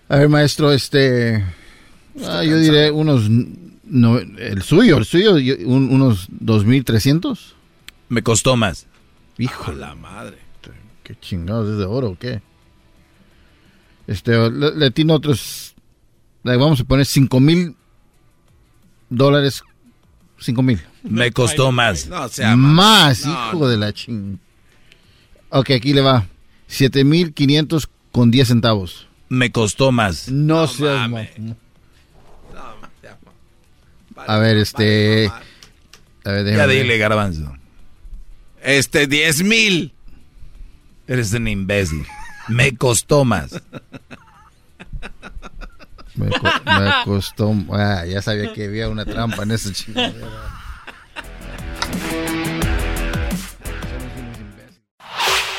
A 0.09 0.17
ver, 0.17 0.29
maestro, 0.29 0.71
este. 0.71 1.43
ah, 2.25 2.43
yo 2.43 2.57
diré 2.57 2.91
unos. 2.91 3.27
no, 3.83 4.19
el 4.19 4.61
suyo, 4.61 4.97
el 4.97 5.05
suyo, 5.05 5.37
yo- 5.39 5.55
un- 5.65 5.89
unos 5.91 6.29
2.300. 6.29 7.39
Me 8.09 8.21
costó 8.21 8.55
más. 8.55 8.85
Hijo 9.39 9.71
la 9.71 9.95
madre. 9.95 10.37
¿Qué 11.03 11.15
chingados 11.19 11.69
es 11.69 11.77
de 11.77 11.85
oro 11.85 12.09
o 12.11 12.17
qué? 12.17 12.41
Este, 14.07 14.31
le, 14.49 14.75
le 14.75 14.91
tiene 14.91 15.13
otros. 15.13 15.75
le 16.43 16.55
vamos 16.57 16.79
a 16.81 16.83
poner 16.85 17.05
5 17.05 17.39
mil 17.39 17.75
dólares. 19.09 19.63
5 20.39 20.61
mil. 20.61 20.81
Me 21.03 21.31
costó 21.31 21.71
más. 21.71 22.07
No, 22.07 22.27
sea 22.29 22.55
Más, 22.55 23.25
No, 23.25 23.31
hijo 23.31 23.59
no. 23.59 23.67
de 23.67 23.77
la 23.77 23.93
ching. 23.93 24.39
Ok, 25.49 25.71
aquí 25.71 25.93
le 25.93 26.01
va. 26.01 26.27
7.500 26.69 27.87
con 28.11 28.31
10 28.31 28.47
centavos. 28.47 29.07
Me 29.29 29.51
costó 29.51 29.91
más. 29.91 30.29
No, 30.29 30.67
seas 30.67 31.09
ma- 31.09 31.27
A 34.27 34.37
ver, 34.37 34.57
este. 34.57 35.27
A 36.25 36.31
ver, 36.31 36.55
Ya 36.55 36.67
dile, 36.67 36.97
garbanzo. 36.97 37.55
Este, 38.61 39.07
10 39.07 39.43
mil. 39.43 39.93
Eres 41.07 41.33
un 41.33 41.47
imbécil. 41.47 42.05
Me 42.47 42.75
costó 42.75 43.25
más. 43.25 43.51
Me, 46.15 46.29
co- 46.29 46.49
me 46.65 46.91
costó. 47.05 47.53
Ah, 47.71 48.05
ya 48.05 48.21
sabía 48.21 48.53
que 48.53 48.65
había 48.65 48.89
una 48.89 49.05
trampa 49.05 49.43
en 49.43 49.51
ese 49.51 49.71
chingadera. 49.73 50.27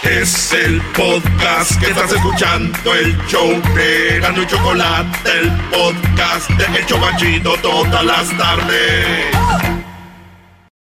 Es 0.03 0.53
el 0.53 0.81
podcast 0.93 1.81
que 1.81 1.87
estás 1.91 2.13
escuchando, 2.13 2.95
el 2.95 3.17
show 3.27 3.49
de 3.75 4.21
Gano 4.21 4.43
y 4.43 4.47
Chocolate, 4.47 5.31
el 5.41 5.51
podcast 5.71 6.51
de 6.51 6.79
El 6.79 6.87
Chobachito 6.87 7.55
todas 7.63 8.05
las 8.05 8.29
tardes. 8.37 9.35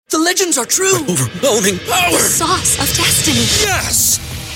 The 0.09 0.19
legends 0.19 0.59
are 0.59 0.67
true. 0.67 1.05
overwhelming 1.09 1.79
power! 1.89 2.11
The 2.11 2.19
sauce 2.19 2.79
of 2.81 2.89
destiny. 2.97 3.47
Yes! 3.65 4.21